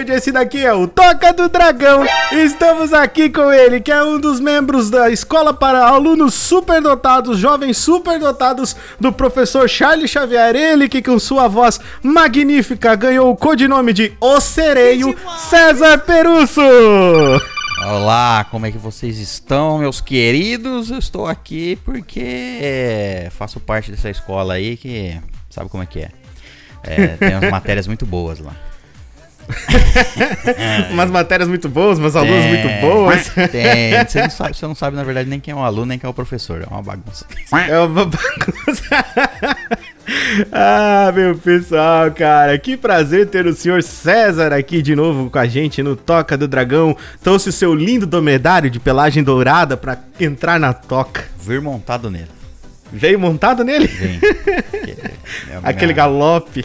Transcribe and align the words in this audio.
Fala 0.00 0.06
galera, 0.06 0.08
eu 0.08 0.08
sou 0.08 0.08
o 0.08 0.08
Richard, 0.08 0.12
esse 0.12 0.32
daqui 0.32 0.64
é 0.64 0.72
o 0.72 0.86
Toca 0.86 1.32
do 1.32 1.48
Dragão. 1.48 2.04
Estamos 2.32 2.92
aqui 2.92 3.28
com 3.28 3.52
ele, 3.52 3.80
que 3.80 3.92
é 3.92 4.02
um 4.02 4.18
dos 4.18 4.40
membros 4.40 4.88
da 4.88 5.10
escola 5.10 5.52
para 5.52 5.86
alunos 5.86 6.34
superdotados, 6.34 7.38
jovens 7.38 7.76
superdotados 7.76 8.76
do 8.98 9.12
professor 9.12 9.68
Charles 9.68 10.10
Xavier. 10.10 10.56
Ele 10.56 10.88
que 10.88 11.02
com 11.02 11.18
sua 11.18 11.48
voz 11.48 11.78
magnífica 12.02 12.94
ganhou 12.94 13.30
o 13.30 13.36
codinome 13.36 13.92
de 13.92 14.12
O 14.20 14.40
Sereio, 14.40 15.14
César 15.48 15.98
Perusso. 15.98 16.60
Olá, 17.82 18.46
como 18.50 18.66
é 18.66 18.70
que 18.70 18.78
vocês 18.78 19.18
estão, 19.18 19.78
meus 19.78 20.00
queridos? 20.00 20.90
Eu 20.90 20.98
estou 20.98 21.26
aqui 21.26 21.76
porque 21.84 22.58
é, 22.60 23.28
faço 23.30 23.58
parte 23.60 23.90
dessa 23.90 24.10
escola 24.10 24.54
aí 24.54 24.76
que 24.76 25.18
sabe 25.48 25.68
como 25.68 25.82
é 25.82 25.86
que 25.86 26.00
é. 26.00 26.10
é 26.82 27.06
tem 27.16 27.36
umas 27.36 27.50
matérias 27.50 27.86
muito 27.86 28.04
boas 28.04 28.38
lá. 28.38 28.54
umas 30.90 31.10
matérias 31.10 31.48
muito 31.48 31.68
boas, 31.68 31.98
umas 31.98 32.16
alunos 32.16 32.44
muito 32.46 32.68
boas. 32.80 33.28
Tem. 33.50 34.04
Você 34.04 34.22
não, 34.22 34.30
sabe, 34.30 34.56
você 34.56 34.66
não 34.66 34.74
sabe, 34.74 34.96
na 34.96 35.04
verdade, 35.04 35.28
nem 35.28 35.40
quem 35.40 35.52
é 35.52 35.54
o 35.54 35.60
aluno, 35.60 35.86
nem 35.86 35.98
quem 35.98 36.06
é 36.06 36.10
o 36.10 36.14
professor. 36.14 36.62
É 36.62 36.66
uma 36.66 36.82
bagunça. 36.82 37.24
É 37.52 37.78
uma 37.78 38.04
bagunça. 38.04 39.04
ah, 40.52 41.12
meu 41.14 41.36
pessoal, 41.36 42.10
cara, 42.10 42.58
que 42.58 42.76
prazer 42.76 43.28
ter 43.28 43.46
o 43.46 43.54
senhor 43.54 43.82
César 43.82 44.52
aqui 44.52 44.82
de 44.82 44.94
novo 44.96 45.30
com 45.30 45.38
a 45.38 45.46
gente 45.46 45.82
no 45.82 45.96
Toca 45.96 46.36
do 46.36 46.48
Dragão. 46.48 46.96
Trouxe 47.22 47.48
o 47.48 47.52
seu 47.52 47.74
lindo 47.74 48.06
domedário 48.06 48.70
de 48.70 48.80
pelagem 48.80 49.22
dourada 49.22 49.76
para 49.76 49.98
entrar 50.18 50.58
na 50.58 50.72
toca. 50.72 51.24
Vir 51.40 51.60
montado 51.60 52.10
nele. 52.10 52.40
Veio 52.92 53.20
montado 53.20 53.62
nele? 53.62 53.86
Vem. 53.86 54.20
É 55.48 55.60
Aquele 55.62 55.92
galope. 55.92 56.64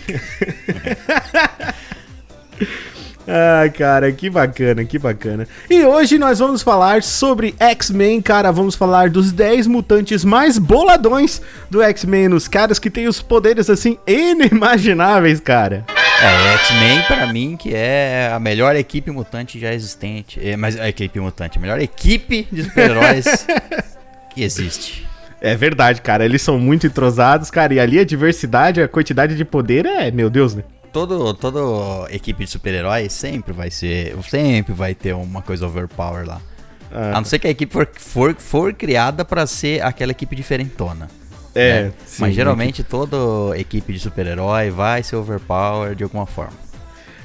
Ah, 3.27 3.67
cara, 3.75 4.11
que 4.11 4.29
bacana, 4.29 4.85
que 4.85 4.99
bacana. 4.99 5.47
E 5.69 5.83
hoje 5.83 6.19
nós 6.19 6.37
vamos 6.37 6.61
falar 6.61 7.01
sobre 7.01 7.55
X-Men, 7.59 8.21
cara. 8.21 8.51
Vamos 8.51 8.75
falar 8.75 9.09
dos 9.09 9.31
10 9.31 9.67
mutantes 9.67 10.23
mais 10.23 10.59
boladões 10.59 11.41
do 11.69 11.81
X-Men, 11.81 12.33
os 12.33 12.47
caras 12.47 12.77
que 12.77 12.89
têm 12.89 13.07
os 13.07 13.21
poderes 13.21 13.69
assim 13.69 13.97
inimagináveis, 14.05 15.39
cara. 15.39 15.85
É, 16.21 16.53
X-Men 16.53 17.01
para 17.07 17.33
mim 17.33 17.57
que 17.57 17.73
é 17.73 18.31
a 18.33 18.39
melhor 18.39 18.75
equipe 18.75 19.09
mutante 19.09 19.59
já 19.59 19.73
existente. 19.73 20.39
É, 20.41 20.55
mas 20.55 20.79
a 20.79 20.87
equipe 20.87 21.19
mutante, 21.19 21.57
a 21.57 21.61
melhor 21.61 21.79
equipe 21.81 22.47
de 22.51 22.63
super-heróis 22.63 23.47
que 24.33 24.43
existe. 24.43 25.05
É 25.41 25.55
verdade, 25.55 26.01
cara. 26.01 26.23
Eles 26.23 26.41
são 26.41 26.57
muito 26.57 26.87
entrosados, 26.87 27.51
cara. 27.51 27.73
E 27.73 27.79
ali 27.79 27.99
a 27.99 28.05
diversidade, 28.05 28.81
a 28.81 28.87
quantidade 28.87 29.35
de 29.35 29.43
poder 29.43 29.85
é, 29.85 30.09
meu 30.09 30.29
Deus, 30.29 30.55
né? 30.55 30.63
Todo, 30.95 31.33
toda 31.33 32.09
equipe 32.09 32.45
de 32.45 32.49
super-heróis 32.49 33.11
sempre 33.11 33.51
vai 33.51 33.69
ser. 33.69 34.15
Sempre 34.29 34.73
vai 34.73 34.95
ter 34.95 35.13
uma 35.13 35.41
coisa 35.41 35.67
overpower 35.67 36.25
lá. 36.25 36.39
Ah. 36.89 37.09
A 37.09 37.15
não 37.15 37.25
ser 37.25 37.37
que 37.37 37.47
a 37.47 37.49
equipe 37.49 37.73
for, 37.73 37.89
for, 37.93 38.33
for 38.35 38.73
criada 38.73 39.25
para 39.25 39.45
ser 39.45 39.83
aquela 39.83 40.13
equipe 40.13 40.33
diferentona. 40.33 41.09
É, 41.53 41.83
né? 41.83 41.93
sim, 42.05 42.21
Mas 42.21 42.33
geralmente 42.33 42.81
toda 42.81 43.57
equipe 43.57 43.91
de 43.91 43.99
super-herói 43.99 44.69
vai 44.69 45.03
ser 45.03 45.17
overpower 45.17 45.95
de 45.95 46.03
alguma 46.05 46.25
forma. 46.25 46.65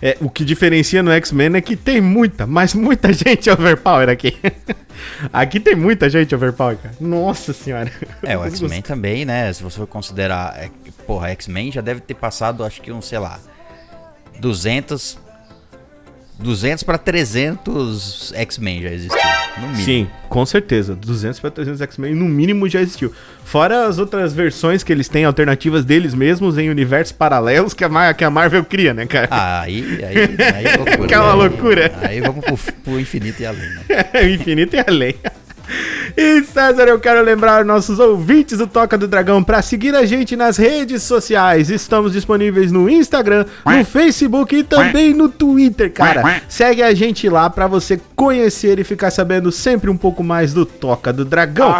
É, 0.02 0.16
o 0.20 0.28
que 0.28 0.44
diferencia 0.44 1.02
no 1.02 1.12
X-Men 1.12 1.56
é 1.56 1.60
que 1.60 1.76
tem 1.76 2.00
muita, 2.00 2.46
mas 2.46 2.74
muita 2.74 3.12
gente 3.14 3.48
overpower 3.50 4.08
aqui. 4.08 4.36
aqui 5.32 5.60
tem 5.60 5.76
muita 5.76 6.10
gente 6.10 6.34
overpower, 6.34 6.76
cara. 6.76 6.94
Nossa 7.00 7.52
senhora. 7.52 7.92
É, 8.24 8.36
o 8.36 8.42
X-Men 8.46 8.82
também, 8.82 9.24
né? 9.24 9.52
Se 9.52 9.62
você 9.62 9.76
for 9.76 9.86
considerar. 9.86 10.56
É, 10.58 10.70
porra, 11.06 11.28
X-Men 11.30 11.70
já 11.70 11.80
deve 11.80 12.00
ter 12.00 12.14
passado, 12.14 12.64
acho 12.64 12.80
que 12.80 12.90
um, 12.90 13.02
sei 13.02 13.18
lá, 13.18 13.38
200 14.40 15.18
200 16.40 16.82
para 16.82 16.96
300 16.96 18.32
X-Men 18.34 18.82
já 18.82 18.90
existiu, 18.90 19.30
no 19.58 19.68
mínimo. 19.68 19.84
Sim, 19.84 20.08
com 20.28 20.46
certeza. 20.46 20.94
200 20.94 21.38
para 21.38 21.50
300 21.50 21.80
X-Men 21.82 22.14
no 22.14 22.24
mínimo 22.24 22.68
já 22.68 22.80
existiu. 22.80 23.12
Fora 23.44 23.86
as 23.86 23.98
outras 23.98 24.32
versões 24.32 24.82
que 24.82 24.90
eles 24.90 25.08
têm, 25.08 25.24
alternativas 25.24 25.84
deles 25.84 26.14
mesmos 26.14 26.56
em 26.56 26.70
universos 26.70 27.12
paralelos 27.12 27.74
que 27.74 27.84
a, 27.84 27.88
Mar 27.88 28.14
que 28.14 28.24
a 28.24 28.30
Marvel 28.30 28.64
cria, 28.64 28.94
né, 28.94 29.06
cara? 29.06 29.28
Ah, 29.30 29.60
aí, 29.60 30.02
aí, 30.02 30.16
aí 30.54 30.66
é 30.66 30.76
loucura. 30.76 31.06
que 31.08 31.14
é 31.14 31.18
uma 31.18 31.34
loucura. 31.34 31.92
Aí 32.02 32.20
vamos 32.20 32.44
pro, 32.44 32.56
pro 32.84 33.00
infinito 33.00 33.42
e 33.42 33.46
além, 33.46 33.68
né? 33.70 33.84
infinito 34.34 34.76
e 34.76 34.84
além. 34.86 35.14
E 36.16 36.42
César, 36.42 36.84
eu 36.84 36.98
quero 36.98 37.22
lembrar 37.22 37.64
nossos 37.64 37.98
ouvintes 37.98 38.58
do 38.58 38.66
Toca 38.66 38.98
do 38.98 39.06
Dragão 39.06 39.42
para 39.42 39.62
seguir 39.62 39.94
a 39.94 40.04
gente 40.04 40.36
nas 40.36 40.56
redes 40.56 41.02
sociais. 41.02 41.70
Estamos 41.70 42.12
disponíveis 42.12 42.72
no 42.72 42.88
Instagram, 42.90 43.44
no 43.64 43.84
Facebook 43.84 44.56
e 44.56 44.64
também 44.64 45.14
no 45.14 45.28
Twitter, 45.28 45.92
cara. 45.92 46.42
Segue 46.48 46.82
a 46.82 46.92
gente 46.94 47.28
lá 47.28 47.48
para 47.48 47.66
você 47.66 48.00
conhecer 48.16 48.78
e 48.78 48.84
ficar 48.84 49.10
sabendo 49.10 49.50
sempre 49.52 49.88
um 49.88 49.96
pouco 49.96 50.22
mais 50.22 50.52
do 50.52 50.66
Toca 50.66 51.12
do 51.12 51.24
Dragão. 51.24 51.74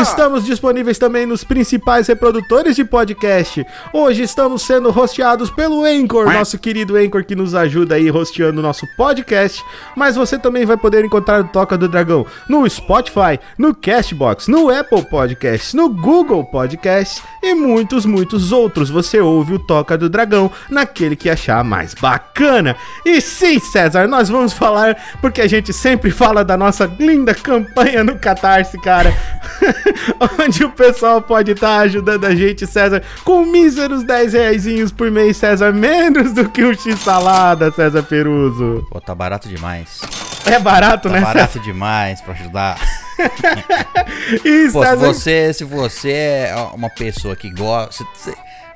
Estamos 0.00 0.44
disponíveis 0.44 0.98
também 0.98 1.26
nos 1.26 1.44
principais 1.44 2.06
reprodutores 2.08 2.74
de 2.74 2.84
podcast. 2.84 3.64
Hoje 3.92 4.22
estamos 4.22 4.62
sendo 4.62 4.88
hosteados 4.88 5.50
pelo 5.50 5.84
Anchor, 5.84 6.32
nosso 6.32 6.58
querido 6.58 6.96
Anchor 6.96 7.24
que 7.24 7.36
nos 7.36 7.54
ajuda 7.54 7.94
aí 7.94 8.10
hosteando 8.10 8.60
o 8.60 8.62
nosso 8.62 8.86
podcast. 8.96 9.62
Mas 9.96 10.16
você 10.16 10.38
também 10.38 10.64
vai 10.64 10.76
poder 10.76 11.04
encontrar 11.04 11.40
o 11.40 11.44
Toca 11.44 11.78
do 11.78 11.88
Dragão 11.88 12.26
no 12.48 12.68
Spotify, 12.68 13.33
no 13.58 13.74
Castbox, 13.74 14.48
no 14.48 14.70
Apple 14.70 15.04
Podcasts, 15.04 15.74
no 15.74 15.88
Google 15.88 16.44
Podcasts 16.44 17.22
e 17.42 17.54
muitos, 17.54 18.06
muitos 18.06 18.52
outros. 18.52 18.90
Você 18.90 19.20
ouve 19.20 19.54
o 19.54 19.58
Toca 19.58 19.96
do 19.96 20.08
Dragão 20.08 20.50
naquele 20.68 21.16
que 21.16 21.30
achar 21.30 21.62
mais 21.64 21.94
bacana. 21.94 22.76
E 23.04 23.20
sim, 23.20 23.58
César, 23.58 24.06
nós 24.06 24.28
vamos 24.28 24.52
falar, 24.52 24.96
porque 25.20 25.40
a 25.40 25.48
gente 25.48 25.72
sempre 25.72 26.10
fala 26.10 26.44
da 26.44 26.56
nossa 26.56 26.86
linda 26.98 27.34
campanha 27.34 28.02
no 28.02 28.18
Catarse, 28.18 28.80
cara. 28.80 29.14
onde 30.38 30.64
o 30.64 30.70
pessoal 30.70 31.20
pode 31.20 31.52
estar 31.52 31.78
tá 31.78 31.78
ajudando 31.80 32.24
a 32.24 32.34
gente, 32.34 32.66
César, 32.66 33.02
com 33.24 33.44
míseros 33.44 34.04
10 34.04 34.32
reais 34.32 34.92
por 34.92 35.10
mês, 35.10 35.36
César, 35.36 35.72
menos 35.72 36.32
do 36.32 36.48
que 36.48 36.64
um 36.64 36.72
x-salada, 36.72 37.70
César 37.70 38.02
Peruso. 38.02 38.86
Pô, 38.90 39.00
tá 39.00 39.14
barato 39.14 39.48
demais. 39.48 40.00
É 40.46 40.58
barato, 40.58 41.08
tá 41.08 41.14
né? 41.14 41.20
barato 41.20 41.58
demais 41.60 42.20
pra 42.20 42.34
ajudar. 42.34 42.76
Pô, 44.72 44.84
se 44.84 44.96
você, 44.96 45.52
se 45.52 45.64
você 45.64 46.12
é 46.12 46.54
uma 46.72 46.90
pessoa 46.90 47.36
que 47.36 47.50
gosta. 47.50 48.04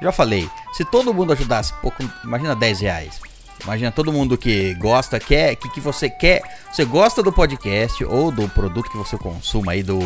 já 0.00 0.12
falei, 0.12 0.48
se 0.72 0.84
todo 0.84 1.12
mundo 1.14 1.32
ajudasse, 1.32 1.72
pouco, 1.80 2.02
imagina 2.24 2.54
10 2.54 2.80
reais. 2.80 3.27
Imagina 3.64 3.90
todo 3.90 4.12
mundo 4.12 4.38
que 4.38 4.74
gosta, 4.74 5.18
quer, 5.18 5.56
que, 5.56 5.68
que 5.68 5.80
você 5.80 6.08
quer, 6.08 6.42
você 6.72 6.84
gosta 6.84 7.22
do 7.22 7.32
podcast 7.32 8.04
ou 8.04 8.30
do 8.30 8.48
produto 8.48 8.90
que 8.90 8.96
você 8.96 9.16
consuma 9.16 9.72
aí, 9.72 9.82
do, 9.82 9.98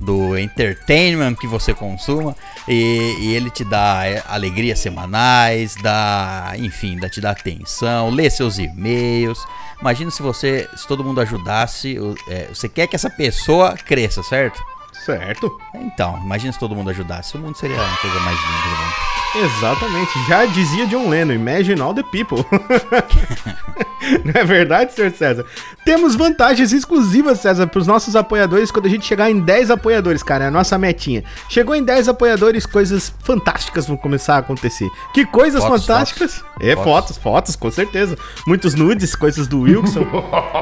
do 0.00 0.38
entertainment 0.38 1.34
que 1.34 1.46
você 1.46 1.74
consuma, 1.74 2.36
e, 2.68 3.16
e 3.20 3.34
ele 3.34 3.50
te 3.50 3.64
dá 3.64 4.06
é, 4.06 4.22
alegrias 4.26 4.78
semanais, 4.78 5.74
dá, 5.82 6.52
enfim, 6.56 6.96
dá, 6.98 7.08
te 7.08 7.20
dá 7.20 7.32
atenção, 7.32 8.10
lê 8.10 8.30
seus 8.30 8.58
e-mails. 8.58 9.44
Imagina 9.80 10.10
se 10.10 10.22
você, 10.22 10.68
se 10.76 10.86
todo 10.86 11.04
mundo 11.04 11.20
ajudasse, 11.20 11.98
é, 12.28 12.48
você 12.52 12.68
quer 12.68 12.86
que 12.86 12.96
essa 12.96 13.10
pessoa 13.10 13.74
cresça, 13.74 14.22
certo? 14.22 14.62
Certo. 15.04 15.58
Então, 15.74 16.18
imagina 16.24 16.52
se 16.52 16.58
todo 16.58 16.74
mundo 16.74 16.88
ajudasse, 16.88 17.36
o 17.36 17.38
mundo 17.38 17.56
seria 17.56 17.76
a 17.76 17.96
coisa 17.98 18.18
mais 18.20 18.38
linda 18.38 18.62
do 18.62 18.70
mundo. 18.70 19.14
Exatamente, 19.36 20.28
já 20.28 20.46
dizia 20.46 20.86
John 20.86 21.08
Lennon, 21.08 21.32
imagine 21.32 21.80
all 21.80 21.92
the 21.92 22.04
people. 22.04 22.44
Não 24.24 24.40
é 24.40 24.44
verdade, 24.44 24.92
senhor 24.92 25.10
César? 25.10 25.44
Temos 25.84 26.14
vantagens 26.14 26.72
exclusivas, 26.72 27.40
César, 27.40 27.66
para 27.66 27.80
os 27.80 27.86
nossos 27.86 28.14
apoiadores 28.14 28.70
quando 28.70 28.86
a 28.86 28.88
gente 28.88 29.04
chegar 29.04 29.30
em 29.30 29.40
10 29.40 29.72
apoiadores, 29.72 30.22
cara, 30.22 30.44
é 30.44 30.46
a 30.48 30.50
nossa 30.50 30.78
metinha. 30.78 31.24
Chegou 31.48 31.74
em 31.74 31.82
10 31.82 32.08
apoiadores, 32.08 32.64
coisas 32.64 33.12
fantásticas 33.24 33.86
vão 33.86 33.96
começar 33.96 34.36
a 34.36 34.38
acontecer. 34.38 34.88
Que 35.12 35.26
coisas 35.26 35.62
fotos, 35.62 35.84
fantásticas? 35.84 36.36
Fotos. 36.36 36.66
É, 36.66 36.76
fotos. 36.76 36.84
fotos, 36.84 37.16
fotos, 37.18 37.56
com 37.56 37.70
certeza. 37.70 38.16
Muitos 38.46 38.74
nudes, 38.74 39.16
coisas 39.16 39.48
do 39.48 39.62
Wilson. 39.62 40.06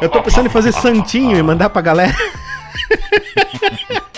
Eu 0.00 0.08
tô 0.08 0.22
pensando 0.22 0.46
em 0.46 0.50
fazer 0.50 0.72
santinho 0.72 1.36
e 1.36 1.42
mandar 1.42 1.68
pra 1.68 1.82
galera. 1.82 2.16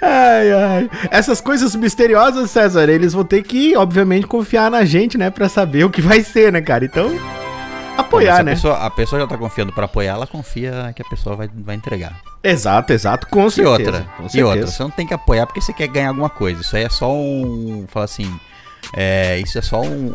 Ai, 0.00 0.52
ai. 0.52 0.90
Essas 1.10 1.40
coisas 1.40 1.74
misteriosas, 1.74 2.50
César, 2.50 2.88
eles 2.88 3.12
vão 3.12 3.24
ter 3.24 3.42
que, 3.42 3.76
obviamente, 3.76 4.26
confiar 4.26 4.70
na 4.70 4.84
gente, 4.84 5.18
né? 5.18 5.30
Pra 5.30 5.48
saber 5.48 5.84
o 5.84 5.90
que 5.90 6.00
vai 6.00 6.22
ser, 6.22 6.52
né, 6.52 6.60
cara? 6.60 6.84
Então, 6.84 7.10
apoiar, 7.96 8.42
né? 8.42 8.52
A 8.52 8.54
pessoa, 8.54 8.86
a 8.86 8.90
pessoa 8.90 9.20
já 9.20 9.26
tá 9.26 9.36
confiando 9.36 9.72
pra 9.72 9.84
apoiar, 9.84 10.14
ela 10.14 10.26
confia 10.26 10.92
que 10.94 11.02
a 11.02 11.04
pessoa 11.04 11.36
vai, 11.36 11.50
vai 11.54 11.74
entregar. 11.76 12.20
Exato, 12.42 12.92
exato, 12.92 13.26
com 13.28 13.48
certeza. 13.48 13.62
E 13.62 13.86
outra, 13.86 14.00
com 14.16 14.28
certeza. 14.28 14.38
e 14.38 14.42
outra, 14.42 14.66
você 14.66 14.82
não 14.82 14.90
tem 14.90 15.06
que 15.06 15.14
apoiar 15.14 15.46
porque 15.46 15.60
você 15.60 15.72
quer 15.72 15.88
ganhar 15.88 16.08
alguma 16.08 16.30
coisa. 16.30 16.60
Isso 16.60 16.76
aí 16.76 16.84
é 16.84 16.88
só 16.88 17.12
um. 17.12 17.86
Fala 17.88 18.04
assim. 18.04 18.32
É, 18.94 19.38
isso 19.38 19.58
é 19.58 19.62
só 19.62 19.80
um, 19.80 20.12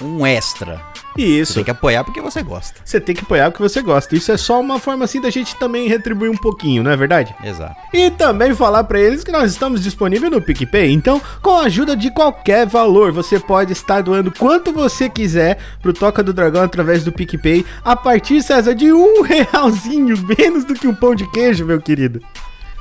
um, 0.00 0.06
um 0.06 0.26
extra. 0.26 0.80
Isso. 1.16 1.52
Você 1.52 1.54
tem 1.56 1.64
que 1.64 1.70
apoiar 1.70 2.04
porque 2.04 2.20
você 2.20 2.42
gosta. 2.42 2.80
Você 2.84 3.00
tem 3.00 3.14
que 3.14 3.22
apoiar 3.22 3.50
porque 3.50 3.62
você 3.62 3.80
gosta. 3.80 4.14
Isso 4.14 4.32
é 4.32 4.36
só 4.36 4.60
uma 4.60 4.78
forma 4.78 5.04
assim 5.04 5.20
da 5.20 5.30
gente 5.30 5.56
também 5.56 5.88
retribuir 5.88 6.30
um 6.30 6.36
pouquinho, 6.36 6.82
não 6.82 6.90
é 6.90 6.96
verdade? 6.96 7.34
Exato. 7.42 7.76
E 7.92 8.10
também 8.10 8.54
falar 8.54 8.84
para 8.84 9.00
eles 9.00 9.22
que 9.22 9.32
nós 9.32 9.50
estamos 9.50 9.82
disponíveis 9.82 10.30
no 10.30 10.42
PicPay. 10.42 10.92
Então, 10.92 11.20
com 11.40 11.50
a 11.50 11.64
ajuda 11.64 11.96
de 11.96 12.10
qualquer 12.10 12.66
valor, 12.66 13.12
você 13.12 13.38
pode 13.38 13.72
estar 13.72 14.02
doando 14.02 14.32
quanto 14.32 14.72
você 14.72 15.08
quiser 15.08 15.58
pro 15.80 15.92
Toca 15.92 16.22
do 16.22 16.32
Dragão 16.32 16.62
através 16.62 17.04
do 17.04 17.12
PicPay. 17.12 17.64
A 17.84 17.94
partir, 17.94 18.42
César, 18.42 18.74
de 18.74 18.92
um 18.92 19.22
realzinho, 19.22 20.16
menos 20.38 20.64
do 20.64 20.74
que 20.74 20.88
um 20.88 20.94
pão 20.94 21.14
de 21.14 21.30
queijo, 21.30 21.64
meu 21.64 21.80
querido. 21.80 22.20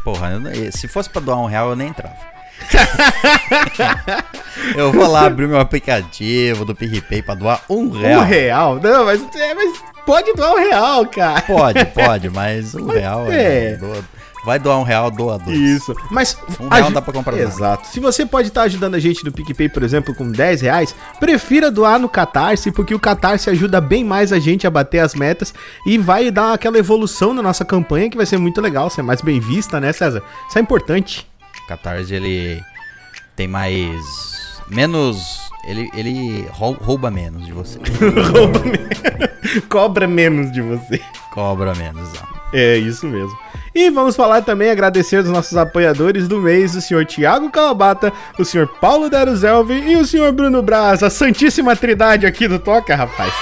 Porra, 0.04 0.42
se 0.72 0.88
fosse 0.88 1.10
pra 1.10 1.22
doar 1.22 1.40
um 1.40 1.46
real, 1.46 1.70
eu 1.70 1.76
nem 1.76 1.90
entrava. 1.90 2.33
eu 4.76 4.92
vou 4.92 5.08
lá 5.08 5.26
abrir 5.26 5.48
meu 5.48 5.60
aplicativo 5.60 6.66
do 6.66 6.76
PicPay 6.76 7.22
pra 7.22 7.36
doar 7.36 7.62
um 7.70 7.90
real. 7.90 8.22
Um 8.22 8.24
real? 8.24 8.80
Não, 8.82 9.06
mas, 9.06 9.22
é, 9.36 9.54
mas 9.54 9.74
pode 10.06 10.34
doar 10.34 10.54
um 10.54 10.58
real, 10.58 11.06
cara. 11.08 11.42
Pode, 11.42 11.86
pode, 11.86 12.30
mas 12.30 12.76
um 12.76 12.88
real 12.92 13.32
é. 13.32 13.78
Vai 14.44 14.60
doar 14.60 14.78
um 14.78 14.84
real, 14.84 15.10
doa 15.10 15.40
dois. 15.40 15.58
Isso. 15.58 15.96
Mas. 16.12 16.38
Um 16.60 16.68
real 16.68 16.92
dá 16.92 17.02
pra 17.02 17.14
comprar 17.14 17.38
Exato. 17.38 17.88
Se 17.88 18.00
você 18.00 18.26
pode 18.26 18.50
estar 18.50 18.64
ajudando 18.64 18.96
a 18.96 19.00
gente 19.00 19.24
no 19.24 19.32
PicPay, 19.32 19.70
por 19.70 19.84
exemplo, 19.84 20.14
com 20.14 20.30
10 20.30 20.62
reais, 20.62 20.94
prefira 21.20 21.72
doar 21.72 21.98
no 21.98 22.10
Catarse, 22.10 22.72
porque 22.72 22.94
o 22.94 23.00
Catarse 23.00 23.50
ajuda 23.50 23.80
bem 23.80 24.04
mais 24.04 24.34
a 24.34 24.40
gente 24.40 24.68
a 24.68 24.70
bater 24.70 25.00
as 25.00 25.16
metas 25.16 25.54
e 25.86 25.98
vai 25.98 26.30
dar 26.30 26.54
aquela 26.54 26.78
evolução 26.78 27.34
na 27.34 27.42
nossa 27.42 27.64
campanha 27.64 28.10
que 28.10 28.18
vai 28.18 28.26
ser 28.26 28.38
muito 28.38 28.60
legal, 28.60 28.90
ser 28.90 29.02
mais 29.02 29.22
bem 29.22 29.40
vista, 29.40 29.80
né, 29.80 29.94
César? 29.94 30.22
Isso 30.50 30.58
é 30.58 30.62
importante. 30.62 31.26
Catarse 31.68 32.14
ele 32.14 32.62
tem 33.36 33.48
mais. 33.48 34.62
menos. 34.70 35.42
Ele, 35.66 35.90
ele 35.96 36.46
rouba 36.52 37.10
menos 37.10 37.46
de 37.46 37.54
você. 37.54 37.80
rouba 38.34 38.60
menos. 38.60 39.64
Cobra 39.70 40.08
menos 40.08 40.52
de 40.52 40.62
você. 40.62 41.00
Cobra 41.32 41.74
menos, 41.76 42.10
ó. 42.22 42.34
É, 42.54 42.78
isso 42.78 43.08
mesmo. 43.08 43.38
E 43.74 43.90
vamos 43.90 44.16
falar 44.16 44.44
também, 44.44 44.70
agradecer 44.70 45.18
os 45.18 45.30
nossos 45.30 45.58
apoiadores 45.58 46.28
do 46.28 46.40
mês, 46.40 46.76
o 46.76 46.82
senhor 46.82 47.06
Tiago 47.06 47.50
Calabata, 47.50 48.14
o 48.38 48.46
senhor 48.46 48.68
Paulo 48.80 49.10
Deruzelvi 49.10 49.74
e 49.74 49.96
o 49.96 50.06
senhor 50.06 50.32
Bruno 50.32 50.62
Braz, 50.62 51.02
a 51.02 51.10
santíssima 51.10 51.76
trindade 51.76 52.28
aqui 52.28 52.48
do 52.48 52.60
Toca, 52.60 52.96
rapaz. 52.96 53.34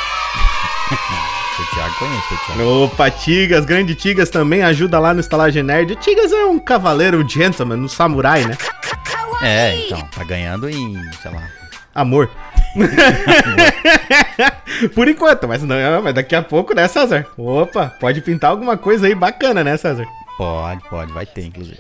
O 1.72 1.76
Thiago 1.76 1.96
conhece, 2.00 2.34
o 2.34 2.38
Thiago. 2.38 2.84
Opa, 2.84 3.10
Tigas, 3.10 3.66
grande 3.66 3.96
Tigas 3.96 4.30
também 4.30 4.62
ajuda 4.62 5.00
lá 5.00 5.14
no 5.14 5.22
Estalagem 5.22 5.64
Nerd. 5.64 5.94
O 5.94 5.96
Tigas 5.96 6.32
é 6.32 6.46
um 6.46 6.60
cavaleiro, 6.60 7.24
um 7.24 7.28
gentleman, 7.28 7.78
um 7.78 7.88
samurai, 7.88 8.46
né? 8.46 8.58
É, 9.42 9.86
então, 9.86 10.02
tá 10.08 10.24
ganhando 10.24 10.70
em, 10.70 11.02
sei 11.22 11.32
lá. 11.32 11.44
Amor. 11.96 12.30
Por 14.96 15.08
enquanto, 15.08 15.48
mas 15.48 15.64
não, 15.64 16.02
mas 16.02 16.14
daqui 16.14 16.36
a 16.36 16.42
pouco, 16.42 16.74
né, 16.74 16.88
César? 16.88 17.28
Opa, 17.38 17.94
pode 18.00 18.22
pintar 18.22 18.52
alguma 18.52 18.78
coisa 18.78 19.08
aí 19.08 19.16
bacana, 19.16 19.64
né, 19.64 19.78
César? 19.78 20.06
Pode, 20.38 20.82
pode, 20.90 21.12
vai 21.12 21.26
ter, 21.26 21.46
inclusive. 21.46 21.78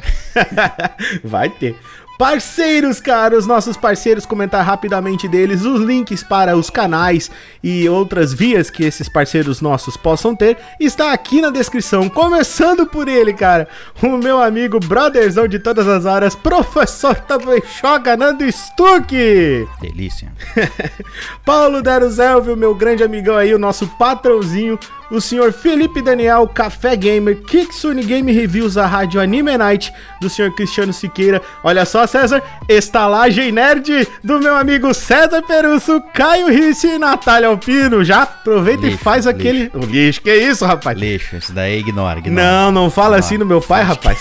vai 1.23 1.49
ter. 1.49 1.75
Parceiros, 2.21 3.01
caros, 3.01 3.47
nossos 3.47 3.75
parceiros, 3.75 4.27
comentar 4.27 4.63
rapidamente 4.63 5.27
deles 5.27 5.65
os 5.65 5.81
links 5.81 6.21
para 6.21 6.55
os 6.55 6.69
canais 6.69 7.31
e 7.63 7.89
outras 7.89 8.31
vias 8.31 8.69
que 8.69 8.83
esses 8.83 9.09
parceiros 9.09 9.59
nossos 9.59 9.97
possam 9.97 10.35
ter, 10.35 10.55
está 10.79 11.13
aqui 11.13 11.41
na 11.41 11.49
descrição. 11.49 12.07
Começando 12.07 12.85
por 12.85 13.07
ele, 13.07 13.33
cara, 13.33 13.67
o 14.03 14.17
meu 14.17 14.39
amigo 14.39 14.79
brotherzão 14.79 15.47
de 15.47 15.57
todas 15.57 15.87
as 15.87 16.05
áreas, 16.05 16.35
professor 16.35 17.15
Tabechoga 17.15 18.15
Nando 18.15 18.47
Stuck. 18.51 19.67
Delícia. 19.81 20.31
Paulo 21.43 21.81
Deruzelvio, 21.81 22.55
meu 22.55 22.75
grande 22.75 23.03
amigão 23.03 23.35
aí, 23.35 23.51
o 23.51 23.57
nosso 23.57 23.87
patrãozinho, 23.97 24.77
o 25.11 25.19
senhor 25.19 25.51
Felipe 25.51 26.01
Daniel, 26.01 26.47
Café 26.47 26.95
Gamer, 26.95 27.41
Kitsune 27.41 28.03
Game 28.03 28.31
Reviews, 28.31 28.77
a 28.77 28.87
Rádio 28.87 29.19
Anime 29.19 29.57
Night, 29.57 29.93
do 30.21 30.29
senhor 30.29 30.53
Cristiano 30.55 30.93
Siqueira. 30.93 31.41
Olha 31.63 31.85
só, 31.85 32.07
César, 32.07 32.41
estalagem 32.67 33.51
nerd 33.51 34.07
do 34.23 34.39
meu 34.39 34.55
amigo 34.55 34.93
César 34.93 35.41
Perusso, 35.41 36.01
Caio 36.13 36.47
Risse 36.47 36.87
e 36.87 36.97
Natália 36.97 37.49
Alpino. 37.49 38.03
Já 38.03 38.23
aproveita 38.23 38.83
lixo, 38.83 38.95
e 38.95 38.97
faz 38.97 39.27
aquele. 39.27 39.63
Lixo. 39.63 39.77
O 39.77 39.85
lixo, 39.85 40.21
que 40.21 40.33
isso, 40.33 40.65
rapaz? 40.65 40.97
Lixo, 40.97 41.35
isso 41.35 41.53
daí 41.53 41.79
ignora, 41.79 42.19
ignora. 42.19 42.41
Não, 42.41 42.71
não 42.71 42.89
fala 42.89 43.17
assim 43.17 43.37
no 43.37 43.45
meu 43.45 43.61
pai, 43.61 43.83
rapaz. 43.83 44.19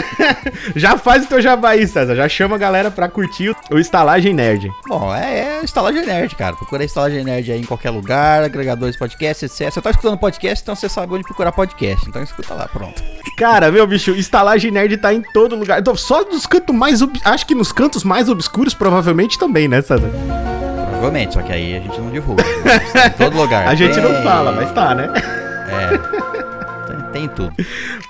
já 0.76 0.98
faz 0.98 1.24
o 1.24 1.28
teu 1.28 1.40
jabaí, 1.40 1.86
César. 1.86 2.14
Já 2.14 2.28
chama 2.28 2.56
a 2.56 2.58
galera 2.58 2.90
pra 2.90 3.08
curtir 3.08 3.56
o 3.70 3.78
Estalagem 3.78 4.34
Nerd. 4.34 4.70
Bom, 4.86 5.14
é, 5.14 5.60
é 5.60 5.64
Estalagem 5.64 6.04
Nerd, 6.04 6.34
cara. 6.36 6.54
Procura 6.54 6.84
Estalagem 6.84 7.24
Nerd 7.24 7.50
aí 7.50 7.60
em 7.60 7.64
qualquer 7.64 7.90
lugar, 7.90 8.42
agregadores 8.42 8.96
podcast, 8.96 9.46
etc. 9.46 9.70
Você 9.70 9.80
tá 9.80 9.92
escutando 10.02 10.18
podcast, 10.18 10.62
então 10.64 10.74
você 10.74 10.88
sabe 10.88 11.14
onde 11.14 11.22
procurar 11.22 11.52
podcast. 11.52 12.08
Então 12.08 12.20
escuta 12.20 12.54
lá, 12.54 12.66
pronto. 12.66 13.00
Cara, 13.38 13.70
meu 13.70 13.86
bicho, 13.86 14.10
estalagem 14.10 14.72
nerd 14.72 14.96
tá 14.96 15.14
em 15.14 15.22
todo 15.22 15.54
lugar. 15.54 15.78
Então, 15.78 15.94
só 15.94 16.24
dos 16.24 16.44
cantos 16.44 16.74
mais. 16.74 17.00
Acho 17.24 17.46
que 17.46 17.54
nos 17.54 17.70
cantos 17.70 18.02
mais 18.02 18.28
obscuros, 18.28 18.74
provavelmente 18.74 19.38
também, 19.38 19.68
né, 19.68 19.80
César? 19.80 20.10
Provavelmente, 20.90 21.34
só 21.34 21.42
que 21.42 21.52
aí 21.52 21.76
a 21.76 21.80
gente 21.80 22.00
não 22.00 22.10
divulga. 22.10 22.42
Tá 22.92 23.06
em 23.06 23.10
todo 23.10 23.36
lugar. 23.36 23.66
a 23.68 23.74
gente 23.76 23.94
tem... 23.94 24.02
não 24.02 24.22
fala, 24.24 24.50
mas 24.50 24.72
tá, 24.72 24.92
né? 24.92 25.08
É. 25.68 25.98
Tem, 26.88 27.12
tem 27.12 27.28
tudo. 27.28 27.54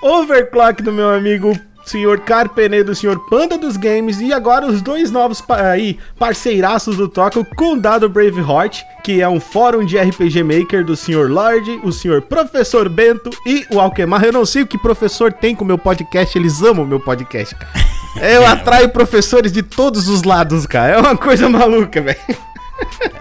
Overclock 0.01 0.81
do 0.81 0.91
meu 0.91 1.11
amigo 1.11 1.55
senhor 1.85 2.19
Carpene 2.21 2.83
do 2.83 2.95
senhor 2.95 3.19
Panda 3.29 3.57
dos 3.57 3.77
Games 3.77 4.19
e 4.19 4.31
agora 4.31 4.65
os 4.65 4.81
dois 4.81 5.11
novos 5.11 5.43
aí 5.49 5.99
parceiraços 6.17 6.97
do 6.97 7.07
Toca, 7.07 7.39
o 7.39 7.45
Condado 7.45 8.07
Braveheart, 8.09 8.81
que 9.03 9.21
é 9.21 9.27
um 9.27 9.39
fórum 9.39 9.85
de 9.85 9.97
RPG 9.97 10.43
Maker 10.43 10.85
do 10.85 10.95
senhor 10.95 11.29
Lorde, 11.29 11.79
o 11.83 11.91
senhor 11.91 12.21
Professor 12.21 12.87
Bento 12.89 13.29
e 13.45 13.65
o 13.71 13.79
Alquemar. 13.79 14.23
Eu 14.23 14.33
não 14.33 14.45
sei 14.45 14.63
o 14.63 14.67
que 14.67 14.77
professor 14.77 15.31
tem 15.31 15.55
com 15.55 15.63
o 15.63 15.67
meu 15.67 15.77
podcast, 15.77 16.37
eles 16.37 16.61
amam 16.61 16.85
o 16.85 16.87
meu 16.87 16.99
podcast, 16.99 17.55
cara. 17.55 17.73
Eu 18.21 18.45
atraio 18.47 18.89
professores 18.89 19.51
de 19.51 19.63
todos 19.63 20.07
os 20.07 20.23
lados, 20.23 20.65
cara. 20.65 20.93
É 20.93 20.97
uma 20.97 21.17
coisa 21.17 21.49
maluca, 21.49 22.01
velho. 22.01 22.17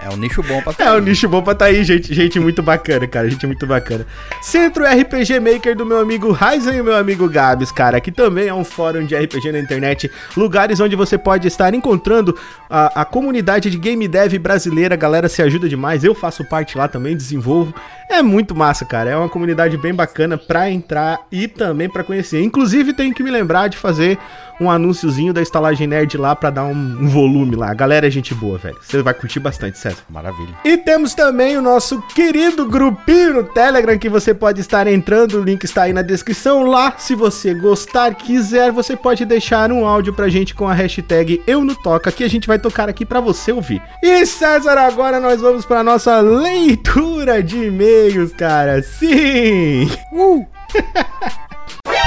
É 0.02 0.08
um 0.08 0.16
nicho 0.16 0.42
bom 0.42 0.60
pra 0.60 0.72
tá 0.72 0.84
É 0.84 0.92
um 0.92 1.00
nicho 1.00 1.28
bom 1.28 1.42
pra 1.42 1.54
tá 1.54 1.66
aí, 1.66 1.84
gente. 1.84 2.12
Gente 2.12 2.40
muito 2.40 2.62
bacana, 2.62 3.06
cara. 3.06 3.30
Gente 3.30 3.46
muito 3.46 3.66
bacana. 3.66 4.06
Centro 4.40 4.84
RPG 4.84 5.38
Maker 5.38 5.76
do 5.76 5.86
meu 5.86 5.98
amigo 5.98 6.32
Ryzen 6.32 6.78
e 6.78 6.82
meu 6.82 6.96
amigo 6.96 7.28
Gabs, 7.28 7.70
cara, 7.70 8.00
que 8.00 8.10
também 8.10 8.48
é 8.48 8.54
um 8.54 8.64
fórum 8.64 9.04
de 9.04 9.14
RPG 9.14 9.52
na 9.52 9.58
internet. 9.60 10.10
Lugares 10.36 10.80
onde 10.80 10.96
você 10.96 11.16
pode 11.16 11.46
estar 11.46 11.72
encontrando 11.74 12.36
a, 12.68 13.02
a 13.02 13.04
comunidade 13.04 13.70
de 13.70 13.78
game 13.78 14.08
dev 14.08 14.38
brasileira. 14.38 14.94
A 14.94 14.98
galera 14.98 15.28
se 15.28 15.42
ajuda 15.42 15.68
demais. 15.68 16.02
Eu 16.02 16.14
faço 16.14 16.44
parte 16.44 16.76
lá 16.76 16.88
também, 16.88 17.16
desenvolvo. 17.16 17.74
É 18.10 18.22
muito 18.22 18.54
massa, 18.54 18.84
cara. 18.84 19.10
É 19.10 19.16
uma 19.16 19.28
comunidade 19.28 19.76
bem 19.76 19.94
bacana 19.94 20.36
pra 20.36 20.70
entrar 20.70 21.20
e 21.30 21.46
também 21.46 21.88
pra 21.88 22.02
conhecer. 22.02 22.42
Inclusive, 22.42 22.92
tenho 22.92 23.14
que 23.14 23.22
me 23.22 23.30
lembrar 23.30 23.68
de 23.68 23.76
fazer 23.76 24.18
um 24.60 24.70
anúnciozinho 24.70 25.32
da 25.32 25.42
estalagem 25.42 25.86
nerd 25.86 26.16
lá 26.16 26.36
pra 26.36 26.50
dar 26.50 26.64
um, 26.64 26.72
um 26.72 27.08
volume 27.08 27.56
lá. 27.56 27.70
A 27.70 27.74
galera 27.74 28.06
é 28.06 28.10
gente 28.10 28.34
boa, 28.34 28.58
velho. 28.58 28.76
Você 28.80 29.02
vai 29.02 29.14
curtir 29.14 29.40
bastante, 29.42 29.78
César. 29.78 29.98
Maravilha. 30.08 30.54
E 30.64 30.76
temos 30.78 31.14
também 31.14 31.56
o 31.56 31.62
nosso 31.62 32.00
querido 32.14 32.66
grupinho 32.66 33.34
no 33.34 33.44
Telegram 33.44 33.98
que 33.98 34.08
você 34.08 34.32
pode 34.32 34.60
estar 34.60 34.86
entrando. 34.86 35.38
O 35.38 35.44
link 35.44 35.64
está 35.64 35.82
aí 35.82 35.92
na 35.92 36.02
descrição. 36.02 36.62
Lá, 36.62 36.94
se 36.96 37.14
você 37.14 37.52
gostar, 37.52 38.14
quiser, 38.14 38.72
você 38.72 38.96
pode 38.96 39.24
deixar 39.24 39.70
um 39.70 39.86
áudio 39.86 40.14
pra 40.14 40.28
gente 40.28 40.54
com 40.54 40.68
a 40.68 40.72
hashtag 40.72 41.42
Eu 41.46 41.64
no 41.64 41.74
Toca, 41.74 42.10
que 42.10 42.24
a 42.24 42.30
gente 42.30 42.46
vai 42.46 42.58
tocar 42.58 42.88
aqui 42.88 43.04
pra 43.04 43.20
você 43.20 43.52
ouvir. 43.52 43.82
E 44.02 44.24
César, 44.24 44.78
agora 44.78 45.20
nós 45.20 45.40
vamos 45.40 45.64
pra 45.64 45.82
nossa 45.82 46.20
leitura 46.20 47.42
de 47.42 47.56
e-mail 47.56 47.82
e-mails, 47.82 48.32
cara. 48.32 48.82
Sim! 48.82 49.88
Uh! 50.12 50.46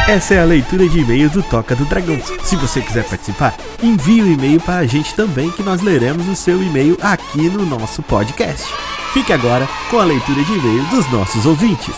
Essa 0.07 0.35
é 0.35 0.39
a 0.39 0.45
leitura 0.45 0.87
de 0.87 0.99
e-mails 0.99 1.31
do 1.31 1.41
Toca 1.41 1.75
do 1.75 1.83
Dragão. 1.85 2.19
Se 2.43 2.55
você 2.55 2.79
quiser 2.79 3.03
participar, 3.05 3.57
envie 3.81 4.21
o 4.21 4.25
um 4.25 4.33
e-mail 4.33 4.61
para 4.61 4.77
a 4.77 4.85
gente 4.85 5.15
também, 5.15 5.49
que 5.49 5.63
nós 5.63 5.81
leremos 5.81 6.27
o 6.27 6.35
seu 6.35 6.61
e-mail 6.61 6.95
aqui 7.01 7.49
no 7.49 7.65
nosso 7.65 8.03
podcast. 8.03 8.71
Fique 9.13 9.33
agora 9.33 9.67
com 9.89 9.97
a 9.97 10.05
leitura 10.05 10.43
de 10.43 10.53
e-mails 10.53 10.87
dos 10.89 11.11
nossos 11.11 11.47
ouvintes. 11.47 11.95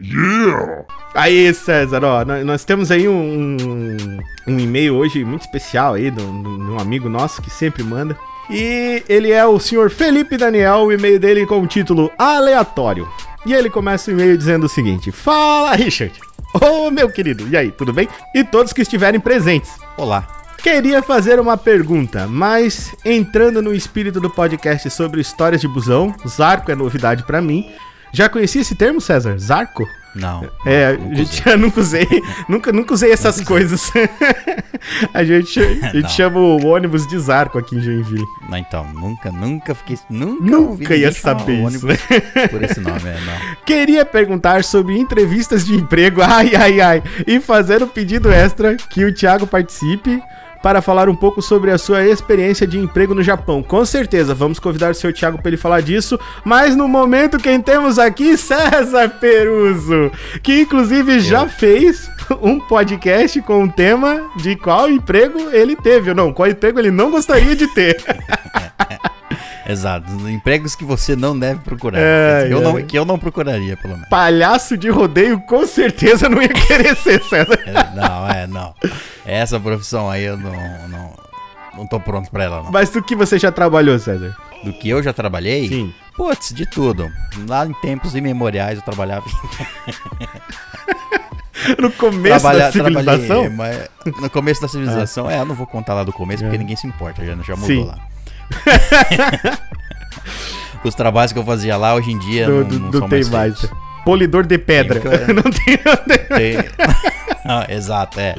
Yeah! 0.00 0.84
Aí, 1.14 1.52
César, 1.52 2.04
ó, 2.04 2.24
nós 2.44 2.64
temos 2.64 2.92
aí 2.92 3.08
um, 3.08 3.56
um 4.46 4.58
e-mail 4.60 4.94
hoje 4.94 5.24
muito 5.24 5.42
especial 5.42 5.94
aí 5.94 6.12
de 6.12 6.22
um 6.22 6.78
amigo 6.78 7.08
nosso 7.08 7.42
que 7.42 7.50
sempre 7.50 7.82
manda. 7.82 8.16
E 8.48 9.02
ele 9.08 9.32
é 9.32 9.44
o 9.44 9.58
senhor 9.58 9.90
Felipe 9.90 10.36
Daniel, 10.36 10.82
o 10.82 10.92
e-mail 10.92 11.18
dele 11.18 11.44
com 11.44 11.60
o 11.60 11.66
título 11.66 12.08
Aleatório. 12.16 13.08
E 13.44 13.52
ele 13.52 13.68
começa 13.68 14.12
o 14.12 14.14
e-mail 14.14 14.38
dizendo 14.38 14.66
o 14.66 14.68
seguinte: 14.68 15.10
Fala, 15.10 15.74
Richard! 15.74 16.31
Ô, 16.60 16.86
oh, 16.86 16.90
meu 16.90 17.10
querido, 17.10 17.48
e 17.48 17.56
aí, 17.56 17.70
tudo 17.70 17.92
bem? 17.92 18.08
E 18.34 18.44
todos 18.44 18.72
que 18.72 18.82
estiverem 18.82 19.18
presentes. 19.18 19.70
Olá. 19.96 20.26
Queria 20.58 21.02
fazer 21.02 21.40
uma 21.40 21.56
pergunta, 21.56 22.28
mas 22.28 22.94
entrando 23.04 23.60
no 23.60 23.74
espírito 23.74 24.20
do 24.20 24.30
podcast 24.30 24.88
sobre 24.90 25.20
histórias 25.20 25.60
de 25.60 25.66
busão, 25.66 26.14
Zarco 26.28 26.70
é 26.70 26.74
novidade 26.74 27.24
para 27.24 27.40
mim. 27.40 27.68
Já 28.12 28.28
conhecia 28.28 28.60
esse 28.60 28.74
termo, 28.74 29.00
César? 29.00 29.38
Zarco? 29.38 29.84
Não. 30.14 30.46
É, 30.66 30.86
a 30.86 31.14
gente 31.14 31.40
usei. 31.40 31.56
nunca 31.56 31.80
usei. 31.80 32.08
nunca, 32.48 32.72
nunca 32.72 32.94
usei 32.94 33.12
essas 33.12 33.38
nunca 33.38 33.48
coisas. 33.48 33.90
a 35.12 35.24
gente, 35.24 35.58
a 35.60 35.88
gente 35.88 36.12
chama 36.12 36.38
o 36.38 36.66
ônibus 36.66 37.06
de 37.06 37.18
Zarco 37.18 37.58
aqui 37.58 37.76
em 37.76 37.80
Joinville. 37.80 38.24
Não, 38.48 38.58
então, 38.58 38.84
nunca, 38.92 39.30
nunca 39.30 39.74
fiquei. 39.74 39.98
Nunca, 40.10 40.44
nunca 40.44 40.96
ia 40.96 41.12
saber 41.12 41.66
isso. 41.68 41.86
Por 42.50 42.62
esse 42.62 42.80
nome, 42.80 43.08
é, 43.08 43.18
não. 43.24 43.56
Queria 43.64 44.04
perguntar 44.04 44.64
sobre 44.64 44.98
entrevistas 44.98 45.64
de 45.64 45.74
emprego. 45.74 46.20
Ai, 46.22 46.54
ai, 46.54 46.80
ai. 46.80 47.02
E 47.26 47.40
fazer 47.40 47.82
um 47.82 47.88
pedido 47.88 48.30
extra 48.30 48.76
que 48.76 49.04
o 49.04 49.14
Thiago 49.14 49.46
participe 49.46 50.22
para 50.62 50.80
falar 50.80 51.08
um 51.08 51.14
pouco 51.14 51.42
sobre 51.42 51.70
a 51.70 51.78
sua 51.78 52.06
experiência 52.06 52.66
de 52.66 52.78
emprego 52.78 53.14
no 53.14 53.22
Japão. 53.22 53.62
Com 53.62 53.84
certeza, 53.84 54.34
vamos 54.34 54.58
convidar 54.58 54.92
o 54.92 54.94
seu 54.94 55.12
Thiago 55.12 55.38
para 55.38 55.48
ele 55.48 55.56
falar 55.56 55.82
disso, 55.82 56.18
mas 56.44 56.76
no 56.76 56.86
momento 56.86 57.38
quem 57.38 57.60
temos 57.60 57.98
aqui, 57.98 58.36
César 58.36 59.08
Peruso, 59.20 60.10
que 60.42 60.60
inclusive 60.60 61.20
já 61.20 61.48
fez 61.48 62.08
um 62.40 62.60
podcast 62.60 63.40
com 63.42 63.64
o 63.64 63.72
tema 63.72 64.30
de 64.36 64.56
qual 64.56 64.88
emprego 64.88 65.50
ele 65.50 65.76
teve, 65.76 66.10
ou 66.10 66.16
não, 66.16 66.32
qual 66.32 66.48
emprego 66.48 66.78
ele 66.78 66.90
não 66.90 67.10
gostaria 67.10 67.56
de 67.56 67.66
ter. 67.68 67.96
Exato. 69.66 70.10
Empregos 70.28 70.74
que 70.74 70.84
você 70.84 71.14
não 71.14 71.38
deve 71.38 71.60
procurar. 71.60 71.98
É, 71.98 72.42
dizer, 72.42 72.52
eu 72.52 72.60
não, 72.60 72.82
que 72.82 72.98
eu 72.98 73.04
não 73.04 73.18
procuraria, 73.18 73.76
pelo 73.76 73.94
menos. 73.94 74.08
Palhaço 74.08 74.76
de 74.76 74.88
rodeio, 74.88 75.40
com 75.40 75.66
certeza 75.66 76.28
não 76.28 76.42
ia 76.42 76.48
querer 76.48 76.96
ser, 76.96 77.22
César. 77.24 77.58
É, 77.66 77.94
não, 77.94 78.28
é, 78.28 78.46
não. 78.46 78.74
Essa 79.24 79.60
profissão 79.60 80.10
aí 80.10 80.24
eu 80.24 80.36
não, 80.36 80.52
não, 80.88 81.14
não 81.78 81.86
tô 81.86 82.00
pronto 82.00 82.30
pra 82.30 82.44
ela, 82.44 82.62
não. 82.62 82.72
Mas 82.72 82.90
do 82.90 83.02
que 83.02 83.14
você 83.14 83.38
já 83.38 83.52
trabalhou, 83.52 83.98
César? 83.98 84.36
Do 84.64 84.72
que 84.72 84.88
eu 84.88 85.02
já 85.02 85.12
trabalhei? 85.12 85.68
Sim. 85.68 85.94
Putz, 86.16 86.52
de 86.52 86.66
tudo. 86.66 87.10
Lá 87.48 87.66
em 87.66 87.72
tempos 87.74 88.14
imemoriais 88.14 88.78
eu 88.78 88.84
trabalhava. 88.84 89.24
no 91.78 91.90
começo 91.92 92.40
Trabalha, 92.40 92.66
da 92.66 92.72
civilização? 92.72 93.50
Mas 93.50 93.88
no 94.20 94.30
começo 94.30 94.60
da 94.60 94.68
civilização, 94.68 95.28
ah. 95.28 95.32
é, 95.32 95.40
eu 95.40 95.46
não 95.46 95.54
vou 95.54 95.66
contar 95.66 95.94
lá 95.94 96.04
do 96.04 96.12
começo, 96.12 96.42
é. 96.42 96.46
porque 96.46 96.58
ninguém 96.58 96.76
se 96.76 96.86
importa, 96.86 97.24
já, 97.24 97.34
já 97.36 97.56
mudou 97.56 97.66
Sim. 97.66 97.84
lá. 97.84 98.11
Os 100.84 100.94
trabalhos 100.94 101.32
que 101.32 101.38
eu 101.38 101.44
fazia 101.44 101.76
lá 101.76 101.94
hoje 101.94 102.10
em 102.10 102.18
dia 102.18 102.46
do, 102.46 102.64
não, 102.64 102.64
não, 102.64 102.90
não 103.00 103.08
tem 103.08 103.24
mais. 103.24 103.28
mais. 103.28 103.70
Polidor 104.04 104.44
de 104.44 104.58
pedra. 104.58 105.00
Tem, 105.00 105.10
não 105.34 105.42
tem. 105.42 105.78
tem... 106.36 106.56
ah, 107.46 107.66
exato, 107.68 108.18
é. 108.18 108.34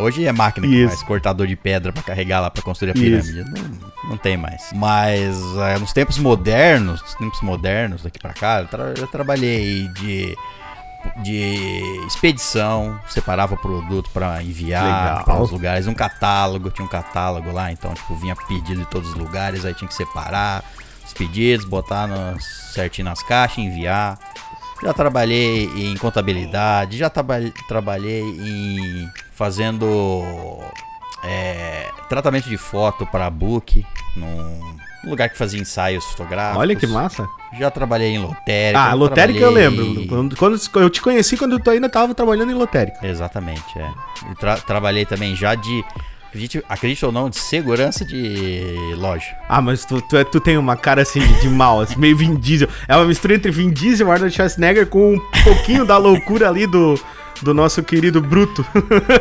hoje 0.00 0.26
é 0.26 0.32
máquina 0.32 0.66
que 0.66 0.74
Isso. 0.74 0.88
faz 0.88 1.02
cortador 1.04 1.46
de 1.46 1.54
pedra 1.54 1.92
para 1.92 2.02
carregar 2.02 2.40
lá 2.40 2.50
para 2.50 2.62
construir 2.62 2.90
a 2.90 2.94
pirâmide. 2.94 3.44
Não, 3.44 4.10
não, 4.10 4.16
tem 4.16 4.36
mais. 4.36 4.70
Mas 4.74 5.36
é, 5.58 5.78
nos 5.78 5.92
tempos 5.92 6.18
modernos, 6.18 7.00
nos 7.00 7.14
tempos 7.14 7.40
modernos 7.42 8.02
daqui 8.02 8.18
para 8.18 8.32
cá, 8.32 8.62
eu, 8.62 8.66
tra 8.66 8.94
eu 8.98 9.06
trabalhei 9.06 9.86
de 9.88 10.36
de 11.22 11.80
expedição, 12.06 12.98
separava 13.08 13.56
produto 13.56 14.10
para 14.10 14.42
enviar 14.42 15.24
para 15.24 15.40
os 15.40 15.50
lugares, 15.50 15.86
um 15.86 15.94
catálogo, 15.94 16.70
tinha 16.70 16.84
um 16.84 16.88
catálogo 16.88 17.52
lá, 17.52 17.72
então 17.72 17.92
tipo 17.94 18.14
vinha 18.16 18.36
pedido 18.36 18.80
de 18.80 18.86
todos 18.86 19.10
os 19.10 19.14
lugares, 19.14 19.64
aí 19.64 19.74
tinha 19.74 19.88
que 19.88 19.94
separar 19.94 20.64
os 21.04 21.12
pedidos, 21.12 21.66
botar 21.66 22.06
no, 22.06 22.40
certinho 22.40 23.06
nas 23.06 23.22
caixas, 23.22 23.58
enviar. 23.58 24.18
Já 24.82 24.92
trabalhei 24.92 25.64
em 25.74 25.96
contabilidade, 25.96 26.98
já 26.98 27.08
traba 27.08 27.36
trabalhei 27.66 28.20
em 28.20 29.10
fazendo 29.32 30.22
é, 31.24 31.90
tratamento 32.08 32.48
de 32.48 32.56
foto 32.56 33.06
para 33.06 33.28
book 33.30 33.84
num 34.14 34.76
lugar 35.10 35.28
que 35.28 35.36
fazia 35.36 35.60
ensaios 35.60 36.04
fotográficos. 36.04 36.60
Olha 36.60 36.76
que 36.76 36.86
massa. 36.86 37.28
Já 37.58 37.70
trabalhei 37.70 38.14
em 38.14 38.18
lotérica. 38.18 38.80
Ah, 38.80 38.92
lotérica 38.94 39.38
trabalhei... 39.40 39.66
eu 39.66 39.70
lembro. 39.70 40.06
Quando, 40.06 40.36
quando, 40.36 40.84
eu 40.84 40.90
te 40.90 41.00
conheci 41.00 41.36
quando 41.36 41.58
tu 41.58 41.70
ainda 41.70 41.86
estava 41.86 42.14
trabalhando 42.14 42.50
em 42.50 42.54
lotérica. 42.54 43.06
Exatamente, 43.06 43.78
é. 43.78 43.90
Tra 44.38 44.56
trabalhei 44.56 45.04
também 45.06 45.34
já 45.34 45.54
de 45.54 45.84
acredite, 46.36 46.64
acredite 46.68 47.06
ou 47.06 47.12
não, 47.12 47.30
de 47.30 47.36
segurança 47.36 48.04
de 48.04 48.94
loja. 48.96 49.34
Ah, 49.48 49.62
mas 49.62 49.84
tu, 49.84 50.00
tu, 50.02 50.16
é, 50.16 50.24
tu 50.24 50.38
tem 50.38 50.56
uma 50.58 50.76
cara 50.76 51.02
assim 51.02 51.20
de 51.40 51.48
mal, 51.48 51.80
assim, 51.80 51.98
meio 51.98 52.16
Vin 52.16 52.36
Diesel. 52.36 52.68
É 52.86 52.94
uma 52.94 53.06
mistura 53.06 53.34
entre 53.34 53.50
Vin 53.50 53.70
Diesel 53.70 54.06
e 54.06 54.10
Arnold 54.10 54.34
Schwarzenegger 54.34 54.86
com 54.86 55.14
um 55.14 55.20
pouquinho 55.42 55.84
da 55.84 55.96
loucura 55.96 56.48
ali 56.48 56.66
do, 56.66 57.00
do 57.44 57.54
nosso 57.54 57.82
querido 57.82 58.20
Bruto. 58.20 58.64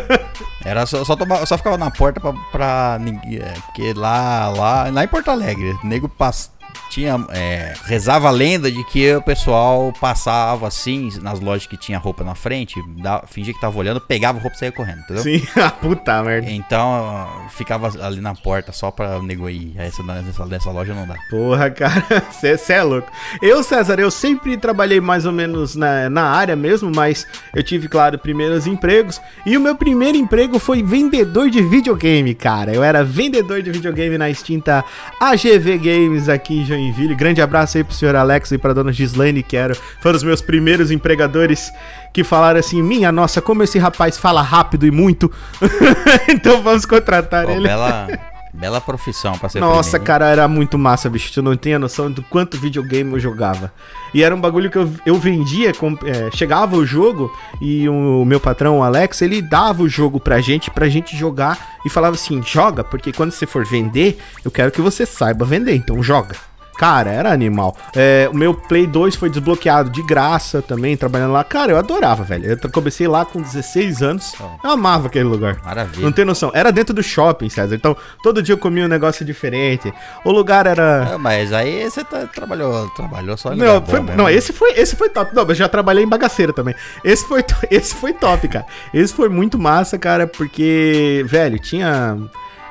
Era 0.63 0.86
só, 0.86 1.03
só, 1.05 1.15
só 1.45 1.57
ficava 1.57 1.77
na 1.77 1.91
porta 1.91 2.19
pra, 2.19 2.34
pra 2.51 2.98
ninguém. 3.00 3.38
É, 3.38 3.53
porque 3.65 3.93
lá, 3.93 4.50
lá, 4.50 4.89
lá 4.89 5.03
em 5.03 5.07
Porto 5.07 5.29
Alegre, 5.29 5.77
nego 5.84 6.10
passa 6.10 6.50
tinha 6.89 7.24
é, 7.29 7.74
rezava 7.84 8.27
a 8.27 8.32
lenda 8.32 8.72
de 8.72 8.84
que 8.86 9.15
o 9.15 9.22
pessoal 9.22 9.94
passava 10.00 10.67
assim 10.67 11.10
nas 11.22 11.39
lojas 11.39 11.67
que 11.67 11.77
tinha 11.77 11.98
roupa 11.98 12.24
na 12.24 12.36
frente, 12.36 12.82
da, 12.98 13.24
fingia 13.27 13.53
que 13.53 13.62
tava 13.62 13.77
olhando, 13.77 14.01
pegava 14.01 14.39
a 14.39 14.41
roupa 14.41 14.55
e 14.55 14.60
saía 14.60 14.72
correndo, 14.72 15.00
entendeu? 15.00 15.24
Sim, 15.24 15.41
a 15.55 15.70
puta 15.72 16.22
merda. 16.24 16.50
Então 16.50 17.27
ficava 17.50 17.88
ali 18.05 18.22
na 18.22 18.36
porta 18.36 18.72
só 18.72 18.91
pra 18.91 19.22
nego 19.22 19.50
ir. 19.50 19.74
Essa, 19.77 20.03
nessa, 20.03 20.46
nessa 20.46 20.72
loja 20.72 20.94
não 20.94 21.08
dá. 21.08 21.15
Porra, 21.29 21.70
cara, 21.70 22.03
você 22.32 22.74
é 22.74 22.84
louco. 22.84 23.12
Eu, 23.41 23.63
César, 23.63 24.00
eu 24.00 24.12
sempre 24.12 24.58
trabalhei 24.58 25.00
mais 25.00 25.25
ou 25.25 25.32
menos 25.32 25.75
na, 25.75 26.10
na 26.10 26.24
área 26.24 26.55
mesmo, 26.55 26.91
mas 26.94 27.27
eu 27.53 27.63
tive, 27.63 27.88
claro, 27.88 28.17
primeiros 28.20 28.67
empregos. 28.67 29.22
E 29.46 29.58
o 29.58 29.62
meu 29.62 29.75
primeiro 29.75 30.17
emprego 30.17 30.60
foi 30.60 30.84
vendedor 30.84 31.50
de 31.50 31.62
videogame, 31.62 32.34
cara. 32.34 32.74
Eu 32.74 32.84
era 32.84 33.03
vendedor 33.03 33.62
de 33.62 33.72
videogame 33.72 34.17
na 34.17 34.29
extinta 34.29 34.84
AGV 35.20 35.77
Games 35.77 36.29
aqui 36.29 36.63
em 36.65 36.67
Joinville. 36.67 37.15
Grande 37.15 37.41
abraço 37.41 37.77
aí 37.77 37.84
pro 37.84 37.93
senhor 37.93 38.15
Alex 38.15 38.51
e 38.51 38.57
pra 38.57 38.74
dona 38.74 38.91
Gislaine, 38.91 39.43
que 39.43 39.55
era, 39.55 39.75
foram 40.01 40.17
os 40.17 40.24
meus 40.24 40.41
primeiros 40.41 40.91
empregadores 40.91 41.72
que 42.13 42.24
falaram 42.24 42.60
assim: 42.60 42.81
minha 42.81 43.12
nossa, 43.12 43.41
como 43.41 43.63
esse 43.63 43.77
rapaz 43.77 44.17
fala 44.17 44.41
rápido 44.41 44.86
e 44.86 44.91
muito. 44.91 45.31
então 46.27 46.62
vamos 46.62 46.86
contratar 46.86 47.45
Pô, 47.45 47.51
ele. 47.51 47.67
Bela, 47.67 48.07
bela 48.53 48.81
profissão 48.81 49.38
pra 49.38 49.50
ser 49.50 49.60
Nossa, 49.60 49.91
primeiro. 49.91 50.05
cara, 50.05 50.25
era 50.27 50.48
muito 50.48 50.77
massa, 50.77 51.10
bicho. 51.10 51.31
Tu 51.34 51.41
não 51.41 51.55
tinha 51.55 51.77
noção 51.77 52.12
do 52.12 52.24
quanto 52.24 52.57
videogame 52.57 53.12
eu 53.13 53.19
jogava. 53.19 53.72
E 54.13 54.24
era 54.24 54.34
um 54.34 54.39
bagulho 54.39 54.69
que 54.72 54.77
eu, 54.77 54.89
eu 55.05 55.15
vendia, 55.15 55.74
com, 55.74 55.98
é, 56.05 56.31
chegava 56.31 56.75
o 56.75 56.86
jogo 56.86 57.31
e 57.62 57.88
o, 57.89 58.22
o 58.22 58.25
meu 58.25 58.39
patrão, 58.39 58.79
o 58.79 58.84
Alex, 58.84 59.22
ele 59.22 59.41
dava 59.41 59.84
o 59.84 59.89
jogo 59.89 60.19
pra 60.19 60.39
gente, 60.39 60.72
pra 60.72 60.88
gente 60.88 61.15
jogar 61.17 61.77
e 61.86 61.89
falava 61.89 62.15
assim: 62.15 62.41
joga, 62.41 62.84
porque 62.84 63.12
quando 63.12 63.31
você 63.31 63.45
for 63.45 63.65
vender, 63.65 64.17
eu 64.43 64.50
quero 64.50 64.72
que 64.72 64.81
você 64.81 65.05
saiba 65.05 65.45
vender, 65.45 65.75
então 65.75 66.01
joga. 66.01 66.36
Cara, 66.77 67.10
era 67.12 67.32
animal. 67.32 67.75
É, 67.96 68.29
o 68.32 68.36
meu 68.36 68.53
Play 68.53 68.86
2 68.86 69.15
foi 69.15 69.29
desbloqueado 69.29 69.89
de 69.89 70.01
graça 70.03 70.62
também, 70.62 70.98
trabalhando 70.98 71.32
lá. 71.32 71.44
Cara, 71.44 71.72
eu 71.72 71.77
adorava, 71.77 72.24
velho. 72.24 72.46
Eu 72.62 72.70
comecei 72.70 73.08
lá 73.08 73.24
com 73.24 73.41
16 73.41 74.01
anos. 74.01 74.34
Eu 74.63 74.70
amava 74.70 75.08
aquele 75.08 75.25
lugar. 75.25 75.58
Maravilha. 75.63 76.03
Não 76.03 76.12
tem 76.12 76.25
noção. 76.25 76.51
Era 76.53 76.72
dentro 76.72 76.94
do 76.94 77.01
shopping, 77.01 77.50
César. 77.50 77.75
Então, 77.75 77.96
todo 78.22 78.44
dia 78.44 78.53
eu 78.53 78.58
comia 78.58 78.86
um 78.86 78.89
negócio 78.89 79.25
diferente. 79.25 79.94
O 80.24 80.32
lugar 80.32 80.67
era. 80.67 81.12
É, 81.13 81.17
mas 81.17 81.53
aí 81.53 81.89
você 81.89 82.03
tá, 82.03 82.25
trabalhou, 82.27 82.89
trabalhou 82.89 83.38
só 83.38 83.53
em 83.53 83.58
Não, 83.58 83.82
foi, 83.82 84.01
não 84.01 84.29
esse, 84.29 84.51
foi, 84.51 84.74
esse 84.74 84.96
foi 84.96 85.10
top. 85.10 85.34
Não, 85.34 85.46
mas 85.46 85.58
já 85.58 85.70
trabalhei 85.70 86.03
em 86.03 86.10
bagaceira 86.10 86.51
também. 86.51 86.75
Esse 87.03 87.25
foi, 87.25 87.44
esse 87.72 87.96
foi 87.96 88.13
top, 88.13 88.48
cara. 88.48 88.65
Esse 88.94 89.13
foi 89.13 89.29
muito 89.29 89.58
massa, 89.58 89.98
cara, 89.98 90.27
porque, 90.27 91.24
velho, 91.27 91.58
tinha 91.58 92.17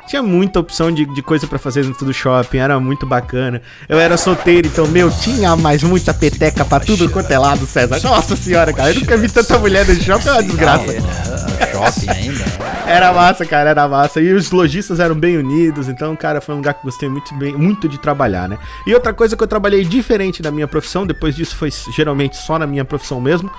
tinha 0.06 0.22
muita 0.22 0.60
opção 0.60 0.92
de, 0.92 1.04
de 1.06 1.22
coisa 1.22 1.46
para 1.46 1.58
fazer 1.58 1.84
dentro 1.84 2.04
do 2.04 2.12
shopping, 2.12 2.58
era 2.58 2.78
muito 2.78 3.06
bacana. 3.06 3.60
Eu 3.88 3.98
era 3.98 4.16
solteiro, 4.16 4.66
então, 4.66 4.86
meu, 4.86 5.10
tinha 5.10 5.56
mais 5.56 5.82
muita 5.82 6.12
peteca 6.12 6.64
pra 6.64 6.80
tudo 6.80 7.08
quanto 7.10 7.30
é 7.30 7.38
lado, 7.38 7.66
César. 7.66 8.00
Nossa 8.02 8.36
senhora, 8.36 8.72
cara, 8.72 8.90
eu 8.90 9.00
nunca 9.00 9.16
vi 9.16 9.28
tanta 9.28 9.58
mulher 9.58 9.86
no 9.86 9.94
shopping, 9.94 10.28
é 10.28 10.32
uma 10.32 10.42
desgraça. 10.42 10.92
É, 10.92 11.72
shopping 11.72 12.10
ainda. 12.10 12.44
Era 12.86 13.12
massa, 13.12 13.46
cara, 13.46 13.70
era 13.70 13.88
massa. 13.88 14.20
E 14.20 14.32
os 14.32 14.50
lojistas 14.50 15.00
eram 15.00 15.14
bem 15.14 15.36
unidos, 15.38 15.88
então, 15.88 16.14
cara, 16.14 16.40
foi 16.40 16.54
um 16.54 16.58
lugar 16.58 16.74
que 16.74 16.80
eu 16.80 16.90
gostei 16.90 17.08
muito, 17.08 17.34
bem, 17.34 17.54
muito 17.56 17.88
de 17.88 17.98
trabalhar, 17.98 18.48
né? 18.48 18.58
E 18.86 18.94
outra 18.94 19.14
coisa 19.14 19.36
que 19.36 19.42
eu 19.42 19.48
trabalhei 19.48 19.84
diferente 19.84 20.42
da 20.42 20.50
minha 20.50 20.68
profissão, 20.68 21.06
depois 21.06 21.34
disso 21.34 21.56
foi 21.56 21.70
geralmente 21.94 22.36
só 22.36 22.58
na 22.58 22.66
minha 22.66 22.84
profissão 22.84 23.20
mesmo, 23.20 23.50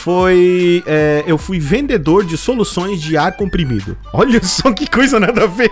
foi. 0.00 0.82
É, 0.86 1.24
eu 1.26 1.36
fui 1.36 1.58
vendedor 1.58 2.24
de 2.24 2.36
soluções 2.36 3.00
de 3.00 3.16
ar 3.16 3.32
comprimido. 3.36 3.96
Olha 4.12 4.42
só 4.42 4.72
que 4.72 4.88
coisa 4.88 5.20
nada 5.20 5.44
a 5.44 5.46
ver. 5.46 5.70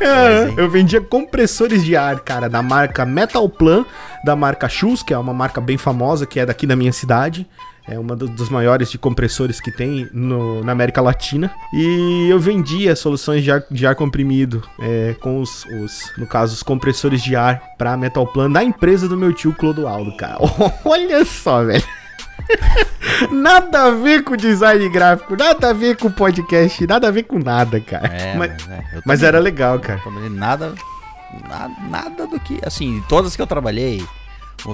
É, 0.00 0.54
eu 0.56 0.68
vendia 0.70 1.00
compressores 1.00 1.84
de 1.84 1.94
ar, 1.94 2.20
cara, 2.20 2.48
da 2.48 2.62
marca 2.62 3.04
Metalplan, 3.04 3.84
da 4.24 4.34
marca 4.34 4.68
Shoes, 4.68 5.02
que 5.02 5.12
é 5.12 5.18
uma 5.18 5.34
marca 5.34 5.60
bem 5.60 5.76
famosa, 5.76 6.24
que 6.24 6.40
é 6.40 6.46
daqui 6.46 6.66
da 6.66 6.74
minha 6.74 6.92
cidade. 6.92 7.46
É 7.88 7.98
uma 7.98 8.14
do, 8.14 8.28
dos 8.28 8.48
maiores 8.48 8.90
de 8.90 8.98
compressores 8.98 9.60
que 9.60 9.70
tem 9.70 10.08
no, 10.12 10.62
na 10.62 10.72
América 10.72 11.00
Latina. 11.00 11.50
E 11.74 12.28
eu 12.30 12.38
vendia 12.38 12.94
soluções 12.94 13.42
de 13.42 13.50
ar, 13.50 13.64
de 13.70 13.86
ar 13.86 13.94
comprimido 13.94 14.62
é, 14.80 15.14
com 15.20 15.40
os, 15.40 15.64
os, 15.64 16.12
no 16.16 16.26
caso, 16.26 16.54
os 16.54 16.62
compressores 16.62 17.22
de 17.22 17.34
ar 17.34 17.60
pra 17.76 17.96
Metalplan 17.96 18.50
da 18.50 18.62
empresa 18.62 19.08
do 19.08 19.16
meu 19.16 19.32
tio 19.32 19.52
Clodoaldo, 19.52 20.16
cara. 20.16 20.36
Olha 20.84 21.24
só, 21.24 21.64
velho. 21.64 21.99
Nada 23.30 23.84
a 23.84 23.90
ver 23.90 24.24
com 24.24 24.36
design 24.36 24.88
gráfico, 24.88 25.36
nada 25.36 25.70
a 25.70 25.72
ver 25.72 25.96
com 25.96 26.10
podcast, 26.10 26.86
nada 26.86 27.08
a 27.08 27.10
ver 27.10 27.24
com 27.24 27.38
nada, 27.38 27.80
cara. 27.80 28.06
É, 28.08 28.34
mas, 28.34 28.50
é, 28.68 28.84
mas 29.04 29.22
era 29.22 29.38
legal, 29.38 29.78
cara. 29.78 30.00
Nada, 30.30 30.74
nada, 31.48 31.74
nada 31.88 32.26
do 32.26 32.38
que. 32.40 32.60
Assim, 32.64 33.02
todas 33.08 33.36
que 33.36 33.42
eu 33.42 33.46
trabalhei, 33.46 34.04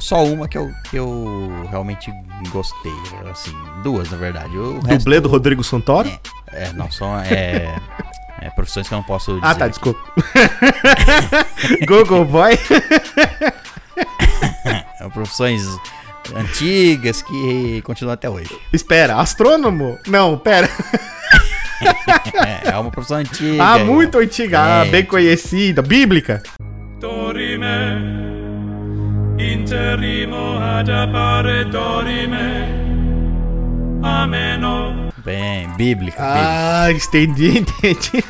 Só 0.00 0.24
uma 0.24 0.48
que 0.48 0.58
eu, 0.58 0.70
que 0.90 0.96
eu 0.96 1.66
realmente 1.70 2.12
gostei, 2.50 2.92
assim, 3.30 3.54
duas 3.82 4.10
na 4.10 4.16
verdade. 4.16 4.56
O 4.56 4.80
Dublê 4.80 5.20
do 5.20 5.28
Rodrigo 5.28 5.62
Santoro? 5.62 6.08
É, 6.52 6.64
é 6.64 6.72
não, 6.72 6.90
são 6.90 7.18
é, 7.20 7.76
é, 8.40 8.50
profissões 8.50 8.88
que 8.88 8.94
eu 8.94 8.98
não 8.98 9.04
posso 9.04 9.34
dizer. 9.34 9.46
Ah, 9.46 9.54
tá, 9.54 9.68
desculpa. 9.68 10.00
Google 11.86 12.24
Boy? 12.24 12.58
profissões 15.12 15.62
antigas 16.34 17.22
que 17.22 17.82
continuam 17.82 18.14
até 18.14 18.28
hoje. 18.28 18.50
Espera, 18.72 19.16
astrônomo? 19.16 19.98
Não, 20.06 20.38
pera. 20.38 20.68
é, 22.44 22.70
é 22.70 22.78
uma 22.78 22.90
profissão 22.90 23.18
antiga. 23.18 23.62
Ah, 23.62 23.78
muito 23.78 24.18
antiga, 24.18 24.60
ah, 24.60 24.84
bem 24.84 25.04
conhecida, 25.04 25.82
bíblica. 25.82 26.42
Dorime, 26.98 27.66
interimo 29.38 30.58
ad 30.58 30.90
appare 30.90 31.64
dorime, 31.66 32.64
ameno. 34.02 35.06
Bem, 35.26 35.68
bíblica. 35.76 36.16
Ah, 36.20 36.92
entendi, 36.92 37.58
entendi. 37.82 38.24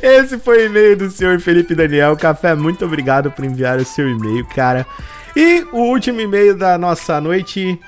Esse 0.00 0.38
foi 0.38 0.58
o 0.58 0.66
e-mail 0.66 0.96
do 0.96 1.10
senhor 1.10 1.40
Felipe 1.40 1.74
Daniel. 1.74 2.16
Café, 2.16 2.54
muito 2.54 2.84
obrigado 2.84 3.28
por 3.32 3.44
enviar 3.44 3.78
o 3.78 3.84
seu 3.84 4.08
e-mail, 4.08 4.46
cara. 4.46 4.86
E 5.36 5.66
o 5.70 5.80
último 5.80 6.18
e-mail 6.18 6.56
da 6.56 6.78
nossa 6.78 7.20
noite 7.20 7.78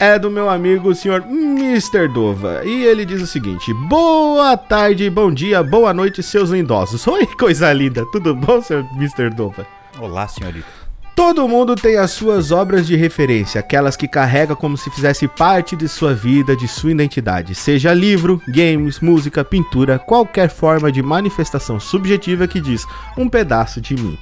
é 0.00 0.18
do 0.18 0.28
meu 0.28 0.50
amigo 0.50 0.88
o 0.88 0.94
senhor 0.94 1.22
Mr. 1.22 2.08
Dova. 2.08 2.62
E 2.64 2.84
ele 2.84 3.04
diz 3.04 3.22
o 3.22 3.28
seguinte: 3.28 3.72
Boa 3.88 4.56
tarde, 4.56 5.08
bom 5.08 5.32
dia, 5.32 5.62
boa 5.62 5.94
noite, 5.94 6.20
seus 6.20 6.50
lindosos. 6.50 7.06
Oi, 7.06 7.26
coisa 7.38 7.72
linda. 7.72 8.04
Tudo 8.10 8.34
bom, 8.34 8.60
senhor 8.60 8.84
Mr. 8.96 9.30
Dova? 9.30 9.64
Olá, 10.00 10.26
senhorita. 10.26 10.66
Todo 11.14 11.46
mundo 11.46 11.76
tem 11.76 11.96
as 11.96 12.10
suas 12.10 12.50
obras 12.50 12.88
de 12.88 12.96
referência, 12.96 13.60
aquelas 13.60 13.94
que 13.94 14.08
carrega 14.08 14.56
como 14.56 14.76
se 14.76 14.90
fizesse 14.90 15.28
parte 15.28 15.76
de 15.76 15.88
sua 15.88 16.12
vida, 16.12 16.56
de 16.56 16.66
sua 16.66 16.90
identidade, 16.90 17.54
seja 17.54 17.94
livro, 17.94 18.42
games, 18.48 18.98
música, 18.98 19.44
pintura, 19.44 19.96
qualquer 19.96 20.50
forma 20.50 20.90
de 20.90 21.04
manifestação 21.04 21.78
subjetiva 21.78 22.48
que 22.48 22.60
diz 22.60 22.84
um 23.16 23.28
pedaço 23.28 23.80
de 23.80 23.94
mim. 23.94 24.18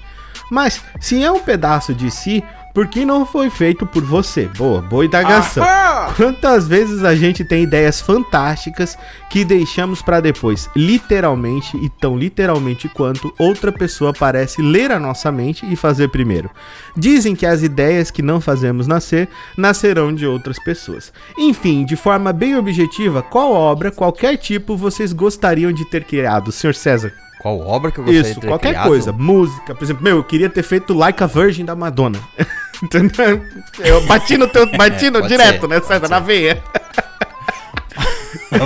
Mas 0.50 0.82
se 1.00 1.22
é 1.22 1.30
um 1.30 1.40
pedaço 1.40 1.94
de 1.94 2.10
si, 2.10 2.42
por 2.74 2.86
que 2.86 3.04
não 3.04 3.26
foi 3.26 3.50
feito 3.50 3.84
por 3.84 4.02
você? 4.02 4.48
Boa, 4.56 4.80
boa 4.80 5.04
indagação. 5.04 5.62
Ahá! 5.62 6.14
Quantas 6.16 6.66
vezes 6.66 7.04
a 7.04 7.14
gente 7.14 7.44
tem 7.44 7.64
ideias 7.64 8.00
fantásticas 8.00 8.96
que 9.28 9.44
deixamos 9.44 10.00
para 10.00 10.20
depois, 10.20 10.70
literalmente 10.74 11.76
e 11.76 11.90
tão 11.90 12.16
literalmente 12.16 12.88
quanto 12.88 13.32
outra 13.38 13.70
pessoa 13.70 14.14
parece 14.14 14.62
ler 14.62 14.90
a 14.90 14.98
nossa 14.98 15.30
mente 15.30 15.70
e 15.70 15.76
fazer 15.76 16.08
primeiro. 16.08 16.50
Dizem 16.96 17.36
que 17.36 17.44
as 17.44 17.62
ideias 17.62 18.10
que 18.10 18.22
não 18.22 18.40
fazemos 18.40 18.86
nascer 18.86 19.28
nascerão 19.56 20.14
de 20.14 20.26
outras 20.26 20.58
pessoas. 20.58 21.12
Enfim, 21.36 21.84
de 21.84 21.94
forma 21.94 22.32
bem 22.32 22.56
objetiva, 22.56 23.22
qual 23.22 23.52
obra, 23.52 23.90
qualquer 23.90 24.38
tipo, 24.38 24.78
vocês 24.78 25.12
gostariam 25.12 25.72
de 25.72 25.84
ter 25.84 26.04
criado, 26.04 26.50
Sr. 26.50 26.74
César? 26.74 27.12
Qual 27.42 27.58
obra 27.58 27.90
que 27.90 27.98
eu 27.98 28.04
gostaria 28.04 28.30
Isso, 28.30 28.34
de 28.34 28.40
ter 28.40 28.46
qualquer 28.46 28.68
criado? 28.68 28.86
coisa. 28.86 29.12
Música, 29.12 29.74
por 29.74 29.82
exemplo, 29.82 30.04
meu, 30.04 30.18
eu 30.18 30.24
queria 30.24 30.48
ter 30.48 30.62
feito 30.62 30.94
Like 30.94 31.22
a 31.22 31.26
Virgin 31.26 31.64
da 31.64 31.74
Madonna. 31.74 32.20
Entendeu? 32.80 33.44
Eu 33.80 34.00
bati 34.06 34.38
no 34.38 34.46
teu, 34.46 34.64
bati 34.78 35.10
no 35.10 35.18
é, 35.18 35.26
direto, 35.26 35.62
ser, 35.62 35.68
né, 35.68 35.80
César, 35.80 36.08
na 36.08 36.20
veia. 36.20 36.62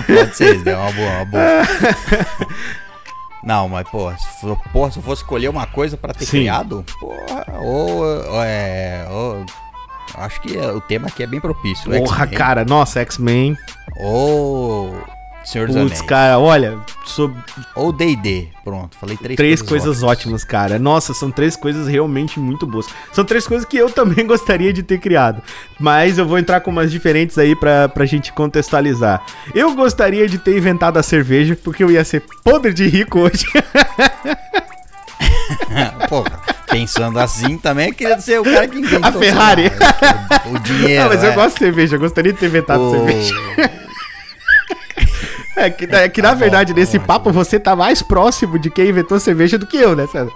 pode 0.06 0.37
ser, 0.37 0.66
é 0.66 0.76
uma 0.76 0.92
boa, 0.92 1.11
uma 1.11 1.25
boa. 1.25 1.42
Não, 3.42 3.68
mas, 3.68 3.88
pô, 3.88 4.12
se, 4.12 4.40
for, 4.40 4.59
porra, 4.73 4.90
se 4.90 4.99
eu 4.99 5.02
fosse 5.02 5.23
escolher 5.23 5.49
uma 5.49 5.66
coisa 5.66 5.97
pra 5.97 6.12
ter 6.12 6.26
Sim. 6.26 6.38
criado, 6.38 6.85
porra, 7.00 7.47
ou, 7.61 8.00
ou 8.02 8.42
é. 8.42 9.06
Ou, 9.09 9.47
acho 10.16 10.40
que 10.40 10.56
o 10.59 10.80
tema 10.80 11.09
aqui 11.09 11.23
é 11.23 11.26
bem 11.26 11.40
propício. 11.40 11.90
Porra, 11.90 12.26
cara, 12.26 12.65
nossa, 12.65 13.00
X-Men. 13.00 13.56
Ou 13.99 14.95
Senhor 15.47 15.69
dos 15.69 15.76
Putz, 15.76 16.02
cara, 16.02 16.41
olha. 16.41 16.76
Sou... 17.04 17.32
Ou 17.76 17.93
D&D. 17.93 18.49
Pronto, 18.65 18.97
falei 18.99 19.17
três, 19.17 19.37
três 19.37 19.63
coisas, 19.63 19.85
coisas 19.85 20.02
ótimas. 20.02 20.19
ótimas, 20.19 20.45
cara. 20.45 20.76
Nossa, 20.76 21.15
são 21.15 21.30
três 21.30 21.54
coisas 21.54 21.87
realmente 21.87 22.41
muito 22.41 22.67
boas. 22.67 22.87
São 23.13 23.25
três 23.25 23.47
coisas 23.47 23.65
que 23.65 23.76
eu 23.76 23.89
também 23.95 24.26
gostaria 24.26 24.73
de 24.73 24.82
ter 24.82 24.99
criado. 24.99 25.41
Mas 25.78 26.19
eu 26.19 26.26
vou 26.26 26.37
entrar 26.37 26.61
com 26.61 26.73
umas 26.73 26.91
diferentes 26.91 27.39
aí 27.39 27.54
pra, 27.54 27.89
pra 27.89 28.04
gente 28.04 28.32
contextualizar. 28.32 29.25
Eu 29.54 29.73
gostaria 29.76 30.26
de 30.28 30.37
ter 30.37 30.56
inventado 30.56 30.99
a 30.99 31.02
cerveja, 31.02 31.56
porque 31.63 31.85
eu 31.85 31.93
ia 31.93 32.04
ser 32.04 32.25
podre 32.43 32.75
de 32.75 32.89
rico 32.89 33.21
hoje. 33.21 33.47
Pô, 36.09 36.25
pensando 36.69 37.21
assim 37.21 37.56
também, 37.56 37.91
eu 37.91 37.95
queria 37.95 38.19
ser 38.19 38.41
o 38.41 38.45
cara 38.45 38.67
que 38.67 38.78
inventou. 38.78 39.09
A 39.09 39.13
Ferrari. 39.13 39.71
Lá, 39.78 40.43
o, 40.47 40.59
dinheiro. 40.59 41.04
Não, 41.04 41.09
mas 41.09 41.23
é. 41.23 41.28
eu 41.28 41.35
gosto 41.35 41.54
de 41.54 41.59
cerveja, 41.61 41.95
eu 41.95 42.00
gostaria 42.00 42.32
de 42.32 42.39
ter 42.41 42.47
inventado 42.47 42.80
o... 42.80 42.91
cerveja. 42.91 43.85
É 45.56 45.71
que, 45.71 45.84
é 45.86 46.08
que 46.08 46.21
na 46.21 46.34
verdade, 46.34 46.75
nesse 46.75 46.99
papo, 46.99 47.32
você 47.32 47.58
tá 47.58 47.75
mais 47.75 48.02
próximo 48.02 48.58
de 48.58 48.71
quem 48.71 48.90
inventou 48.90 49.19
cerveja 49.19 49.56
do 49.56 49.66
que 49.66 49.78
eu, 49.78 49.97
né, 49.97 50.06
César? 50.06 50.30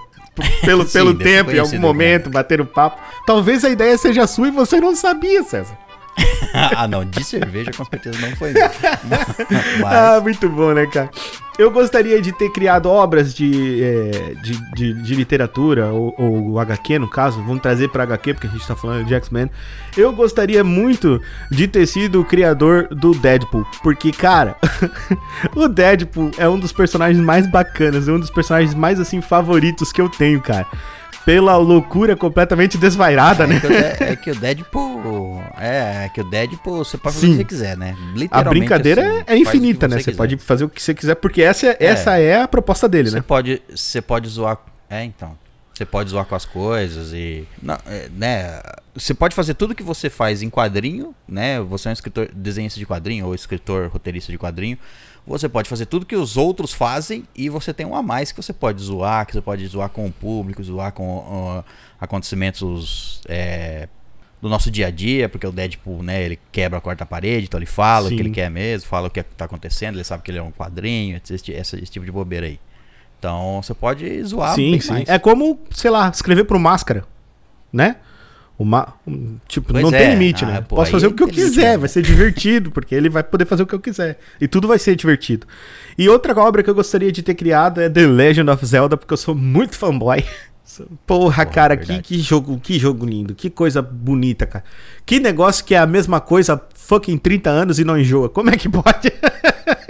Pelo, 0.65 0.83
Sim, 0.87 0.93
pelo 0.93 1.13
tempo, 1.13 1.51
em 1.51 1.59
algum 1.59 1.79
momento, 1.79 2.29
bater 2.29 2.59
o 2.59 2.65
papo. 2.65 2.99
Talvez 3.25 3.63
a 3.63 3.69
ideia 3.69 3.97
seja 3.97 4.25
sua 4.25 4.47
e 4.47 4.51
você 4.51 4.81
não 4.81 4.95
sabia, 4.95 5.43
César. 5.43 5.77
ah, 6.53 6.87
não, 6.87 7.05
de 7.05 7.23
cerveja 7.23 7.71
com 7.71 7.85
certeza 7.85 8.19
não 8.19 8.35
foi. 8.35 8.53
Mas... 9.81 9.93
Ah, 9.93 10.19
muito 10.21 10.49
bom, 10.49 10.73
né, 10.73 10.85
cara? 10.85 11.09
Eu 11.57 11.69
gostaria 11.69 12.21
de 12.21 12.31
ter 12.31 12.49
criado 12.49 12.89
obras 12.89 13.33
de, 13.33 13.83
é, 13.83 14.33
de, 14.41 14.73
de, 14.73 14.93
de, 14.93 15.15
literatura, 15.15 15.87
ou, 15.87 16.15
ou 16.17 16.59
HQ, 16.59 16.97
no 16.97 17.07
caso, 17.07 17.41
vamos 17.43 17.61
trazer 17.61 17.89
para 17.89 18.03
HQ, 18.03 18.33
porque 18.33 18.47
a 18.47 18.49
gente 18.49 18.65
tá 18.65 18.75
falando 18.75 19.05
de 19.05 19.13
X-Men. 19.13 19.49
Eu 19.95 20.11
gostaria 20.13 20.63
muito 20.63 21.21
de 21.51 21.67
ter 21.67 21.85
sido 21.85 22.21
o 22.21 22.25
criador 22.25 22.87
do 22.87 23.13
Deadpool, 23.13 23.65
porque, 23.83 24.11
cara, 24.11 24.55
o 25.53 25.67
Deadpool 25.67 26.31
é 26.37 26.47
um 26.49 26.57
dos 26.57 26.71
personagens 26.71 27.23
mais 27.23 27.45
bacanas, 27.45 28.07
é 28.07 28.11
um 28.11 28.19
dos 28.19 28.31
personagens 28.31 28.73
mais, 28.73 28.99
assim, 28.99 29.21
favoritos 29.21 29.91
que 29.91 30.01
eu 30.01 30.09
tenho, 30.09 30.41
cara 30.41 30.65
pela 31.25 31.55
loucura 31.57 32.15
completamente 32.15 32.77
desvairada, 32.77 33.43
é 33.43 33.47
né? 33.47 33.61
É 33.99 34.15
que 34.15 34.31
o 34.31 34.35
Deadpool. 34.35 35.41
É, 35.57 36.05
é 36.05 36.09
que 36.09 36.21
o 36.21 36.23
Deadpool 36.23 36.83
você 36.83 36.97
pode 36.97 37.15
fazer 37.15 37.27
Sim. 37.27 37.33
o 37.33 37.37
que 37.37 37.37
você 37.37 37.45
quiser, 37.45 37.77
né? 37.77 37.95
Literalmente. 38.15 38.33
A 38.33 38.49
brincadeira 38.49 39.01
assim, 39.01 39.23
é 39.27 39.37
infinita, 39.37 39.87
né? 39.87 39.97
Você 39.97 40.05
quiser. 40.05 40.17
pode 40.17 40.37
fazer 40.37 40.63
o 40.65 40.69
que 40.69 40.81
você 40.81 40.93
quiser, 40.93 41.15
porque 41.15 41.41
essa 41.41 41.67
é, 41.67 41.77
essa 41.79 42.17
é 42.17 42.41
a 42.41 42.47
proposta 42.47 42.87
dele, 42.87 43.09
você 43.09 43.15
né? 43.17 43.23
Pode, 43.25 43.61
você 43.73 44.01
pode 44.01 44.27
zoar. 44.27 44.57
É, 44.89 45.03
então. 45.03 45.37
Você 45.73 45.85
pode 45.85 46.09
zoar 46.09 46.25
com 46.25 46.35
as 46.35 46.45
coisas 46.45 47.11
e. 47.13 47.47
Não, 47.61 47.77
é, 47.87 48.09
né? 48.15 48.61
Você 48.93 49.13
pode 49.13 49.33
fazer 49.33 49.53
tudo 49.53 49.73
que 49.73 49.81
você 49.81 50.09
faz 50.09 50.41
em 50.43 50.49
quadrinho, 50.49 51.15
né? 51.27 51.59
Você 51.61 51.87
é 51.87 51.91
um 51.91 51.93
escritor, 51.93 52.29
desenhista 52.33 52.79
de 52.79 52.85
quadrinho 52.85 53.25
ou 53.25 53.33
escritor 53.33 53.87
roteirista 53.87 54.31
de 54.31 54.37
quadrinho. 54.37 54.77
Você 55.25 55.47
pode 55.47 55.69
fazer 55.69 55.85
tudo 55.85 56.05
que 56.05 56.15
os 56.15 56.35
outros 56.35 56.73
fazem 56.73 57.25
e 57.35 57.47
você 57.47 57.73
tem 57.73 57.85
um 57.85 57.95
a 57.95 58.01
mais 58.01 58.31
que 58.31 58.41
você 58.41 58.51
pode 58.51 58.81
zoar, 58.81 59.25
que 59.25 59.33
você 59.33 59.41
pode 59.41 59.65
zoar 59.67 59.89
com 59.89 60.07
o 60.07 60.11
público, 60.11 60.63
zoar 60.63 60.91
com 60.91 61.17
uh, 61.19 61.63
acontecimentos 61.99 63.21
é, 63.29 63.87
do 64.41 64.49
nosso 64.49 64.71
dia 64.71 64.87
a 64.87 64.91
dia, 64.91 65.29
porque 65.29 65.45
o 65.45 65.51
Deadpool, 65.51 66.01
né, 66.01 66.23
ele 66.23 66.39
quebra 66.51 66.79
a 66.79 66.81
quarta 66.81 67.05
parede, 67.05 67.45
então 67.45 67.59
ele 67.59 67.67
fala 67.67 68.09
Sim. 68.09 68.15
o 68.15 68.17
que 68.17 68.23
ele 68.23 68.31
quer 68.31 68.49
mesmo, 68.49 68.89
fala 68.89 69.07
o 69.07 69.11
que 69.11 69.19
está 69.19 69.45
acontecendo, 69.45 69.95
ele 69.95 70.03
sabe 70.03 70.23
que 70.23 70.31
ele 70.31 70.39
é 70.39 70.43
um 70.43 70.51
quadrinho, 70.51 71.21
esse, 71.23 71.51
esse, 71.51 71.75
esse 71.75 71.91
tipo 71.91 72.03
de 72.03 72.11
bobeira 72.11 72.47
aí. 72.47 72.59
Então 73.19 73.61
você 73.61 73.75
pode 73.75 74.23
zoar 74.23 74.55
sim, 74.55 74.79
sim. 74.79 74.91
Mais. 74.91 75.07
É 75.07 75.19
como, 75.19 75.59
sei 75.69 75.91
lá, 75.91 76.09
escrever 76.09 76.45
pro 76.45 76.59
máscara, 76.59 77.05
né? 77.71 77.97
Uma, 78.61 78.93
um, 79.07 79.37
tipo, 79.47 79.71
pois 79.71 79.83
não 79.83 79.91
é. 79.91 79.97
tem 79.97 80.11
limite, 80.11 80.45
né? 80.45 80.51
ah, 80.51 80.55
né? 80.55 80.61
Pô, 80.61 80.75
Posso 80.75 80.91
fazer 80.91 81.07
o 81.07 81.13
que 81.13 81.23
eu 81.23 81.27
quiser, 81.27 81.77
vai 81.77 81.89
ser 81.89 82.01
divertido, 82.01 82.69
porque 82.69 82.93
ele 82.93 83.09
vai 83.09 83.23
poder 83.23 83.45
fazer 83.45 83.63
o 83.63 83.65
que 83.65 83.73
eu 83.73 83.79
quiser. 83.79 84.19
E 84.39 84.47
tudo 84.47 84.67
vai 84.67 84.77
ser 84.77 84.95
divertido. 84.95 85.47
E 85.97 86.07
outra 86.07 86.39
obra 86.39 86.61
que 86.61 86.69
eu 86.69 86.75
gostaria 86.75 87.11
de 87.11 87.23
ter 87.23 87.33
criado 87.33 87.81
é 87.81 87.89
The 87.89 88.05
Legend 88.05 88.49
of 88.51 88.65
Zelda, 88.65 88.97
porque 88.97 89.13
eu 89.13 89.17
sou 89.17 89.33
muito 89.33 89.75
fanboy. 89.75 90.23
Porra, 91.05 91.45
cara, 91.45 91.75
que, 91.75 92.01
que 92.01 92.19
jogo, 92.19 92.59
que 92.59 92.79
jogo 92.79 93.05
lindo, 93.05 93.35
que 93.35 93.49
coisa 93.49 93.81
bonita, 93.81 94.45
cara. 94.45 94.63
Que 95.05 95.19
negócio 95.19 95.65
que 95.65 95.75
é 95.75 95.77
a 95.77 95.87
mesma 95.87 96.21
coisa 96.21 96.61
fucking 96.73 97.17
30 97.17 97.49
anos 97.49 97.79
e 97.79 97.83
não 97.83 97.99
enjoa. 97.99 98.29
Como 98.29 98.49
é 98.49 98.55
que 98.55 98.69
pode? 98.69 99.11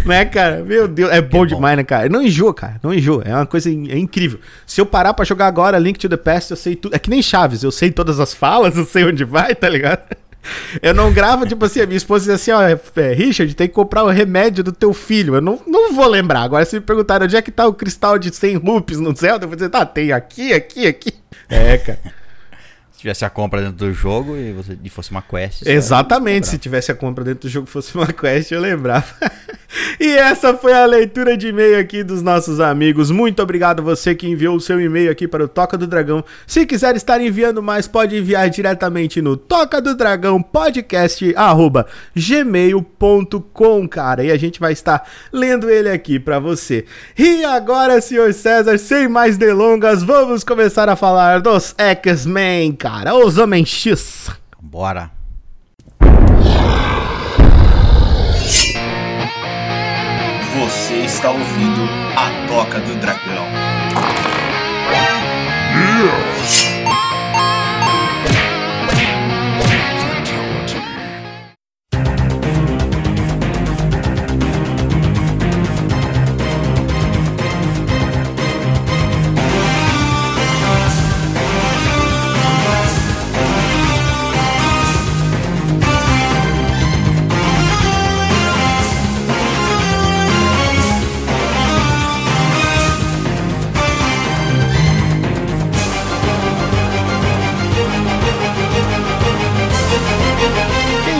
né, 0.04 0.24
cara? 0.24 0.62
Meu 0.64 0.88
Deus, 0.88 1.10
é 1.10 1.20
bom, 1.20 1.38
é 1.38 1.40
bom 1.40 1.46
demais, 1.46 1.76
né, 1.76 1.84
cara? 1.84 2.08
Não 2.08 2.22
enjoa, 2.22 2.54
cara. 2.54 2.80
Não 2.82 2.92
enjoa. 2.92 3.22
É 3.24 3.34
uma 3.34 3.46
coisa 3.46 3.70
in 3.70 3.90
é 3.90 3.98
incrível. 3.98 4.38
Se 4.66 4.80
eu 4.80 4.86
parar 4.86 5.14
pra 5.14 5.24
jogar 5.24 5.46
agora 5.46 5.78
Link 5.78 5.98
to 5.98 6.08
the 6.08 6.16
Past, 6.16 6.50
eu 6.50 6.56
sei 6.56 6.76
tudo. 6.76 6.94
É 6.94 6.98
que 6.98 7.10
nem 7.10 7.22
Chaves, 7.22 7.62
eu 7.62 7.70
sei 7.70 7.90
todas 7.90 8.20
as 8.20 8.34
falas, 8.34 8.76
eu 8.78 8.84
sei 8.84 9.04
onde 9.04 9.24
vai, 9.24 9.54
tá 9.54 9.68
ligado? 9.68 10.02
Eu 10.82 10.92
não 10.92 11.10
gravo, 11.10 11.46
tipo 11.46 11.64
assim, 11.64 11.80
a 11.80 11.86
minha 11.86 11.96
esposa 11.96 12.26
diz 12.26 12.34
assim, 12.34 12.50
ó, 12.50 12.60
é, 12.60 13.12
Richard, 13.14 13.54
tem 13.54 13.66
que 13.66 13.72
comprar 13.72 14.04
o 14.04 14.10
remédio 14.10 14.62
do 14.62 14.72
teu 14.72 14.92
filho. 14.92 15.36
Eu 15.36 15.40
não, 15.40 15.58
não 15.66 15.94
vou 15.94 16.06
lembrar. 16.06 16.42
Agora, 16.42 16.64
se 16.66 16.76
me 16.76 16.82
perguntarem 16.82 17.24
onde 17.24 17.36
é 17.36 17.40
que 17.40 17.50
tá 17.50 17.66
o 17.66 17.72
cristal 17.72 18.18
de 18.18 18.34
100 18.34 18.58
loops 18.58 19.00
no 19.00 19.16
Zelda, 19.16 19.44
eu 19.44 19.48
vou 19.48 19.56
dizer, 19.56 19.70
tá, 19.70 19.86
tem 19.86 20.12
aqui, 20.12 20.52
aqui, 20.52 20.86
aqui. 20.86 21.14
É, 21.48 21.78
cara 21.78 22.23
tivesse 23.04 23.22
a 23.22 23.28
compra 23.28 23.60
dentro 23.60 23.76
do 23.76 23.92
jogo 23.92 24.34
e, 24.34 24.52
você, 24.52 24.78
e 24.82 24.88
fosse 24.88 25.10
uma 25.10 25.20
quest. 25.20 25.66
Exatamente, 25.66 26.48
se 26.48 26.56
tivesse 26.56 26.90
a 26.90 26.94
compra 26.94 27.22
dentro 27.22 27.46
do 27.46 27.52
jogo 27.52 27.68
e 27.68 27.70
fosse 27.70 27.94
uma 27.94 28.06
quest, 28.06 28.50
eu 28.50 28.60
lembrava. 28.60 29.04
E 29.98 30.06
essa 30.06 30.54
foi 30.54 30.72
a 30.72 30.86
leitura 30.86 31.36
de 31.36 31.48
e-mail 31.48 31.78
aqui 31.78 32.04
dos 32.04 32.22
nossos 32.22 32.60
amigos. 32.60 33.10
Muito 33.10 33.42
obrigado 33.42 33.82
você 33.82 34.14
que 34.14 34.28
enviou 34.28 34.56
o 34.56 34.60
seu 34.60 34.80
e-mail 34.80 35.10
aqui 35.10 35.26
para 35.26 35.42
o 35.42 35.48
Toca 35.48 35.76
do 35.76 35.86
Dragão. 35.86 36.24
Se 36.46 36.64
quiser 36.64 36.94
estar 36.94 37.20
enviando 37.20 37.60
mais, 37.60 37.88
pode 37.88 38.16
enviar 38.16 38.48
diretamente 38.50 39.20
no 39.20 39.36
toca 39.36 39.80
do 39.80 39.96
dragão 39.96 40.40
podcast 40.40 41.34
gmail.com, 42.14 43.88
cara. 43.88 44.24
E 44.24 44.30
a 44.30 44.36
gente 44.36 44.60
vai 44.60 44.72
estar 44.72 45.08
lendo 45.32 45.68
ele 45.68 45.90
aqui 45.90 46.20
para 46.20 46.38
você. 46.38 46.84
E 47.18 47.44
agora, 47.44 48.00
senhor 48.00 48.32
César, 48.32 48.78
sem 48.78 49.08
mais 49.08 49.36
delongas, 49.36 50.04
vamos 50.04 50.44
começar 50.44 50.88
a 50.88 50.94
falar 50.94 51.40
dos 51.40 51.74
X-Men, 51.76 52.72
cara. 52.72 52.93
Os 53.24 53.38
Homens 53.38 53.68
X. 53.68 54.30
Bora. 54.60 55.10
Você 60.54 60.94
está 61.04 61.30
ouvindo 61.30 61.82
a 62.16 62.46
Toca 62.46 62.78
do 62.80 62.94
Dragão. 63.00 63.44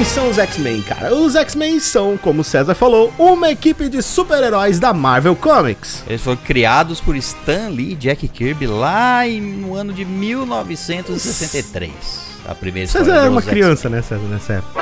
São 0.09 0.29
os 0.29 0.39
X-Men, 0.39 0.83
cara? 0.83 1.15
Os 1.15 1.35
X-Men 1.35 1.81
são, 1.81 2.17
como 2.17 2.43
o 2.43 2.45
César 2.45 2.75
falou, 2.75 3.13
uma 3.19 3.51
equipe 3.51 3.89
de 3.89 4.03
super-heróis 4.03 4.79
da 4.79 4.93
Marvel 4.93 5.35
Comics. 5.35 6.05
Eles 6.07 6.21
foram 6.23 6.37
criados 6.39 7.01
por 7.01 7.17
Stan 7.17 7.69
Lee 7.71 7.93
e 7.93 7.97
Jack 7.97 8.29
Kirby 8.29 8.67
lá 8.67 9.27
em, 9.27 9.41
no 9.41 9.75
ano 9.75 9.93
de 9.93 10.05
1963. 10.05 11.93
A 12.47 12.55
primeira 12.55 12.89
César 12.91 13.13
era 13.15 13.31
uma 13.31 13.41
criança, 13.43 13.89
né, 13.89 14.03
César, 14.03 14.27
nessa 14.29 14.53
época? 14.55 14.81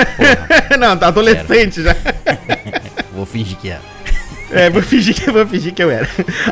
Não, 0.78 0.96
tá 0.96 1.08
adolescente 1.08 1.80
era. 1.80 1.94
já. 1.94 1.96
Vou 3.14 3.26
fingir 3.26 3.56
que 3.58 3.68
era. 3.68 3.99
É, 4.52 4.68
vou 4.68 4.82
fingir, 4.82 5.14
que, 5.14 5.30
vou 5.30 5.46
fingir 5.46 5.72
que 5.72 5.82
eu 5.82 5.90
era. 5.90 6.08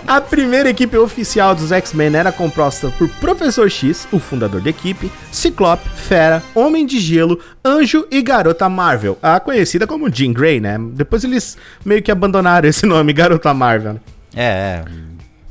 A 0.06 0.20
primeira 0.20 0.70
equipe 0.70 0.96
oficial 0.96 1.54
dos 1.54 1.72
X-Men 1.72 2.14
era 2.14 2.30
composta 2.30 2.90
por 2.96 3.08
Professor 3.08 3.68
X, 3.68 4.06
o 4.12 4.18
fundador 4.18 4.60
da 4.60 4.70
equipe, 4.70 5.10
Ciclope, 5.32 5.88
Fera, 5.88 6.42
Homem 6.54 6.86
de 6.86 7.00
Gelo, 7.00 7.40
Anjo 7.64 8.06
e 8.10 8.22
Garota 8.22 8.68
Marvel, 8.68 9.18
a 9.22 9.40
conhecida 9.40 9.86
como 9.86 10.08
Jean 10.10 10.32
Grey, 10.32 10.60
né? 10.60 10.78
Depois 10.92 11.24
eles 11.24 11.56
meio 11.84 12.02
que 12.02 12.10
abandonaram 12.10 12.68
esse 12.68 12.86
nome, 12.86 13.12
Garota 13.12 13.52
Marvel. 13.52 13.94
Né? 13.94 14.00
É, 14.36 14.44
é. 14.44 14.84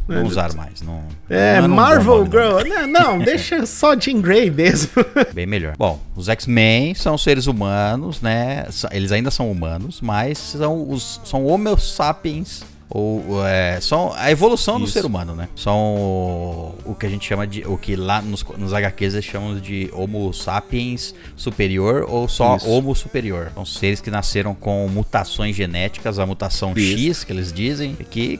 Não 0.08 0.24
usaram 0.24 0.56
mais. 0.56 0.82
Não, 0.82 1.04
é, 1.30 1.62
não 1.62 1.70
Marvel 1.70 2.26
Girl. 2.26 2.68
Não, 2.68 2.88
não 2.88 3.20
deixa 3.24 3.66
só 3.66 3.96
Jean 3.96 4.22
Grey 4.22 4.50
mesmo. 4.50 4.92
Bem 5.34 5.46
melhor. 5.46 5.76
Bom, 5.78 6.00
os 6.16 6.30
X-Men 6.30 6.94
são 6.96 7.18
seres 7.18 7.48
humanos, 7.48 8.22
né? 8.22 8.66
Eles 8.92 9.12
ainda 9.12 9.30
são 9.32 9.52
humanos, 9.52 10.00
mas 10.02 10.38
são 10.38 10.90
os 10.90 11.22
são 11.24 11.46
Homo 11.46 11.78
sapiens 11.78 12.63
ou 12.89 13.45
é, 13.45 13.80
são 13.82 14.13
a 14.15 14.32
evolução 14.32 14.76
Isso. 14.78 14.86
do 14.86 14.91
ser 14.91 15.06
humano, 15.06 15.36
né? 15.36 15.50
São 15.56 15.76
o, 16.86 16.95
que 16.97 17.06
a 17.06 17.10
gente 17.10 17.28
chama 17.28 17.45
de. 17.45 17.65
O 17.67 17.78
que 17.78 17.95
lá 17.95 18.21
nos, 18.21 18.43
nos 18.58 18.73
HQs 18.73 19.23
chamamos 19.26 19.62
de 19.62 19.89
Homo 19.93 20.34
sapiens 20.34 21.13
superior 21.36 22.06
ou 22.08 22.30
só 22.30 22.56
Isso. 22.56 22.69
Homo 22.69 22.95
superior. 22.95 23.52
São 23.54 23.65
seres 23.65 24.00
que 24.00 24.10
nasceram 24.10 24.56
com 24.56 24.88
mutações 24.88 25.56
genéticas, 25.56 26.17
a 26.17 26.26
mutação 26.26 26.73
Isso. 26.78 26.97
X 26.97 27.23
que 27.26 27.34
eles 27.34 27.52
dizem, 27.52 27.93
que 28.10 28.39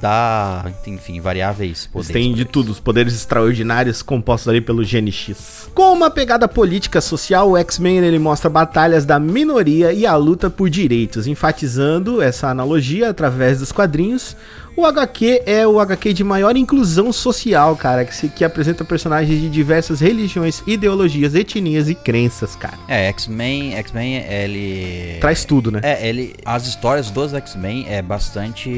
dá, 0.00 0.66
enfim, 0.86 1.20
variáveis 1.20 1.86
poderes. 1.86 2.10
Eles 2.10 2.26
têm 2.26 2.34
de 2.34 2.44
tudo, 2.44 2.72
os 2.72 2.80
poderes 2.80 3.14
extraordinários 3.14 4.02
compostos 4.02 4.48
ali 4.48 4.60
pelo 4.60 4.82
gene 4.82 5.12
X. 5.12 5.68
Com 5.72 5.92
uma 5.92 6.10
pegada 6.10 6.48
política 6.48 7.00
social, 7.00 7.50
o 7.50 7.56
X-Men 7.56 7.98
ele 7.98 8.18
mostra 8.18 8.50
batalhas 8.50 9.04
da 9.04 9.20
minoria 9.20 9.92
e 9.92 10.04
a 10.04 10.16
luta 10.16 10.50
por 10.50 10.68
direitos, 10.68 11.28
enfatizando 11.28 12.20
essa 12.20 12.48
analogia 12.48 13.10
através 13.10 13.60
dos 13.60 13.70
quadrinhos 13.70 13.83
quadrinhos 13.84 14.36
o 14.76 14.84
HQ 14.86 15.42
é 15.46 15.66
o 15.66 15.78
HQ 15.80 16.12
de 16.12 16.24
maior 16.24 16.56
inclusão 16.56 17.12
social, 17.12 17.76
cara, 17.76 18.04
que, 18.04 18.14
se, 18.14 18.28
que 18.28 18.44
apresenta 18.44 18.84
personagens 18.84 19.40
de 19.40 19.48
diversas 19.48 20.00
religiões, 20.00 20.62
ideologias, 20.66 21.34
etnias 21.34 21.88
e 21.88 21.94
crenças, 21.94 22.56
cara. 22.56 22.78
É, 22.88 23.08
X-Men, 23.08 23.74
X-Men, 23.76 24.16
ele 24.16 25.18
traz 25.20 25.44
tudo, 25.44 25.70
né? 25.70 25.80
É, 25.82 26.06
ele 26.08 26.34
as 26.44 26.66
histórias 26.66 27.10
dos 27.10 27.34
X-Men 27.34 27.86
é 27.88 28.02
bastante 28.02 28.70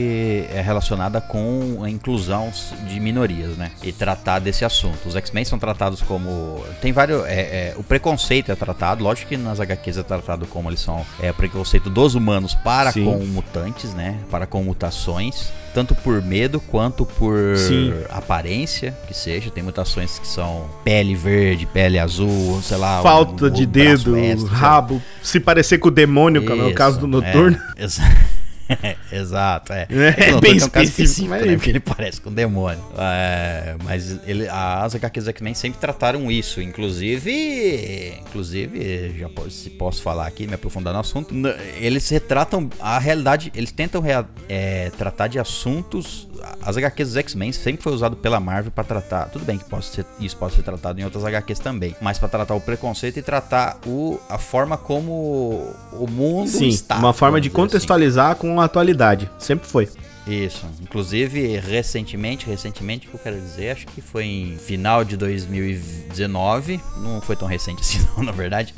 é, 0.52 0.60
relacionada 0.60 1.20
com 1.20 1.80
a 1.82 1.90
inclusão 1.90 2.52
de 2.86 3.00
minorias, 3.00 3.56
né? 3.56 3.70
E 3.82 3.92
tratar 3.92 4.38
desse 4.38 4.64
assunto. 4.64 5.08
Os 5.08 5.16
X-Men 5.16 5.44
são 5.44 5.58
tratados 5.58 6.02
como 6.02 6.62
tem 6.80 6.92
vários 6.92 7.24
é, 7.24 7.40
é, 7.40 7.74
o 7.76 7.82
preconceito 7.82 8.52
é 8.52 8.54
tratado, 8.54 9.02
lógico 9.02 9.30
que 9.30 9.36
nas 9.36 9.60
HQs 9.60 9.98
é 9.98 10.02
tratado 10.02 10.46
como 10.46 10.68
eles 10.68 10.80
são 10.80 11.04
é 11.20 11.30
o 11.30 11.34
preconceito 11.34 11.88
dos 11.88 12.14
humanos 12.14 12.54
para 12.54 12.92
Sim. 12.92 13.04
com 13.04 13.18
mutantes, 13.26 13.94
né? 13.94 14.18
Para 14.30 14.46
com 14.46 14.62
mutações 14.62 15.50
tanto 15.76 15.94
por 15.94 16.22
medo 16.22 16.58
quanto 16.58 17.04
por 17.04 17.54
Sim. 17.58 17.92
aparência, 18.08 18.96
que 19.06 19.12
seja. 19.12 19.50
Tem 19.50 19.62
mutações 19.62 20.18
que 20.18 20.26
são 20.26 20.64
pele 20.82 21.14
verde, 21.14 21.66
pele 21.66 21.98
azul, 21.98 22.62
sei 22.62 22.78
lá. 22.78 23.02
Falta 23.02 23.44
um, 23.44 23.50
de 23.50 23.66
dedo, 23.66 24.16
extra, 24.16 24.56
rabo, 24.56 25.02
se 25.22 25.38
parecer 25.38 25.76
com 25.76 25.88
o 25.88 25.90
demônio, 25.90 26.40
Isso, 26.40 26.50
como 26.50 26.62
é 26.62 26.66
o 26.66 26.74
caso 26.74 26.98
do 26.98 27.06
Noturno. 27.06 27.58
É, 27.76 27.84
exato. 27.84 28.10
exato, 29.12 29.72
é. 29.72 29.86
É, 29.90 30.30
é 30.30 30.40
bem 30.40 30.54
um 30.54 30.56
específico, 30.56 31.28
mas... 31.28 31.46
né, 31.46 31.58
ele 31.66 31.80
parece 31.80 32.20
com 32.20 32.30
um 32.30 32.32
demônio. 32.32 32.82
É, 32.98 33.76
mas 33.84 34.18
ele, 34.26 34.48
as 34.48 34.94
HQs 34.94 35.28
X-Men 35.28 35.54
sempre 35.54 35.80
trataram 35.80 36.30
isso, 36.30 36.60
inclusive, 36.60 38.14
inclusive, 38.20 39.18
já 39.18 39.28
posso, 39.28 39.50
se 39.50 39.70
posso 39.70 40.02
falar 40.02 40.26
aqui, 40.26 40.46
me 40.46 40.54
aprofundar 40.54 40.92
no 40.92 41.00
assunto, 41.00 41.34
eles 41.78 42.08
retratam 42.08 42.68
a 42.80 42.98
realidade, 42.98 43.52
eles 43.54 43.72
tentam 43.72 44.00
rea, 44.00 44.26
é, 44.48 44.90
tratar 44.90 45.28
de 45.28 45.38
assuntos 45.38 46.28
as 46.62 46.76
HQs 46.76 47.08
dos 47.08 47.16
X-Men 47.16 47.52
sempre 47.52 47.82
foi 47.82 47.92
usado 47.92 48.16
pela 48.16 48.40
Marvel 48.40 48.70
para 48.70 48.84
tratar. 48.84 49.28
Tudo 49.30 49.44
bem 49.44 49.58
que 49.58 49.64
ser, 49.82 50.04
isso 50.20 50.36
pode 50.36 50.54
ser 50.54 50.62
tratado 50.62 51.00
em 51.00 51.04
outras 51.04 51.24
HQs 51.24 51.58
também, 51.58 51.94
mas 52.00 52.18
para 52.18 52.28
tratar 52.28 52.54
o 52.54 52.60
preconceito 52.60 53.18
e 53.18 53.22
tratar 53.22 53.78
o, 53.86 54.18
a 54.28 54.38
forma 54.38 54.76
como 54.76 55.74
o 55.92 56.06
mundo 56.08 56.48
Sim, 56.48 56.68
está. 56.68 56.96
Uma 56.96 57.12
forma 57.12 57.40
de 57.40 57.48
assim. 57.48 57.54
contextualizar 57.56 58.32
assim. 58.32 58.40
com 58.40 58.60
a 58.60 58.64
atualidade. 58.64 59.30
Sempre 59.38 59.68
foi. 59.68 59.88
Isso. 60.26 60.66
Inclusive, 60.82 61.58
recentemente, 61.58 62.46
recentemente, 62.46 63.06
o 63.06 63.10
que 63.10 63.16
eu 63.16 63.20
quero 63.20 63.36
dizer, 63.36 63.70
acho 63.70 63.86
que 63.86 64.00
foi 64.00 64.24
em 64.24 64.56
final 64.58 65.04
de 65.04 65.16
2019. 65.16 66.80
Não 66.96 67.20
foi 67.20 67.36
tão 67.36 67.46
recente 67.46 67.80
assim, 67.80 68.04
não, 68.16 68.24
na 68.24 68.32
verdade. 68.32 68.74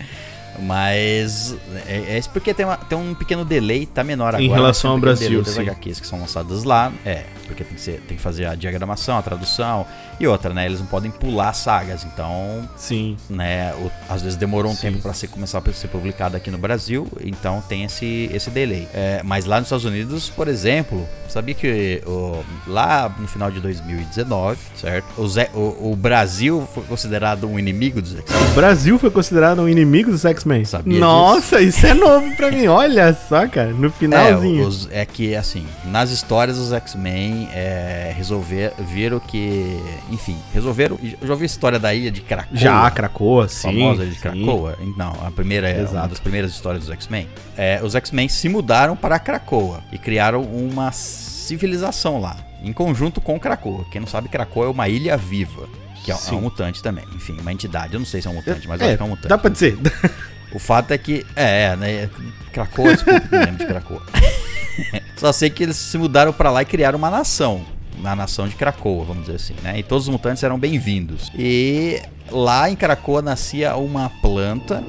Mas 0.61 1.57
é, 1.87 2.15
é 2.15 2.19
isso 2.19 2.31
porque 2.31 2.53
tem, 2.53 2.67
uma, 2.67 2.77
tem 2.77 2.99
um 2.99 3.15
pequeno 3.15 3.45
delay, 3.45 3.87
tá 3.87 4.03
menor 4.03 4.29
agora. 4.29 4.43
Em 4.43 4.49
relação 4.49 4.91
um 4.91 4.95
ao 4.95 5.01
Brasil, 5.01 5.43
das 5.43 5.59
HQs 5.59 6.01
que 6.01 6.07
são 6.07 6.21
lançadas 6.21 6.65
lá. 6.65 6.93
É, 7.05 7.25
porque 7.47 7.65
tem 7.65 7.75
que, 7.75 7.81
ser, 7.81 8.01
tem 8.07 8.17
que 8.17 8.23
fazer 8.23 8.47
a 8.47 8.55
diagramação, 8.55 9.17
a 9.17 9.23
tradução 9.23 9.87
e 10.21 10.27
outra, 10.27 10.53
né? 10.53 10.67
Eles 10.67 10.81
não 10.81 10.87
podem 10.87 11.11
pular 11.11 11.53
sagas, 11.53 12.05
então. 12.05 12.69
Sim. 12.77 13.17
Né? 13.29 13.73
O, 13.75 13.91
às 14.09 14.23
vezes 14.23 14.37
demorou 14.37 14.71
um 14.71 14.75
Sim. 14.75 14.93
tempo 14.93 15.03
para 15.03 15.13
começar 15.29 15.59
a 15.59 15.73
ser 15.73 15.89
publicado 15.89 16.37
aqui 16.37 16.51
no 16.51 16.59
Brasil, 16.59 17.07
então 17.23 17.63
tem 17.69 17.85
esse, 17.85 18.31
esse 18.33 18.51
delay. 18.51 18.89
É, 18.93 19.23
mas 19.25 19.45
lá 19.45 19.59
nos 19.59 19.67
Estados 19.67 19.85
Unidos, 19.85 20.31
por 20.31 20.49
exemplo, 20.49 21.09
sabia 21.29 21.55
que 21.55 22.03
o, 22.07 22.43
lá 22.67 23.15
no 23.19 23.29
final 23.29 23.51
de 23.51 23.61
2019, 23.61 24.59
certo? 24.77 25.07
O, 25.17 25.29
Zé, 25.29 25.51
o, 25.55 25.93
o, 25.93 25.97
Brasil 25.97 26.69
foi 26.75 26.83
considerado 26.85 27.47
um 27.47 27.59
inimigo 27.59 28.01
dos 28.01 28.15
X-Men. 28.17 28.51
O 28.51 28.55
Brasil 28.55 28.99
foi 28.99 29.11
considerado 29.11 29.61
um 29.61 29.69
inimigo 29.69 30.11
dos 30.11 30.25
X-Men. 30.25 30.48
Nossa, 30.99 31.59
disso? 31.59 31.79
isso 31.79 31.87
é 31.87 31.95
novo 31.95 32.35
pra 32.37 32.51
mim. 32.51 32.67
Olha 32.67 33.13
só, 33.13 33.47
cara, 33.49 33.71
no 33.71 33.91
finalzinho. 33.91 34.63
É, 34.63 34.67
os, 34.67 34.89
é 34.91 35.07
que, 35.07 35.35
assim, 35.35 35.67
nas 35.85 36.11
histórias 36.11 36.57
dos 36.57 36.73
X-Men 36.73 37.49
é, 37.53 38.13
resolver, 38.17 38.73
viram 38.79 39.21
que 39.21 39.81
enfim, 40.11 40.37
resolveram. 40.53 40.99
Já 41.23 41.33
ouviu 41.33 41.45
a 41.45 41.47
história 41.47 41.79
da 41.79 41.95
ilha 41.95 42.11
de 42.11 42.21
Krakoa? 42.21 42.57
Já, 42.57 42.91
Krakoa, 42.91 43.49
sim. 43.49 43.69
famosa 43.69 44.03
ilha 44.03 44.13
de 44.13 44.19
Krakoa? 44.19 44.77
Sim. 44.79 44.95
Não, 44.97 45.13
a 45.25 45.31
primeira 45.31 45.69
é 45.69 45.85
uma 45.85 46.09
das 46.09 46.21
primeiras 46.21 46.51
histórias 46.53 46.85
dos 46.85 46.93
X-Men. 46.93 47.29
É, 47.57 47.81
os 47.83 47.95
X-Men 47.95 48.29
se 48.29 48.49
mudaram 48.49 48.97
para 48.97 49.19
Krakoa 49.19 49.83
e 49.93 49.99
criaram 49.99 50.43
uma 50.43 50.93
civilização 50.93 52.21
lá, 52.21 52.37
em 52.63 52.73
conjunto 52.73 53.21
com 53.21 53.39
Krakoa. 53.39 53.85
Quem 53.91 54.01
não 54.01 54.09
sabe, 54.09 54.29
Krakoa 54.29 54.67
é 54.67 54.69
uma 54.69 54.89
ilha 54.89 55.17
viva. 55.17 55.69
Que 56.05 56.13
é, 56.13 56.15
é 56.15 56.33
um 56.35 56.41
mutante 56.41 56.83
também. 56.83 57.05
Enfim, 57.15 57.37
uma 57.41 57.53
entidade. 57.53 57.93
Eu 57.93 57.99
não 57.99 58.07
sei 58.07 58.23
se 58.23 58.29
é 58.29 58.31
um 58.31 58.35
mutante, 58.35 58.67
mas 58.67 58.81
é, 58.81 58.87
acho 58.87 58.97
que 58.97 59.03
é 59.03 59.05
um 59.05 59.09
mutante. 59.09 59.29
Dá 59.29 59.37
pra 59.37 59.51
dizer. 59.51 59.77
O 60.53 60.59
fato 60.59 60.93
é 60.93 60.99
que. 60.99 61.27
É, 61.37 61.65
é 61.65 61.77
né? 61.77 62.11
Krakoa, 62.53 62.95
desculpa, 62.95 63.29
não 63.31 63.39
lembro 63.39 63.59
de 63.59 63.67
Krakoa. 63.67 64.03
Só 65.17 65.33
sei 65.33 65.51
que 65.51 65.63
eles 65.63 65.77
se 65.77 65.99
mudaram 65.99 66.33
para 66.33 66.51
lá 66.51 66.63
e 66.63 66.65
criaram 66.65 66.99
uma 66.99 67.11
nação. 67.11 67.65
Na 67.99 68.15
nação 68.15 68.47
de 68.47 68.55
Krakoa, 68.55 69.05
vamos 69.05 69.25
dizer 69.25 69.37
assim, 69.37 69.55
né? 69.61 69.77
E 69.79 69.83
todos 69.83 70.05
os 70.05 70.13
mutantes 70.13 70.43
eram 70.45 70.57
bem-vindos. 70.57 71.33
E 71.37 72.01
lá 72.31 72.71
em 72.71 72.77
Krakoa 72.77 73.21
nascia 73.21 73.77
uma 73.77 74.09
planta 74.23 74.85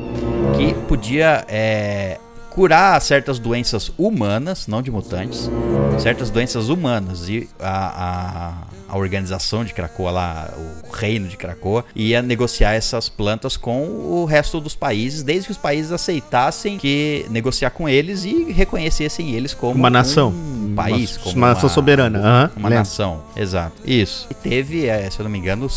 que 0.56 0.76
podia 0.88 1.44
é, 1.48 2.20
curar 2.52 3.02
certas 3.02 3.40
doenças 3.40 3.92
humanas, 3.98 4.68
não 4.68 4.82
de 4.82 4.92
mutantes, 4.92 5.50
certas 5.98 6.30
doenças 6.30 6.70
humanas. 6.70 7.28
E 7.28 7.50
a, 7.60 8.04
a, 8.06 8.54
a, 8.90 8.98
organização 8.98 9.64
de 9.64 9.74
Krakoa 9.74 10.12
lá, 10.12 10.54
o 10.58 10.92
reino 10.92 11.28
de 11.28 11.38
Krakoa, 11.38 11.86
ia 11.96 12.22
negociar 12.22 12.74
essas 12.74 13.10
plantas 13.10 13.58
com 13.58 13.84
o 13.86 14.26
resto 14.26 14.60
dos 14.60 14.76
países, 14.76 15.24
desde 15.24 15.48
que 15.48 15.52
os 15.52 15.58
países 15.58 15.92
aceitassem 15.92 16.78
que 16.78 17.26
negociar 17.30 17.72
com 17.72 17.88
eles 17.88 18.24
e 18.24 18.52
reconhecessem 18.52 19.32
eles 19.32 19.54
como 19.54 19.74
uma 19.74 19.90
nação. 19.90 20.30
Um 20.30 20.74
país, 20.76 21.16
uma, 21.18 21.24
como 21.24 21.38
uma 21.38 21.54
nação 21.54 21.70
soberana. 21.70 22.20
Uhum, 22.20 22.60
uma 22.62 22.70
nação, 22.70 23.24
exato. 23.36 23.74
Isso. 23.86 24.28
E 24.30 24.34
teve, 24.34 24.86
é, 24.88 25.10
se 25.10 25.20
eu 25.20 25.24
não 25.24 25.32
me 25.32 25.38
engano, 25.38 25.68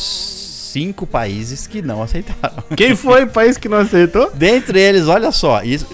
cinco 0.72 1.06
países 1.06 1.66
que 1.66 1.82
não 1.82 2.02
aceitaram. 2.02 2.64
Quem 2.74 2.96
foi 2.96 3.24
o 3.24 3.28
país 3.28 3.58
que 3.58 3.68
não 3.68 3.78
aceitou? 3.78 4.30
Dentre 4.32 4.80
eles, 4.80 5.06
olha 5.06 5.30
só, 5.30 5.62
isso, 5.62 5.87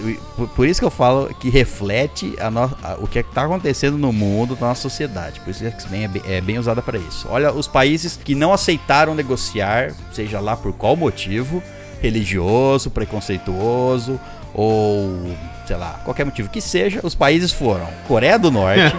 por 0.55 0.65
isso 0.65 0.79
que 0.79 0.85
eu 0.85 0.89
falo 0.89 1.33
que 1.35 1.49
reflete 1.49 2.33
a 2.39 2.49
no, 2.49 2.63
a, 2.81 2.95
o 2.99 3.07
que 3.07 3.19
é 3.19 3.21
está 3.21 3.43
acontecendo 3.43 3.97
no 3.97 4.13
mundo, 4.13 4.57
na 4.59 4.67
nossa 4.67 4.81
sociedade. 4.81 5.41
Por 5.41 5.49
isso 5.49 5.59
que 5.59 5.67
X-Men 5.67 6.05
é, 6.05 6.07
bem, 6.07 6.21
é 6.27 6.41
bem 6.41 6.57
usada 6.57 6.81
para 6.81 6.97
isso. 6.97 7.27
Olha 7.29 7.51
os 7.51 7.67
países 7.67 8.17
que 8.23 8.33
não 8.33 8.53
aceitaram 8.53 9.13
negociar, 9.13 9.91
seja 10.13 10.39
lá 10.39 10.55
por 10.55 10.71
qual 10.71 10.95
motivo, 10.95 11.61
religioso, 12.01 12.89
preconceituoso 12.89 14.19
ou 14.53 15.35
sei 15.67 15.75
lá, 15.75 15.99
qualquer 16.03 16.25
motivo 16.25 16.49
que 16.49 16.61
seja, 16.61 16.99
os 17.03 17.13
países 17.13 17.51
foram 17.51 17.87
Coreia 18.07 18.39
do 18.39 18.49
Norte, 18.49 18.95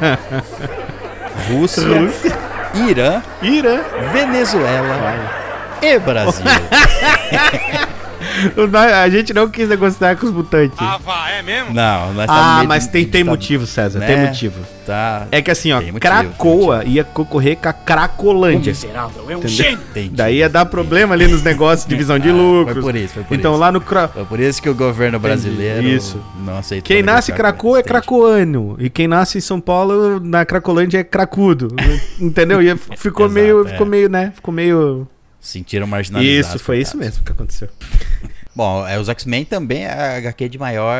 Rússia, 1.50 1.82
Rússia, 1.82 2.38
Irã, 2.88 3.20
Irã, 3.42 3.80
Venezuela, 4.12 4.96
Vai 4.98 5.39
e 5.82 5.98
Brasil. 5.98 6.44
a 9.02 9.08
gente 9.08 9.32
não 9.34 9.48
quis 9.48 9.68
negociar 9.68 10.16
com 10.16 10.26
os 10.26 10.32
mutantes. 10.32 10.76
Ah, 10.78 10.98
vá, 11.02 11.30
é 11.30 11.42
mesmo? 11.42 11.74
Não, 11.74 12.12
nós 12.14 12.26
tá 12.26 12.60
Ah, 12.60 12.64
mas 12.64 12.86
tem, 12.86 13.04
tem 13.04 13.24
tá, 13.24 13.30
motivo, 13.30 13.66
César, 13.66 13.98
né? 13.98 14.06
tem 14.06 14.26
motivo. 14.26 14.60
Tá. 14.86 15.26
É 15.30 15.42
que 15.42 15.50
assim, 15.50 15.72
ó, 15.72 15.76
motivo, 15.76 16.00
Cracoa 16.00 16.84
ia 16.84 17.04
concorrer 17.04 17.56
com 17.56 17.68
a 17.68 17.72
Cracolândia. 17.72 18.72
Miserável 18.72 19.24
é 19.28 19.36
um 19.36 19.46
gênio. 19.46 19.80
Daí 20.12 20.38
ia 20.38 20.48
dar 20.48 20.66
problema 20.66 21.14
ali 21.14 21.26
nos 21.28 21.42
negócios 21.42 21.86
de 21.86 21.90
divisão 21.94 22.18
de 22.18 22.30
ah, 22.30 22.32
lucros. 22.32 22.74
Foi 22.74 22.82
por 22.82 22.96
isso, 22.96 23.14
foi 23.14 23.24
por 23.24 23.34
então 23.34 23.52
isso. 23.52 23.60
lá 23.60 23.72
no 23.72 23.80
Cra... 23.80 24.08
Foi 24.08 24.24
por 24.24 24.40
isso 24.40 24.62
que 24.62 24.68
o 24.68 24.74
governo 24.74 25.18
brasileiro 25.18 25.86
isso. 25.86 26.20
não 26.44 26.58
aceitou. 26.58 26.86
Quem 26.86 27.02
nasce 27.02 27.32
Cracoa 27.32 27.78
é 27.78 27.82
cracoano. 27.82 28.76
E 28.78 28.90
quem 28.90 29.06
nasce 29.06 29.38
em 29.38 29.40
São 29.40 29.60
Paulo, 29.60 30.20
na 30.20 30.44
Cracolândia 30.44 30.98
é 30.98 31.04
cracudo. 31.04 31.68
Entendeu? 32.20 32.60
E 32.62 32.76
ficou 32.96 33.26
Exato, 33.26 33.40
meio, 33.40 33.66
é. 33.66 33.70
ficou 33.70 33.86
meio, 33.86 34.08
né? 34.08 34.32
Ficou 34.34 34.52
meio 34.52 35.06
sentiram 35.40 35.86
marginalizados. 35.86 36.54
Isso, 36.54 36.64
foi 36.64 36.80
isso 36.80 36.96
mesmo 36.96 37.24
que 37.24 37.32
aconteceu. 37.32 37.68
Bom, 38.54 38.86
é, 38.86 38.98
os 38.98 39.08
X-Men 39.08 39.44
também 39.44 39.84
é 39.84 39.92
a 39.92 40.16
HQ 40.16 40.48
de 40.48 40.58
maior. 40.58 40.98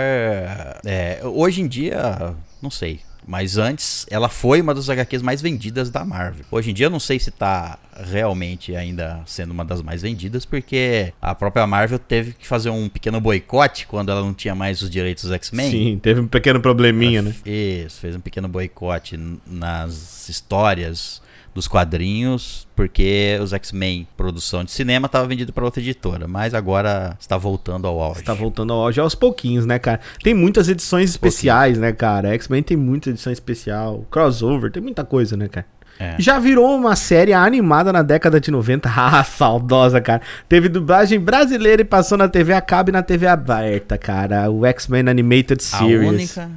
É, 0.84 1.20
hoje 1.24 1.60
em 1.60 1.68
dia, 1.68 2.34
não 2.62 2.70
sei. 2.70 3.00
Mas 3.26 3.58
antes, 3.58 4.06
ela 4.10 4.28
foi 4.28 4.60
uma 4.60 4.74
das 4.74 4.88
HQs 4.88 5.22
mais 5.22 5.40
vendidas 5.40 5.90
da 5.90 6.04
Marvel. 6.04 6.44
Hoje 6.50 6.70
em 6.70 6.74
dia, 6.74 6.86
eu 6.86 6.90
não 6.90 6.98
sei 6.98 7.18
se 7.18 7.30
tá 7.30 7.78
realmente 7.94 8.74
ainda 8.74 9.20
sendo 9.26 9.52
uma 9.52 9.64
das 9.64 9.82
mais 9.82 10.02
vendidas, 10.02 10.44
porque 10.44 11.12
a 11.20 11.34
própria 11.34 11.66
Marvel 11.66 11.98
teve 11.98 12.32
que 12.32 12.46
fazer 12.46 12.70
um 12.70 12.88
pequeno 12.88 13.20
boicote 13.20 13.86
quando 13.86 14.10
ela 14.10 14.20
não 14.20 14.34
tinha 14.34 14.54
mais 14.54 14.80
os 14.82 14.90
direitos 14.90 15.24
dos 15.24 15.32
X-Men. 15.32 15.70
Sim, 15.70 16.00
teve 16.02 16.20
um 16.20 16.26
pequeno 16.26 16.60
probleminha, 16.60 17.20
ela, 17.20 17.28
né? 17.28 17.34
Isso, 17.44 18.00
fez 18.00 18.16
um 18.16 18.20
pequeno 18.20 18.48
boicote 18.48 19.16
nas 19.46 20.28
histórias 20.28 21.22
dos 21.54 21.66
quadrinhos, 21.66 22.66
porque 22.76 23.38
os 23.42 23.52
X-Men 23.52 24.06
produção 24.16 24.64
de 24.64 24.70
cinema 24.70 25.06
estava 25.06 25.26
vendido 25.26 25.52
para 25.52 25.64
outra 25.64 25.80
editora, 25.80 26.28
mas 26.28 26.54
agora 26.54 27.16
está 27.18 27.36
voltando 27.36 27.86
ao 27.86 28.00
auge. 28.00 28.20
Está 28.20 28.34
voltando 28.34 28.72
ao 28.72 28.80
auge 28.80 29.00
aos 29.00 29.14
pouquinhos, 29.14 29.66
né, 29.66 29.78
cara? 29.78 30.00
Tem 30.22 30.32
muitas 30.34 30.68
edições 30.68 31.10
especiais, 31.10 31.78
né, 31.78 31.92
cara? 31.92 32.34
X-Men 32.34 32.62
tem 32.62 32.76
muita 32.76 33.10
edição 33.10 33.32
especial, 33.32 34.04
crossover, 34.10 34.70
tem 34.70 34.82
muita 34.82 35.04
coisa, 35.04 35.36
né, 35.36 35.48
cara? 35.48 35.66
É. 35.98 36.16
Já 36.18 36.38
virou 36.38 36.74
uma 36.74 36.96
série 36.96 37.34
animada 37.34 37.92
na 37.92 38.02
década 38.02 38.40
de 38.40 38.50
90. 38.50 38.88
Ah, 39.00 39.24
saudosa, 39.24 40.00
cara. 40.00 40.22
Teve 40.48 40.68
dublagem 40.68 41.18
brasileira 41.18 41.82
e 41.82 41.84
passou 41.84 42.16
na 42.16 42.28
TV 42.28 42.52
a 42.52 42.60
cabo 42.60 42.90
e 42.90 42.92
na 42.92 43.02
TV 43.02 43.26
aberta, 43.26 43.98
cara. 43.98 44.48
O 44.50 44.64
X-Men 44.64 45.08
Animated 45.08 45.62
Series. 45.62 46.38
A 46.38 46.42
única, 46.44 46.50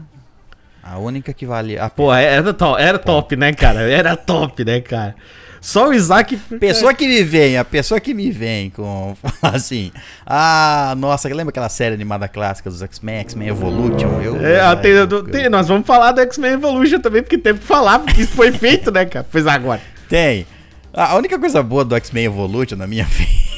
a 0.84 0.98
única 0.98 1.34
que 1.34 1.46
vale 1.46 1.78
a 1.78 1.90
Pô, 1.90 2.14
era, 2.14 2.54
top, 2.54 2.82
era 2.82 3.00
top, 3.00 3.36
né, 3.38 3.54
cara? 3.54 3.82
Era 3.90 4.18
top, 4.18 4.66
né, 4.66 4.82
cara? 4.82 5.16
Só 5.64 5.88
o 5.88 5.94
Isaac. 5.94 6.36
Pessoa 6.60 6.94
que 6.94 7.08
me 7.08 7.24
vem, 7.24 7.58
a 7.58 7.64
pessoa 7.64 7.98
que 8.02 8.14
me 8.14 8.30
vem 8.30 8.70
com. 8.70 9.16
Assim. 9.42 9.94
Ah, 10.26 10.94
nossa, 10.98 11.30
lembra 11.30 11.52
aquela 11.52 11.70
série 11.70 11.96
animada 11.96 12.28
clássica 12.28 12.70
dos 12.70 12.82
X-Men, 12.82 13.20
X-Men 13.20 13.48
Evolution? 13.48 14.22
Eu, 14.22 14.46
é, 14.46 14.76
tem, 14.76 14.92
eu, 14.92 15.24
tem, 15.24 15.48
nós 15.48 15.70
vamos 15.70 15.88
falar 15.88 16.12
do 16.12 16.20
X-Men 16.20 16.52
Evolution 16.52 17.00
também, 17.00 17.24
porque 17.24 17.38
tem 17.38 17.56
que 17.56 17.64
falar, 17.64 18.00
porque 18.00 18.24
isso 18.24 18.34
foi 18.34 18.52
feito, 18.52 18.92
né, 18.92 19.06
cara? 19.06 19.26
Pois 19.32 19.48
agora. 19.48 19.82
Tem. 20.10 20.46
A 20.94 21.16
única 21.16 21.40
coisa 21.40 21.64
boa 21.64 21.86
do 21.86 21.96
X-Men 21.96 22.26
Evolution, 22.26 22.76
na 22.76 22.86
minha 22.86 23.08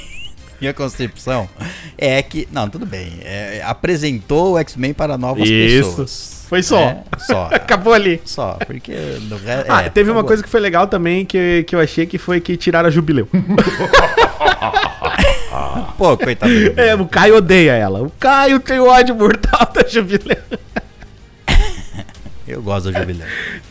minha 0.62 0.76
concepção, 0.76 1.50
é 1.98 2.22
que. 2.22 2.48
Não, 2.52 2.70
tudo 2.70 2.86
bem. 2.86 3.14
É, 3.24 3.64
apresentou 3.66 4.54
o 4.54 4.60
X-Men 4.60 4.94
para 4.94 5.18
novas 5.18 5.50
Isso. 5.50 5.90
pessoas. 5.90 6.35
Foi 6.48 6.62
só. 6.62 6.80
É, 6.80 7.04
só. 7.18 7.50
Acabou 7.54 7.94
ali. 7.94 8.22
Só, 8.24 8.58
porque. 8.66 8.94
No, 9.30 9.36
é, 9.48 9.66
ah, 9.68 9.84
teve 9.84 10.10
acabou. 10.10 10.22
uma 10.22 10.24
coisa 10.24 10.44
que 10.44 10.50
foi 10.50 10.60
legal 10.60 10.88
também 10.88 11.26
que, 11.26 11.64
que 11.68 11.76
eu 11.76 11.80
achei 11.80 12.06
que 12.06 12.18
foi 12.18 12.40
que 12.40 12.56
tiraram 12.56 12.88
a 12.88 12.92
Jubileu. 12.92 13.28
Pô, 15.98 16.18
coitado. 16.18 16.52
É, 16.76 16.94
o 16.96 17.06
Caio 17.08 17.38
odeia 17.38 17.72
ela. 17.72 18.02
O 18.02 18.10
Caio 18.20 18.60
tem 18.60 18.80
ódio 18.80 19.16
mortal 19.16 19.72
da 19.74 19.88
Jubileu. 19.88 20.38
Eu 22.48 22.62
gosto 22.62 22.92
da 22.92 23.00
Jubileu. 23.00 23.26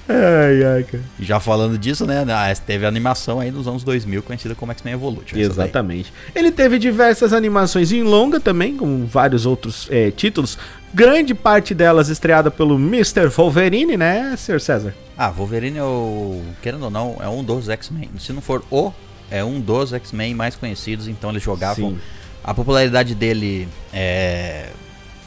Ai, 0.08 0.64
ai, 0.64 0.82
cara. 0.82 1.04
Já 1.20 1.38
falando 1.38 1.78
disso, 1.78 2.04
né? 2.06 2.24
Teve 2.66 2.86
animação 2.86 3.38
aí 3.38 3.50
nos 3.50 3.68
anos 3.68 3.84
2000 3.84 4.22
conhecida 4.22 4.54
como 4.54 4.72
X-Men 4.72 4.94
Evolution. 4.94 5.36
Exatamente. 5.36 6.12
Ele 6.34 6.50
teve 6.50 6.78
diversas 6.78 7.32
animações 7.32 7.92
em 7.92 8.02
longa 8.02 8.40
também, 8.40 8.76
com 8.76 9.06
vários 9.06 9.46
outros 9.46 9.86
é, 9.90 10.10
títulos. 10.10 10.58
Grande 10.94 11.34
parte 11.34 11.74
delas 11.74 12.08
estreada 12.08 12.52
pelo 12.52 12.76
Mr. 12.76 13.26
Wolverine, 13.26 13.96
né, 13.96 14.36
Sr. 14.36 14.60
César? 14.60 14.94
Ah, 15.18 15.28
Wolverine 15.28 15.78
é 15.78 15.82
o. 15.82 16.40
Querendo 16.62 16.84
ou 16.84 16.90
não, 16.90 17.16
é 17.20 17.28
um 17.28 17.42
dos 17.42 17.68
X-Men. 17.68 18.08
Se 18.20 18.32
não 18.32 18.40
for 18.40 18.64
o, 18.70 18.92
é 19.28 19.42
um 19.42 19.60
dos 19.60 19.92
X-Men 19.92 20.34
mais 20.34 20.54
conhecidos, 20.54 21.08
então 21.08 21.30
eles 21.30 21.42
jogavam. 21.42 21.90
Sim. 21.90 21.98
A 22.44 22.54
popularidade 22.54 23.12
dele 23.12 23.66
é, 23.92 24.68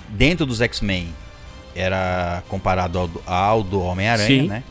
dentro 0.08 0.45
dos 0.45 0.62
X-Men 0.62 1.13
era 1.75 2.41
comparado 2.47 2.99
ao, 2.99 3.10
ao 3.25 3.63
do 3.63 3.82
Homem-Aranha, 3.82 4.43
né? 4.43 4.63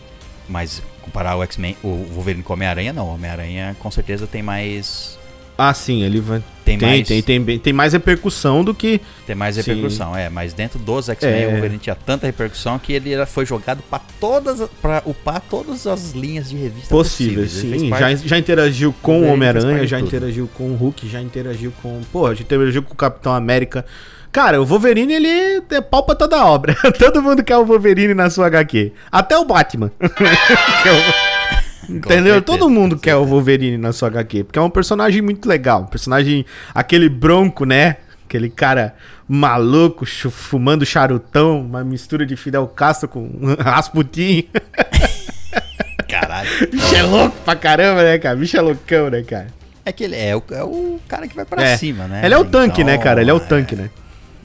Mas 0.49 0.83
comparar 1.03 1.37
o 1.37 1.43
X-Men, 1.43 1.77
o 1.83 2.07
Wolverine 2.15 2.43
com 2.43 2.55
o 2.55 2.57
Homem-Aranha, 2.57 2.95
não. 2.95 3.09
O 3.09 3.15
Homem-Aranha 3.15 3.77
com 3.81 3.91
certeza 3.91 4.27
tem 4.27 4.43
mais 4.43 5.16
ah, 5.59 5.73
sim, 5.73 6.03
ele 6.03 6.21
vai. 6.21 6.43
Tem, 6.65 6.77
tem, 6.77 6.89
mais... 6.89 7.09
tem, 7.09 7.23
tem, 7.23 7.59
tem 7.59 7.73
mais 7.73 7.93
repercussão 7.93 8.63
do 8.65 8.75
que. 8.75 9.01
Tem 9.27 9.37
mais 9.37 9.57
repercussão, 9.57 10.15
sim. 10.15 10.21
é. 10.21 10.29
Mas 10.29 10.53
dentro 10.53 10.79
dos 10.79 11.09
X-Men, 11.09 11.43
é... 11.43 11.47
o 11.47 11.51
Wolverine 11.53 11.79
tinha 11.79 11.95
tanta 11.95 12.27
repercussão 12.27 12.79
que 12.79 12.93
ele 12.93 13.25
foi 13.27 13.47
jogado 13.47 13.83
para 13.89 14.03
todas. 14.21 14.69
para 14.83 15.03
upar 15.07 15.41
todas 15.41 15.87
as 15.87 16.13
linhas 16.13 16.51
de 16.51 16.57
revista 16.57 16.89
possíveis. 16.89 17.53
Sim, 17.53 17.89
parte... 17.89 18.19
já, 18.19 18.29
já 18.29 18.39
interagiu 18.39 18.95
com 19.01 19.23
o 19.23 19.33
Homem-Aranha, 19.33 19.87
já 19.87 19.99
interagiu 19.99 20.49
com 20.55 20.71
o 20.71 20.75
Hulk, 20.75 21.09
já 21.09 21.21
interagiu 21.21 21.73
com. 21.83 22.01
Porra, 22.13 22.35
já 22.35 22.43
interagiu 22.43 22.83
com 22.83 22.93
o 22.93 22.97
Capitão 22.97 23.33
América. 23.33 23.85
Cara, 24.37 24.61
o 24.61 24.67
Wolverine, 24.67 25.15
ele 25.15 25.29
é 25.71 25.81
pau 25.81 26.05
pra 26.05 26.15
toda 26.15 26.45
obra. 26.45 26.77
Todo 26.99 27.23
mundo 27.23 27.43
quer 27.43 27.57
o 27.57 27.65
Wolverine 27.65 28.13
na 28.13 28.29
sua 28.29 28.49
HQ. 28.49 28.93
Até 29.11 29.39
o 29.39 29.47
Batman. 29.47 29.91
que 29.99 30.89
é 30.89 30.93
o... 30.93 31.26
Entendeu? 31.89 32.43
Todo 32.43 32.69
mundo 32.69 32.99
quer 32.99 33.17
o 33.17 33.25
Wolverine 33.25 33.79
na 33.79 33.93
sua 33.93 34.09
HQ, 34.09 34.45
porque 34.45 34.59
é 34.59 34.63
um 34.63 34.71
personagem 34.71 35.23
muito 35.23 35.49
legal. 35.49 35.83
Um 35.83 35.87
personagem, 35.87 36.45
aquele 36.75 37.09
bronco, 37.09 37.65
né? 37.65 37.97
Aquele 38.25 38.51
cara 38.51 38.95
maluco, 39.29 40.05
fumando 40.05 40.85
charutão, 40.85 41.61
uma 41.61 41.85
mistura 41.85 42.27
de 42.27 42.37
Fidel 42.37 42.67
Castro 42.67 43.09
com 43.09 43.31
Rasputin. 43.59 44.49
Caralho. 46.09 46.49
Bicho 46.71 46.95
é 46.95 47.03
louco 47.03 47.37
pra 47.45 47.57
caramba, 47.57 48.03
né, 48.03 48.19
cara? 48.19 48.37
Bicho 48.37 48.57
é 48.57 48.61
loucão, 48.61 49.11
né, 49.11 49.23
cara? 49.23 49.49
É 49.85 49.93
que 49.93 50.03
ele 50.03 50.17
é 50.17 50.35
o, 50.35 50.43
é 50.51 50.65
o 50.65 50.99
cara 51.07 51.29
que 51.29 51.37
vai 51.37 51.45
pra 51.45 51.63
é. 51.63 51.77
cima, 51.77 52.09
né? 52.09 52.23
Ele 52.25 52.35
é 52.35 52.39
o 52.39 52.45
tanque, 52.45 52.83
né, 52.83 52.95
então, 52.95 53.05
cara? 53.05 53.21
Ele 53.21 53.31
é 53.31 53.35
o 53.35 53.41
tanque, 53.41 53.75
é... 53.75 53.79
né? 53.79 53.91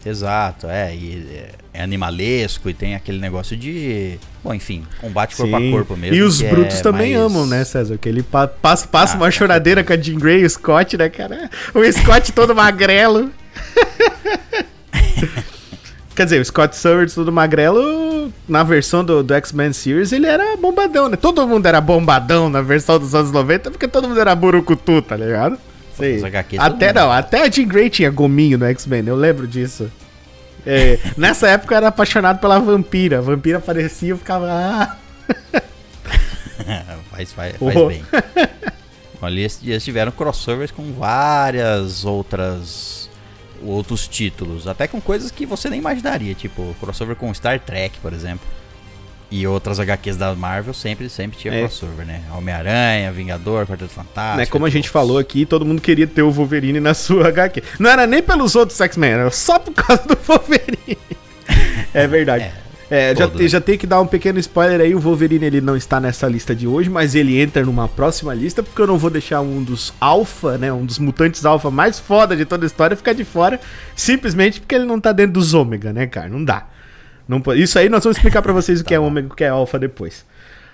Exato, 0.05 0.67
é. 0.67 0.95
E 0.95 1.45
é 1.73 1.83
animalesco 1.83 2.69
e 2.69 2.73
tem 2.73 2.95
aquele 2.95 3.19
negócio 3.19 3.55
de. 3.55 4.19
Bom, 4.43 4.53
enfim, 4.53 4.83
combate 4.99 5.35
corpo 5.35 5.57
Sim. 5.57 5.69
a 5.69 5.71
corpo 5.71 5.95
mesmo. 5.95 6.15
E 6.15 6.21
os 6.21 6.41
brutos 6.41 6.79
é 6.79 6.81
também 6.81 7.13
mais... 7.15 7.25
amam, 7.25 7.45
né, 7.45 7.63
César? 7.63 7.97
Que 7.97 8.09
ele 8.09 8.23
pa 8.23 8.47
passa, 8.47 8.87
passa 8.87 9.15
ah, 9.15 9.17
uma 9.17 9.31
choradeira 9.31 9.83
com 9.83 9.93
a 9.93 9.97
Jean 9.97 10.17
Grey 10.17 10.41
e 10.41 10.45
o 10.45 10.49
Scott, 10.49 10.97
né, 10.97 11.09
cara? 11.09 11.49
O 11.73 11.83
Scott 11.91 12.31
todo 12.33 12.53
magrelo. 12.55 13.31
Quer 16.13 16.25
dizer, 16.25 16.41
o 16.41 16.45
Scott 16.45 16.75
Summers 16.75 17.13
todo 17.15 17.31
magrelo 17.31 18.31
na 18.47 18.63
versão 18.63 19.03
do, 19.03 19.23
do 19.23 19.33
X-Men 19.33 19.71
Series, 19.71 20.11
ele 20.11 20.27
era 20.27 20.57
bombadão, 20.57 21.07
né? 21.07 21.15
Todo 21.15 21.47
mundo 21.47 21.65
era 21.65 21.79
bombadão 21.79 22.49
na 22.49 22.61
versão 22.61 22.99
dos 22.99 23.15
anos 23.15 23.31
90, 23.31 23.71
porque 23.71 23.87
todo 23.87 24.09
mundo 24.09 24.19
era 24.19 24.35
burucutu, 24.35 25.01
tá 25.01 25.15
ligado? 25.15 25.57
Sei. 26.01 26.21
Até 26.57 26.93
não, 26.93 27.11
até 27.11 27.43
a 27.43 27.49
Jean 27.49 27.67
Grey 27.67 27.89
tinha 27.89 28.09
gominho 28.09 28.57
no 28.57 28.65
X-Men, 28.65 29.07
eu 29.07 29.15
lembro 29.15 29.47
disso. 29.47 29.91
É, 30.65 30.99
nessa 31.17 31.47
época 31.49 31.73
eu 31.73 31.77
era 31.77 31.87
apaixonado 31.87 32.39
pela 32.39 32.59
vampira. 32.59 33.19
A 33.19 33.21
vampira 33.21 33.57
aparecia 33.57 34.09
e 34.09 34.11
eu 34.11 34.17
ficava. 34.17 34.47
Ah. 34.49 34.97
faz 37.11 37.31
faz, 37.33 37.55
faz 37.57 37.75
oh. 37.75 37.87
bem. 37.87 38.03
Ali 39.21 39.41
eles 39.41 39.83
tiveram 39.83 40.11
crossovers 40.11 40.71
com 40.71 40.91
várias 40.93 42.05
outras 42.05 43.09
outros 43.63 44.07
títulos, 44.07 44.67
até 44.67 44.87
com 44.87 44.99
coisas 44.99 45.29
que 45.29 45.45
você 45.45 45.69
nem 45.69 45.77
imaginaria, 45.77 46.33
tipo 46.33 46.75
crossover 46.79 47.15
com 47.15 47.31
Star 47.31 47.59
Trek, 47.59 47.99
por 47.99 48.11
exemplo. 48.11 48.47
E 49.31 49.47
outras 49.47 49.79
HQs 49.79 50.17
da 50.17 50.35
Marvel 50.35 50.73
sempre, 50.73 51.07
sempre 51.07 51.39
tinha 51.39 51.53
é. 51.53 51.59
crossover, 51.61 52.05
né? 52.05 52.21
Homem-Aranha, 52.35 53.09
Vingador, 53.13 53.65
Quarteto 53.65 53.93
Fantástico. 53.93 54.37
Né, 54.37 54.45
como 54.45 54.65
a 54.65 54.69
gente 54.69 54.89
falou 54.89 55.17
aqui, 55.17 55.45
todo 55.45 55.65
mundo 55.65 55.81
queria 55.81 56.05
ter 56.05 56.21
o 56.21 56.29
Wolverine 56.29 56.81
na 56.81 56.93
sua 56.93 57.29
HQ. 57.29 57.63
Não 57.79 57.89
era 57.89 58.05
nem 58.05 58.21
pelos 58.21 58.55
outros 58.55 58.81
X-Men, 58.81 59.11
era 59.11 59.31
só 59.31 59.57
por 59.57 59.73
causa 59.73 60.03
do 60.05 60.17
Wolverine. 60.27 60.97
é 61.93 62.07
verdade. 62.07 62.43
É. 62.43 62.61
É, 62.91 63.15
já, 63.15 63.25
te, 63.25 63.47
já 63.47 63.61
tem 63.61 63.77
que 63.77 63.87
dar 63.87 64.01
um 64.01 64.05
pequeno 64.05 64.37
spoiler 64.37 64.81
aí, 64.81 64.93
o 64.93 64.99
Wolverine 64.99 65.45
ele 65.45 65.61
não 65.61 65.77
está 65.77 65.97
nessa 65.97 66.27
lista 66.27 66.53
de 66.53 66.67
hoje, 66.67 66.89
mas 66.89 67.15
ele 67.15 67.39
entra 67.39 67.63
numa 67.63 67.87
próxima 67.87 68.33
lista, 68.33 68.61
porque 68.61 68.81
eu 68.81 68.85
não 68.85 68.97
vou 68.97 69.09
deixar 69.09 69.39
um 69.39 69.63
dos 69.63 69.93
alfa, 69.97 70.57
né, 70.57 70.73
um 70.73 70.85
dos 70.85 70.99
mutantes 70.99 71.45
alfa 71.45 71.71
mais 71.71 72.01
foda 72.01 72.35
de 72.35 72.43
toda 72.43 72.65
a 72.65 72.67
história 72.67 72.97
ficar 72.97 73.13
de 73.13 73.23
fora, 73.23 73.61
simplesmente 73.95 74.59
porque 74.59 74.75
ele 74.75 74.83
não 74.83 74.99
tá 74.99 75.13
dentro 75.13 75.31
dos 75.31 75.53
ômega, 75.53 75.93
né, 75.93 76.05
cara? 76.05 76.27
Não 76.27 76.43
dá. 76.43 76.67
Não, 77.27 77.41
isso 77.55 77.77
aí 77.79 77.89
nós 77.89 78.03
vamos 78.03 78.17
explicar 78.17 78.41
para 78.41 78.53
vocês 78.53 78.81
o 78.81 78.83
que 78.83 78.93
é 78.93 78.99
ômega 78.99 79.27
e 79.27 79.31
o 79.31 79.35
que 79.35 79.43
é 79.43 79.49
alfa 79.49 79.77
depois. 79.79 80.25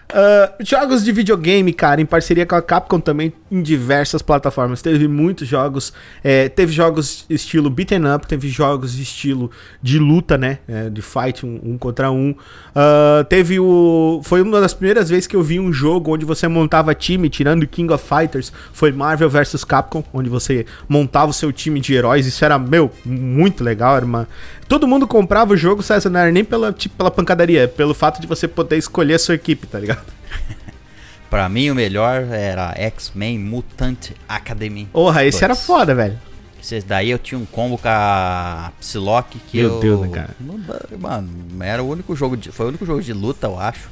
Uh, 0.09 0.63
jogos 0.63 1.03
de 1.03 1.11
videogame, 1.11 1.73
cara, 1.73 1.99
em 1.99 2.05
parceria 2.05 2.45
com 2.45 2.55
a 2.55 2.61
Capcom 2.61 2.97
também 2.97 3.33
em 3.51 3.61
diversas 3.61 4.21
plataformas. 4.21 4.81
Teve 4.81 5.05
muitos 5.05 5.45
jogos. 5.45 5.91
É, 6.23 6.47
teve 6.47 6.71
jogos 6.71 7.25
estilo 7.29 7.69
beaten 7.69 8.03
up, 8.15 8.25
teve 8.25 8.47
jogos 8.47 8.97
estilo 8.97 9.51
de 9.81 9.99
luta, 9.99 10.37
né? 10.37 10.59
É, 10.65 10.89
de 10.89 11.01
fight 11.01 11.45
um, 11.45 11.59
um 11.61 11.77
contra 11.77 12.09
um. 12.09 12.31
Uh, 12.31 13.23
teve 13.27 13.59
o. 13.59 14.21
Foi 14.23 14.41
uma 14.41 14.61
das 14.61 14.73
primeiras 14.73 15.09
vezes 15.09 15.27
que 15.27 15.35
eu 15.35 15.43
vi 15.43 15.59
um 15.59 15.73
jogo 15.73 16.13
onde 16.13 16.23
você 16.23 16.47
montava 16.47 16.95
time, 16.95 17.29
tirando 17.29 17.67
King 17.67 17.91
of 17.91 18.05
Fighters. 18.07 18.53
Foi 18.71 18.93
Marvel 18.93 19.29
vs 19.29 19.65
Capcom, 19.65 20.05
onde 20.13 20.29
você 20.29 20.65
montava 20.87 21.31
o 21.31 21.33
seu 21.33 21.51
time 21.51 21.81
de 21.81 21.93
heróis. 21.93 22.25
Isso 22.25 22.45
era, 22.45 22.57
meu, 22.57 22.89
muito 23.05 23.61
legal. 23.61 23.97
Era 23.97 24.05
uma, 24.05 24.27
Todo 24.67 24.87
mundo 24.87 25.07
comprava 25.07 25.53
o 25.53 25.57
jogo, 25.57 25.81
era 25.89 26.31
nem 26.31 26.43
pela, 26.43 26.73
tipo, 26.73 26.95
pela 26.95 27.09
pancadaria, 27.09 27.63
é 27.63 27.67
pelo 27.67 27.93
fato 27.93 28.19
de 28.19 28.27
você 28.27 28.47
poder 28.47 28.77
escolher 28.77 29.13
a 29.13 29.19
sua 29.19 29.35
equipe, 29.35 29.65
tá 29.65 29.79
ligado? 29.79 30.05
pra 31.29 31.47
mim, 31.47 31.69
o 31.69 31.75
melhor 31.75 32.23
era 32.31 32.73
X-Men 32.75 33.39
Mutant 33.39 34.11
Academy. 34.27 34.89
Porra, 34.91 35.23
esse 35.23 35.39
2. 35.39 35.43
era 35.43 35.55
foda, 35.55 35.95
velho. 35.95 36.19
Daí 36.85 37.09
eu 37.09 37.17
tinha 37.17 37.39
um 37.39 37.45
combo 37.45 37.77
com 37.77 37.87
a 37.87 38.73
Psylocke 38.79 39.39
que 39.39 39.57
Meu 39.57 39.75
eu... 39.75 39.79
Deus, 39.79 40.01
né, 40.01 40.09
cara? 40.09 40.35
Mano, 40.99 41.29
era 41.61 41.81
o 41.81 41.87
único 41.87 42.13
jogo 42.13 42.35
de... 42.35 42.51
Foi 42.51 42.65
o 42.65 42.69
único 42.69 42.85
jogo 42.85 43.01
de 43.01 43.13
luta, 43.13 43.47
eu 43.47 43.57
acho. 43.57 43.89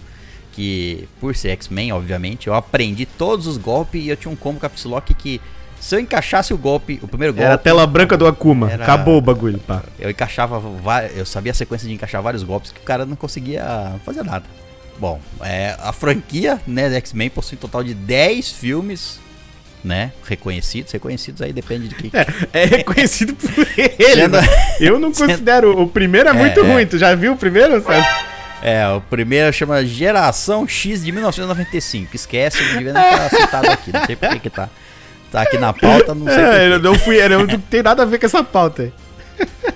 Que, 0.52 1.08
por 1.20 1.36
ser 1.36 1.50
X-Men, 1.50 1.94
obviamente, 1.94 2.48
eu 2.48 2.54
aprendi 2.54 3.06
todos 3.06 3.48
os 3.48 3.58
golpes 3.58 4.04
e 4.04 4.10
eu 4.10 4.18
tinha 4.18 4.32
um 4.32 4.36
combo 4.36 4.60
com 4.60 4.66
a 4.66 4.70
Psylocke 4.70 5.14
que 5.14 5.40
se 5.80 5.96
eu 5.96 6.00
encaixasse 6.00 6.54
o 6.54 6.58
golpe, 6.58 7.00
o 7.02 7.08
primeiro 7.08 7.34
golpe. 7.34 7.46
Era 7.46 7.56
a 7.56 7.58
tela 7.58 7.86
branca 7.86 8.18
do 8.18 8.26
Akuma. 8.26 8.72
Era... 8.72 8.84
Acabou 8.84 9.18
o 9.18 9.22
bagulho, 9.22 9.60
pá. 9.60 9.84
Eu 10.00 10.10
encaixava. 10.10 10.62
Eu 11.16 11.26
sabia 11.26 11.52
a 11.52 11.56
sequência 11.56 11.88
de 11.88 11.94
encaixar 11.94 12.22
vários 12.22 12.44
golpes 12.44 12.72
que 12.72 12.80
o 12.80 12.84
cara 12.84 13.06
não 13.06 13.16
conseguia 13.16 13.94
fazer 14.04 14.24
nada. 14.24 14.46
Bom, 14.98 15.20
é, 15.42 15.76
a 15.80 15.92
franquia 15.92 16.60
né, 16.66 16.94
X-Men 16.96 17.30
possui 17.30 17.58
um 17.58 17.60
total 17.60 17.84
de 17.84 17.94
10 17.94 18.52
filmes, 18.52 19.20
né? 19.84 20.14
Reconhecidos. 20.24 20.92
Reconhecidos 20.92 21.42
aí 21.42 21.52
depende 21.52 21.90
de 21.90 21.96
quem. 21.96 22.12
É, 22.14 22.64
é 22.64 22.66
reconhecido 22.66 23.36
por 23.36 23.68
ele. 23.78 24.22
Sendo... 24.22 24.38
Eu 24.80 24.98
não 24.98 25.12
considero. 25.14 25.72
Sendo... 25.72 25.82
O 25.82 25.88
primeiro 25.88 26.30
é 26.30 26.34
muito 26.34 26.62
é, 26.62 26.64
ruim. 26.64 26.86
Tu 26.88 26.98
já 26.98 27.14
viu 27.14 27.34
o 27.34 27.38
primeiro, 27.38 27.84
sabe? 27.84 28.08
É, 28.64 28.88
o 28.88 29.02
primeiro 29.02 29.54
chama 29.54 29.86
Geração 29.86 30.68
X 30.68 31.04
de 31.04 31.12
1995. 31.12 32.16
Esquece, 32.16 32.64
não 32.64 32.78
devia 32.78 32.94
nem 32.94 33.04
estar 33.04 33.30
citado 33.30 33.70
aqui. 33.70 33.92
Não 33.92 34.06
sei 34.06 34.16
por 34.16 34.30
que 34.30 34.40
que 34.40 34.50
tá 34.50 34.70
tá 35.36 35.42
aqui 35.42 35.58
na 35.58 35.74
pauta, 35.74 36.16
não 36.16 36.26
sei. 36.26 36.44
É, 36.44 36.74
eu 36.74 36.80
não 36.80 36.96
fui, 36.96 37.18
eu 37.22 37.30
não 37.30 37.46
tem 37.46 37.84
nada 37.84 38.04
a 38.04 38.06
ver 38.06 38.20
com 38.20 38.26
essa 38.26 38.44
pauta. 38.44 38.92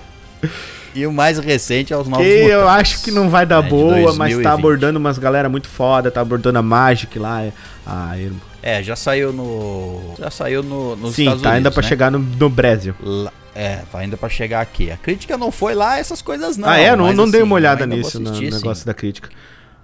E 0.92 1.06
o 1.06 1.12
mais 1.12 1.38
recente 1.38 1.92
é 1.92 1.96
os 1.96 2.08
novos 2.08 2.26
Que 2.26 2.32
mutantes, 2.32 2.52
eu 2.52 2.68
acho 2.68 3.02
que 3.04 3.12
não 3.12 3.30
vai 3.30 3.46
dar 3.46 3.62
né, 3.62 3.68
boa, 3.68 4.12
mas 4.12 4.36
tá 4.42 4.52
abordando 4.52 4.98
umas 4.98 5.18
galera 5.18 5.48
muito 5.48 5.68
foda, 5.68 6.10
tá 6.10 6.20
abordando 6.20 6.58
a 6.58 6.62
Magic 6.62 7.16
lá. 7.16 7.44
Ah, 7.86 8.18
irmão. 8.18 8.40
É, 8.60 8.82
já 8.82 8.96
saiu 8.96 9.32
no. 9.32 10.16
Já 10.18 10.32
saiu 10.32 10.64
no, 10.64 10.96
nos 10.96 11.14
Sim, 11.14 11.22
Estados 11.22 11.42
tá 11.42 11.50
Unidos, 11.50 11.58
ainda 11.58 11.70
pra 11.70 11.82
né? 11.82 11.88
chegar 11.88 12.10
no, 12.10 12.18
no 12.18 12.50
Brasil. 12.50 12.92
Lá, 13.00 13.32
é, 13.54 13.82
tá 13.92 14.00
ainda 14.00 14.16
pra 14.16 14.28
chegar 14.28 14.60
aqui. 14.60 14.90
A 14.90 14.96
crítica 14.96 15.38
não 15.38 15.52
foi 15.52 15.76
lá 15.76 15.96
essas 15.96 16.20
coisas, 16.20 16.56
não. 16.56 16.68
Ah, 16.68 16.76
é? 16.76 16.96
Não, 16.96 17.12
não 17.12 17.22
assim, 17.22 17.32
dei 17.32 17.42
uma 17.42 17.54
olhada 17.54 17.86
nisso, 17.86 18.18
no 18.18 18.32
negócio 18.32 18.84
da 18.84 18.92
crítica. 18.92 19.28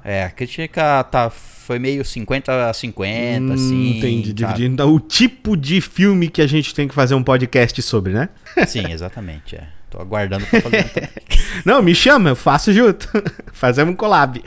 É, 0.09 0.23
a 0.23 0.31
crítica 0.31 1.03
tá 1.03 1.29
foi 1.31 1.81
meio 1.81 2.05
50 2.05 2.71
a 2.71 2.73
50, 2.73 3.43
hum, 3.43 3.53
assim. 3.53 3.99
Entendi, 3.99 4.33
dividindo 4.33 4.87
o 4.87 5.01
tipo 5.01 5.57
de 5.57 5.81
filme 5.81 6.29
que 6.29 6.41
a 6.41 6.47
gente 6.47 6.73
tem 6.73 6.87
que 6.87 6.95
fazer 6.95 7.17
um 7.17 7.25
podcast 7.25 7.83
sobre, 7.83 8.13
né? 8.13 8.29
Sim, 8.69 8.85
exatamente, 8.93 9.57
é. 9.57 9.67
Tô 9.91 10.01
aguardando 10.01 10.47
pra 10.47 10.61
fazer 10.61 11.11
Não, 11.67 11.83
me 11.83 11.93
chama, 11.93 12.31
eu 12.31 12.37
faço 12.37 12.73
junto. 12.73 13.09
Fazemos 13.53 13.95
um 13.95 13.97
collab. 13.97 14.41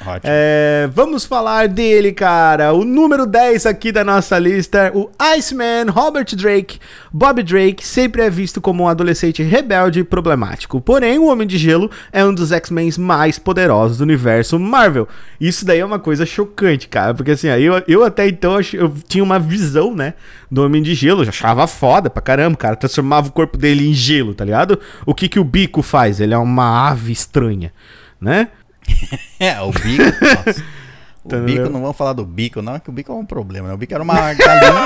Ótimo. 0.00 0.22
É, 0.24 0.88
vamos 0.92 1.24
falar 1.24 1.68
dele, 1.68 2.12
cara. 2.12 2.72
O 2.72 2.84
número 2.84 3.26
10 3.26 3.66
aqui 3.66 3.90
da 3.90 4.04
nossa 4.04 4.38
lista, 4.38 4.92
o 4.94 5.10
Iceman 5.18 5.90
Robert 5.90 6.34
Drake. 6.36 6.78
Bob 7.12 7.42
Drake 7.42 7.86
sempre 7.86 8.22
é 8.22 8.30
visto 8.30 8.60
como 8.60 8.84
um 8.84 8.88
adolescente 8.88 9.42
rebelde 9.42 10.00
e 10.00 10.04
problemático. 10.04 10.80
Porém, 10.80 11.18
o 11.18 11.26
Homem 11.26 11.46
de 11.46 11.58
Gelo 11.58 11.90
é 12.12 12.24
um 12.24 12.32
dos 12.32 12.52
X-Men 12.52 12.90
mais 12.98 13.38
poderosos 13.38 13.98
do 13.98 14.02
universo 14.02 14.58
Marvel. 14.58 15.08
Isso 15.40 15.64
daí 15.64 15.80
é 15.80 15.84
uma 15.84 15.98
coisa 15.98 16.24
chocante, 16.24 16.88
cara. 16.88 17.14
Porque 17.14 17.32
assim, 17.32 17.48
eu, 17.48 17.82
eu 17.86 18.04
até 18.04 18.28
então 18.28 18.58
eu 18.72 18.92
tinha 19.06 19.24
uma 19.24 19.38
visão, 19.38 19.94
né? 19.94 20.14
Do 20.50 20.64
Homem 20.64 20.82
de 20.82 20.94
Gelo. 20.94 21.24
Eu 21.24 21.28
achava 21.28 21.66
foda 21.66 22.08
pra 22.08 22.22
caramba, 22.22 22.56
cara. 22.56 22.76
Transformava 22.76 23.28
o 23.28 23.32
corpo 23.32 23.58
dele 23.58 23.88
em 23.88 23.94
gelo, 23.94 24.34
tá 24.34 24.44
ligado? 24.44 24.78
O 25.04 25.14
que, 25.14 25.28
que 25.28 25.38
o 25.40 25.44
bico 25.44 25.82
faz? 25.82 26.20
Ele 26.20 26.34
é 26.34 26.38
uma 26.38 26.88
ave 26.88 27.12
estranha, 27.12 27.72
né? 28.20 28.48
é, 29.38 29.60
o 29.60 29.70
bico, 29.70 30.04
nossa. 30.04 30.64
O 31.24 31.40
bico, 31.40 31.68
não 31.68 31.82
vamos 31.82 31.96
falar 31.96 32.14
do 32.14 32.24
bico, 32.24 32.62
não, 32.62 32.78
que 32.78 32.88
o 32.88 32.92
bico 32.92 33.12
é 33.12 33.14
um 33.14 33.26
problema. 33.26 33.68
Né? 33.68 33.74
O 33.74 33.76
bico 33.76 33.92
era 33.92 34.02
uma 34.02 34.32
galinha. 34.32 34.84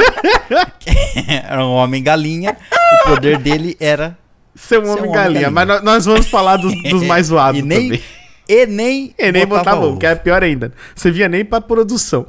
era 1.45 1.65
um 1.65 1.71
homem 1.71 2.03
galinha. 2.03 2.57
O 3.05 3.11
poder 3.11 3.39
dele 3.39 3.77
era. 3.79 4.19
Ser 4.53 4.81
um, 4.81 4.87
ser 4.87 4.91
homem, 4.91 5.11
um 5.11 5.13
galinha. 5.13 5.49
homem, 5.49 5.55
galinha. 5.55 5.83
Mas 5.83 5.85
nós 5.85 6.05
vamos 6.05 6.29
falar 6.29 6.57
dos, 6.57 6.75
dos 6.83 7.05
mais 7.05 7.27
zoados 7.29 7.61
e 7.61 7.63
nem, 7.63 7.91
também. 7.91 8.03
E 8.49 8.67
nem, 8.67 9.15
e 9.17 9.31
nem 9.31 9.47
botava, 9.47 9.83
botava 9.83 9.99
que 9.99 10.07
é 10.07 10.15
pior 10.17 10.43
ainda. 10.43 10.73
Você 10.97 11.13
via 11.13 11.29
nem 11.29 11.45
pra 11.45 11.61
produção. 11.61 12.27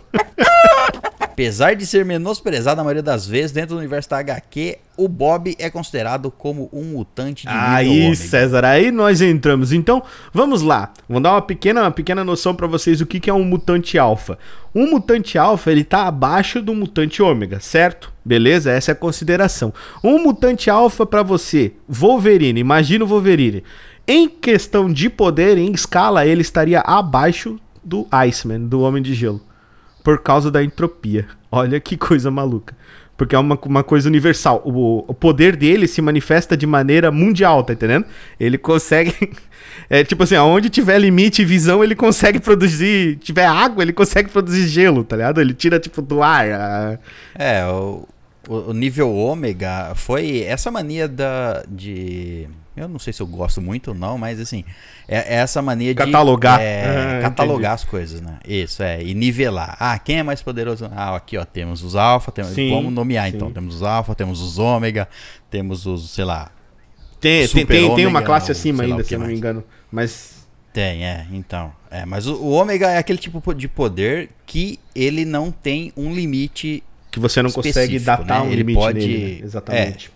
Apesar 1.33 1.75
de 1.75 1.83
ser 1.83 2.05
menosprezado 2.05 2.79
a 2.79 2.83
maioria 2.83 3.01
das 3.01 3.25
vezes 3.25 3.51
dentro 3.51 3.73
do 3.73 3.79
universo 3.79 4.07
da 4.07 4.19
HQ, 4.19 4.77
o 4.95 5.07
Bob 5.07 5.55
é 5.57 5.67
considerado 5.67 6.29
como 6.29 6.69
um 6.71 6.83
mutante 6.83 7.47
de 7.47 7.51
Aí, 7.51 8.15
César, 8.15 8.63
aí 8.63 8.91
nós 8.91 9.19
entramos. 9.19 9.73
Então, 9.73 10.03
vamos 10.31 10.61
lá. 10.61 10.93
Vou 11.09 11.19
dar 11.19 11.31
uma 11.31 11.41
pequena, 11.41 11.81
uma 11.81 11.91
pequena 11.91 12.23
noção 12.23 12.53
para 12.53 12.67
vocês 12.67 12.99
do 12.99 13.07
que, 13.07 13.19
que 13.19 13.31
é 13.31 13.33
um 13.33 13.43
mutante 13.43 13.97
alfa. 13.97 14.37
Um 14.75 14.91
mutante 14.91 15.35
alfa, 15.35 15.71
ele 15.71 15.83
tá 15.83 16.05
abaixo 16.05 16.61
do 16.61 16.75
mutante 16.75 17.19
ômega, 17.23 17.59
certo? 17.59 18.13
Beleza? 18.23 18.71
Essa 18.71 18.91
é 18.91 18.93
a 18.93 18.95
consideração. 18.95 19.73
Um 20.03 20.19
mutante 20.19 20.69
alfa 20.69 21.03
para 21.03 21.23
você, 21.23 21.73
Wolverine, 21.89 22.59
imagina 22.59 23.05
o 23.05 23.07
Wolverine. 23.07 23.63
Em 24.07 24.29
questão 24.29 24.93
de 24.93 25.09
poder, 25.09 25.57
em 25.57 25.71
escala, 25.71 26.27
ele 26.27 26.41
estaria 26.41 26.81
abaixo 26.81 27.59
do 27.83 28.05
Iceman, 28.11 28.67
do 28.67 28.81
Homem 28.81 29.01
de 29.01 29.15
Gelo 29.15 29.41
por 30.03 30.19
causa 30.21 30.51
da 30.51 30.63
entropia. 30.63 31.25
Olha 31.51 31.79
que 31.79 31.97
coisa 31.97 32.29
maluca. 32.29 32.75
Porque 33.15 33.35
é 33.35 33.39
uma, 33.39 33.57
uma 33.65 33.83
coisa 33.83 34.09
universal. 34.09 34.61
O, 34.65 35.05
o 35.07 35.13
poder 35.13 35.55
dele 35.55 35.87
se 35.87 36.01
manifesta 36.01 36.57
de 36.57 36.65
maneira 36.65 37.11
mundial, 37.11 37.63
tá 37.63 37.73
entendendo? 37.73 38.05
Ele 38.39 38.57
consegue. 38.57 39.13
É 39.89 40.03
tipo 40.03 40.23
assim, 40.23 40.35
aonde 40.35 40.69
tiver 40.69 40.99
limite 40.99 41.41
e 41.41 41.45
visão, 41.45 41.83
ele 41.83 41.95
consegue 41.95 42.39
produzir. 42.39 43.17
Tiver 43.17 43.45
água, 43.45 43.81
ele 43.81 43.93
consegue 43.93 44.29
produzir 44.29 44.67
gelo, 44.67 45.03
tá 45.03 45.15
ligado? 45.15 45.41
Ele 45.41 45.53
tira, 45.53 45.79
tipo, 45.79 46.01
do 46.01 46.21
ar. 46.21 46.51
A... 46.51 46.99
É, 47.33 47.65
o, 47.65 48.07
o 48.47 48.73
nível 48.73 49.13
ômega 49.15 49.93
foi 49.95 50.41
essa 50.41 50.69
mania 50.69 51.07
da, 51.07 51.63
de 51.67 52.47
eu 52.75 52.87
não 52.87 52.97
sei 52.97 53.13
se 53.13 53.21
eu 53.21 53.27
gosto 53.27 53.61
muito 53.61 53.89
ou 53.89 53.95
não, 53.95 54.17
mas 54.17 54.39
assim, 54.39 54.65
é, 55.07 55.35
é 55.35 55.35
essa 55.35 55.61
mania 55.61 55.93
catalogar. 55.93 56.57
de 56.57 56.65
é, 56.65 57.19
ah, 57.19 57.21
catalogar 57.21 57.73
as 57.73 57.83
coisas, 57.83 58.19
né? 58.19 58.39
Isso, 58.47 58.81
é, 58.81 59.01
e 59.01 59.13
nivelar. 59.13 59.77
Ah, 59.79 59.97
quem 59.99 60.17
é 60.17 60.23
mais 60.23 60.41
poderoso? 60.41 60.89
Ah, 60.91 61.15
aqui 61.15 61.37
ó, 61.37 61.45
temos 61.45 61.83
os 61.83 61.95
alfa, 61.95 62.31
temos, 62.31 62.51
sim, 62.53 62.71
vamos 62.71 62.91
nomear 62.91 63.29
sim. 63.29 63.35
então, 63.35 63.51
temos 63.51 63.75
os 63.75 63.83
alfa, 63.83 64.15
temos 64.15 64.41
os 64.41 64.57
ômega, 64.57 65.07
temos 65.51 65.85
os, 65.85 66.09
sei 66.09 66.25
lá, 66.25 66.51
tem, 67.19 67.47
tem, 67.47 67.65
tem, 67.65 67.95
tem, 67.95 68.05
uma 68.05 68.21
classe 68.21 68.47
não, 68.47 68.51
acima 68.51 68.83
ainda, 68.83 69.03
se 69.03 69.13
eu 69.13 69.19
não 69.19 69.27
me 69.27 69.35
engano, 69.35 69.63
mas 69.91 70.43
Tem, 70.73 71.05
é, 71.05 71.27
então. 71.31 71.71
É, 71.91 72.05
mas 72.05 72.25
o, 72.25 72.35
o 72.35 72.49
ômega 72.49 72.89
é 72.89 72.97
aquele 72.97 73.19
tipo 73.19 73.53
de 73.53 73.67
poder 73.67 74.31
que 74.47 74.79
ele 74.95 75.23
não 75.23 75.51
tem 75.51 75.93
um 75.95 76.13
limite. 76.13 76.83
Que 77.13 77.19
você 77.19 77.43
não 77.43 77.51
consegue 77.51 77.99
datar 77.99 78.41
né? 78.41 78.47
um 78.47 78.47
ele 78.47 78.55
limite 78.55 78.79
pode, 78.79 78.99
nele, 78.99 79.35
né? 79.35 79.45
Exatamente. 79.45 80.11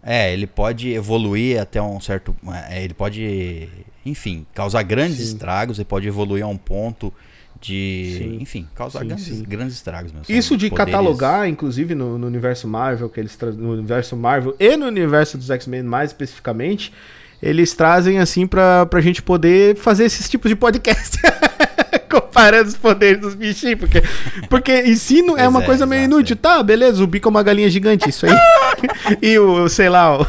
É, 0.00 0.28
é, 0.28 0.32
ele 0.32 0.46
pode 0.46 0.88
evoluir 0.88 1.60
até 1.60 1.82
um 1.82 2.00
certo. 2.00 2.34
É, 2.70 2.84
ele 2.84 2.94
pode, 2.94 3.68
enfim, 4.06 4.46
causar 4.54 4.84
grandes 4.84 5.16
sim. 5.16 5.24
estragos, 5.24 5.78
ele 5.78 5.86
pode 5.86 6.06
evoluir 6.06 6.44
a 6.44 6.46
um 6.46 6.56
ponto 6.56 7.12
de. 7.60 8.14
Sim. 8.16 8.38
Enfim, 8.40 8.68
causar 8.76 9.00
sim, 9.00 9.06
grandes, 9.08 9.40
grandes, 9.42 9.74
estragos 9.74 10.12
mesmo. 10.12 10.24
Isso 10.28 10.56
de 10.56 10.70
poderes... 10.70 10.92
catalogar, 10.92 11.48
inclusive 11.48 11.96
no, 11.96 12.16
no, 12.16 12.28
universo 12.28 12.68
Marvel, 12.68 13.08
que 13.08 13.18
eles 13.18 13.36
no 13.56 13.72
universo 13.72 14.16
Marvel 14.16 14.54
e 14.60 14.76
no 14.76 14.86
universo 14.86 15.36
dos 15.36 15.50
X-Men 15.50 15.82
mais 15.82 16.10
especificamente, 16.10 16.92
eles 17.42 17.74
trazem 17.74 18.20
assim 18.20 18.46
pra, 18.46 18.86
pra 18.86 19.00
gente 19.00 19.20
poder 19.20 19.74
fazer 19.74 20.04
esses 20.04 20.28
tipos 20.28 20.48
de 20.48 20.54
podcast. 20.54 21.18
Comparando 22.10 22.68
os 22.68 22.76
poderes 22.76 23.20
dos 23.20 23.34
bichinhos, 23.34 23.78
porque, 23.78 24.02
porque 24.48 24.82
ensino 24.82 25.36
é 25.36 25.48
uma 25.48 25.62
é, 25.62 25.66
coisa 25.66 25.86
meio 25.86 26.04
inútil. 26.04 26.36
Tá, 26.36 26.62
beleza, 26.62 27.02
o 27.02 27.06
bico 27.06 27.28
é 27.28 27.30
uma 27.30 27.42
galinha 27.42 27.68
gigante, 27.70 28.08
isso 28.08 28.26
aí. 28.26 28.36
e 29.22 29.38
o, 29.38 29.68
sei 29.68 29.88
lá, 29.88 30.20
o, 30.20 30.26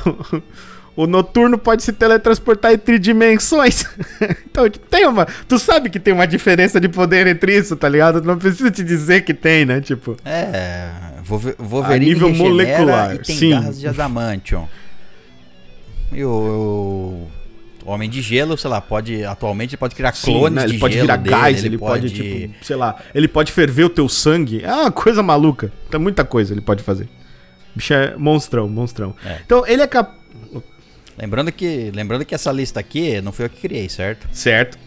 o 0.96 1.08
noturno 1.08 1.58
pode 1.58 1.84
se 1.84 1.94
teletransportar 1.94 2.74
entre 2.74 3.00
dimensões. 3.00 3.86
então, 4.46 4.70
tem 4.70 5.08
uma. 5.08 5.26
Tu 5.48 5.58
sabe 5.58 5.90
que 5.90 6.00
tem 6.00 6.14
uma 6.14 6.28
diferença 6.28 6.80
de 6.80 6.90
poder 6.90 7.28
entre 7.28 7.58
isso, 7.58 7.76
tá 7.76 7.88
ligado? 7.88 8.22
Não 8.22 8.38
precisa 8.38 8.70
te 8.70 8.84
dizer 8.84 9.22
que 9.22 9.34
tem, 9.34 9.66
né? 9.66 9.82
Tipo. 9.82 10.18
É. 10.26 10.90
Wolverine 11.58 11.94
a 11.94 12.14
nível 12.14 12.34
molecular. 12.34 13.16
E 13.16 13.20
tem 13.20 13.36
sim. 13.36 13.50
garras 13.52 13.80
de 13.80 13.88
adamantium. 13.88 14.68
E 16.12 16.26
o, 16.26 17.26
o, 17.86 17.92
Homem 17.92 18.10
de 18.10 18.22
Gelo, 18.22 18.58
sei 18.58 18.70
lá, 18.70 18.82
pode. 18.82 19.24
Atualmente 19.24 19.72
ele 19.72 19.78
pode 19.78 19.96
criar 19.96 20.14
Sim, 20.14 20.32
clones 20.32 20.56
né? 20.56 20.64
ele 20.66 20.80
pode 20.80 21.00
virar 21.00 21.16
dele, 21.16 21.36
gás, 21.36 21.58
ele, 21.60 21.68
ele 21.68 21.78
pode, 21.78 22.10
pode, 22.10 22.14
tipo, 22.14 22.66
sei 22.66 22.76
lá, 22.76 22.96
ele 23.14 23.28
pode 23.28 23.52
ferver 23.52 23.86
o 23.86 23.90
teu 23.90 24.08
sangue. 24.08 24.64
É 24.64 24.74
uma 24.74 24.92
coisa 24.92 25.22
maluca. 25.24 25.72
Tem 25.90 26.00
muita 26.00 26.24
coisa 26.24 26.54
ele 26.54 26.62
pode 26.62 26.84
fazer. 26.84 27.06
O 27.06 27.78
bicho 27.78 27.94
é 27.94 28.16
monstrão, 28.18 28.68
monstrão. 28.68 29.16
É. 29.26 29.40
Então 29.46 29.66
ele 29.66 29.82
é 29.82 29.88
capaz. 29.88 30.22
Lembrando 31.18 31.52
que, 31.52 31.92
lembrando 31.94 32.26
que 32.26 32.34
essa 32.34 32.52
lista 32.52 32.80
aqui 32.80 33.22
não 33.22 33.32
foi 33.32 33.46
eu 33.46 33.50
que 33.50 33.62
criei, 33.62 33.88
certo? 33.90 34.28
Certo. 34.32 34.78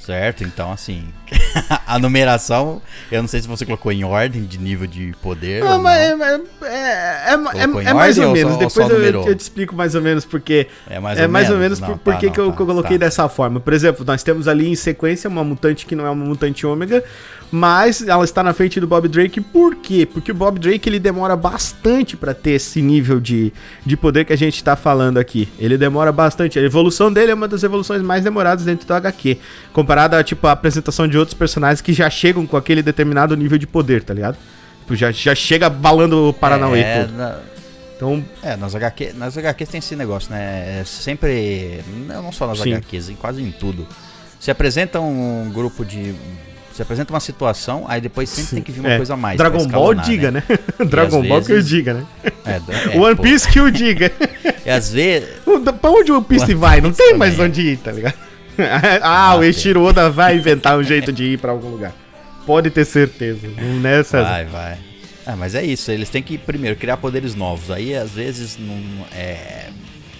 Certo, 0.00 0.42
então 0.42 0.72
assim, 0.72 1.04
a 1.86 1.98
numeração, 1.98 2.80
eu 3.12 3.20
não 3.20 3.28
sei 3.28 3.42
se 3.42 3.46
você 3.46 3.66
colocou 3.66 3.92
em 3.92 4.02
ordem 4.02 4.44
de 4.44 4.58
nível 4.58 4.86
de 4.86 5.14
poder. 5.22 5.62
Não, 5.62 5.80
mas 5.80 5.98
é, 6.00 6.12
é, 6.12 6.40
é, 6.62 7.30
é, 7.32 7.84
é 7.84 7.92
mais 7.92 8.18
ou, 8.18 8.28
ou 8.28 8.32
menos. 8.32 8.54
Só, 8.72 8.88
Depois 8.88 9.04
eu, 9.04 9.24
eu, 9.26 9.36
te 9.36 9.40
explico 9.40 9.76
mais 9.76 9.94
ou 9.94 10.00
menos 10.00 10.24
porque. 10.24 10.66
É 10.88 10.98
mais 10.98 11.18
ou, 11.18 11.24
é 11.24 11.28
mais 11.28 11.48
menos? 11.48 11.54
ou 11.54 11.62
menos, 11.62 11.80
por, 11.80 11.98
por 11.98 12.14
tá, 12.14 12.20
que, 12.20 12.30
que 12.30 12.40
eu, 12.40 12.50
tá, 12.50 12.56
que 12.56 12.62
eu 12.62 12.66
coloquei 12.66 12.98
tá. 12.98 13.04
dessa 13.04 13.28
forma. 13.28 13.60
Por 13.60 13.74
exemplo, 13.74 14.04
nós 14.06 14.22
temos 14.22 14.48
ali 14.48 14.68
em 14.68 14.74
sequência 14.74 15.28
uma 15.28 15.44
mutante 15.44 15.84
que 15.84 15.94
não 15.94 16.06
é 16.06 16.10
uma 16.10 16.24
mutante 16.24 16.66
ômega, 16.66 17.04
mas 17.50 18.06
ela 18.06 18.24
está 18.24 18.42
na 18.42 18.52
frente 18.52 18.78
do 18.78 18.86
Bob 18.86 19.08
Drake. 19.08 19.40
Por 19.40 19.76
quê? 19.76 20.06
Porque 20.06 20.30
o 20.30 20.34
Bob 20.34 20.58
Drake 20.58 20.88
ele 20.88 21.00
demora 21.00 21.34
bastante 21.34 22.16
para 22.16 22.32
ter 22.32 22.52
esse 22.52 22.80
nível 22.80 23.18
de, 23.18 23.52
de 23.84 23.96
poder 23.96 24.24
que 24.24 24.32
a 24.32 24.36
gente 24.36 24.56
está 24.56 24.76
falando 24.76 25.18
aqui. 25.18 25.48
Ele 25.58 25.76
demora 25.76 26.12
bastante. 26.12 26.58
A 26.58 26.62
evolução 26.62 27.12
dele 27.12 27.32
é 27.32 27.34
uma 27.34 27.48
das 27.48 27.62
evoluções 27.62 28.02
mais 28.02 28.22
demoradas 28.22 28.64
dentro 28.64 28.86
do 28.86 28.94
HQ, 28.94 29.38
comparada 29.72 30.18
a 30.18 30.22
tipo 30.22 30.46
a 30.46 30.52
apresentação 30.52 31.08
de 31.08 31.18
outros 31.18 31.34
personagens 31.34 31.80
que 31.80 31.92
já 31.92 32.08
chegam 32.08 32.46
com 32.46 32.56
aquele 32.56 32.82
determinado 32.82 33.36
nível 33.36 33.58
de 33.58 33.66
poder, 33.66 34.04
tá 34.04 34.14
ligado? 34.14 34.36
Tipo, 34.80 34.94
já, 34.94 35.10
já 35.10 35.34
chega 35.34 35.68
balando 35.68 36.28
o 36.28 36.32
Paranauê 36.32 36.80
é, 36.80 37.04
todo. 37.04 37.16
Na... 37.16 37.38
Então, 37.96 38.24
é, 38.42 38.56
nas 38.56 38.74
HQ, 38.74 39.12
nas 39.14 39.36
HQs 39.36 39.68
tem 39.68 39.78
esse 39.78 39.94
negócio, 39.94 40.32
né? 40.32 40.80
É 40.80 40.84
sempre, 40.84 41.80
não 42.06 42.32
só 42.32 42.46
nas 42.46 42.60
sim. 42.60 42.72
HQs, 42.72 43.10
em 43.10 43.14
quase 43.14 43.42
em 43.42 43.50
tudo. 43.50 43.86
Se 44.38 44.50
apresenta 44.50 45.00
um 45.00 45.50
grupo 45.52 45.84
de 45.84 46.14
você 46.72 46.82
apresenta 46.82 47.12
uma 47.12 47.20
situação, 47.20 47.84
aí 47.88 48.00
depois 48.00 48.28
sempre 48.28 48.48
Sim. 48.48 48.56
tem 48.56 48.62
que 48.62 48.72
vir 48.72 48.80
uma 48.80 48.92
é. 48.92 48.96
coisa 48.96 49.14
a 49.14 49.16
mais. 49.16 49.36
Dragon 49.36 49.66
Ball 49.66 49.94
diga, 49.94 50.30
né? 50.30 50.42
né? 50.48 50.58
Dragon 50.86 51.22
Ball 51.22 51.40
vezes... 51.40 51.46
que 51.46 51.52
eu 51.52 51.62
diga, 51.62 51.94
né? 51.94 52.06
É, 52.44 52.96
é, 52.96 52.98
One 52.98 53.16
Piece 53.16 53.46
pô. 53.46 53.52
que 53.52 53.60
eu 53.60 53.70
diga. 53.70 54.12
E 54.64 54.70
às 54.70 54.92
vezes. 54.92 55.28
Pra 55.80 55.90
onde 55.90 56.12
o 56.12 56.16
One 56.16 56.24
Piece 56.24 56.44
One 56.44 56.54
vai? 56.54 56.80
Não 56.80 56.92
tem 56.92 57.14
mais 57.14 57.38
onde 57.38 57.60
ir, 57.60 57.76
tá 57.78 57.90
ligado? 57.90 58.14
ah, 59.02 59.30
ah, 59.32 59.36
o 59.36 59.42
Eiichiro 59.42 59.82
Oda 59.82 60.10
vai 60.10 60.36
inventar 60.36 60.78
um 60.78 60.82
jeito 60.82 61.12
de 61.12 61.24
ir 61.24 61.38
pra 61.38 61.50
algum 61.50 61.68
lugar. 61.68 61.92
Pode 62.46 62.70
ter 62.70 62.84
certeza. 62.84 63.48
Nessa. 63.80 64.22
Vai, 64.22 64.44
vai. 64.46 64.78
Ah, 65.26 65.36
mas 65.36 65.54
é 65.54 65.64
isso. 65.64 65.90
Eles 65.90 66.08
têm 66.08 66.22
que 66.22 66.38
primeiro 66.38 66.76
criar 66.76 66.96
poderes 66.96 67.34
novos. 67.34 67.70
Aí 67.70 67.94
às 67.94 68.12
vezes 68.12 68.56
não 68.58 69.06
é, 69.12 69.68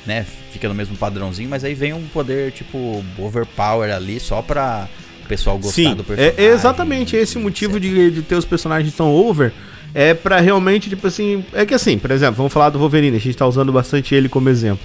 né, 0.07 0.27
fica 0.53 0.69
no 0.69 0.75
mesmo 0.75 0.97
padrãozinho, 0.97 1.49
mas 1.49 1.65
aí 1.65 1.75
vem 1.75 1.93
um 1.93 2.07
poder 2.09 2.53
tipo 2.53 3.05
overpower 3.19 3.93
ali 3.93 4.21
só 4.21 4.43
pra 4.43 4.89
pessoal 5.31 5.57
gostar 5.57 5.75
Sim, 5.75 5.95
do 5.95 6.03
personagem. 6.03 6.35
É 6.37 6.49
exatamente 6.49 7.15
esse 7.15 7.39
o 7.39 7.41
motivo 7.41 7.79
de, 7.79 8.11
de 8.11 8.23
ter 8.23 8.35
os 8.35 8.45
personagens 8.45 8.93
tão 8.95 9.15
over. 9.15 9.53
É 9.95 10.13
para 10.13 10.41
realmente, 10.41 10.89
tipo 10.89 11.07
assim. 11.07 11.45
É 11.53 11.65
que 11.65 11.75
assim, 11.75 11.99
por 11.99 12.11
exemplo, 12.11 12.35
vamos 12.37 12.53
falar 12.53 12.71
do 12.71 12.79
Wolverine, 12.79 13.17
a 13.17 13.21
gente 13.21 13.37
tá 13.37 13.47
usando 13.47 13.73
bastante 13.73 14.15
ele 14.15 14.29
como 14.29 14.49
exemplo. 14.49 14.85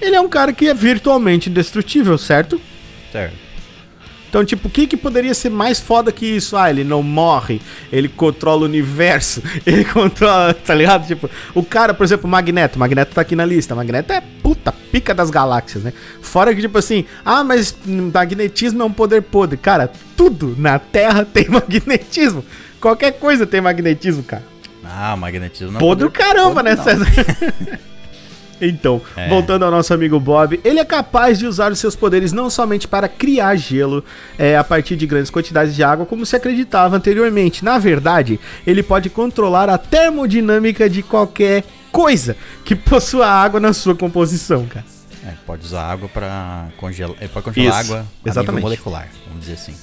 Ele 0.00 0.14
é 0.14 0.20
um 0.20 0.28
cara 0.28 0.52
que 0.52 0.68
é 0.68 0.74
virtualmente 0.74 1.48
indestrutível, 1.48 2.18
certo? 2.18 2.60
Certo. 3.10 3.45
Então, 4.36 4.44
tipo, 4.44 4.68
o 4.68 4.70
que, 4.70 4.86
que 4.86 4.98
poderia 4.98 5.32
ser 5.32 5.48
mais 5.48 5.80
foda 5.80 6.12
que 6.12 6.26
isso? 6.26 6.58
Ah, 6.58 6.68
ele 6.68 6.84
não 6.84 7.02
morre, 7.02 7.58
ele 7.90 8.06
controla 8.06 8.60
o 8.60 8.64
universo, 8.66 9.42
ele 9.64 9.82
controla, 9.82 10.52
tá 10.52 10.74
ligado? 10.74 11.06
Tipo, 11.06 11.30
o 11.54 11.64
cara, 11.64 11.94
por 11.94 12.04
exemplo, 12.04 12.26
o 12.26 12.30
Magneto, 12.30 12.78
Magneto 12.78 13.14
tá 13.14 13.22
aqui 13.22 13.34
na 13.34 13.46
lista, 13.46 13.74
Magneto 13.74 14.12
é 14.12 14.20
puta 14.42 14.70
pica 14.92 15.14
das 15.14 15.30
galáxias, 15.30 15.84
né? 15.84 15.92
Fora 16.20 16.54
que, 16.54 16.60
tipo 16.60 16.76
assim, 16.76 17.06
ah, 17.24 17.42
mas 17.42 17.74
magnetismo 17.86 18.82
é 18.82 18.84
um 18.84 18.92
poder 18.92 19.22
podre. 19.22 19.56
Cara, 19.56 19.90
tudo 20.14 20.54
na 20.58 20.78
Terra 20.78 21.24
tem 21.32 21.48
magnetismo. 21.48 22.44
Qualquer 22.78 23.12
coisa 23.12 23.46
tem 23.46 23.62
magnetismo, 23.62 24.22
cara. 24.22 24.44
Ah, 24.84 25.16
magnetismo 25.16 25.72
não 25.72 25.78
é 25.78 25.80
Podre 25.80 26.10
caramba, 26.10 26.62
podre, 26.62 26.76
né, 26.76 26.82
César? 26.82 27.06
Então, 28.60 29.00
é. 29.16 29.28
voltando 29.28 29.64
ao 29.64 29.70
nosso 29.70 29.92
amigo 29.92 30.18
Bob, 30.18 30.60
ele 30.64 30.78
é 30.78 30.84
capaz 30.84 31.38
de 31.38 31.46
usar 31.46 31.70
os 31.72 31.78
seus 31.78 31.94
poderes 31.94 32.32
não 32.32 32.48
somente 32.48 32.88
para 32.88 33.08
criar 33.08 33.54
gelo 33.56 34.04
é, 34.38 34.56
a 34.56 34.64
partir 34.64 34.96
de 34.96 35.06
grandes 35.06 35.30
quantidades 35.30 35.74
de 35.74 35.82
água, 35.82 36.06
como 36.06 36.24
se 36.24 36.36
acreditava 36.36 36.96
anteriormente. 36.96 37.64
Na 37.64 37.78
verdade, 37.78 38.40
ele 38.66 38.82
pode 38.82 39.10
controlar 39.10 39.68
a 39.68 39.78
termodinâmica 39.78 40.88
de 40.88 41.02
qualquer 41.02 41.64
coisa 41.92 42.36
que 42.64 42.74
possua 42.76 43.26
água 43.26 43.60
na 43.60 43.72
sua 43.72 43.94
composição, 43.94 44.66
cara. 44.66 44.84
É, 45.26 45.32
pode 45.44 45.64
usar 45.64 45.82
água 45.82 46.08
para 46.08 46.68
congelar, 46.76 47.16
pode 47.32 47.44
congelar 47.46 47.82
Isso, 47.82 47.92
água 47.92 48.06
a 48.24 48.28
exatamente. 48.28 48.50
nível 48.50 48.62
molecular, 48.62 49.08
vamos 49.26 49.40
dizer 49.40 49.54
assim. 49.54 49.74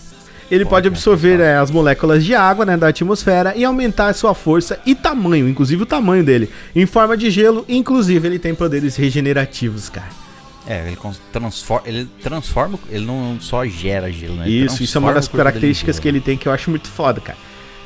Ele 0.54 0.66
pode, 0.66 0.88
absorver 0.88 1.40
é, 1.40 1.56
as 1.56 1.72
moléculas 1.72 2.24
de 2.24 2.36
água 2.36 2.66
né, 2.66 2.78
da 2.78 2.90
atmosfera 2.90 3.54
e 3.56 3.64
aumentar 3.64 4.14
sua 4.14 4.34
força 4.34 4.80
e 4.86 4.94
tamanho, 4.94 5.50
inclusive 5.50 5.84
o 5.84 5.86
tamanho 5.86 6.24
dele, 6.24 6.50
em 6.76 6.86
forma 6.86 7.18
de 7.18 7.32
gelo. 7.32 7.66
Inclusive, 7.68 8.28
ele 8.28 8.40
tem 8.40 8.54
poderes 8.54 8.96
regenerativos, 8.96 9.90
cara. 9.90 10.10
É, 10.68 10.88
ele 10.88 10.98
transforma, 11.32 11.88
ele 11.88 12.08
transforma, 12.22 12.80
ele 12.90 13.06
não 13.06 13.38
só 13.42 13.66
gera 13.66 14.12
gelo, 14.12 14.36
né? 14.36 14.48
Ele 14.48 14.66
isso, 14.66 14.82
isso 14.82 14.98
é 14.98 15.00
uma 15.00 15.14
das 15.14 15.28
características 15.28 16.00
que 16.00 16.08
ele 16.08 16.22
tem 16.22 16.38
que 16.38 16.48
eu 16.48 16.52
acho 16.54 16.70
muito 16.70 16.88
foda, 16.88 17.20
cara. 17.20 17.38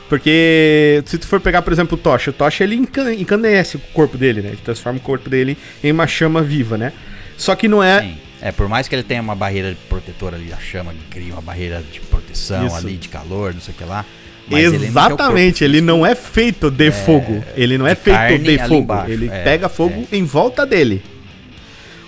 Porque 0.10 1.04
se 1.06 1.18
tu 1.18 1.28
for 1.28 1.40
pegar, 1.40 1.62
por 1.62 1.74
exemplo, 1.74 1.98
o 1.98 2.02
Tocha, 2.02 2.30
o 2.32 2.34
Tocha 2.34 2.64
ele 2.64 2.76
encanece 2.76 3.78
o 3.78 3.80
corpo 3.94 4.18
dele, 4.18 4.42
né? 4.42 4.50
Ele 4.50 4.60
transforma 4.64 5.00
o 5.00 5.02
corpo 5.02 5.30
dele 5.30 5.58
em 5.84 5.92
uma 5.92 6.08
chama 6.08 6.42
viva, 6.42 6.78
né? 6.78 6.94
Só 7.36 7.56
que 7.56 7.68
não 7.68 7.84
é. 7.84 8.02
Sim. 8.02 8.27
É, 8.42 8.52
por 8.52 8.68
mais 8.70 8.88
que 8.88 8.96
ele 8.96 9.04
tenha 9.04 9.22
uma 9.22 9.36
barreira 9.36 9.76
protetora 9.90 10.36
ali, 10.36 10.54
a 10.54 10.58
chama 10.58 10.94
cria 11.10 11.34
uma 11.34 11.42
barreira 11.42 11.84
de 11.92 12.00
proteção 12.02 12.68
Isso. 12.68 12.76
ali, 12.76 12.98
de 12.98 13.10
calor, 13.10 13.54
não 13.54 13.62
sei 13.62 13.74
o 13.74 13.78
que 13.78 13.84
lá. 13.84 14.06
Exatamente, 14.50 15.64
ele 15.64 15.82
não, 15.82 15.96
ele 15.96 16.02
não 16.02 16.06
é 16.06 16.16
feito 16.16 16.72
de 16.72 16.88
é, 16.88 16.92
fogo. 16.92 17.44
Ele 17.56 17.78
não 17.78 17.86
é 17.86 17.96
feito 17.96 18.44
de 18.44 18.58
fogo. 18.60 18.76
Embaixo. 18.76 19.12
Ele 19.12 19.28
é, 19.28 19.44
pega 19.44 19.68
fogo 19.68 20.08
é. 20.10 20.16
em 20.16 20.24
volta 20.24 20.66
dele. 20.66 21.02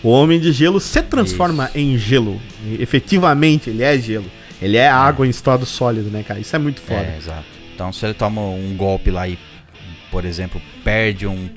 O 0.01 0.09
homem 0.09 0.39
de 0.39 0.51
gelo 0.53 0.79
se 0.79 1.01
transforma 1.01 1.65
Isso. 1.65 1.77
em 1.77 1.97
gelo. 1.97 2.39
E, 2.65 2.81
efetivamente, 2.81 3.69
ele 3.69 3.83
é 3.83 3.97
gelo. 3.97 4.31
Ele 4.61 4.77
é 4.77 4.87
água 4.87 5.27
em 5.27 5.29
estado 5.29 5.65
sólido, 5.65 6.09
né, 6.09 6.23
cara? 6.23 6.39
Isso 6.39 6.55
é 6.55 6.59
muito 6.59 6.79
foda. 6.79 7.01
É, 7.01 7.17
exato. 7.17 7.45
Então, 7.75 7.91
se 7.91 8.05
ele 8.05 8.13
toma 8.13 8.41
um 8.41 8.73
golpe 8.77 9.11
lá 9.11 9.27
e, 9.27 9.37
por 10.09 10.23
exemplo, 10.23 10.61
perde 10.83 11.27
um, 11.27 11.49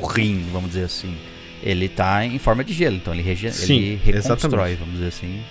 um 0.00 0.06
rim, 0.06 0.46
vamos 0.52 0.70
dizer 0.70 0.84
assim 0.84 1.16
ele 1.66 1.88
tá 1.88 2.24
em 2.24 2.38
forma 2.38 2.62
de 2.62 2.72
gelo, 2.72 2.96
então 2.96 3.12
ele, 3.12 3.22
rege 3.22 3.50
Sim, 3.50 3.74
ele 3.74 4.00
reconstrói, 4.04 4.72
exatamente. 4.72 4.76
vamos 4.76 4.94
dizer 4.94 5.08
assim, 5.08 5.42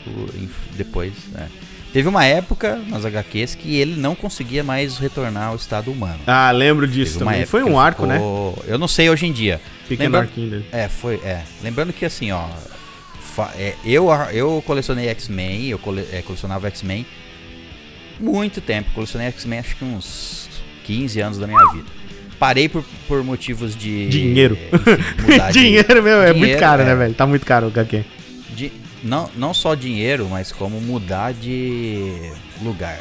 depois. 0.78 1.11
Né? 1.34 1.49
Teve 1.91 2.07
uma 2.07 2.24
época 2.26 2.78
nas 2.88 3.03
HQs 3.05 3.55
que 3.55 3.76
ele 3.76 3.99
não 3.99 4.16
conseguia 4.16 4.63
mais 4.63 4.97
retornar 4.97 5.49
ao 5.49 5.55
estado 5.55 5.91
humano. 5.91 6.20
Ah, 6.26 6.51
lembro 6.51 6.88
disso 6.88 7.20
também. 7.20 7.45
Foi 7.45 7.63
um 7.63 7.78
arco, 7.78 8.05
né? 8.05 8.16
ficou... 8.16 8.51
né? 8.57 8.74
Eu 8.74 8.78
não 8.78 8.88
sei 8.88 9.09
hoje 9.09 9.26
em 9.26 9.34
dia. 9.34 9.59
Pequeno 9.89 10.05
Lembrando... 10.05 10.30
arquinho 10.30 10.49
dele. 10.49 10.66
É, 10.72 10.88
foi. 10.88 11.16
É. 11.16 11.43
Lembrando 11.61 11.91
que 11.91 12.05
assim, 12.05 12.32
ó. 12.32 12.47
É, 13.57 13.76
eu, 13.84 14.09
eu 14.32 14.63
colecionei 14.66 15.09
X-Men, 15.09 15.68
eu 15.68 15.78
cole... 15.78 16.05
é, 16.11 16.22
colecionava 16.22 16.68
X-Men 16.68 17.05
muito 18.20 18.61
tempo. 18.61 18.91
Colecionei 18.91 19.28
X-Men 19.28 19.59
acho 19.59 19.76
que 19.76 19.84
uns 19.84 20.49
15 20.86 21.20
anos 21.20 21.38
da 21.38 21.47
minha 21.47 21.66
vida 21.74 22.05
parei 22.40 22.70
por, 22.70 22.84
por 23.08 23.24
motivos 23.24 23.76
de. 23.76 24.08
Dinheiro. 24.08 24.58
Enfim, 25.20 25.52
Dinheiro, 25.52 26.04
meu, 26.04 26.22
é 26.22 26.34
muito 26.34 26.58
caro, 26.58 26.84
né, 26.84 26.92
é. 26.92 26.94
né, 26.94 27.00
velho? 27.00 27.14
Tá 27.14 27.26
muito 27.26 27.46
caro 27.46 27.68
o 27.68 27.70
HQ. 27.70 28.04
De, 28.56 28.72
não, 29.04 29.30
não 29.36 29.54
só 29.54 29.76
dinheiro, 29.76 30.28
mas 30.30 30.52
como 30.52 30.80
mudar 30.82 31.34
de 31.34 32.32
lugar. 32.62 33.00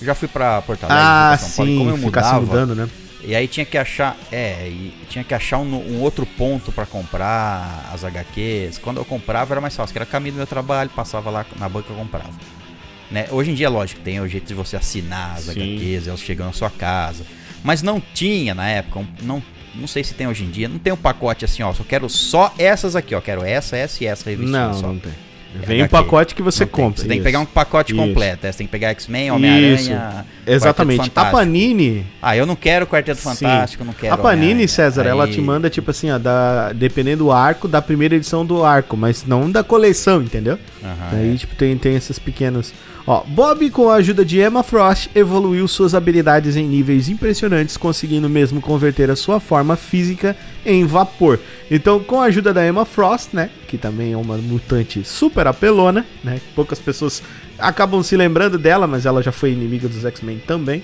Eu 0.00 0.06
já 0.06 0.14
fui 0.14 0.28
pra 0.28 0.62
Porto 0.62 0.84
Alegre, 0.84 1.02
ah, 1.04 1.36
São 1.38 1.56
Paulo, 1.56 1.70
sim, 1.70 1.78
como 1.78 1.90
eu 1.90 1.96
mudava, 1.96 2.40
mudando, 2.40 2.74
né? 2.74 2.88
E 3.24 3.34
aí 3.34 3.48
tinha 3.48 3.66
que 3.66 3.76
achar, 3.76 4.16
é, 4.30 4.70
tinha 5.08 5.24
que 5.24 5.34
achar 5.34 5.58
um, 5.58 5.64
um 5.64 6.00
outro 6.00 6.24
ponto 6.24 6.70
para 6.70 6.86
comprar 6.86 7.90
as 7.92 8.04
HQs. 8.04 8.78
Quando 8.78 8.98
eu 8.98 9.04
comprava 9.04 9.54
era 9.54 9.60
mais 9.60 9.74
fácil, 9.74 9.92
que 9.92 9.98
era 9.98 10.06
caminho 10.06 10.34
do 10.34 10.38
meu 10.38 10.46
trabalho, 10.46 10.88
passava 10.90 11.28
lá 11.28 11.44
na 11.58 11.68
banca 11.68 11.92
e 11.92 11.96
comprava. 11.96 12.30
Né? 13.10 13.26
Hoje 13.30 13.50
em 13.50 13.54
dia, 13.54 13.68
lógico, 13.68 14.00
tem 14.02 14.20
o 14.20 14.28
jeito 14.28 14.46
de 14.46 14.54
você 14.54 14.76
assinar 14.76 15.36
as 15.36 15.44
Sim. 15.44 15.50
HQs, 15.50 16.08
elas 16.08 16.20
chegam 16.20 16.46
na 16.46 16.52
sua 16.52 16.70
casa. 16.70 17.24
Mas 17.62 17.82
não 17.82 18.00
tinha 18.14 18.54
na 18.54 18.68
época, 18.68 19.04
não, 19.22 19.42
não 19.74 19.86
sei 19.86 20.04
se 20.04 20.14
tem 20.14 20.26
hoje 20.26 20.44
em 20.44 20.50
dia, 20.50 20.68
não 20.68 20.78
tem 20.78 20.92
um 20.92 20.96
pacote 20.96 21.44
assim, 21.44 21.62
ó, 21.62 21.72
só 21.72 21.84
quero 21.84 22.08
só 22.08 22.52
essas 22.58 22.96
aqui, 22.96 23.14
ó, 23.14 23.20
quero 23.20 23.44
essa, 23.44 23.76
essa 23.76 24.02
e 24.02 24.06
essa 24.06 24.28
revista. 24.30 24.50
Não, 24.50 24.74
só. 24.74 24.86
não 24.88 24.98
tem. 24.98 25.12
Vem 25.54 25.82
um 25.82 25.88
pacote 25.88 26.34
que 26.34 26.42
você 26.42 26.66
compra. 26.66 27.02
Você 27.02 27.08
tem 27.08 27.18
que 27.18 27.24
pegar 27.24 27.40
um 27.40 27.46
pacote 27.46 27.92
isso. 27.92 28.00
completo. 28.00 28.46
É, 28.46 28.52
você 28.52 28.58
tem 28.58 28.66
que 28.66 28.70
pegar 28.70 28.90
X-Men, 28.90 29.30
Homem-Aranha. 29.30 30.26
Exatamente. 30.46 31.10
A 31.14 31.24
Panini. 31.26 32.06
Ah, 32.20 32.36
eu 32.36 32.44
não 32.44 32.54
quero 32.54 32.86
Quarteto 32.86 33.20
Fantástico, 33.20 33.82
Sim. 33.82 33.86
não 33.86 33.94
quero. 33.94 34.14
A 34.14 34.18
Panini, 34.18 34.68
César, 34.68 35.02
Aí... 35.02 35.08
ela 35.08 35.26
te 35.26 35.40
manda, 35.40 35.70
tipo 35.70 35.90
assim, 35.90 36.10
ó, 36.10 36.18
da, 36.18 36.72
dependendo 36.72 37.24
do 37.24 37.32
arco, 37.32 37.66
da 37.66 37.80
primeira 37.80 38.14
edição 38.14 38.44
do 38.44 38.62
arco, 38.62 38.96
mas 38.96 39.24
não 39.26 39.50
da 39.50 39.64
coleção, 39.64 40.22
entendeu? 40.22 40.58
Uhum, 40.82 41.18
Aí, 41.18 41.34
é. 41.34 41.36
tipo, 41.36 41.54
tem, 41.54 41.76
tem 41.78 41.96
esses 41.96 42.18
pequenos. 42.18 42.72
Ó, 43.10 43.22
Bob, 43.26 43.70
com 43.70 43.88
a 43.88 43.94
ajuda 43.94 44.22
de 44.22 44.38
Emma 44.38 44.62
Frost, 44.62 45.08
evoluiu 45.14 45.66
suas 45.66 45.94
habilidades 45.94 46.56
em 46.56 46.68
níveis 46.68 47.08
impressionantes, 47.08 47.74
conseguindo 47.74 48.28
mesmo 48.28 48.60
converter 48.60 49.10
a 49.10 49.16
sua 49.16 49.40
forma 49.40 49.76
física 49.76 50.36
em 50.62 50.84
vapor. 50.84 51.40
Então, 51.70 52.00
com 52.00 52.20
a 52.20 52.26
ajuda 52.26 52.52
da 52.52 52.68
Emma 52.68 52.84
Frost, 52.84 53.30
né, 53.32 53.48
que 53.66 53.78
também 53.78 54.12
é 54.12 54.16
uma 54.18 54.36
mutante 54.36 55.02
super 55.04 55.46
apelona, 55.46 56.04
né, 56.22 56.38
poucas 56.54 56.78
pessoas 56.80 57.22
acabam 57.58 58.02
se 58.02 58.14
lembrando 58.14 58.58
dela, 58.58 58.86
mas 58.86 59.06
ela 59.06 59.22
já 59.22 59.32
foi 59.32 59.52
inimiga 59.52 59.88
dos 59.88 60.04
X-Men 60.04 60.42
também. 60.46 60.80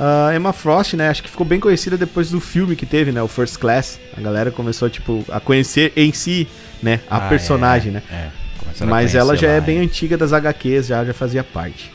Uh, 0.00 0.34
Emma 0.34 0.52
Frost, 0.52 0.94
né, 0.94 1.08
acho 1.08 1.22
que 1.22 1.30
ficou 1.30 1.46
bem 1.46 1.60
conhecida 1.60 1.96
depois 1.96 2.30
do 2.30 2.40
filme 2.40 2.74
que 2.74 2.84
teve, 2.84 3.12
né, 3.12 3.22
o 3.22 3.28
First 3.28 3.58
Class. 3.58 4.00
A 4.18 4.20
galera 4.20 4.50
começou, 4.50 4.90
tipo, 4.90 5.24
a 5.28 5.38
conhecer 5.38 5.92
em 5.94 6.12
si, 6.12 6.48
né, 6.82 6.98
a 7.08 7.18
ah, 7.18 7.28
personagem, 7.28 7.90
é, 7.90 7.92
né. 7.92 8.02
É. 8.10 8.39
Mas 8.86 9.14
ela 9.14 9.36
já 9.36 9.48
é 9.48 9.60
bem 9.60 9.78
antiga 9.78 10.16
das 10.16 10.32
HQs, 10.32 10.88
já, 10.88 11.04
já 11.04 11.14
fazia 11.14 11.44
parte. 11.44 11.90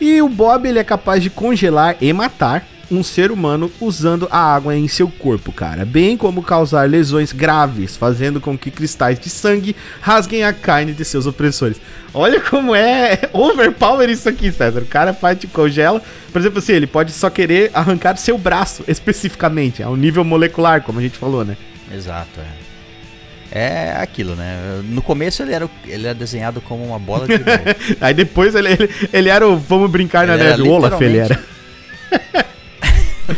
E 0.00 0.20
o 0.20 0.28
Bob 0.28 0.68
ele 0.68 0.78
é 0.78 0.84
capaz 0.84 1.22
de 1.22 1.30
congelar 1.30 1.96
e 2.00 2.12
matar 2.12 2.66
um 2.90 3.02
ser 3.02 3.30
humano 3.30 3.70
usando 3.80 4.28
a 4.30 4.38
água 4.38 4.76
em 4.76 4.86
seu 4.88 5.08
corpo, 5.08 5.52
cara. 5.52 5.84
Bem 5.84 6.16
como 6.16 6.42
causar 6.42 6.88
lesões 6.88 7.32
graves, 7.32 7.96
fazendo 7.96 8.40
com 8.40 8.56
que 8.56 8.70
cristais 8.70 9.18
de 9.18 9.28
sangue 9.30 9.74
rasguem 10.00 10.44
a 10.44 10.52
carne 10.52 10.92
de 10.92 11.04
seus 11.04 11.26
opressores. 11.26 11.80
Olha 12.12 12.40
como 12.40 12.74
é 12.74 13.28
overpower 13.32 14.08
isso 14.10 14.28
aqui, 14.28 14.52
César. 14.52 14.80
O 14.80 14.86
cara 14.86 15.12
faz 15.12 15.38
te 15.38 15.46
congela. 15.46 16.02
Por 16.32 16.40
exemplo, 16.40 16.58
assim, 16.58 16.72
ele 16.72 16.86
pode 16.86 17.12
só 17.12 17.30
querer 17.30 17.70
arrancar 17.74 18.16
seu 18.16 18.36
braço 18.36 18.84
especificamente, 18.86 19.82
ao 19.82 19.96
nível 19.96 20.24
molecular, 20.24 20.82
como 20.82 20.98
a 20.98 21.02
gente 21.02 21.18
falou, 21.18 21.44
né? 21.44 21.56
Exato, 21.92 22.40
é 22.40 22.63
é 23.54 23.94
aquilo, 23.98 24.34
né? 24.34 24.82
No 24.84 25.00
começo 25.00 25.42
ele 25.42 25.52
era, 25.52 25.70
ele 25.86 26.06
era 26.06 26.14
desenhado 26.14 26.60
como 26.60 26.84
uma 26.84 26.98
bola 26.98 27.28
de 27.28 27.34
Aí 28.00 28.12
depois 28.12 28.56
ele, 28.56 28.72
ele, 28.72 28.90
ele, 29.12 29.28
era 29.28 29.48
o 29.48 29.56
vamos 29.56 29.88
brincar 29.88 30.24
ele 30.24 30.32
na 30.32 30.36
neve, 30.36 30.62
o 30.62 30.70
Olaf 30.70 31.00
ele 31.00 31.18
era. 31.18 31.38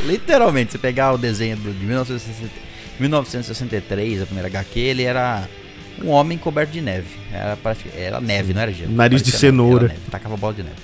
literalmente, 0.06 0.72
você 0.72 0.78
pegar 0.78 1.12
o 1.12 1.18
desenho 1.18 1.58
de 1.58 1.68
1963, 1.68 4.22
a 4.22 4.26
primeira 4.26 4.48
HQ, 4.48 4.80
ele 4.80 5.02
era 5.02 5.46
um 6.02 6.08
homem 6.08 6.38
coberto 6.38 6.72
de 6.72 6.80
neve. 6.80 7.08
Era, 7.30 7.58
era 7.94 8.18
neve, 8.20 8.54
não 8.54 8.62
era 8.62 8.72
gelo. 8.72 8.92
Nariz 8.92 9.22
de 9.22 9.32
cenoura. 9.32 9.88
Neve, 9.88 10.00
tacava 10.10 10.34
bola 10.36 10.54
de 10.54 10.62
neve. 10.62 10.76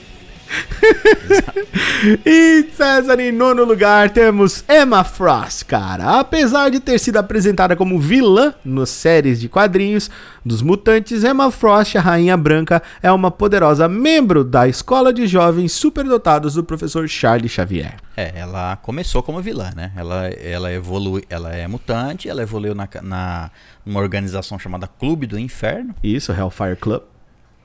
e 2.27 2.69
César, 2.73 3.19
em 3.21 3.33
nono 3.33 3.65
lugar, 3.65 4.11
temos 4.11 4.65
Emma 4.69 5.05
Frost, 5.05 5.65
cara. 5.65 6.21
Apesar 6.21 6.71
de 6.71 6.81
ter 6.81 6.99
sido 6.99 7.17
apresentada 7.17 7.77
como 7.77 7.99
vilã 7.99 8.55
nas 8.65 8.91
séries 8.91 9.41
de 9.41 9.49
quadrinhos 9.49 10.11
dos 10.45 10.63
mutantes, 10.63 11.25
Emma 11.25 11.51
Frost, 11.51 11.97
a 11.97 12.01
Rainha 12.01 12.37
Branca, 12.37 12.83
é 13.03 13.11
uma 13.11 13.31
poderosa 13.31 13.89
membro 13.89 14.45
da 14.45 14.69
escola 14.69 15.13
de 15.13 15.27
jovens 15.27 15.73
superdotados 15.73 16.55
do 16.55 16.65
professor 16.65 17.09
Charles 17.09 17.51
Xavier. 17.51 17.97
É, 18.17 18.33
ela 18.35 18.77
começou 18.77 19.23
como 19.23 19.41
vilã, 19.41 19.71
né? 19.75 19.93
Ela, 19.97 20.29
ela 20.29 20.73
evolui, 20.73 21.25
ela 21.31 21.53
é 21.55 21.67
mutante, 21.67 22.29
ela 22.29 22.43
evoluiu 22.43 22.75
na, 22.75 22.89
na 23.03 23.51
numa 23.85 24.01
organização 24.01 24.59
chamada 24.59 24.87
Clube 24.87 25.27
do 25.27 25.39
Inferno. 25.39 25.95
Isso, 26.03 26.33
Hellfire 26.33 26.77
Club. 26.77 27.03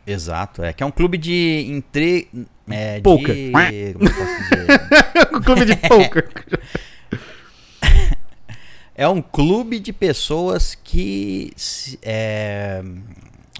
Exato, 0.05 0.63
é 0.63 0.71
que 0.71 0.81
é 0.81 0.85
um 0.85 0.91
clube 0.91 1.17
de 1.17 1.65
entre 1.69 2.29
é, 2.69 2.99
poker. 3.01 3.35
De, 3.35 3.93
como 3.93 4.09
posso 4.09 5.43
clube 5.43 5.65
de 5.65 5.75
poker. 5.75 6.29
é 8.95 9.07
um 9.07 9.21
clube 9.21 9.79
de 9.79 9.93
pessoas 9.93 10.75
que 10.75 11.53
é, 12.01 12.81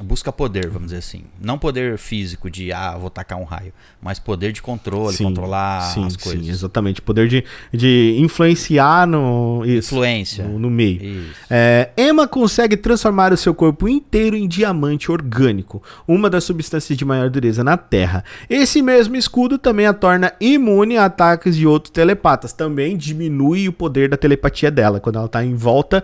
busca 0.02 0.32
poder, 0.32 0.68
vamos 0.68 0.88
dizer 0.88 0.98
assim. 0.98 1.24
Não 1.42 1.58
poder 1.58 1.98
físico 1.98 2.50
de, 2.50 2.72
ah, 2.72 2.98
vou 2.98 3.10
tacar 3.10 3.40
um 3.40 3.44
raio, 3.44 3.74
mas 4.02 4.20
poder 4.20 4.52
de 4.52 4.62
controle, 4.62 5.16
sim, 5.16 5.24
controlar 5.24 5.82
sim, 5.94 6.06
as 6.06 6.16
coisas. 6.16 6.46
Sim, 6.46 6.52
exatamente. 6.52 7.02
Poder 7.02 7.28
de, 7.28 7.44
de 7.74 8.16
influenciar 8.20 9.08
no. 9.08 9.64
Isso, 9.66 9.96
Influência. 9.96 10.46
No, 10.46 10.60
no 10.60 10.70
meio. 10.70 11.26
É, 11.50 11.90
Emma 11.98 12.28
consegue 12.28 12.78
transformar 12.78 13.34
o 13.34 13.38
seu 13.38 13.54
corpo 13.54 13.88
inteiro 13.88 14.36
em 14.36 14.48
diamante 14.48 15.12
orgânico, 15.12 15.82
uma 16.08 16.30
das 16.30 16.44
substâncias 16.44 16.98
de 16.98 17.06
maior 17.06 17.30
dureza 17.30 17.64
na 17.64 17.78
Terra. 17.78 18.24
Esse 18.50 18.82
mesmo 18.82 19.16
escudo 19.16 19.58
também 19.58 19.86
a 19.86 19.94
torna 19.94 20.32
imune 20.40 20.98
a 20.98 21.06
ataques 21.06 21.56
de 21.56 21.66
outros 21.66 21.92
telepatas. 21.92 22.54
Também 22.54 22.96
diminui 22.96 23.68
o 23.68 23.74
poder 23.74 24.10
da 24.10 24.18
telepatia 24.18 24.70
dela. 24.70 25.00
Quando 25.00 25.18
ela 25.18 25.26
está 25.26 25.44
em 25.44 25.56
volta 25.56 26.04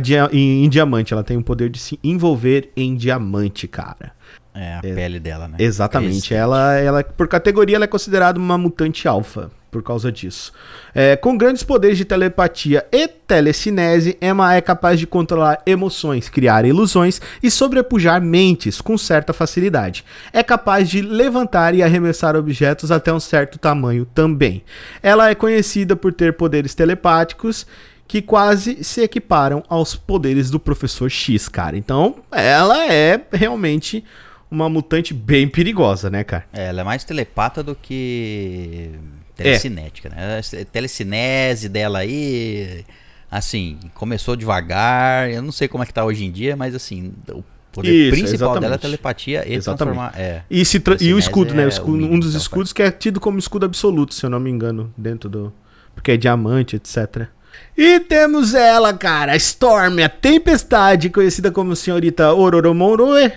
dia, 0.00 0.28
em, 0.32 0.64
em 0.64 0.68
diamante, 0.68 1.12
ela 1.12 1.22
tem 1.22 1.36
o 1.36 1.42
poder 1.42 1.68
de 1.68 1.78
se 1.78 1.98
envolver 2.02 2.70
em 2.76 2.94
diamante 2.96 3.33
diamante, 3.34 3.66
cara. 3.66 4.12
É, 4.54 4.74
a 4.74 4.80
é, 4.82 4.94
pele 4.94 5.18
dela, 5.18 5.48
né? 5.48 5.56
Exatamente. 5.58 6.32
Ela, 6.32 6.74
ela, 6.74 7.02
por 7.02 7.26
categoria, 7.26 7.76
ela 7.76 7.84
é 7.84 7.88
considerada 7.88 8.38
uma 8.38 8.56
mutante 8.56 9.08
alfa 9.08 9.50
por 9.68 9.82
causa 9.82 10.12
disso. 10.12 10.52
É, 10.94 11.16
com 11.16 11.36
grandes 11.36 11.64
poderes 11.64 11.98
de 11.98 12.04
telepatia 12.04 12.86
e 12.92 13.08
telecinese, 13.08 14.16
Emma 14.22 14.54
é 14.54 14.60
capaz 14.60 15.00
de 15.00 15.06
controlar 15.08 15.60
emoções, 15.66 16.28
criar 16.28 16.64
ilusões 16.64 17.20
e 17.42 17.50
sobrepujar 17.50 18.22
mentes 18.22 18.80
com 18.80 18.96
certa 18.96 19.32
facilidade. 19.32 20.04
É 20.32 20.44
capaz 20.44 20.88
de 20.88 21.02
levantar 21.02 21.74
e 21.74 21.82
arremessar 21.82 22.36
objetos 22.36 22.92
até 22.92 23.12
um 23.12 23.18
certo 23.18 23.58
tamanho 23.58 24.06
também. 24.14 24.62
Ela 25.02 25.30
é 25.30 25.34
conhecida 25.34 25.96
por 25.96 26.12
ter 26.12 26.34
poderes 26.34 26.72
telepáticos 26.72 27.66
que 28.06 28.20
quase 28.20 28.84
se 28.84 29.02
equiparam 29.02 29.62
aos 29.68 29.96
poderes 29.96 30.50
do 30.50 30.60
Professor 30.60 31.10
X, 31.10 31.48
cara. 31.48 31.76
Então, 31.76 32.16
ela 32.30 32.86
é 32.92 33.20
realmente 33.32 34.04
uma 34.50 34.68
mutante 34.68 35.12
bem 35.12 35.48
perigosa, 35.48 36.10
né, 36.10 36.22
cara? 36.22 36.44
É, 36.52 36.68
ela 36.68 36.82
é 36.82 36.84
mais 36.84 37.04
telepata 37.04 37.62
do 37.62 37.74
que 37.74 38.92
telecinética, 39.34 40.08
é. 40.08 40.14
né? 40.14 40.38
A 40.38 40.64
telecinese 40.64 41.68
dela 41.68 42.00
aí, 42.00 42.84
assim, 43.30 43.78
começou 43.94 44.36
devagar. 44.36 45.30
Eu 45.30 45.42
não 45.42 45.52
sei 45.52 45.66
como 45.66 45.82
é 45.82 45.86
que 45.86 45.92
tá 45.92 46.04
hoje 46.04 46.24
em 46.24 46.30
dia, 46.30 46.56
mas 46.56 46.74
assim, 46.74 47.12
o 47.30 47.42
poder 47.72 47.90
Isso, 47.90 48.10
principal 48.10 48.34
exatamente. 48.34 48.60
dela 48.60 48.74
é 48.74 48.78
telepatia 48.78 49.48
e 49.48 49.54
exatamente. 49.54 49.96
transformar. 49.96 50.20
É, 50.20 50.42
e, 50.48 50.64
se 50.64 50.78
tra 50.78 50.96
e 51.00 51.12
o 51.12 51.18
escudo, 51.18 51.54
né? 51.54 51.64
O 51.64 51.68
escudo, 51.68 52.04
um 52.04 52.18
dos 52.18 52.34
escudos 52.34 52.72
que 52.72 52.82
é 52.82 52.90
tido 52.90 53.18
como 53.18 53.38
escudo 53.38 53.66
absoluto, 53.66 54.14
se 54.14 54.24
eu 54.24 54.30
não 54.30 54.38
me 54.38 54.50
engano, 54.50 54.92
dentro 54.96 55.28
do. 55.28 55.52
Porque 55.94 56.12
é 56.12 56.16
diamante, 56.16 56.76
etc. 56.76 57.28
E 57.76 57.98
temos 57.98 58.54
ela, 58.54 58.94
cara, 58.94 59.34
Storm, 59.36 59.98
a 60.04 60.08
Tempestade, 60.08 61.10
conhecida 61.10 61.50
como 61.50 61.74
Senhorita 61.74 62.32
Ororomoroe. 62.32 63.32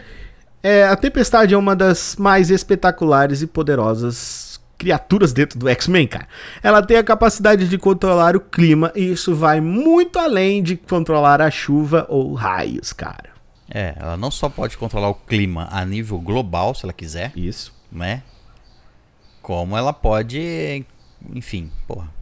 É, 0.61 0.84
a 0.84 0.95
Tempestade 0.95 1.55
é 1.55 1.57
uma 1.57 1.76
das 1.76 2.15
mais 2.18 2.51
espetaculares 2.51 3.41
e 3.41 3.47
poderosas 3.47 4.59
criaturas 4.78 5.34
dentro 5.34 5.57
do 5.57 5.68
X-Men, 5.68 6.07
cara. 6.07 6.28
Ela 6.61 6.84
tem 6.84 6.97
a 6.97 7.03
capacidade 7.03 7.68
de 7.68 7.78
controlar 7.80 8.36
o 8.36 8.39
clima 8.39 8.91
e 8.95 9.11
isso 9.11 9.34
vai 9.34 9.59
muito 9.59 10.20
além 10.20 10.61
de 10.61 10.78
controlar 10.78 11.41
a 11.41 11.49
chuva 11.49 12.05
ou 12.07 12.36
raios, 12.36 12.93
cara. 12.93 13.30
É, 13.70 13.95
ela 13.99 14.15
não 14.15 14.30
só 14.30 14.47
pode 14.47 14.78
controlar 14.78 15.09
o 15.09 15.15
clima 15.15 15.68
a 15.72 15.84
nível 15.84 16.20
global, 16.20 16.76
se 16.76 16.86
ela 16.86 16.93
quiser. 16.93 17.32
Isso. 17.36 17.74
Né? 17.91 18.22
Como 19.41 19.76
ela 19.76 19.91
pode, 19.91 20.86
enfim, 21.34 21.72
porra 21.88 22.16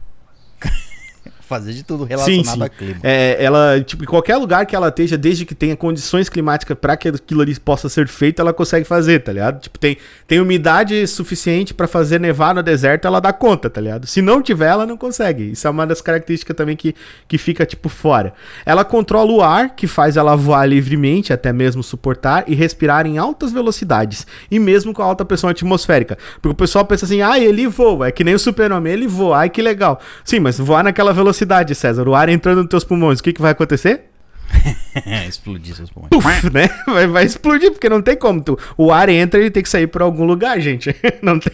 fazer 1.46 1.72
de 1.72 1.82
tudo 1.82 2.04
relacionado 2.04 2.44
sim, 2.44 2.50
sim. 2.54 2.62
a 2.62 2.68
clima. 2.68 3.00
É, 3.02 3.36
ela, 3.42 3.80
tipo, 3.80 4.02
em 4.02 4.06
qualquer 4.06 4.36
lugar 4.36 4.66
que 4.66 4.74
ela 4.74 4.88
esteja, 4.88 5.16
desde 5.16 5.44
que 5.44 5.54
tenha 5.54 5.76
condições 5.76 6.28
climáticas 6.28 6.76
para 6.78 6.96
que 6.96 7.08
aquilo 7.08 7.40
ali 7.40 7.58
possa 7.58 7.88
ser 7.88 8.08
feito, 8.08 8.40
ela 8.40 8.52
consegue 8.52 8.84
fazer, 8.84 9.20
tá 9.20 9.32
ligado? 9.32 9.60
Tipo, 9.60 9.78
tem, 9.78 9.96
tem 10.26 10.40
umidade 10.40 11.06
suficiente 11.06 11.72
para 11.72 11.86
fazer 11.86 12.18
nevar 12.18 12.54
no 12.54 12.62
deserto, 12.62 13.06
ela 13.06 13.20
dá 13.20 13.32
conta, 13.32 13.70
tá 13.70 13.80
ligado? 13.80 14.06
Se 14.06 14.20
não 14.20 14.42
tiver, 14.42 14.68
ela 14.68 14.84
não 14.84 14.96
consegue. 14.96 15.52
Isso 15.52 15.66
é 15.66 15.70
uma 15.70 15.86
das 15.86 16.00
características 16.00 16.56
também 16.56 16.76
que, 16.76 16.94
que 17.28 17.38
fica, 17.38 17.64
tipo, 17.64 17.88
fora. 17.88 18.32
Ela 18.64 18.84
controla 18.84 19.32
o 19.32 19.40
ar, 19.40 19.76
que 19.76 19.86
faz 19.86 20.16
ela 20.16 20.34
voar 20.36 20.66
livremente, 20.66 21.32
até 21.32 21.52
mesmo 21.52 21.82
suportar 21.82 22.44
e 22.46 22.54
respirar 22.54 23.06
em 23.06 23.18
altas 23.18 23.52
velocidades, 23.52 24.26
e 24.50 24.58
mesmo 24.58 24.92
com 24.92 25.02
alta 25.02 25.24
pressão 25.24 25.48
atmosférica. 25.48 26.18
Porque 26.42 26.52
o 26.52 26.54
pessoal 26.54 26.84
pensa 26.84 27.04
assim, 27.04 27.22
ah, 27.22 27.38
ele 27.38 27.66
voa, 27.68 28.08
é 28.08 28.12
que 28.12 28.24
nem 28.24 28.34
o 28.34 28.38
super-homem, 28.38 28.92
ele 28.92 29.06
voa, 29.06 29.38
ai 29.38 29.50
que 29.50 29.62
legal. 29.62 30.00
Sim, 30.24 30.40
mas 30.40 30.58
voar 30.58 30.82
naquela 30.82 31.12
velocidade, 31.36 31.74
César, 31.74 32.08
o 32.08 32.14
ar 32.14 32.28
entrando 32.28 32.58
nos 32.58 32.68
teus 32.68 32.84
pulmões, 32.84 33.20
o 33.20 33.22
que, 33.22 33.32
que 33.32 33.42
vai 33.42 33.52
acontecer? 33.52 34.04
explodir 35.28 35.74
seus 35.74 35.90
pulmões. 35.90 36.10
Puf, 36.10 36.50
né? 36.52 36.68
Vai, 36.86 37.06
vai, 37.06 37.24
explodir, 37.24 37.72
porque 37.72 37.88
não 37.88 38.00
tem 38.00 38.16
como. 38.16 38.40
Tu, 38.40 38.56
o 38.78 38.92
ar 38.92 39.08
entra 39.08 39.44
e 39.44 39.50
tem 39.50 39.62
que 39.62 39.68
sair 39.68 39.88
por 39.88 40.02
algum 40.02 40.24
lugar, 40.24 40.60
gente. 40.60 40.94
Não 41.20 41.38
tem, 41.38 41.52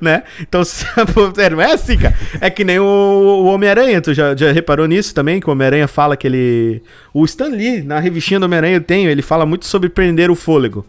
né? 0.00 0.22
Então, 0.40 0.62
não 1.50 1.60
é 1.62 1.72
assim, 1.72 1.96
cara. 1.96 2.14
É 2.40 2.50
que 2.50 2.62
nem 2.62 2.78
o, 2.78 2.84
o 2.84 3.46
Homem-Aranha. 3.46 4.00
Tu 4.02 4.12
já, 4.12 4.36
já 4.36 4.52
reparou 4.52 4.86
nisso 4.86 5.14
também? 5.14 5.40
Que 5.40 5.48
o 5.48 5.52
Homem-Aranha 5.52 5.88
fala 5.88 6.16
que 6.16 6.26
ele. 6.26 6.82
O 7.14 7.24
Stan 7.24 7.48
Lee, 7.48 7.82
na 7.82 7.98
revistinha 7.98 8.38
do 8.38 8.44
Homem-Aranha, 8.44 8.76
eu 8.76 8.82
tenho, 8.82 9.08
ele 9.08 9.22
fala 9.22 9.46
muito 9.46 9.66
sobre 9.66 9.88
prender 9.88 10.30
o 10.30 10.34
fôlego. 10.34 10.84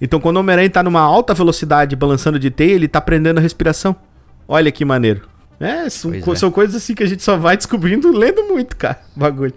Então, 0.00 0.20
quando 0.20 0.36
o 0.36 0.40
Homem-Aranha 0.40 0.70
tá 0.70 0.82
numa 0.84 1.00
alta 1.00 1.34
velocidade 1.34 1.96
balançando 1.96 2.38
de 2.38 2.50
teia, 2.50 2.74
ele 2.74 2.86
tá 2.86 3.00
prendendo 3.00 3.38
a 3.38 3.42
respiração. 3.42 3.96
Olha 4.46 4.70
que 4.70 4.84
maneiro. 4.84 5.31
É, 5.60 5.88
são, 5.88 6.12
é. 6.12 6.36
são 6.36 6.50
coisas 6.50 6.76
assim 6.76 6.94
que 6.94 7.02
a 7.02 7.06
gente 7.06 7.22
só 7.22 7.36
vai 7.36 7.56
descobrindo 7.56 8.10
lendo 8.10 8.42
muito, 8.44 8.76
cara. 8.76 9.00
Bagulho. 9.14 9.54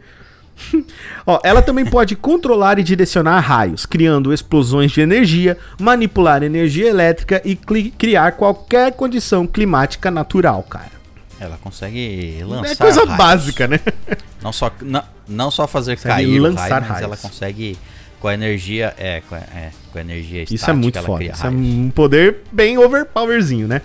Ó, 1.26 1.40
ela 1.44 1.62
também 1.62 1.86
pode 1.86 2.16
controlar 2.16 2.80
e 2.80 2.84
direcionar 2.84 3.40
raios, 3.40 3.86
criando 3.86 4.34
explosões 4.34 4.92
de 4.92 5.02
energia, 5.02 5.58
manipular 5.80 6.44
energia 6.44 6.88
elétrica 6.90 7.42
e 7.44 7.56
criar 7.56 8.34
qualquer 8.34 8.94
condição 8.94 9.46
climática 9.46 10.10
natural, 10.10 10.64
cara. 10.64 10.96
Ela 11.40 11.58
consegue 11.62 12.42
lançar. 12.44 12.72
É 12.72 12.76
coisa 12.76 13.04
raios. 13.04 13.18
básica, 13.18 13.68
né? 13.68 13.80
Não 14.42 14.54
só, 14.54 14.72
não, 14.80 15.04
não 15.28 15.50
só 15.50 15.68
fazer 15.68 15.96
consegue 15.96 16.14
cair 16.14 16.40
lançar 16.40 16.62
raio, 16.62 16.82
mas 16.82 16.88
raios. 16.88 17.04
ela 17.04 17.18
consegue 17.18 17.76
com 18.20 18.28
a 18.28 18.34
energia. 18.36 18.94
É, 18.96 19.22
com 19.28 19.34
a, 19.34 19.40
é, 19.40 19.72
com 19.92 19.98
a 19.98 20.02
energia 20.02 20.44
estática, 20.44 20.56
Isso 20.56 20.70
é 20.70 20.74
muito 20.74 21.02
foda. 21.02 21.24
Isso 21.24 21.48
é 21.48 21.50
um 21.50 21.90
poder 21.90 22.44
bem 22.52 22.78
overpowerzinho, 22.78 23.68
né? 23.68 23.82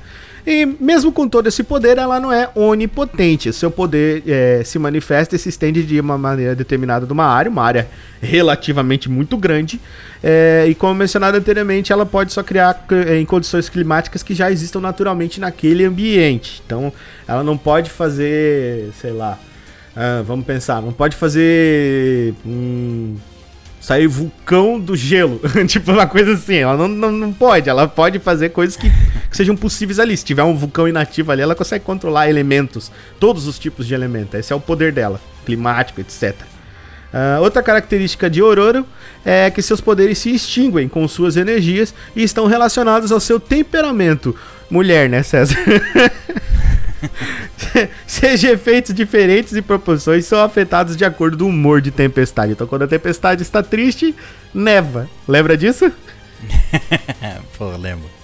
E 0.47 0.65
mesmo 0.65 1.13
com 1.13 1.29
todo 1.29 1.47
esse 1.47 1.63
poder, 1.63 1.99
ela 1.99 2.19
não 2.19 2.33
é 2.33 2.49
onipotente. 2.55 3.53
Seu 3.53 3.71
poder 3.71 4.23
é, 4.27 4.63
se 4.65 4.79
manifesta 4.79 5.37
e 5.37 5.39
se 5.39 5.49
estende 5.49 5.83
de 5.83 6.01
uma 6.01 6.17
maneira 6.17 6.55
determinada 6.55 7.07
de 7.07 7.13
uma 7.13 7.27
área, 7.27 7.51
uma 7.51 7.63
área 7.63 7.89
relativamente 8.21 9.09
muito 9.09 9.37
grande. 9.37 9.81
É, 10.23 10.67
e 10.69 10.75
como 10.75 10.95
mencionado 10.95 11.37
anteriormente, 11.37 11.93
ela 11.93 12.07
pode 12.07 12.33
só 12.33 12.43
criar 12.43 12.87
é, 13.07 13.19
em 13.19 13.25
condições 13.25 13.69
climáticas 13.69 14.23
que 14.23 14.35
já 14.35 14.51
existam 14.51 14.81
naturalmente 14.81 15.41
naquele 15.41 15.85
ambiente. 15.85 16.63
Então, 16.65 16.93
ela 17.27 17.43
não 17.43 17.57
pode 17.57 17.91
fazer, 17.91 18.91
sei 19.01 19.13
lá, 19.13 19.39
ah, 19.97 20.23
vamos 20.25 20.47
pensar, 20.47 20.81
não 20.81 20.93
pode 20.93 21.17
fazer. 21.17 22.35
Hum, 22.47 23.17
sair 23.81 24.07
vulcão 24.07 24.79
do 24.79 24.95
gelo. 24.95 25.41
tipo, 25.67 25.91
uma 25.91 26.07
coisa 26.07 26.33
assim. 26.33 26.57
Ela 26.57 26.77
não, 26.77 26.89
não, 26.89 27.11
não 27.11 27.33
pode. 27.33 27.69
Ela 27.69 27.89
pode 27.89 28.19
fazer 28.19 28.51
coisas 28.51 28.77
que, 28.77 28.91
que, 29.31 29.37
sejam 29.37 29.57
possíveis 29.57 29.99
ali. 29.99 30.17
Se 30.17 30.25
tiver 30.25 30.43
um 30.43 30.57
vulcão 30.57 30.89
inativo 30.89 31.33
ali, 31.33 31.43
ela 31.43 31.55
consegue 31.55 31.85
controlar 31.85 32.29
elementos. 32.29 32.91
Todos 33.19 33.47
os 33.47 33.59
tipos 33.59 33.87
de 33.87 33.95
elementos. 33.95 34.35
Esse 34.35 34.53
é 34.53 34.57
o 34.57 34.61
poder 34.61 34.93
dela. 34.93 35.21
Climático, 35.45 36.01
etc. 36.01 36.33
Uh, 36.33 36.37
ah, 37.13 37.39
outra 37.41 37.63
característica 37.63 38.31
de 38.31 38.41
Ororo 38.41 38.87
é 39.25 39.51
que 39.51 39.61
seus 39.61 39.81
poderes 39.81 40.19
se 40.19 40.33
extinguem 40.33 40.89
com 40.89 41.07
suas 41.09 41.37
energias 41.37 41.93
e 42.15 42.23
estão 42.23 42.47
relacionados 42.47 43.11
ao 43.11 43.19
seu 43.19 43.41
temperamento. 43.41 44.37
Mulher, 44.71 45.09
né, 45.09 45.23
César? 45.23 45.57
seja 48.07 48.53
efeitos 48.53 48.95
diferentes 48.95 49.55
e 49.55 49.63
proporções 49.63 50.27
são 50.27 50.43
afetados 50.43 50.97
de 50.97 51.05
acordo 51.05 51.39
com 51.39 51.45
o 51.45 51.49
humor 51.49 51.81
de 51.81 51.91
tempestade. 51.91 52.53
Então, 52.53 52.67
quando 52.67 52.83
a 52.83 52.89
tempestade 52.89 53.43
está 53.43 53.63
triste, 53.63 54.15
neva. 54.55 55.09
Lembra 55.27 55.57
disso? 55.57 55.91
Pô, 57.59 57.77
lembro. 57.77 58.20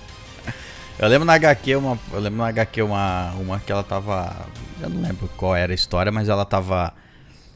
Eu 0.98 1.08
lembro 1.08 1.26
na 1.26 1.34
HQ 1.34 1.76
uma, 1.76 1.98
eu 2.12 2.20
lembro 2.20 2.38
na 2.38 2.48
HQ 2.48 2.82
uma, 2.82 3.32
uma 3.32 3.60
que 3.60 3.70
ela 3.70 3.82
tava, 3.82 4.34
eu 4.80 4.88
não 4.88 5.02
lembro 5.02 5.28
qual 5.36 5.54
era 5.54 5.72
a 5.72 5.74
história, 5.74 6.10
mas 6.10 6.28
ela 6.28 6.44
tava, 6.44 6.92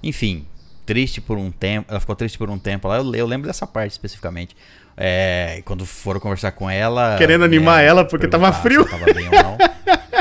enfim, 0.03 0.47
triste 0.85 1.21
por 1.21 1.39
um 1.39 1.51
tempo. 1.51 1.91
Ela 1.91 2.01
ficou 2.01 2.15
triste 2.15 2.37
por 2.37 2.51
um 2.51 2.59
tempo. 2.59 2.87
Lá 2.87 2.99
eu, 2.99 3.15
eu 3.15 3.27
lembro 3.27 3.47
dessa 3.47 3.67
parte 3.67 3.93
especificamente. 3.93 4.55
É, 4.97 5.63
quando 5.65 5.87
foram 5.87 6.21
conversar 6.21 6.53
com 6.53 6.69
ela, 6.69 7.17
querendo 7.17 7.45
animar 7.45 7.83
é, 7.83 7.87
ela 7.87 8.05
porque 8.05 8.29
tava 8.29 8.53
frio. 8.53 8.85
Tava 8.85 9.07
bem 9.07 9.27
ou 9.27 9.33
não. 9.33 9.59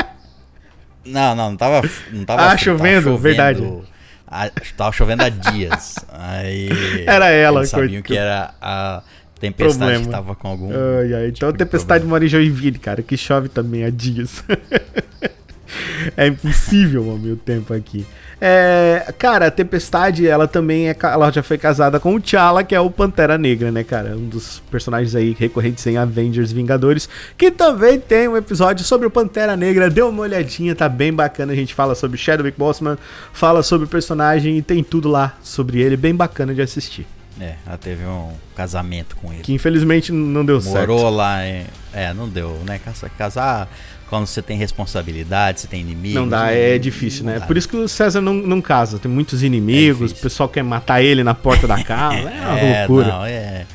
Não, 1.02 1.34
não, 1.34 1.50
não 1.50 1.56
tava. 1.56 1.80
Não 2.12 2.24
tava 2.26 2.42
ah, 2.42 2.50
frio, 2.50 2.76
chovendo, 2.76 3.06
tava 3.06 3.16
chovendo, 3.16 3.18
verdade. 3.18 3.82
A, 4.28 4.50
tava 4.76 4.92
chovendo 4.92 5.24
há 5.24 5.28
dias. 5.30 5.96
Aí. 6.12 6.68
Era 7.06 7.30
ela, 7.30 7.60
eles 7.60 7.70
sabiam 7.70 8.02
que 8.02 8.16
era 8.16 8.54
a 8.60 9.02
tempestade 9.40 9.78
problema. 9.78 10.04
que 10.04 10.10
tava 10.10 10.34
com 10.34 10.48
algum. 10.48 10.70
Ai, 10.70 11.14
ai, 11.14 11.28
então 11.28 11.50
tipo 11.50 11.62
a 11.62 11.66
tempestade 11.66 12.04
mora 12.04 12.24
em 12.24 12.28
Joinville, 12.28 12.78
cara, 12.78 13.02
que 13.02 13.16
chove 13.16 13.48
também 13.48 13.84
há 13.84 13.90
dias. 13.90 14.44
é 16.16 16.26
impossível 16.26 17.02
o 17.02 17.18
meu 17.18 17.36
tempo 17.36 17.72
aqui. 17.72 18.06
É, 18.42 19.12
cara, 19.18 19.48
a 19.48 19.50
Tempestade, 19.50 20.26
ela 20.26 20.48
também 20.48 20.88
é, 20.88 20.96
ela 21.02 21.30
já 21.30 21.42
foi 21.42 21.58
casada 21.58 22.00
com 22.00 22.14
o 22.14 22.20
T'Challa, 22.20 22.64
que 22.64 22.74
é 22.74 22.80
o 22.80 22.90
Pantera 22.90 23.36
Negra, 23.36 23.70
né, 23.70 23.84
cara? 23.84 24.16
Um 24.16 24.28
dos 24.28 24.62
personagens 24.70 25.14
aí 25.14 25.36
recorrentes 25.38 25.86
em 25.86 25.98
Avengers 25.98 26.50
Vingadores, 26.50 27.06
que 27.36 27.50
também 27.50 28.00
tem 28.00 28.28
um 28.28 28.36
episódio 28.38 28.82
sobre 28.84 29.06
o 29.06 29.10
Pantera 29.10 29.56
Negra. 29.56 29.90
Dê 29.90 30.00
uma 30.00 30.22
olhadinha, 30.22 30.74
tá 30.74 30.88
bem 30.88 31.12
bacana. 31.12 31.52
A 31.52 31.56
gente 31.56 31.74
fala 31.74 31.94
sobre 31.94 32.16
Chadwick 32.16 32.58
Boseman, 32.58 32.96
fala 33.32 33.62
sobre 33.62 33.86
o 33.86 33.90
personagem 33.90 34.56
e 34.56 34.62
tem 34.62 34.82
tudo 34.82 35.10
lá 35.10 35.36
sobre 35.42 35.80
ele, 35.82 35.96
bem 35.96 36.14
bacana 36.14 36.54
de 36.54 36.62
assistir. 36.62 37.06
É, 37.40 37.56
ela 37.66 37.78
teve 37.78 38.04
um 38.04 38.32
casamento 38.54 39.16
com 39.16 39.32
ele. 39.32 39.42
Que 39.42 39.52
infelizmente 39.52 40.12
não 40.12 40.44
deu 40.44 40.56
Morou 40.56 40.72
certo. 40.72 40.88
Morou 40.88 41.10
lá, 41.10 41.42
é, 41.42 41.66
é, 41.92 42.12
não 42.12 42.28
deu, 42.28 42.60
né? 42.66 42.80
Casar 43.16 43.68
quando 44.10 44.26
você 44.26 44.42
tem 44.42 44.58
responsabilidade, 44.58 45.60
você 45.60 45.68
tem 45.68 45.80
inimigos. 45.80 46.16
Não 46.16 46.28
dá, 46.28 46.50
é 46.50 46.76
difícil, 46.78 47.24
né? 47.24 47.38
Dá. 47.38 47.46
Por 47.46 47.56
isso 47.56 47.68
que 47.68 47.76
o 47.76 47.88
César 47.88 48.20
não, 48.20 48.34
não 48.34 48.60
casa. 48.60 48.98
Tem 48.98 49.10
muitos 49.10 49.44
inimigos, 49.44 50.10
é 50.12 50.14
o 50.14 50.18
pessoal 50.18 50.48
quer 50.48 50.64
matar 50.64 51.00
ele 51.00 51.22
na 51.22 51.32
porta 51.32 51.66
da 51.66 51.80
casa. 51.84 52.28
É 52.28 52.40
uma 52.40 52.58
é, 52.58 52.78
loucura. 52.80 53.06
Não, 53.06 53.24
é. 53.24 53.66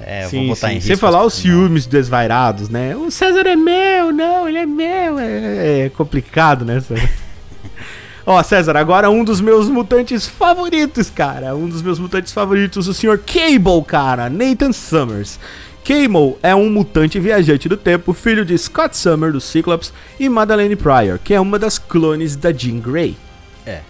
É, 0.00 0.26
sim, 0.28 0.38
vou 0.38 0.54
botar 0.54 0.68
sim. 0.68 0.74
em 0.74 0.76
risco. 0.76 0.88
Sem 0.88 0.96
falar 0.96 1.24
os 1.24 1.34
ciúmes 1.34 1.86
desvairados, 1.86 2.68
né? 2.68 2.94
O 2.94 3.10
César 3.10 3.46
é 3.46 3.56
meu, 3.56 4.12
não, 4.12 4.48
ele 4.48 4.58
é 4.58 4.66
meu. 4.66 5.18
É, 5.18 5.86
é 5.86 5.88
complicado, 5.88 6.64
né, 6.64 6.80
César? 6.80 7.10
Ó, 8.28 8.42
César, 8.42 8.76
agora 8.76 9.08
um 9.08 9.22
dos 9.22 9.40
meus 9.40 9.68
mutantes 9.68 10.26
favoritos, 10.26 11.08
cara. 11.08 11.54
Um 11.54 11.68
dos 11.68 11.80
meus 11.80 12.00
mutantes 12.00 12.32
favoritos, 12.32 12.88
o 12.88 12.92
Sr. 12.92 13.20
Cable, 13.24 13.84
cara. 13.86 14.28
Nathan 14.28 14.72
Summers. 14.72 15.38
Cable 15.84 16.36
é 16.42 16.52
um 16.52 16.68
mutante 16.68 17.20
viajante 17.20 17.68
do 17.68 17.76
tempo, 17.76 18.12
filho 18.12 18.44
de 18.44 18.58
Scott 18.58 18.96
Summer 18.96 19.30
do 19.30 19.40
Cyclops 19.40 19.92
e 20.18 20.28
Madeleine 20.28 20.74
Pryor, 20.74 21.20
que 21.22 21.32
é 21.32 21.40
uma 21.40 21.56
das 21.56 21.78
clones 21.78 22.34
da 22.34 22.52
Jean 22.52 22.80
Grey. 22.80 23.16
É, 23.64 23.82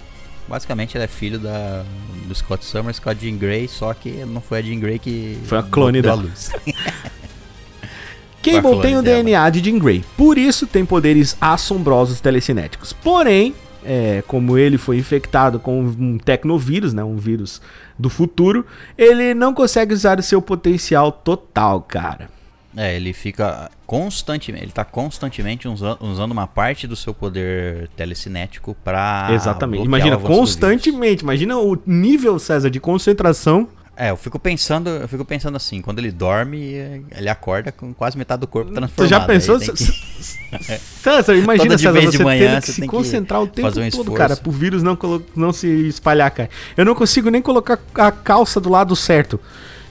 basicamente 0.47 0.99
ele 0.99 1.05
é 1.05 1.09
filho 1.09 1.39
da, 1.39 1.83
do 2.27 2.35
Scott 2.35 2.63
Summers 2.63 2.99
com 2.99 3.09
a 3.09 3.15
Jean 3.15 3.39
Grey, 3.39 3.67
só 3.67 3.95
que 3.95 4.11
não 4.27 4.43
foi 4.43 4.59
a 4.59 4.63
Jean 4.63 4.79
Grey 4.79 4.99
que 4.99 5.39
foi 5.45 5.57
a 5.57 5.63
clone 5.63 6.03
da 6.03 6.13
luz. 6.13 6.51
Cable 8.45 8.83
tem 8.83 8.99
o 8.99 9.03
dela. 9.03 9.23
DNA 9.23 9.49
de 9.49 9.65
Jean 9.65 9.79
Grey, 9.79 10.05
por 10.19 10.37
isso 10.37 10.67
tem 10.67 10.85
poderes 10.85 11.35
assombrosos 11.41 12.21
telecinéticos. 12.21 12.93
Porém, 12.93 13.55
é, 13.87 14.23
como 14.27 14.59
ele 14.59 14.77
foi 14.77 14.99
infectado 14.99 15.61
com 15.61 15.81
um 15.81 16.19
tecnovírus, 16.19 16.93
né, 16.93 17.05
um 17.05 17.17
vírus 17.17 17.63
do 17.99 18.11
futuro, 18.11 18.67
ele 18.99 19.33
não 19.33 19.55
consegue 19.55 19.95
usar 19.95 20.19
o 20.19 20.23
seu 20.23 20.43
potencial 20.43 21.13
total, 21.13 21.81
cara. 21.83 22.29
É, 22.77 22.95
ele 22.95 23.15
fica 23.15 23.71
constantemente, 23.87 24.65
ele 24.65 24.73
tá 24.73 24.85
constantemente 24.85 25.67
usando, 25.67 25.97
usando 26.03 26.33
uma 26.33 26.47
parte 26.47 26.87
do 26.87 26.95
seu 26.95 27.15
poder 27.15 27.89
telecinético 27.97 28.77
para 28.85 29.29
Exatamente. 29.33 29.85
Imagina 29.85 30.19
constantemente, 30.19 31.23
imagina 31.23 31.57
o 31.57 31.79
nível 31.87 32.39
César 32.39 32.69
de 32.69 32.79
concentração 32.79 33.69
é, 33.97 34.11
eu 34.11 34.17
fico 34.17 34.39
pensando, 34.39 34.91
eu 34.91 35.09
fico 35.09 35.25
pensando 35.25 35.57
assim, 35.57 35.81
quando 35.81 35.99
ele 35.99 36.13
dorme, 36.13 36.75
ele 37.17 37.29
acorda 37.29 37.73
com 37.73 37.95
quase 37.95 38.19
metade 38.19 38.41
do 38.41 38.47
corpo 38.47 38.71
transformado. 38.71 39.09
Tu 39.09 39.11
já 39.11 39.21
pensou? 39.25 39.59
Que... 39.59 39.73
César, 41.03 41.35
imagina 41.35 41.79
César, 41.79 42.01
você 42.01 42.23
manhã, 42.23 42.61
que 42.61 42.73
se 42.73 42.87
concentrar 42.87 43.43
o 43.43 43.47
tempo 43.47 43.69
um 43.81 43.91
todo, 43.91 44.13
cara, 44.13 44.37
pro 44.37 44.51
vírus 44.51 44.83
não, 44.83 44.99
não 45.35 45.53
se 45.53 45.67
espalhar, 45.89 46.31
cara. 46.31 46.51
Eu 46.77 46.85
não 46.85 46.95
consigo 46.95 47.31
nem 47.31 47.41
colocar 47.41 47.79
a 47.95 48.13
calça 48.13 48.61
do 48.61 48.69
lado 48.69 48.95
certo. 48.95 49.41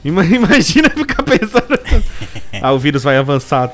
Imagina 0.35 0.89
ficar 0.91 1.23
pensando. 1.23 1.79
ah, 2.61 2.71
o 2.71 2.77
vírus 2.77 3.01
vai 3.01 3.17
avançar. 3.17 3.73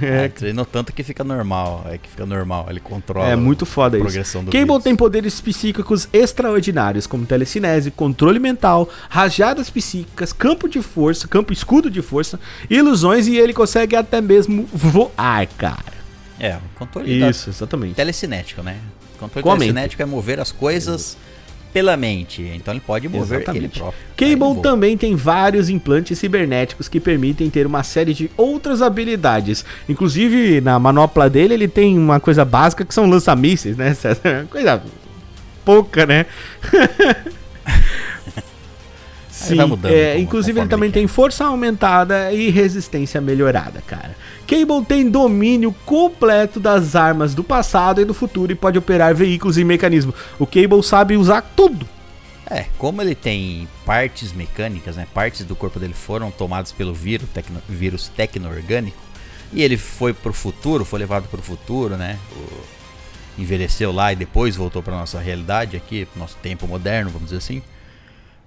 É, 0.00 0.24
é 0.24 0.28
treinou 0.28 0.64
tanto 0.64 0.92
que 0.94 1.02
fica 1.02 1.22
normal. 1.22 1.86
É 1.90 1.98
que 1.98 2.08
fica 2.08 2.24
normal. 2.24 2.66
Ele 2.70 2.80
controla. 2.80 3.28
É 3.28 3.36
muito 3.36 3.66
foda 3.66 3.98
a 3.98 4.00
progressão 4.00 4.40
isso. 4.40 4.50
Do 4.50 4.52
Cable 4.52 4.66
vírus. 4.66 4.84
tem 4.84 4.96
poderes 4.96 5.38
psíquicos 5.40 6.08
extraordinários, 6.10 7.06
como 7.06 7.26
telecinese, 7.26 7.90
controle 7.90 8.38
mental, 8.38 8.88
rajadas 9.10 9.68
psíquicas, 9.68 10.32
campo 10.32 10.68
de 10.68 10.80
força, 10.80 11.28
campo 11.28 11.52
escudo 11.52 11.90
de 11.90 12.00
força, 12.00 12.40
ilusões 12.70 13.26
e 13.26 13.36
ele 13.36 13.52
consegue 13.52 13.94
até 13.94 14.22
mesmo 14.22 14.66
voar, 14.72 15.46
cara. 15.48 15.98
É, 16.40 16.56
o 16.56 16.78
controle 16.78 17.28
Isso, 17.28 17.50
exatamente. 17.50 17.94
telecinético, 17.94 18.62
né? 18.62 18.78
O 19.16 19.18
controle 19.18 19.44
telecinético 19.44 20.02
é 20.02 20.06
mover 20.06 20.40
as 20.40 20.50
coisas 20.50 21.16
pela 21.78 21.96
mente. 21.96 22.42
Então 22.56 22.74
ele 22.74 22.82
pode 22.84 23.08
mover 23.08 23.38
Exatamente. 23.38 23.64
ele 23.64 23.68
próprio. 23.68 24.00
Cable 24.16 24.60
também 24.60 24.96
tem 24.96 25.14
vários 25.14 25.70
implantes 25.70 26.18
cibernéticos 26.18 26.88
que 26.88 26.98
permitem 26.98 27.48
ter 27.48 27.66
uma 27.66 27.84
série 27.84 28.12
de 28.12 28.28
outras 28.36 28.82
habilidades. 28.82 29.64
Inclusive, 29.88 30.60
na 30.60 30.76
manopla 30.76 31.30
dele, 31.30 31.54
ele 31.54 31.68
tem 31.68 31.96
uma 31.96 32.18
coisa 32.18 32.44
básica 32.44 32.84
que 32.84 32.92
são 32.92 33.08
lança-mísseis, 33.08 33.76
né? 33.76 33.96
Coisa 34.50 34.82
pouca, 35.64 36.04
né? 36.04 36.26
Sim, 39.38 39.64
mudando, 39.66 39.92
é, 39.92 40.18
inclusive 40.18 40.58
ele 40.58 40.68
também 40.68 40.90
tem 40.90 41.06
força 41.06 41.44
aumentada 41.44 42.32
e 42.32 42.50
resistência 42.50 43.20
melhorada, 43.20 43.80
cara. 43.86 44.16
Cable 44.46 44.84
tem 44.84 45.08
domínio 45.08 45.72
completo 45.86 46.58
das 46.58 46.96
armas 46.96 47.34
do 47.34 47.44
passado 47.44 48.00
e 48.00 48.04
do 48.04 48.12
futuro 48.12 48.50
e 48.50 48.56
pode 48.56 48.76
operar 48.76 49.14
veículos 49.14 49.56
e 49.56 49.62
mecanismos. 49.62 50.14
O 50.38 50.46
Cable 50.46 50.82
sabe 50.82 51.16
usar 51.16 51.42
tudo. 51.54 51.88
É, 52.50 52.66
como 52.78 53.00
ele 53.00 53.14
tem 53.14 53.68
partes 53.86 54.32
mecânicas, 54.32 54.96
né? 54.96 55.06
Partes 55.14 55.44
do 55.44 55.54
corpo 55.54 55.78
dele 55.78 55.94
foram 55.94 56.30
tomadas 56.30 56.72
pelo 56.72 56.92
vírus, 56.92 57.28
tecno, 57.32 57.62
vírus 57.68 58.08
tecno-orgânico. 58.08 58.98
E 59.52 59.62
ele 59.62 59.76
foi 59.76 60.12
pro 60.12 60.32
futuro, 60.32 60.84
foi 60.84 60.98
levado 60.98 61.28
pro 61.28 61.40
futuro, 61.40 61.96
né? 61.96 62.18
O, 62.32 63.40
envelheceu 63.40 63.92
lá 63.92 64.12
e 64.12 64.16
depois 64.16 64.56
voltou 64.56 64.82
pra 64.82 64.94
nossa 64.94 65.20
realidade 65.20 65.76
aqui, 65.76 66.06
pro 66.06 66.18
nosso 66.18 66.36
tempo 66.38 66.66
moderno, 66.66 67.10
vamos 67.10 67.26
dizer 67.26 67.38
assim. 67.38 67.62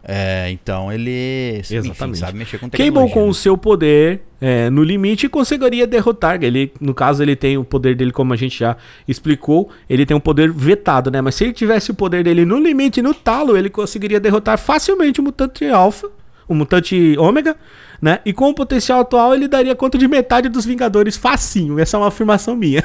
É, 0.03 0.49
então 0.49 0.91
ele 0.91 1.59
Exatamente. 1.59 1.89
Enfim, 1.89 2.13
sabe 2.15 2.37
mexer 2.37 2.57
com 2.57 2.67
tecnologia. 2.69 3.01
Cable 3.01 3.13
com 3.13 3.29
o 3.29 3.33
seu 3.33 3.55
poder 3.55 4.21
é, 4.41 4.71
no 4.71 4.83
limite 4.83 5.29
conseguiria 5.29 5.85
derrotar. 5.85 6.43
Ele, 6.43 6.73
no 6.81 6.93
caso, 6.93 7.21
ele 7.21 7.35
tem 7.35 7.57
o 7.57 7.63
poder 7.63 7.95
dele, 7.95 8.11
como 8.11 8.33
a 8.33 8.35
gente 8.35 8.57
já 8.57 8.75
explicou, 9.07 9.69
ele 9.87 10.05
tem 10.05 10.17
um 10.17 10.19
poder 10.19 10.51
vetado, 10.51 11.11
né? 11.11 11.21
Mas 11.21 11.35
se 11.35 11.43
ele 11.43 11.53
tivesse 11.53 11.91
o 11.91 11.93
poder 11.93 12.23
dele 12.23 12.43
no 12.43 12.57
limite, 12.57 13.01
no 13.01 13.13
talo, 13.13 13.55
ele 13.55 13.69
conseguiria 13.69 14.19
derrotar 14.19 14.57
facilmente 14.57 15.19
o 15.19 15.23
mutante 15.23 15.65
alfa, 15.65 16.09
o 16.47 16.55
mutante 16.55 17.15
ômega, 17.19 17.55
né? 18.01 18.19
E 18.25 18.33
com 18.33 18.49
o 18.49 18.55
potencial 18.55 19.01
atual, 19.01 19.35
ele 19.35 19.47
daria 19.47 19.75
conta 19.75 19.97
de 19.99 20.07
metade 20.07 20.49
dos 20.49 20.65
Vingadores 20.65 21.15
facinho. 21.15 21.77
Essa 21.77 21.97
é 21.97 21.99
uma 21.99 22.07
afirmação 22.07 22.55
minha. 22.55 22.83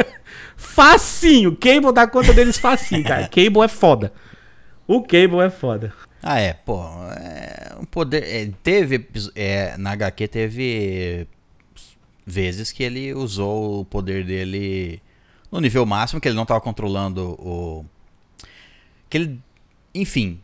facinho! 0.54 1.56
Cable 1.56 1.92
dá 1.94 2.06
conta 2.06 2.34
deles 2.34 2.58
facinho, 2.58 3.02
cara. 3.02 3.22
Cable 3.32 3.62
é 3.64 3.68
foda. 3.68 4.12
O 4.86 5.00
Cable 5.00 5.40
é 5.40 5.48
foda. 5.48 5.94
Ah, 6.22 6.38
é, 6.38 6.52
pô. 6.52 6.82
É, 7.16 7.74
um 7.80 7.84
poder. 7.84 8.22
É, 8.24 8.50
teve. 8.62 9.06
É, 9.34 9.76
na 9.76 9.92
HQ 9.92 10.28
teve 10.28 11.26
vezes 12.26 12.70
que 12.72 12.82
ele 12.82 13.14
usou 13.14 13.80
o 13.80 13.84
poder 13.84 14.24
dele 14.24 15.02
no 15.50 15.60
nível 15.60 15.84
máximo, 15.86 16.20
que 16.20 16.28
ele 16.28 16.36
não 16.36 16.42
estava 16.42 16.60
controlando 16.60 17.30
o. 17.38 17.84
Que 19.08 19.18
ele. 19.18 19.40
Enfim. 19.94 20.40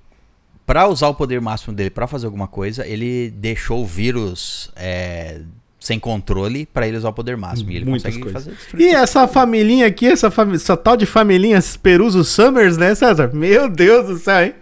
Para 0.64 0.88
usar 0.88 1.06
o 1.06 1.14
poder 1.14 1.40
máximo 1.40 1.72
dele 1.72 1.90
para 1.90 2.08
fazer 2.08 2.26
alguma 2.26 2.48
coisa, 2.48 2.84
ele 2.84 3.30
deixou 3.30 3.82
o 3.82 3.86
vírus 3.86 4.72
é, 4.74 5.40
sem 5.78 5.96
controle 5.96 6.66
para 6.66 6.88
ele 6.88 6.96
usar 6.96 7.10
o 7.10 7.12
poder 7.12 7.36
máximo. 7.36 7.70
E 7.70 7.76
ele 7.76 7.84
Muitas 7.84 8.16
consegue 8.16 8.32
coisas. 8.32 8.56
fazer 8.64 8.82
E 8.82 8.88
essa 8.88 9.28
família 9.28 9.86
aqui, 9.86 10.06
essa, 10.06 10.32
essa 10.52 10.76
tal 10.76 10.96
de 10.96 11.06
família 11.06 11.60
Peruso 11.80 12.24
Summers, 12.24 12.76
né, 12.76 12.96
César? 12.96 13.30
Meu 13.32 13.68
Deus 13.68 14.08
do 14.08 14.18
céu, 14.18 14.46
hein? 14.46 14.54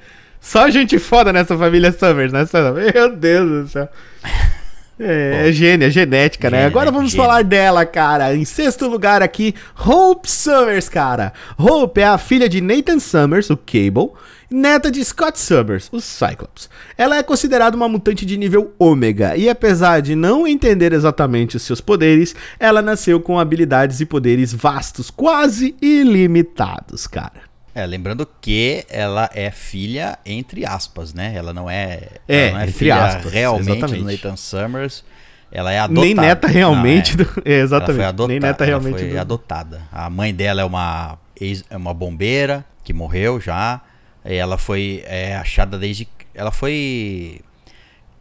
Só 0.44 0.68
gente 0.68 0.98
foda 0.98 1.32
nessa 1.32 1.56
família 1.56 1.90
Summers, 1.90 2.30
né? 2.30 2.44
Meu 2.92 3.16
Deus 3.16 3.64
do 3.64 3.68
céu. 3.68 3.88
É, 4.96 5.48
é 5.48 5.52
gênia, 5.52 5.86
é 5.88 5.90
genética, 5.90 6.48
né? 6.48 6.66
Agora 6.66 6.88
vamos 6.88 7.10
gênia. 7.10 7.26
falar 7.26 7.42
dela, 7.42 7.84
cara. 7.84 8.32
Em 8.32 8.44
sexto 8.44 8.86
lugar 8.86 9.22
aqui, 9.22 9.52
Hope 9.76 10.30
Summers, 10.30 10.88
cara. 10.88 11.32
Hope 11.58 12.00
é 12.00 12.06
a 12.06 12.16
filha 12.16 12.48
de 12.48 12.60
Nathan 12.60 13.00
Summers, 13.00 13.50
o 13.50 13.56
Cable, 13.56 14.12
neta 14.48 14.92
de 14.92 15.04
Scott 15.04 15.36
Summers, 15.36 15.88
o 15.90 16.00
Cyclops. 16.00 16.70
Ela 16.96 17.16
é 17.16 17.24
considerada 17.24 17.76
uma 17.76 17.88
mutante 17.88 18.24
de 18.24 18.36
nível 18.36 18.72
ômega 18.78 19.36
e 19.36 19.48
apesar 19.48 20.00
de 20.00 20.14
não 20.14 20.46
entender 20.46 20.92
exatamente 20.92 21.56
os 21.56 21.64
seus 21.64 21.80
poderes, 21.80 22.36
ela 22.60 22.80
nasceu 22.80 23.18
com 23.18 23.36
habilidades 23.36 23.98
e 23.98 24.06
poderes 24.06 24.54
vastos, 24.54 25.10
quase 25.10 25.74
ilimitados, 25.82 27.08
cara. 27.08 27.53
É, 27.74 27.84
lembrando 27.84 28.26
que 28.40 28.84
ela 28.88 29.28
é 29.34 29.50
filha 29.50 30.18
entre 30.24 30.64
aspas, 30.64 31.12
né? 31.12 31.32
Ela 31.34 31.52
não 31.52 31.68
é, 31.68 32.02
é, 32.28 32.52
não 32.52 32.60
é 32.60 32.66
filha 32.68 33.04
aspas, 33.04 33.32
realmente 33.32 33.70
exatamente. 33.70 34.04
do 34.04 34.10
Nathan 34.10 34.36
Summers. 34.36 35.04
Ela 35.50 35.72
é 35.72 35.78
adotada. 35.78 36.06
Nem 36.06 36.14
neta 36.14 36.48
realmente. 36.48 37.16
Não, 37.16 37.24
é. 37.24 37.26
Do... 37.26 37.42
é, 37.44 37.52
exatamente. 37.60 38.16
Foi 38.16 38.26
Nem 38.28 38.40
neta 38.40 38.64
realmente. 38.64 38.94
Ela 38.94 39.04
foi 39.04 39.10
do... 39.10 39.20
adotada. 39.20 39.82
A 39.92 40.10
mãe 40.10 40.34
dela 40.34 40.60
é 40.62 40.64
uma, 40.64 41.18
ex, 41.40 41.64
é 41.70 41.76
uma 41.76 41.94
bombeira 41.94 42.64
que 42.82 42.92
morreu 42.92 43.40
já. 43.40 43.80
Ela 44.24 44.58
foi 44.58 45.02
é, 45.06 45.36
achada 45.36 45.78
desde. 45.78 46.08
Ela 46.34 46.50
foi. 46.50 47.40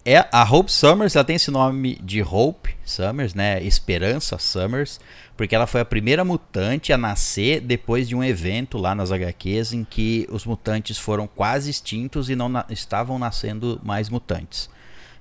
É, 0.06 0.28
a 0.32 0.44
Hope 0.44 0.72
Summers, 0.72 1.16
ela 1.16 1.24
tem 1.24 1.38
esse 1.38 1.50
nome 1.50 1.98
de 2.04 2.22
Hope 2.22 2.76
Summers, 2.84 3.34
né? 3.34 3.64
Esperança 3.64 4.38
Summers 4.38 5.00
porque 5.36 5.56
ela 5.56 5.66
foi 5.66 5.82
a 5.82 5.86
primeira 5.86 6.24
mutante 6.24 6.94
a 6.94 6.98
nascer 6.98 7.60
depois 7.60 8.08
de 8.08 8.16
um 8.16 8.24
evento 8.24 8.78
lá 8.78 8.94
nas 8.94 9.12
HQs 9.12 9.74
em 9.74 9.84
que 9.84 10.28
os 10.32 10.46
mutantes 10.46 10.98
foram 10.98 11.28
quase 11.28 11.70
extintos 11.70 12.30
e 12.30 12.36
não 12.36 12.48
na 12.48 12.66
estavam 12.70 13.18
nascendo 13.18 13.80
mais 13.84 14.10
mutantes. 14.10 14.70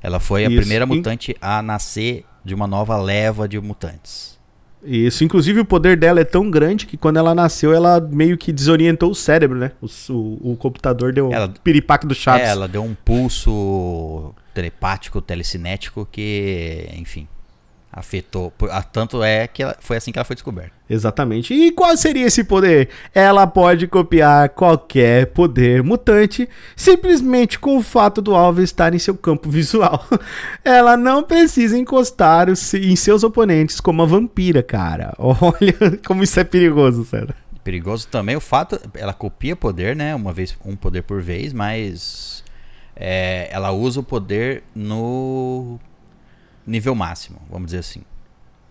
Ela 0.03 0.21
foi 0.21 0.43
Isso. 0.43 0.53
a 0.53 0.57
primeira 0.57 0.87
mutante 0.87 1.37
a 1.41 1.63
nascer 1.63 2.25
de 2.45 2.55
uma 2.55 2.67
nova 2.67 2.97
leva 3.01 3.49
de 3.49 3.59
mutantes. 3.61 4.39
Isso, 4.85 5.23
inclusive 5.23 5.61
o 5.61 5.65
poder 5.65 5.97
dela 5.97 6.21
é 6.21 6.25
tão 6.25 6.51
grande 6.51 6.87
que 6.87 6.97
quando 6.97 7.17
ela 7.17 7.35
nasceu, 7.37 7.73
ela 7.73 8.01
meio 8.01 8.37
que 8.37 8.53
desorientou 8.53 9.13
o 9.13 9.15
cérebro, 9.15 9.57
né? 9.57 9.71
O, 9.81 9.87
o, 10.13 10.53
o 10.53 10.57
computador 10.57 11.13
deu 11.13 11.33
ela, 11.33 11.47
um 11.47 11.53
piripaque 11.53 12.05
do 12.05 12.17
Chaves. 12.17 12.49
É, 12.49 12.51
ela 12.51 12.67
deu 12.67 12.83
um 12.83 12.93
pulso 12.93 14.35
telepático, 14.53 15.21
telecinético 15.21 16.07
que, 16.11 16.89
enfim, 16.97 17.27
afetou. 17.93 18.53
Tanto 18.91 19.23
é 19.23 19.47
que 19.47 19.63
ela, 19.63 19.77
foi 19.79 19.99
assim 19.99 20.11
que 20.11 20.19
ela 20.19 20.25
foi 20.25 20.35
descoberta. 20.35 20.73
Exatamente. 20.89 21.53
E 21.53 21.71
qual 21.71 21.95
seria 21.97 22.27
esse 22.27 22.43
poder? 22.43 22.89
Ela 23.15 23.47
pode 23.47 23.87
copiar 23.87 24.49
qualquer 24.51 25.27
poder 25.27 25.83
mutante 25.83 26.49
simplesmente 26.75 27.59
com 27.59 27.77
o 27.77 27.83
fato 27.83 28.23
do 28.23 28.35
alvo 28.35 28.63
estar 28.63 28.95
em 28.95 28.99
seu 28.99 29.15
campo 29.15 29.51
visual. 29.51 30.07
Ela 30.65 30.97
não 30.97 31.23
precisa 31.23 31.79
encostar 31.79 32.49
em 32.49 32.97
seus 32.97 33.23
oponentes 33.23 33.81
como 33.81 34.03
a 34.03 34.07
vampira, 34.07 34.63
cara. 34.63 35.13
Olha 35.19 35.99
como 36.07 36.23
isso 36.23 36.41
é 36.41 36.45
perigoso, 36.45 37.05
sério. 37.05 37.35
Perigoso 37.63 38.09
também 38.09 38.35
o 38.35 38.41
fato, 38.41 38.81
ela 38.95 39.13
copia 39.13 39.55
poder, 39.55 39.95
né? 39.95 40.17
Uma 40.17 40.33
vez, 40.33 40.57
um 40.65 40.75
poder 40.75 41.03
por 41.03 41.23
vez, 41.23 41.53
mas 41.53 42.43
é, 42.97 43.49
ela 43.51 43.73
usa 43.73 44.01
o 44.01 44.03
poder 44.03 44.63
no 44.75 45.79
nível 46.67 46.95
máximo, 46.95 47.39
vamos 47.51 47.67
dizer 47.67 47.79
assim. 47.79 48.03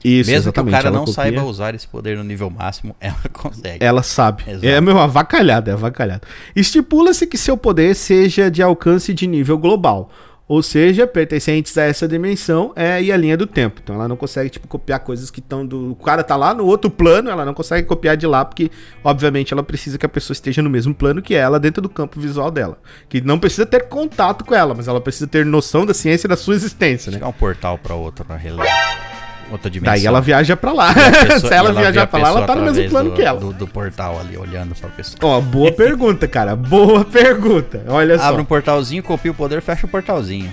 Isso, 0.04 0.32
Mesmo 0.32 0.52
que 0.52 0.60
o 0.60 0.66
cara 0.66 0.90
não 0.90 1.02
copia. 1.02 1.14
saiba 1.14 1.44
usar 1.44 1.76
esse 1.76 1.88
poder 1.88 2.18
no 2.18 2.24
nível 2.24 2.50
máximo, 2.50 2.96
ela 3.00 3.22
consegue. 3.32 3.84
Ela 3.84 4.02
sabe. 4.02 4.44
Exato. 4.48 4.66
É 4.66 4.82
meu 4.82 5.00
avacalhado, 5.00 5.70
é 5.70 5.74
avacalhado. 5.74 6.28
Estipula-se 6.56 7.28
que 7.28 7.38
seu 7.38 7.56
poder 7.56 7.96
seja 7.96 8.50
de 8.50 8.64
alcance 8.64 9.14
de 9.14 9.28
nível 9.28 9.58
global 9.58 10.10
ou 10.52 10.62
seja, 10.62 11.08
pertencentes 11.08 11.78
a 11.78 11.84
essa 11.84 12.06
dimensão 12.06 12.74
é 12.76 13.02
e 13.02 13.10
a 13.10 13.16
linha 13.16 13.38
do 13.38 13.48
tempo. 13.48 13.80
Então 13.82 13.96
ela 13.96 14.06
não 14.06 14.18
consegue 14.18 14.50
tipo 14.50 14.68
copiar 14.68 15.00
coisas 15.00 15.32
que 15.32 15.40
estão 15.40 15.66
do 15.66 15.92
o 15.94 15.96
cara 15.96 16.26
tá 16.26 16.36
lá 16.36 16.54
no 16.54 16.66
outro 16.66 16.92
plano, 16.92 17.30
ela 17.30 17.46
não 17.46 17.54
consegue 17.54 17.88
copiar 17.88 18.18
de 18.18 18.28
lá 18.28 18.44
porque 18.44 18.70
obviamente 19.02 19.54
ela 19.54 19.64
precisa 19.64 19.98
que 19.98 20.06
a 20.06 20.10
pessoa 20.10 20.34
esteja 20.34 20.62
no 20.62 20.70
mesmo 20.70 20.94
plano 20.94 21.22
que 21.22 21.34
ela 21.34 21.58
dentro 21.58 21.82
do 21.82 21.88
campo 21.88 22.20
visual 22.20 22.52
dela, 22.52 22.78
que 23.08 23.22
não 23.22 23.40
precisa 23.40 23.66
ter 23.66 23.88
contato 23.88 24.44
com 24.44 24.54
ela, 24.54 24.74
mas 24.74 24.90
ela 24.90 25.00
precisa 25.00 25.26
ter 25.26 25.46
noção 25.46 25.86
da 25.86 25.94
ciência 25.94 26.28
da 26.28 26.36
sua 26.36 26.54
existência, 26.54 27.14
né? 27.14 27.20
É 27.22 27.26
um 27.26 27.32
portal 27.32 27.78
para 27.78 27.96
outro 27.96 28.26
na 28.28 28.36
realidade 28.36 29.11
outra 29.52 29.70
dimensão. 29.70 29.94
Daí 29.94 30.06
ela 30.06 30.22
viaja 30.22 30.56
pra 30.56 30.72
lá. 30.72 30.94
Pessoa, 31.28 31.40
Se 31.40 31.54
ela, 31.54 31.70
ela 31.70 31.82
viajar 31.82 32.08
pra 32.08 32.20
lá, 32.20 32.30
ela 32.30 32.48
tá 32.48 32.56
no 32.56 32.64
mesmo 32.64 32.90
plano 32.90 33.10
do, 33.10 33.16
que 33.16 33.22
ela. 33.22 33.40
Do, 33.40 33.54
do, 33.54 33.68
portal 33.68 34.20
ali, 34.20 34.38
olhando 34.38 34.76
pra 34.76 34.90
pessoa. 34.90 35.18
Ó, 35.22 35.42
boa 35.42 35.72
pergunta, 35.74 36.28
cara. 36.28 36.56
Boa 36.56 37.04
pergunta. 37.06 37.84
Olha 37.88 38.16
Abre 38.16 38.18
só. 38.18 38.30
Abre 38.30 38.42
um 38.42 38.46
portalzinho, 38.46 39.04
copia 39.04 39.32
o 39.32 39.36
poder, 39.36 39.62
fecha 39.62 39.86
o 39.86 39.90
portalzinho. 39.90 40.52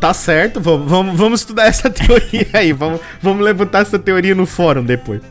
Tá 0.00 0.12
certo, 0.12 0.60
vamos, 0.60 0.90
vamos, 0.90 1.16
vamos 1.16 1.40
estudar 1.40 1.66
essa 1.68 1.88
teoria 1.88 2.48
aí. 2.52 2.72
Vamos, 2.72 3.00
vamos 3.22 3.44
levantar 3.44 3.82
essa 3.82 3.98
teoria 3.98 4.34
no 4.34 4.46
fórum 4.46 4.84
depois. 4.84 5.22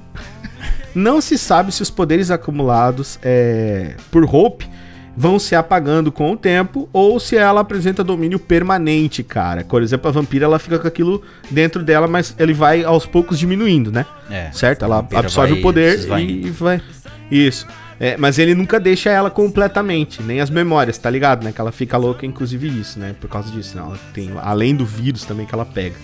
Não 0.95 1.21
se 1.21 1.37
sabe 1.37 1.71
se 1.71 1.81
os 1.81 1.89
poderes 1.89 2.29
acumulados 2.29 3.19
é, 3.23 3.95
por 4.11 4.23
Hope 4.23 4.67
vão 5.15 5.37
se 5.37 5.55
apagando 5.55 6.11
com 6.11 6.31
o 6.31 6.37
tempo 6.37 6.89
ou 6.91 7.19
se 7.19 7.37
ela 7.37 7.61
apresenta 7.61 8.03
domínio 8.03 8.39
permanente, 8.39 9.23
cara. 9.23 9.63
Por 9.63 9.81
exemplo, 9.81 10.07
a 10.07 10.11
vampira 10.11 10.45
ela 10.45 10.59
fica 10.59 10.79
com 10.79 10.87
aquilo 10.87 11.21
dentro 11.49 11.83
dela, 11.83 12.07
mas 12.07 12.35
ele 12.37 12.53
vai 12.53 12.83
aos 12.83 13.05
poucos 13.05 13.37
diminuindo, 13.37 13.91
né? 13.91 14.05
É. 14.29 14.51
Certo? 14.51 14.85
Ela 14.85 15.07
absorve 15.13 15.53
o 15.53 15.61
poder 15.61 15.99
e 15.99 16.49
vai. 16.49 16.81
Isso. 17.29 17.67
É, 17.99 18.17
mas 18.17 18.37
ele 18.37 18.53
nunca 18.55 18.79
deixa 18.79 19.09
ela 19.09 19.29
completamente, 19.29 20.21
nem 20.21 20.41
as 20.41 20.49
memórias, 20.49 20.97
tá 20.97 21.09
ligado? 21.09 21.43
Né? 21.43 21.51
Que 21.51 21.61
ela 21.61 21.71
fica 21.71 21.95
louca, 21.95 22.25
inclusive 22.25 22.67
isso, 22.67 22.99
né? 22.99 23.15
Por 23.19 23.29
causa 23.29 23.51
disso. 23.51 23.77
Né? 23.77 23.83
Ela 23.85 23.99
tem, 24.13 24.31
além 24.41 24.75
do 24.75 24.85
vírus 24.85 25.23
também 25.23 25.45
que 25.45 25.53
ela 25.53 25.65
pega. 25.65 25.95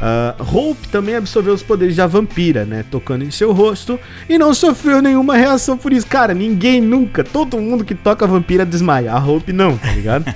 Uh, 0.00 0.56
Hope 0.56 0.88
também 0.88 1.14
absorveu 1.14 1.54
os 1.54 1.62
poderes 1.62 1.96
da 1.96 2.06
vampira, 2.06 2.64
né? 2.64 2.84
Tocando 2.90 3.24
em 3.24 3.30
seu 3.30 3.52
rosto 3.52 3.98
e 4.28 4.36
não 4.36 4.52
sofreu 4.52 5.00
nenhuma 5.00 5.36
reação 5.36 5.78
por 5.78 5.92
isso. 5.92 6.06
Cara, 6.06 6.34
ninguém 6.34 6.80
nunca, 6.80 7.22
todo 7.22 7.60
mundo 7.60 7.84
que 7.84 7.94
toca 7.94 8.24
a 8.24 8.28
vampira 8.28 8.66
desmaia. 8.66 9.12
A 9.12 9.18
Hope 9.18 9.52
não, 9.52 9.76
tá 9.76 9.92
ligado? 9.92 10.24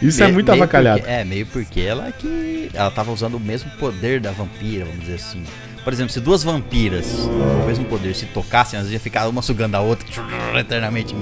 Isso 0.00 0.22
é 0.22 0.30
muito 0.30 0.50
avacalhado. 0.52 1.00
Porque, 1.00 1.12
é, 1.12 1.24
meio 1.24 1.46
porque 1.46 1.80
ela 1.80 2.12
que. 2.12 2.70
Ela 2.72 2.90
tava 2.90 3.10
usando 3.10 3.34
o 3.34 3.40
mesmo 3.40 3.68
poder 3.72 4.20
da 4.20 4.30
vampira, 4.30 4.84
vamos 4.84 5.00
dizer 5.00 5.14
assim. 5.14 5.42
Por 5.84 5.92
exemplo, 5.92 6.12
se 6.12 6.20
duas 6.20 6.42
vampiras 6.42 7.06
com 7.06 7.62
o 7.62 7.66
mesmo 7.66 7.84
poder 7.86 8.14
se 8.14 8.26
tocassem, 8.26 8.78
elas 8.78 8.90
iam 8.90 9.00
ficar 9.00 9.26
uma 9.28 9.42
sugando 9.42 9.74
a 9.74 9.80
outra 9.80 10.06
eternamente. 10.58 11.14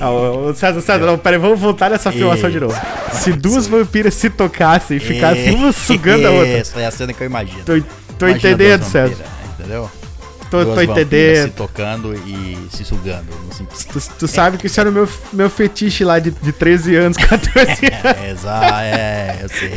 Ah, 0.00 0.10
o 0.10 0.54
César, 0.54 0.80
César, 0.80 1.06
não, 1.06 1.18
peraí, 1.18 1.38
vamos 1.38 1.58
voltar 1.58 1.90
nessa 1.90 2.12
filmação 2.12 2.50
de 2.50 2.60
novo. 2.60 2.76
Se 3.12 3.32
duas 3.32 3.66
vampiras 3.66 4.14
se 4.14 4.30
tocassem 4.30 4.98
e 4.98 5.00
ficassem 5.00 5.54
uma 5.54 5.72
sugando 5.74 6.26
a 6.26 6.30
outra. 6.30 6.58
Essa 6.58 6.80
é 6.80 6.86
a 6.86 6.90
cena 6.90 7.12
que 7.12 7.22
eu 7.22 7.26
imagino. 7.26 7.62
Tô, 7.64 7.72
tô 8.18 8.28
entendendo, 8.28 8.82
César. 8.84 9.24
Entendeu? 9.58 9.90
Tô, 10.50 10.64
tô 10.74 10.80
entendendo. 10.80 11.48
se 11.48 11.50
tocando 11.50 12.14
e 12.14 12.58
se 12.70 12.84
sugando. 12.84 13.26
Tu, 13.92 14.00
tu 14.18 14.28
sabe 14.28 14.58
que 14.58 14.66
isso 14.66 14.80
era 14.80 14.90
o 14.90 14.92
meu, 14.92 15.08
meu 15.32 15.50
fetiche 15.50 16.04
lá 16.04 16.18
de, 16.18 16.30
de 16.30 16.52
13 16.52 16.96
anos, 16.96 17.16
14 17.18 17.60
anos. 17.60 17.80
É, 17.82 18.30
exato, 18.30 18.74
é, 18.74 19.38
eu 19.42 19.48
sei. 19.48 19.72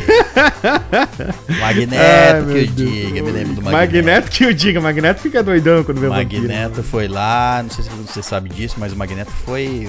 Magneto 1.60 2.46
Ai, 2.48 2.52
que 2.52 2.60
o 2.60 2.66
diga, 2.66 3.22
me 3.22 3.30
lembro 3.30 3.54
do 3.54 3.62
Magneto. 3.62 3.72
Magneto 3.72 4.30
que 4.30 4.46
o 4.46 4.54
diga, 4.54 4.80
Magneto 4.80 5.20
fica 5.20 5.42
doidão 5.42 5.84
quando 5.84 6.00
vê 6.00 6.06
o 6.06 6.10
Magneto 6.10 6.82
foi 6.82 7.08
lá, 7.08 7.62
não 7.62 7.70
sei 7.70 7.84
se 7.84 7.90
você 7.90 8.22
sabe 8.22 8.48
disso, 8.48 8.76
mas 8.78 8.92
o 8.92 8.96
Magneto 8.96 9.30
foi, 9.44 9.88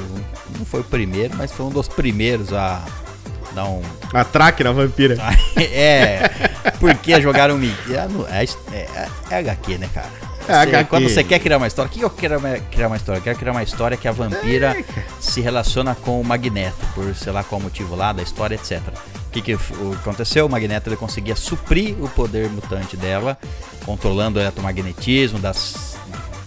não 0.58 0.66
foi 0.66 0.82
o 0.82 0.84
primeiro, 0.84 1.36
mas 1.38 1.52
foi 1.52 1.66
um 1.66 1.70
dos 1.70 1.88
primeiros 1.88 2.54
a 2.54 2.84
dar 3.54 3.66
um... 3.66 3.82
Atraque 4.14 4.64
na 4.64 4.72
vampira. 4.72 5.18
é, 5.58 6.30
porque 6.80 7.20
jogaram... 7.22 7.60
É, 8.30 8.46
é, 8.74 8.78
é, 8.78 9.08
é 9.30 9.36
HQ, 9.36 9.78
né, 9.78 9.90
cara? 9.94 10.31
Você, 10.42 10.84
quando 10.86 11.10
você 11.10 11.24
quer 11.24 11.40
criar 11.40 11.58
uma 11.58 11.68
história, 11.68 11.90
o 11.90 11.94
que 11.94 12.02
eu 12.02 12.10
quero 12.10 12.40
criar 12.72 12.88
uma 12.88 12.98
história? 12.98 13.20
Eu 13.20 13.24
quero 13.24 13.38
criar 13.38 13.52
uma 13.52 13.64
história 13.64 13.98
que 13.98 14.08
a 14.08 14.12
vampira 14.12 14.76
se 15.20 15.42
relaciona 15.42 15.96
com 15.96 16.20
o 16.20 16.24
Magneto, 16.24 16.86
por 16.94 17.14
sei 17.16 17.32
lá 17.32 17.44
qual 17.44 17.62
motivo 17.62 17.96
lá 17.96 18.12
da 18.12 18.22
história, 18.24 18.56
etc. 18.56 18.82
O 19.28 19.32
que, 19.32 19.42
que 19.42 19.58
aconteceu? 20.02 20.46
O 20.46 20.50
Magneto 20.50 20.90
ele 20.90 20.98
conseguia 20.98 21.36
suprir 21.36 21.96
o 22.04 22.10
poder 22.10 22.50
mutante 22.50 22.98
dela, 22.98 23.38
controlando 23.86 24.40
o 24.40 24.42
eletromagnetismo 24.42 25.40
das 25.40 25.91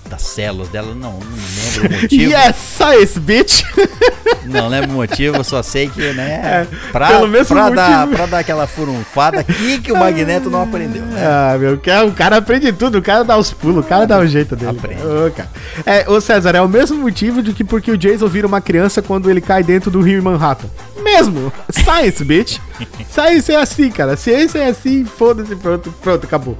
das 0.08 0.22
células 0.22 0.68
dela, 0.68 0.94
não, 0.94 1.18
não 1.18 1.20
lembro 1.20 1.96
o 1.96 2.00
motivo. 2.02 2.30
yes, 2.30 2.56
science, 2.56 3.20
bitch! 3.20 3.62
Não 4.46 4.68
lembro 4.68 4.90
o 4.90 4.94
motivo, 4.94 5.42
só 5.42 5.62
sei 5.62 5.88
que, 5.88 6.12
né, 6.12 6.32
é, 6.44 6.66
pra, 6.92 7.08
pelo 7.08 7.26
mesmo 7.26 7.56
pra, 7.56 7.70
dar, 7.70 8.06
pra 8.06 8.26
dar 8.26 8.38
aquela 8.40 8.66
furunfada 8.66 9.40
aqui 9.40 9.80
que 9.80 9.90
o 9.90 9.96
Magneto 9.96 10.50
não 10.50 10.62
aprendeu, 10.62 11.02
né? 11.02 11.24
Ah, 11.26 11.56
meu, 11.58 11.74
o 11.74 12.12
cara 12.12 12.36
aprende 12.36 12.70
tudo, 12.70 12.98
o 12.98 13.02
cara 13.02 13.24
dá 13.24 13.38
os 13.38 13.54
pulos, 13.54 13.82
o 13.82 13.88
cara 13.88 14.06
dá 14.06 14.18
o 14.18 14.26
jeito 14.26 14.54
dele. 14.54 14.76
Aprende. 14.78 15.00
Ô, 15.00 15.30
cara. 15.30 15.48
É, 15.86 16.10
ô 16.10 16.20
César, 16.20 16.54
é 16.54 16.60
o 16.60 16.68
mesmo 16.68 16.98
motivo 16.98 17.42
de 17.42 17.54
que 17.54 17.64
porque 17.64 17.90
o 17.90 17.96
Jason 17.96 18.28
vira 18.28 18.46
uma 18.46 18.60
criança 18.60 19.00
quando 19.00 19.30
ele 19.30 19.40
cai 19.40 19.62
dentro 19.62 19.90
do 19.90 20.02
rio 20.02 20.18
em 20.18 20.22
Manhattan. 20.22 20.68
Mesmo! 21.02 21.50
Science, 21.70 22.22
bitch! 22.22 22.58
Science 23.10 23.50
é 23.50 23.56
assim, 23.56 23.90
cara. 23.90 24.14
Ciência 24.14 24.58
é 24.58 24.68
assim, 24.68 25.06
foda-se, 25.06 25.56
pronto, 25.56 25.90
pronto, 26.02 26.26
acabou. 26.26 26.58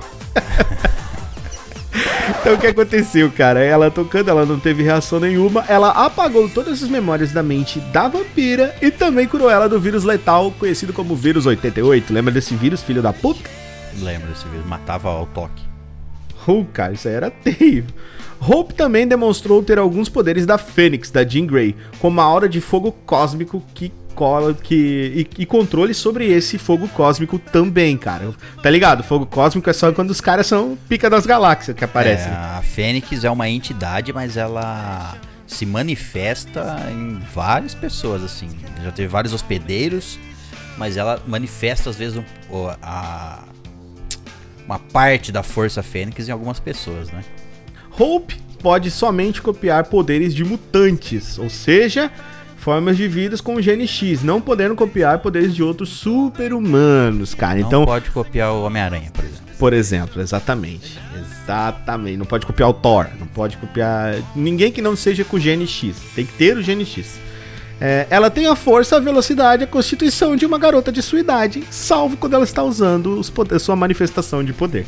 Então 2.41 2.55
o 2.55 2.59
que 2.59 2.67
aconteceu, 2.67 3.31
cara? 3.31 3.61
Ela 3.61 3.91
tocando, 3.91 4.29
ela 4.29 4.45
não 4.45 4.59
teve 4.59 4.83
reação 4.83 5.21
nenhuma. 5.21 5.65
Ela 5.69 5.91
apagou 5.91 6.49
todas 6.49 6.83
as 6.83 6.89
memórias 6.89 7.33
da 7.33 7.43
mente 7.43 7.79
da 7.81 8.09
vampira 8.09 8.75
e 8.83 8.91
também 8.91 9.27
curou 9.27 9.51
ela 9.51 9.69
do 9.69 9.79
vírus 9.79 10.05
letal, 10.05 10.51
conhecido 10.59 10.93
como 10.93 11.15
vírus 11.15 11.47
88. 11.47 12.13
Lembra 12.13 12.33
desse 12.33 12.55
vírus, 12.55 12.83
filho 12.83 13.03
da 13.03 13.13
puta? 13.13 13.49
Lembro 14.01 14.29
desse 14.29 14.47
vírus, 14.49 14.67
matava 14.67 15.09
ao 15.09 15.27
toque. 15.27 15.63
Oh, 16.47 16.65
cara, 16.65 16.93
isso 16.93 17.09
aí 17.09 17.15
era 17.15 17.31
terrível. 17.31 17.95
Hope 18.41 18.75
também 18.75 19.07
demonstrou 19.07 19.63
ter 19.63 19.79
alguns 19.79 20.09
poderes 20.09 20.45
da 20.45 20.59
Fênix, 20.59 21.11
da 21.11 21.25
Jean 21.25 21.47
Grey, 21.47 21.75
como 21.99 22.21
a 22.21 22.25
aura 22.25 22.49
de 22.49 22.61
fogo 22.61 22.93
cósmico 23.07 23.63
que 23.75 23.91
que, 24.63 25.29
e, 25.37 25.43
e, 25.43 25.47
controle 25.47 25.93
sobre 25.93 26.27
esse 26.27 26.59
fogo 26.59 26.89
cósmico 26.89 27.39
também, 27.39 27.97
cara. 27.97 28.31
Tá 28.63 28.71
ligado? 28.71 29.03
Fogo 29.03 29.27
cósmico 29.27 29.69
é 29.69 29.73
só 29.73 29.93
quando 29.93 30.11
os 30.11 30.21
caras 30.21 30.47
são 30.47 30.79
pica 30.89 31.11
das 31.11 31.27
galáxias 31.27 31.77
que 31.77 31.85
aparecem. 31.85 32.31
É, 32.31 32.35
a 32.35 32.63
Fênix 32.63 33.25
é 33.25 33.31
uma 33.31 33.49
entidade, 33.49 34.13
mas 34.13 34.37
ela 34.37 35.17
se 35.47 35.67
manifesta 35.67 36.77
em 36.91 37.19
várias 37.35 37.75
pessoas, 37.75 38.23
assim. 38.23 38.49
Já 38.83 38.91
teve 38.91 39.09
vários 39.09 39.33
hospedeiros, 39.33 40.19
mas 40.77 40.97
ela 40.97 41.23
manifesta 41.27 41.91
às 41.91 41.97
vezes 41.97 42.17
um, 42.17 42.25
a, 42.83 43.45
uma 44.67 44.79
parte 44.79 45.31
da 45.31 45.43
força 45.43 45.83
Fênix 45.83 46.29
em 46.29 46.33
algumas 46.33 46.59
pessoas, 46.59 47.11
né? 47.11 47.23
Hope 47.99 48.37
pode 48.65 48.91
somente 48.91 49.43
copiar 49.43 49.85
poderes 49.85 50.35
de 50.35 50.43
mutantes, 50.43 51.39
ou 51.39 51.51
seja, 51.51 52.11
formas 52.65 52.97
de 52.97 53.07
vidas 53.07 53.43
com 53.43 53.57
o 53.57 53.63
gene 53.63 53.87
X, 53.87 54.23
não 54.23 54.41
podendo 54.41 54.75
copiar 54.75 55.19
poderes 55.19 55.55
de 55.55 55.63
outros 55.63 55.91
super-humanos, 55.91 57.35
cara. 57.35 57.61
Não 57.61 57.67
então 57.67 57.85
pode 57.85 58.11
copiar 58.11 58.55
o 58.55 58.65
Homem-Aranha, 58.65 59.11
por 59.13 59.23
exemplo. 59.23 59.45
Por 59.59 59.73
exemplo, 59.75 60.23
exatamente. 60.23 60.99
Exatamente. 61.15 62.17
Não 62.17 62.25
pode 62.25 62.47
copiar 62.47 62.71
o 62.71 62.73
Thor, 62.73 63.07
não 63.21 63.27
pode 63.27 63.59
copiar 63.59 64.15
ninguém 64.35 64.73
que 64.73 64.81
não 64.81 64.97
seja 64.97 65.25
com 65.25 65.37
o 65.37 65.41
gene 65.41 65.67
X. 65.67 65.95
Tem 66.15 66.25
que 66.25 66.33
ter 66.33 66.57
o 66.57 66.63
gene 66.63 66.87
X. 66.87 67.21
É, 67.79 68.07
ela 68.09 68.31
tem 68.31 68.47
a 68.47 68.57
força, 68.57 68.97
a 68.97 69.01
velocidade 69.01 69.63
e 69.63 69.65
a 69.65 69.69
constituição 69.69 70.35
de 70.35 70.47
uma 70.47 70.57
garota 70.57 70.91
de 70.91 71.03
sua 71.03 71.21
idade, 71.21 71.63
salvo 71.71 72.17
quando 72.17 72.33
ela 72.33 72.45
está 72.45 72.63
usando 72.63 73.19
os 73.21 73.29
poder, 73.29 73.59
sua 73.59 73.77
manifestação 73.77 74.43
de 74.43 74.55
poder. 74.55 74.87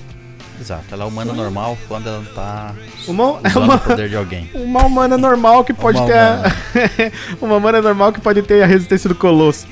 Exato, 0.61 0.85
ela 0.91 1.05
é 1.05 1.07
humana 1.07 1.33
normal 1.33 1.77
quando 1.87 2.09
ela 2.09 2.19
não 2.19 2.25
tá 2.33 2.75
uma, 3.07 3.41
é 3.45 3.59
uma, 3.59 3.75
o 3.77 3.81
poder 3.81 4.09
de 4.09 4.17
alguém. 4.17 4.51
Uma 4.55 4.85
humana 4.85 5.17
normal 5.17 5.65
que 5.65 5.73
pode 5.73 5.99
uma 5.99 6.07
ter 6.07 6.15
humana. 6.15 6.57
A, 6.75 7.37
uma 7.45 7.57
humana 7.57 7.83
normal 7.83 8.13
que 8.13 8.21
pode 8.21 8.43
ter 8.43 8.63
a 8.63 8.67
resistência 8.67 9.09
do 9.09 9.15
colosso. 9.15 9.67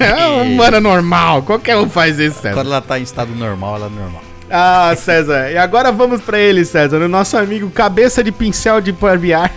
é 0.00 0.26
uma 0.26 0.42
humana 0.42 0.80
normal, 0.80 1.42
qualquer 1.42 1.76
um 1.76 1.88
faz 1.88 2.18
isso, 2.18 2.40
César. 2.40 2.54
Quando 2.54 2.66
ela 2.66 2.80
tá 2.80 2.98
em 2.98 3.02
estado 3.02 3.34
normal, 3.34 3.76
ela 3.76 3.86
é 3.86 3.90
normal. 3.90 4.22
Ah, 4.50 4.94
César. 4.96 5.50
E 5.50 5.56
agora 5.56 5.90
vamos 5.90 6.20
para 6.20 6.38
ele, 6.38 6.64
César, 6.64 6.98
o 6.98 7.08
nosso 7.08 7.36
amigo 7.36 7.70
cabeça 7.70 8.22
de 8.22 8.30
pincel 8.30 8.80
de 8.80 8.92
barbear. 8.92 9.50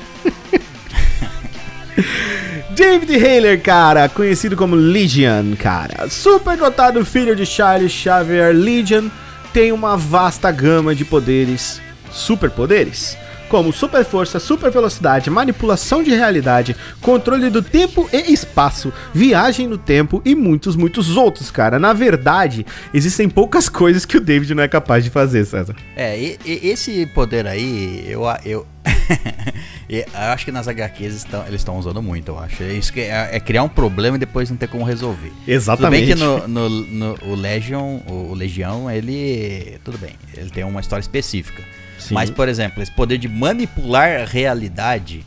David 2.72 3.16
Hayler, 3.16 3.62
cara, 3.62 4.08
conhecido 4.08 4.56
como 4.56 4.76
Legion, 4.76 5.56
cara. 5.58 6.08
Super 6.10 6.56
dotado 6.56 7.04
filho 7.04 7.36
de 7.36 7.46
Charles 7.46 7.92
Xavier 7.92 8.54
Legion 8.54 9.10
tem 9.58 9.72
uma 9.72 9.98
vasta 9.98 10.52
gama 10.52 10.94
de 10.94 11.04
poderes, 11.04 11.82
superpoderes, 12.12 13.18
como 13.50 13.74
super 13.74 14.06
força, 14.06 14.40
super 14.40 14.70
velocidade, 14.70 15.32
manipulação 15.32 16.04
de 16.04 16.12
realidade, 16.12 16.76
controle 17.02 17.50
do 17.50 17.64
tempo 17.64 18.08
e 18.14 18.32
espaço, 18.32 18.94
viagem 19.12 19.68
no 19.68 19.76
tempo 19.76 20.22
e 20.24 20.36
muitos, 20.36 20.76
muitos 20.76 21.18
outros, 21.18 21.50
cara. 21.50 21.80
Na 21.80 21.92
verdade, 21.92 22.68
existem 22.94 23.28
poucas 23.28 23.68
coisas 23.68 24.06
que 24.06 24.18
o 24.18 24.22
David 24.22 24.54
não 24.54 24.62
é 24.62 24.68
capaz 24.68 25.04
de 25.04 25.10
fazer, 25.10 25.44
César. 25.44 25.76
É, 25.96 26.16
e, 26.20 26.38
e 26.46 26.68
esse 26.70 27.08
poder 27.08 27.48
aí, 27.48 28.06
eu, 28.08 28.26
eu, 28.46 28.68
eu 29.90 30.06
acho 30.14 30.46
que 30.46 30.52
nas 30.52 30.68
HQs 30.68 31.16
estão, 31.16 31.46
eles 31.48 31.62
estão 31.62 31.78
usando 31.78 32.02
muito, 32.02 32.30
eu 32.30 32.40
acho. 32.40 32.64
É, 32.64 32.74
isso 32.74 32.92
que 32.92 33.02
é, 33.02 33.30
é, 33.34 33.40
criar 33.40 33.64
um 33.64 33.70
problema 33.70 34.18
e 34.18 34.20
depois 34.20 34.50
não 34.50 34.58
ter 34.58 34.68
como 34.68 34.84
resolver. 34.84 35.32
Exatamente. 35.48 36.14
Tudo 36.14 36.20
bem 36.20 36.42
que 36.42 36.48
no, 36.48 36.70
no, 36.70 36.70
no 36.70 37.18
o 37.24 37.36
Legion, 37.36 38.00
o, 38.08 38.32
o 38.32 38.34
Legião, 38.34 38.90
ele. 38.90 39.80
Tudo 39.84 39.98
bem, 39.98 40.16
ele 40.36 40.50
tem 40.50 40.64
uma 40.64 40.82
história 40.82 41.02
específica. 41.02 41.64
Sim. 42.00 42.14
Mas, 42.14 42.30
por 42.30 42.48
exemplo, 42.48 42.82
esse 42.82 42.92
poder 42.92 43.18
de 43.18 43.28
manipular 43.28 44.22
a 44.22 44.26
realidade. 44.26 45.26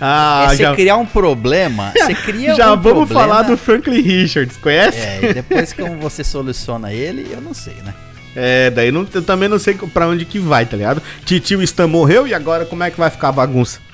Ah, 0.00 0.44
é 0.44 0.56
você 0.56 0.62
já... 0.62 0.74
criar 0.74 0.96
um 0.96 1.06
problema. 1.06 1.92
Você 1.98 2.14
cria 2.14 2.54
já 2.54 2.72
um 2.72 2.80
vamos 2.80 3.08
problema. 3.08 3.20
falar 3.20 3.42
do 3.42 3.56
Franklin 3.56 4.00
Richards, 4.00 4.56
conhece? 4.56 4.96
É, 4.96 5.30
e 5.30 5.34
depois 5.34 5.72
como 5.72 5.98
você 5.98 6.22
soluciona 6.22 6.92
ele, 6.92 7.26
eu 7.32 7.40
não 7.40 7.52
sei, 7.52 7.74
né? 7.84 7.92
É, 8.40 8.70
daí 8.70 8.92
não, 8.92 9.04
eu 9.12 9.22
também 9.22 9.48
não 9.48 9.58
sei 9.58 9.74
pra 9.74 10.06
onde 10.06 10.24
que 10.24 10.38
vai, 10.38 10.64
tá 10.64 10.76
ligado? 10.76 11.02
Titio 11.24 11.60
Stan 11.62 11.88
morreu 11.88 12.24
e 12.24 12.32
agora 12.32 12.64
como 12.64 12.84
é 12.84 12.90
que 12.90 12.96
vai 12.96 13.10
ficar 13.10 13.28
a 13.28 13.32
bagunça? 13.32 13.80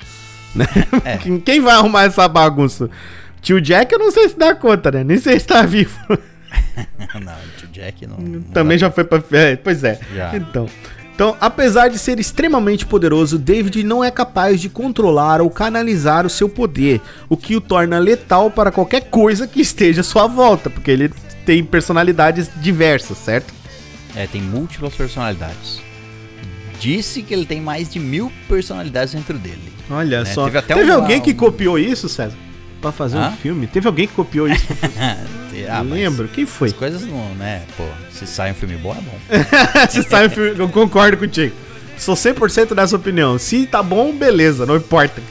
Né? 0.55 0.65
É. 1.03 1.17
Quem 1.43 1.59
vai 1.59 1.73
arrumar 1.73 2.03
essa 2.03 2.25
bagunça? 2.29 2.89
Tio 3.41 3.59
Jack 3.59 3.91
eu 3.91 3.99
não 3.99 4.09
sei 4.09 4.29
se 4.29 4.39
dá 4.39 4.55
conta, 4.55 4.89
né? 4.89 5.03
Nem 5.03 5.17
sei 5.17 5.37
se 5.37 5.45
tá 5.45 5.63
vivo. 5.63 5.99
não, 6.09 7.33
tio 7.57 7.67
Jack 7.73 8.07
não. 8.07 8.17
não 8.17 8.41
também 8.41 8.77
já 8.77 8.89
foi 8.89 9.03
pra. 9.03 9.21
É, 9.33 9.57
pois 9.57 9.83
é. 9.83 9.99
Já. 10.15 10.33
Então. 10.33 10.69
Então, 11.13 11.35
apesar 11.41 11.89
de 11.89 11.97
ser 11.97 12.19
extremamente 12.19 12.85
poderoso, 12.85 13.37
David 13.37 13.83
não 13.83 14.03
é 14.03 14.11
capaz 14.11 14.61
de 14.61 14.69
controlar 14.69 15.41
ou 15.41 15.49
canalizar 15.49 16.25
o 16.25 16.29
seu 16.29 16.47
poder, 16.47 17.01
o 17.29 17.35
que 17.35 17.55
o 17.55 17.61
torna 17.61 17.99
letal 17.99 18.49
para 18.51 18.71
qualquer 18.71 19.09
coisa 19.09 19.47
que 19.47 19.61
esteja 19.61 20.01
à 20.01 20.03
sua 20.03 20.27
volta, 20.27 20.69
porque 20.69 20.91
ele 20.91 21.11
tem 21.45 21.63
personalidades 21.63 22.49
diversas, 22.57 23.17
certo? 23.17 23.53
É, 24.15 24.27
tem 24.27 24.41
múltiplas 24.41 24.93
personalidades. 24.93 25.81
Disse 26.79 27.21
que 27.21 27.33
ele 27.33 27.45
tem 27.45 27.61
mais 27.61 27.89
de 27.89 27.99
mil 27.99 28.31
personalidades 28.47 29.13
dentro 29.13 29.37
dele. 29.37 29.73
Olha 29.89 30.23
né? 30.23 30.33
só. 30.33 30.45
Teve, 30.45 30.61
Teve 30.61 30.83
uma... 30.83 30.95
alguém 30.95 31.21
que 31.21 31.33
copiou 31.33 31.77
isso, 31.77 32.07
César? 32.09 32.35
Pra 32.81 32.91
fazer 32.91 33.17
Hã? 33.17 33.29
um 33.29 33.37
filme? 33.37 33.67
Teve 33.67 33.87
alguém 33.87 34.07
que 34.07 34.13
copiou 34.13 34.47
isso? 34.47 34.65
ah, 35.69 35.81
lembro. 35.81 36.27
Quem 36.27 36.45
foi? 36.45 36.69
As 36.69 36.73
coisas 36.73 37.01
não, 37.03 37.33
né? 37.35 37.63
Pô, 37.75 37.83
se 38.11 38.27
sai 38.27 38.51
um 38.51 38.55
filme 38.55 38.75
bom, 38.75 38.91
é 38.91 39.01
bom. 39.01 39.19
se 39.89 40.03
sai 40.03 40.27
um 40.27 40.29
filme. 40.29 40.59
Eu 40.59 40.69
concordo 40.69 41.17
contigo. 41.17 41.55
Sou 41.97 42.15
100% 42.15 42.73
dessa 42.73 42.95
opinião. 42.95 43.39
Se 43.39 43.65
tá 43.65 43.81
bom, 43.81 44.11
beleza, 44.11 44.65
não 44.65 44.75
importa. 44.75 45.21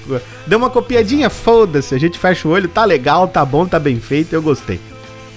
Deu 0.47 0.59
uma 0.59 0.70
copiadinha, 0.70 1.28
foda-se. 1.28 1.95
A 1.95 1.99
gente 1.99 2.18
fecha 2.18 2.49
o 2.49 2.51
olho, 2.51 2.68
tá 2.68 2.85
legal, 2.85 3.28
tá 3.28 3.45
bom, 3.45 3.66
tá 3.66 3.78
bem 3.78 4.01
feito, 4.01 4.32
eu 4.32 4.43
gostei. 4.43 4.80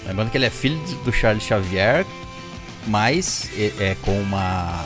Lembrando 0.07 0.31
que 0.31 0.37
ele 0.37 0.45
é 0.45 0.49
filho 0.49 0.79
do 1.03 1.11
Charles 1.11 1.43
Xavier, 1.43 2.05
mas 2.87 3.49
é, 3.55 3.91
é 3.91 3.95
com 4.01 4.19
uma. 4.19 4.85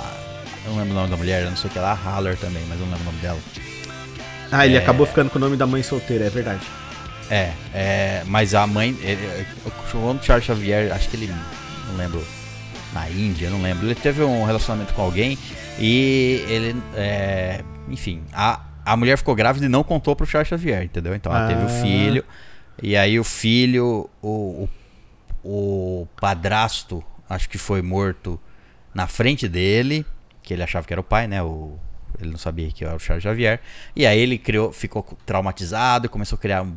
Eu 0.65 0.71
não 0.71 0.79
lembro 0.79 0.93
o 0.93 0.95
nome 0.95 1.09
da 1.09 1.17
mulher, 1.17 1.45
não 1.45 1.55
sei 1.55 1.69
o 1.69 1.73
que 1.73 1.79
lá, 1.79 1.93
Haller 1.93 2.37
também, 2.37 2.63
mas 2.67 2.79
eu 2.79 2.85
não 2.85 2.93
lembro 2.93 3.09
o 3.09 3.11
nome 3.11 3.19
dela. 3.19 3.39
Ah, 4.51 4.65
ele 4.65 4.75
é... 4.75 4.79
acabou 4.79 5.05
ficando 5.05 5.29
com 5.29 5.37
o 5.37 5.41
nome 5.41 5.55
da 5.55 5.65
mãe 5.65 5.81
solteira, 5.81 6.25
é 6.25 6.29
verdade. 6.29 6.61
É, 7.29 7.51
é 7.73 8.23
mas 8.25 8.53
a 8.53 8.67
mãe. 8.67 8.95
Ele, 9.01 9.45
o 9.93 10.23
Charles 10.23 10.45
Xavier, 10.45 10.91
acho 10.91 11.09
que 11.09 11.15
ele. 11.15 11.33
Não 11.87 11.95
lembro. 11.95 12.23
Na 12.93 13.09
Índia, 13.09 13.49
não 13.49 13.61
lembro. 13.61 13.87
Ele 13.87 13.95
teve 13.95 14.21
um 14.21 14.43
relacionamento 14.43 14.93
com 14.93 15.01
alguém 15.01 15.37
e 15.79 16.43
ele. 16.49 16.75
É, 16.93 17.63
enfim, 17.89 18.21
a, 18.33 18.59
a 18.85 18.97
mulher 18.97 19.17
ficou 19.17 19.33
grávida 19.33 19.65
e 19.65 19.69
não 19.69 19.83
contou 19.83 20.13
pro 20.13 20.25
Charles 20.25 20.49
Xavier, 20.49 20.83
entendeu? 20.83 21.15
Então 21.15 21.33
ela 21.33 21.45
ah. 21.45 21.47
teve 21.47 21.61
o 21.61 21.65
ah. 21.65 21.81
filho. 21.81 22.25
E 22.83 22.97
aí 22.97 23.17
o 23.17 23.23
filho, 23.23 24.09
o, 24.21 24.67
o, 25.43 26.01
o 26.01 26.07
padrasto, 26.19 27.03
acho 27.32 27.49
que 27.49 27.57
foi 27.57 27.82
morto 27.82 28.39
na 28.93 29.07
frente 29.07 29.47
dele, 29.47 30.05
que 30.43 30.53
ele 30.53 30.63
achava 30.63 30.86
que 30.86 30.93
era 30.93 30.99
o 31.01 31.03
pai, 31.03 31.27
né? 31.27 31.41
O, 31.41 31.77
ele 32.19 32.32
não 32.32 32.38
sabia 32.38 32.69
que 32.71 32.84
era 32.84 32.95
o 32.95 32.99
Charles 32.99 33.23
Xavier. 33.23 33.61
E 33.95 34.05
aí 34.05 34.19
ele 34.19 34.38
criou, 34.38 34.71
ficou 34.71 35.05
traumatizado 35.25 36.05
e 36.05 36.09
começou 36.09 36.36
a 36.36 36.39
criar 36.39 36.67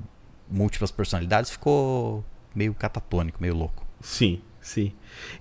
múltiplas 0.48 0.90
personalidades, 0.90 1.50
ficou 1.50 2.24
meio 2.54 2.72
catatônico, 2.74 3.38
meio 3.40 3.54
louco. 3.54 3.84
Sim, 4.00 4.40
sim. 4.60 4.92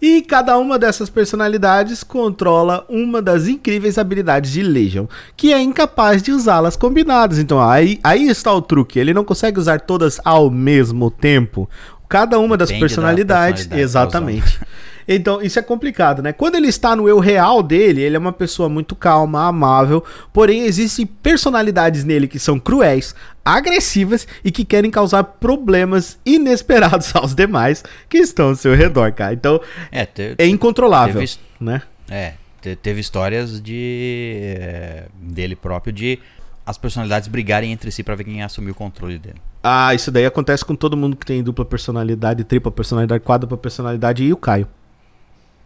E 0.01 0.21
cada 0.21 0.57
uma 0.57 0.79
dessas 0.79 1.09
personalidades 1.09 2.03
controla 2.03 2.85
uma 2.89 3.21
das 3.21 3.47
incríveis 3.47 3.97
habilidades 3.97 4.51
de 4.51 4.63
Legion, 4.63 5.05
que 5.35 5.53
é 5.53 5.61
incapaz 5.61 6.23
de 6.23 6.31
usá-las 6.31 6.75
combinadas. 6.75 7.37
Então 7.37 7.61
aí, 7.61 7.99
aí 8.03 8.27
está 8.27 8.51
o 8.53 8.61
truque, 8.61 8.97
ele 8.97 9.13
não 9.13 9.23
consegue 9.23 9.59
usar 9.59 9.81
todas 9.81 10.19
ao 10.23 10.49
mesmo 10.49 11.11
tempo. 11.11 11.69
Cada 12.07 12.37
uma 12.39 12.57
Depende 12.57 12.71
das 12.71 12.79
personalidades, 12.79 13.67
personalidade 13.67 13.81
exatamente. 13.81 14.59
Então, 15.07 15.41
isso 15.41 15.59
é 15.59 15.61
complicado, 15.61 16.21
né? 16.21 16.31
Quando 16.31 16.55
ele 16.55 16.67
está 16.67 16.95
no 16.95 17.07
eu 17.07 17.19
real 17.19 17.61
dele, 17.61 18.01
ele 18.01 18.15
é 18.15 18.19
uma 18.19 18.31
pessoa 18.31 18.69
muito 18.69 18.95
calma, 18.95 19.47
amável, 19.47 20.03
porém 20.31 20.63
existem 20.63 21.05
personalidades 21.05 22.03
nele 22.03 22.27
que 22.27 22.39
são 22.39 22.59
cruéis, 22.59 23.13
agressivas 23.43 24.27
e 24.43 24.51
que 24.51 24.63
querem 24.63 24.89
causar 24.89 25.23
problemas 25.23 26.17
inesperados 26.25 27.13
aos 27.15 27.35
demais 27.35 27.83
que 28.07 28.17
estão 28.17 28.49
ao 28.49 28.55
seu 28.55 28.75
redor, 28.75 29.11
cara. 29.11 29.33
Então, 29.33 29.59
é, 29.91 30.05
te, 30.05 30.35
é 30.37 30.47
incontrolável, 30.47 31.19
teve, 31.19 31.37
né? 31.59 31.81
É, 32.09 32.33
te, 32.61 32.75
teve 32.75 33.01
histórias 33.01 33.61
de 33.61 34.55
é, 34.57 35.05
dele 35.19 35.55
próprio 35.55 35.91
de 35.91 36.19
as 36.65 36.77
personalidades 36.77 37.27
brigarem 37.27 37.71
entre 37.73 37.91
si 37.91 38.03
para 38.03 38.15
ver 38.15 38.23
quem 38.23 38.41
assumiu 38.41 38.71
o 38.71 38.75
controle 38.75 39.17
dele. 39.17 39.41
Ah, 39.63 39.95
isso 39.95 40.11
daí 40.11 40.25
acontece 40.25 40.65
com 40.65 40.75
todo 40.75 40.97
mundo 40.97 41.15
que 41.15 41.25
tem 41.25 41.41
dupla 41.41 41.63
personalidade, 41.63 42.43
tripla 42.43 42.69
personalidade, 42.69 43.23
quádrupla 43.23 43.57
personalidade 43.57 44.21
e 44.21 44.33
o 44.33 44.37
Caio. 44.37 44.67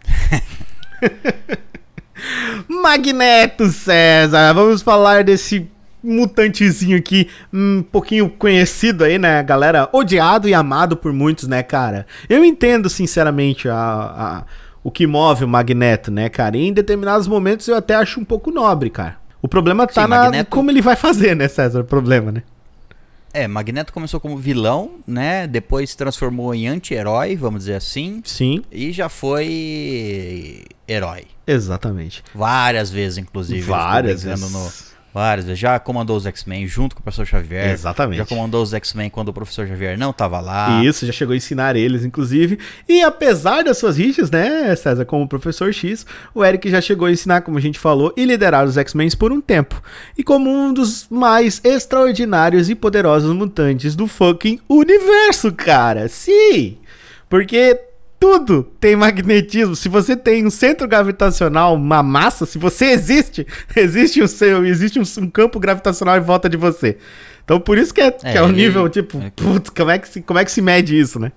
Magneto 2.69 3.67
César, 3.69 4.53
vamos 4.53 4.83
falar 4.83 5.23
desse 5.23 5.67
mutantezinho 6.03 6.95
aqui, 6.95 7.27
um 7.51 7.81
pouquinho 7.81 8.29
conhecido 8.29 9.03
aí, 9.03 9.17
né, 9.17 9.41
galera? 9.41 9.89
Odiado 9.91 10.47
e 10.47 10.53
amado 10.53 10.95
por 10.95 11.11
muitos, 11.11 11.47
né, 11.47 11.63
cara? 11.63 12.05
Eu 12.29 12.45
entendo, 12.45 12.89
sinceramente, 12.89 13.67
a, 13.67 13.75
a, 13.75 14.43
o 14.83 14.91
que 14.91 15.07
move 15.07 15.43
o 15.43 15.47
Magneto, 15.47 16.11
né, 16.11 16.29
cara? 16.29 16.55
E 16.55 16.67
em 16.67 16.73
determinados 16.73 17.27
momentos 17.27 17.67
eu 17.67 17.75
até 17.75 17.95
acho 17.95 18.19
um 18.19 18.25
pouco 18.25 18.51
nobre, 18.51 18.91
cara. 18.91 19.17
O 19.41 19.47
problema 19.47 19.87
tá 19.87 20.03
Sim, 20.03 20.09
na 20.09 20.17
Magneto... 20.19 20.51
como 20.51 20.69
ele 20.69 20.81
vai 20.81 20.95
fazer, 20.95 21.35
né, 21.35 21.47
César? 21.47 21.81
O 21.81 21.85
problema, 21.85 22.31
né? 22.31 22.43
É, 23.33 23.47
Magneto 23.47 23.93
começou 23.93 24.19
como 24.19 24.37
vilão, 24.37 24.99
né? 25.05 25.47
Depois 25.47 25.91
se 25.91 25.97
transformou 25.97 26.53
em 26.55 26.67
anti-herói, 26.67 27.35
vamos 27.35 27.61
dizer 27.61 27.75
assim. 27.75 28.21
Sim. 28.25 28.63
E 28.71 28.91
já 28.91 29.09
foi 29.09 30.63
herói. 30.87 31.25
Exatamente. 31.45 32.23
Várias 32.33 32.89
vezes, 32.89 33.17
inclusive. 33.17 33.61
Várias 33.61 34.23
vezes. 34.23 34.51
No, 34.51 34.71
várias 35.17 35.45
vezes. 35.45 35.59
Já 35.59 35.79
comandou 35.79 36.15
os 36.15 36.25
X-Men 36.25 36.67
junto 36.67 36.95
com 36.95 36.99
o 36.99 37.03
professor 37.03 37.25
Xavier. 37.25 37.71
Exatamente. 37.71 38.19
Já 38.19 38.25
comandou 38.25 38.61
os 38.61 38.73
X-Men 38.73 39.09
quando 39.09 39.29
o 39.29 39.33
professor 39.33 39.67
Xavier 39.67 39.97
não 39.97 40.11
estava 40.11 40.39
lá. 40.39 40.83
Isso, 40.83 41.05
já 41.05 41.11
chegou 41.11 41.33
a 41.33 41.37
ensinar 41.37 41.75
eles, 41.75 42.05
inclusive. 42.05 42.59
E 42.87 43.01
apesar 43.01 43.63
das 43.63 43.77
suas 43.77 43.97
rixas, 43.97 44.29
né, 44.29 44.75
César, 44.75 45.05
como 45.05 45.23
o 45.23 45.27
professor 45.27 45.73
X, 45.73 46.05
o 46.33 46.45
Eric 46.45 46.69
já 46.69 46.79
chegou 46.79 47.07
a 47.07 47.11
ensinar, 47.11 47.41
como 47.41 47.57
a 47.57 47.61
gente 47.61 47.79
falou, 47.79 48.13
e 48.15 48.25
liderar 48.25 48.65
os 48.65 48.77
X-Men 48.77 49.09
por 49.17 49.31
um 49.31 49.41
tempo. 49.41 49.81
E 50.17 50.23
como 50.23 50.49
um 50.49 50.71
dos 50.71 51.07
mais 51.09 51.59
extraordinários 51.63 52.69
e 52.69 52.75
poderosos 52.75 53.33
mutantes 53.33 53.95
do 53.95 54.07
fucking 54.07 54.59
universo, 54.69 55.51
cara. 55.51 56.07
Sim! 56.07 56.77
Porque 57.29 57.86
tudo 58.19 58.63
tem 58.79 58.95
magnetismo. 58.95 59.75
Se 59.75 59.87
você 59.87 60.15
tem 60.15 60.45
um 60.45 60.49
centro 60.49 60.87
gravitacional, 60.87 61.75
uma 61.75 62.01
massa, 62.01 62.45
se 62.45 62.57
você 62.57 62.85
existe, 62.85 63.45
existe 63.75 64.21
o 64.21 64.27
seu, 64.27 64.65
existe 64.65 64.99
um, 64.99 65.23
um 65.23 65.29
campo 65.29 65.59
gravitacional 65.59 66.17
em 66.17 66.21
volta 66.21 66.49
de 66.49 66.57
você. 66.57 66.97
Então 67.43 67.59
por 67.59 67.77
isso 67.77 67.93
que 67.93 68.01
é, 68.01 68.07
é, 68.07 68.31
que 68.31 68.37
é 68.37 68.41
o 68.41 68.49
nível, 68.49 68.89
tipo, 68.89 69.19
é... 69.19 69.29
putz, 69.29 69.69
como 69.69 69.91
é, 69.91 69.99
que 69.99 70.07
se, 70.07 70.21
como 70.21 70.39
é 70.39 70.45
que 70.45 70.51
se 70.51 70.61
mede 70.61 70.99
isso, 70.99 71.19
né? 71.19 71.31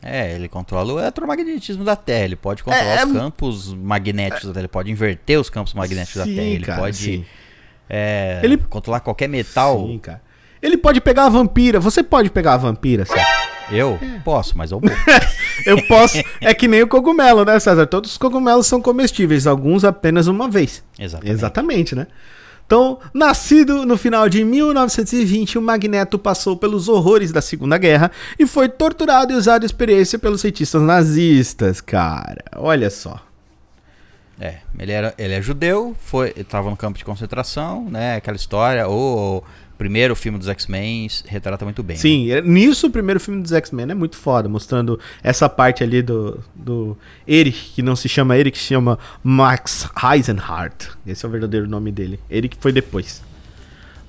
É, 0.00 0.32
ele 0.32 0.48
controla 0.48 0.92
o 0.92 1.00
eletromagnetismo 1.00 1.82
da 1.84 1.96
Terra, 1.96 2.24
ele 2.24 2.36
pode 2.36 2.62
controlar 2.62 3.00
é, 3.00 3.04
os 3.04 3.12
campos 3.12 3.74
magnéticos 3.74 4.44
da 4.46 4.52
Terra, 4.52 4.60
ele 4.60 4.68
pode 4.68 4.92
inverter 4.92 5.40
os 5.40 5.50
campos 5.50 5.74
magnéticos 5.74 6.22
sim, 6.22 6.30
da 6.30 6.36
Terra, 6.36 6.54
ele 6.54 6.64
cara, 6.64 6.80
pode 6.80 7.26
é, 7.90 8.40
ele... 8.44 8.58
controlar 8.58 9.00
qualquer 9.00 9.28
metal. 9.28 9.86
Sim, 9.86 9.98
cara. 9.98 10.27
Ele 10.62 10.76
pode 10.76 11.00
pegar 11.00 11.26
a 11.26 11.28
vampira, 11.28 11.80
você 11.80 12.02
pode 12.02 12.30
pegar 12.30 12.54
a 12.54 12.58
vampira, 12.58 13.04
certo? 13.04 13.48
Eu? 13.70 13.98
É. 14.00 14.18
Posso, 14.20 14.56
mas 14.56 14.70
eu 14.70 14.80
eu 15.66 15.82
posso. 15.86 16.18
É 16.40 16.54
que 16.54 16.66
nem 16.66 16.82
o 16.82 16.88
cogumelo, 16.88 17.44
né, 17.44 17.58
César? 17.58 17.86
Todos 17.86 18.12
os 18.12 18.18
cogumelos 18.18 18.66
são 18.66 18.80
comestíveis, 18.80 19.46
alguns 19.46 19.84
apenas 19.84 20.26
uma 20.26 20.48
vez. 20.48 20.82
Exatamente. 20.98 21.32
Exatamente, 21.32 21.94
né? 21.94 22.06
Então, 22.66 22.98
nascido 23.14 23.86
no 23.86 23.96
final 23.96 24.28
de 24.28 24.44
1920, 24.44 25.56
o 25.56 25.62
Magneto 25.62 26.18
passou 26.18 26.54
pelos 26.54 26.86
horrores 26.86 27.32
da 27.32 27.40
Segunda 27.40 27.78
Guerra 27.78 28.10
e 28.38 28.46
foi 28.46 28.68
torturado 28.68 29.32
e 29.32 29.36
usado 29.36 29.64
experiência 29.64 30.18
pelos 30.18 30.42
cientistas 30.42 30.82
nazistas, 30.82 31.80
cara. 31.80 32.44
Olha 32.54 32.90
só. 32.90 33.22
É, 34.38 34.58
ele, 34.78 34.92
era, 34.92 35.14
ele 35.16 35.32
é 35.32 35.40
judeu, 35.40 35.96
foi, 35.98 36.32
estava 36.36 36.68
no 36.68 36.76
campo 36.76 36.98
de 36.98 37.04
concentração, 37.04 37.88
né? 37.90 38.16
Aquela 38.16 38.36
história, 38.36 38.86
ou 38.86 39.42
primeiro 39.78 40.16
filme 40.16 40.36
dos 40.38 40.48
X-Men 40.48 41.08
retrata 41.26 41.64
muito 41.64 41.82
bem. 41.82 41.96
Sim, 41.96 42.26
né? 42.26 42.40
nisso 42.42 42.88
o 42.88 42.90
primeiro 42.90 43.20
filme 43.20 43.40
dos 43.40 43.52
X-Men 43.52 43.92
é 43.92 43.94
muito 43.94 44.16
foda, 44.16 44.48
mostrando 44.48 44.98
essa 45.22 45.48
parte 45.48 45.84
ali 45.84 46.02
do, 46.02 46.42
do 46.54 46.98
Eric, 47.26 47.74
que 47.76 47.82
não 47.82 47.94
se 47.94 48.08
chama 48.08 48.36
Eric, 48.36 48.58
se 48.58 48.64
chama 48.64 48.98
Max 49.22 49.88
Eisenhardt. 50.12 50.90
Esse 51.06 51.24
é 51.24 51.28
o 51.28 51.30
verdadeiro 51.30 51.68
nome 51.68 51.92
dele. 51.92 52.18
Eric 52.28 52.56
foi 52.60 52.72
depois. 52.72 53.22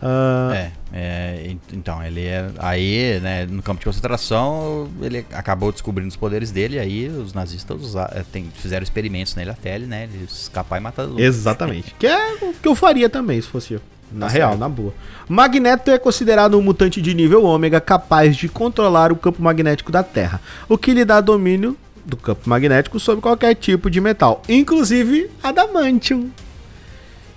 Uh... 0.02 0.54
É, 0.54 0.72
é, 0.94 1.56
então, 1.74 2.02
ele 2.02 2.26
é. 2.26 2.50
Aí, 2.58 3.20
né, 3.20 3.46
no 3.46 3.62
campo 3.62 3.80
de 3.80 3.86
concentração, 3.86 4.90
ele 5.02 5.26
acabou 5.34 5.72
descobrindo 5.72 6.08
os 6.08 6.16
poderes 6.16 6.52
dele, 6.52 6.78
e 6.78 6.80
aí 6.80 7.08
os 7.10 7.34
nazistas 7.34 7.82
usaram, 7.82 8.18
é, 8.18 8.24
tem, 8.24 8.50
fizeram 8.56 8.84
experimentos 8.84 9.36
nele 9.36 9.52
até 9.52 9.76
ele, 9.76 9.86
né? 9.86 10.06
Ele 10.06 10.24
escapar 10.24 10.78
e 10.78 10.80
matar 10.80 11.06
os 11.06 11.20
Exatamente. 11.20 11.94
que 12.00 12.08
é 12.08 12.34
o 12.42 12.54
que 12.54 12.68
eu 12.68 12.76
faria 12.76 13.10
também, 13.10 13.40
se 13.42 13.48
fosse 13.48 13.74
eu. 13.74 13.82
Na 14.12 14.28
tá 14.28 14.32
real, 14.32 14.50
certo. 14.50 14.60
na 14.60 14.70
boa. 14.70 14.94
Magneto 15.28 15.92
é 15.92 15.98
considerado 15.98 16.58
um 16.58 16.62
mutante 16.62 17.02
de 17.02 17.14
nível 17.14 17.44
ômega 17.44 17.80
capaz 17.80 18.36
de 18.36 18.50
controlar 18.50 19.12
o 19.12 19.16
campo 19.16 19.42
magnético 19.42 19.92
da 19.92 20.04
Terra, 20.04 20.42
o 20.68 20.78
que 20.78 20.94
lhe 20.94 21.06
dá 21.06 21.22
domínio 21.22 21.78
do 22.06 22.18
campo 22.18 22.50
magnético 22.50 23.00
sobre 23.00 23.22
qualquer 23.22 23.56
tipo 23.56 23.90
de 23.90 24.02
metal, 24.02 24.42
inclusive 24.50 25.30
adamantium. 25.44 26.30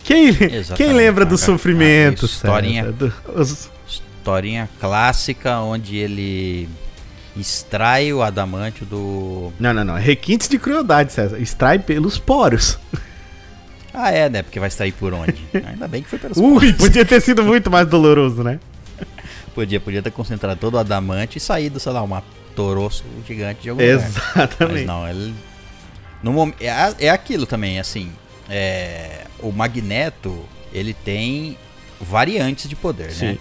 Quem, 0.02 0.32
quem 0.74 0.92
lembra 0.92 1.24
do 1.24 1.38
sofrimento? 1.38 2.24
historinha, 2.24 2.92
os... 3.34 3.70
historinha 3.86 4.68
clássica 4.80 5.60
onde 5.60 5.96
ele 5.96 6.68
extrai 7.36 8.12
o 8.12 8.22
adamantio 8.22 8.84
do. 8.86 9.52
Não, 9.58 9.72
não, 9.72 9.84
não. 9.84 9.94
Requintes 9.94 10.48
de 10.48 10.58
crueldade, 10.58 11.12
César. 11.12 11.38
Extrai 11.38 11.78
pelos 11.78 12.18
poros. 12.18 12.78
Ah, 13.92 14.10
é, 14.10 14.28
né? 14.28 14.42
Porque 14.42 14.58
vai 14.58 14.70
sair 14.70 14.92
por 14.92 15.12
onde? 15.12 15.36
Ainda 15.66 15.86
bem 15.86 16.02
que 16.02 16.08
foi 16.08 16.18
pelas 16.18 16.36
Ui, 16.36 16.72
podia 16.72 17.04
ter 17.04 17.20
sido 17.20 17.42
muito 17.42 17.70
mais 17.70 17.86
doloroso, 17.86 18.42
né? 18.42 18.58
podia, 19.54 19.80
podia 19.80 20.02
ter 20.02 20.10
concentrado 20.10 20.58
todo 20.58 20.74
o 20.74 20.78
adamante 20.78 21.38
e 21.38 21.40
saído, 21.40 21.78
sei 21.78 21.92
lá, 21.92 22.02
uma 22.02 22.22
toroço 22.54 23.04
gigante 23.26 23.62
de 23.62 23.70
algum 23.70 23.82
Exatamente. 23.82 24.60
lugar. 24.60 24.68
Mas 24.72 24.86
não, 24.86 25.08
ele... 25.08 25.34
No, 26.22 26.54
é, 26.60 27.06
é 27.06 27.10
aquilo 27.10 27.46
também, 27.46 27.80
assim, 27.80 28.12
é, 28.48 29.26
o 29.40 29.50
Magneto, 29.50 30.44
ele 30.72 30.94
tem 30.94 31.56
variantes 32.00 32.68
de 32.68 32.76
poder, 32.76 33.10
Sim. 33.10 33.26
né? 33.26 33.38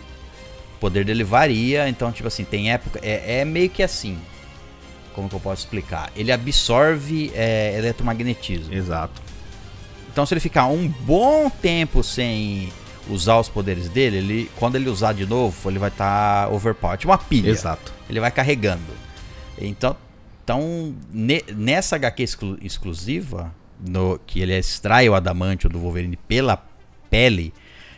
O 0.75 0.79
poder 0.79 1.05
dele 1.05 1.23
varia, 1.23 1.87
então, 1.87 2.11
tipo 2.11 2.27
assim, 2.27 2.43
tem 2.43 2.71
época... 2.71 2.99
É, 3.03 3.41
é 3.41 3.45
meio 3.45 3.69
que 3.69 3.83
assim, 3.83 4.17
como 5.13 5.29
que 5.29 5.35
eu 5.35 5.39
posso 5.39 5.63
explicar? 5.63 6.11
Ele 6.15 6.31
absorve 6.31 7.31
é, 7.35 7.77
eletromagnetismo. 7.77 8.73
Exato. 8.73 9.21
Então, 10.11 10.25
se 10.25 10.33
ele 10.33 10.41
ficar 10.41 10.67
um 10.67 10.87
bom 10.87 11.49
tempo 11.49 12.03
sem 12.03 12.71
usar 13.09 13.39
os 13.39 13.47
poderes 13.47 13.89
dele, 13.89 14.17
ele, 14.17 14.51
quando 14.57 14.75
ele 14.75 14.89
usar 14.89 15.13
de 15.13 15.25
novo, 15.25 15.69
ele 15.69 15.79
vai 15.79 15.89
estar 15.89 16.47
tá 16.47 16.53
overpowered. 16.53 16.99
Tipo 16.99 17.11
uma 17.11 17.17
pilha. 17.17 17.49
Exato. 17.49 17.93
Ele 18.09 18.19
vai 18.19 18.29
carregando. 18.29 18.81
Então, 19.57 19.95
então 20.43 20.93
ne, 21.11 21.43
nessa 21.55 21.95
HQ 21.95 22.23
exclu, 22.23 22.57
exclusiva, 22.61 23.53
no, 23.79 24.19
que 24.25 24.41
ele 24.41 24.57
extrai 24.57 25.07
o 25.07 25.15
adamantio 25.15 25.69
do 25.69 25.79
Wolverine 25.79 26.17
pela 26.17 26.61
pele, 27.09 27.53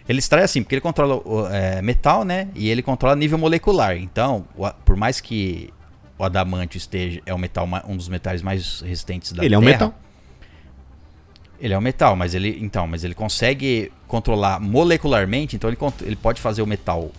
ele 0.07 0.19
extrai 0.19 0.43
assim, 0.43 0.61
porque 0.61 0.75
ele 0.75 0.81
controla 0.81 1.15
o, 1.15 1.47
é, 1.47 1.81
metal, 1.81 2.23
né? 2.23 2.49
E 2.53 2.69
ele 2.69 2.81
controla 2.81 3.15
nível 3.15 3.37
molecular. 3.37 3.97
Então, 3.97 4.45
o, 4.55 4.69
por 4.85 4.95
mais 4.95 5.19
que 5.19 5.73
o 6.17 6.23
adamantio 6.23 6.77
esteja 6.77 7.21
é 7.25 7.33
o 7.33 7.37
metal, 7.37 7.67
um 7.87 7.97
dos 7.97 8.09
metais 8.09 8.41
mais 8.41 8.81
resistentes 8.81 9.31
da 9.31 9.43
ele 9.43 9.49
Terra. 9.49 9.61
Ele 9.61 9.69
é 9.69 9.71
um 9.71 9.73
metal. 9.73 9.95
Ele 11.63 11.73
é 11.73 11.77
um 11.77 11.81
metal, 11.81 12.13
mas 12.13 12.35
ele 12.35 12.57
então, 12.61 12.85
mas 12.85 13.05
ele 13.05 13.13
consegue 13.13 13.89
controlar 14.05 14.59
molecularmente, 14.59 15.55
então 15.55 15.69
ele, 15.69 15.77
ele 16.01 16.17
pode 16.17 16.41
fazer 16.41 16.61
o 16.61 16.67
metal 16.67 17.09